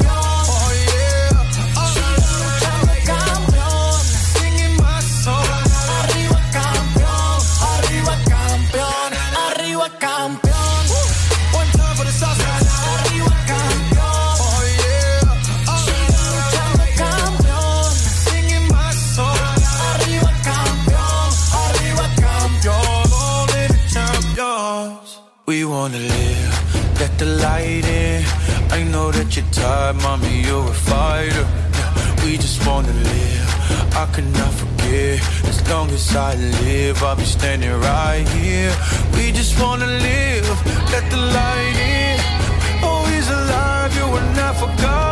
the 27.21 27.27
light 27.27 27.85
in. 27.85 28.25
I 28.71 28.83
know 28.83 29.11
that 29.11 29.37
you're 29.37 29.45
tired, 29.53 29.97
mommy, 29.97 30.41
you're 30.41 30.71
a 30.71 30.73
fighter. 30.73 31.47
We 32.25 32.39
just 32.39 32.67
wanna 32.67 32.95
live. 32.95 33.49
I 34.03 34.07
cannot 34.15 34.53
forget. 34.55 35.21
As 35.45 35.59
long 35.69 35.91
as 35.91 36.17
I 36.17 36.35
live, 36.65 37.03
I'll 37.03 37.17
be 37.17 37.25
standing 37.25 37.75
right 37.79 38.27
here. 38.41 38.73
We 39.15 39.33
just 39.33 39.61
wanna 39.61 39.87
live. 39.87 40.49
Let 40.93 41.05
the 41.11 41.21
light 41.39 41.77
in. 41.93 42.19
Oh, 42.83 42.89
Always 42.89 43.29
alive, 43.29 43.95
you 43.99 44.07
will 44.15 44.29
not 44.41 44.55
forget. 44.57 45.10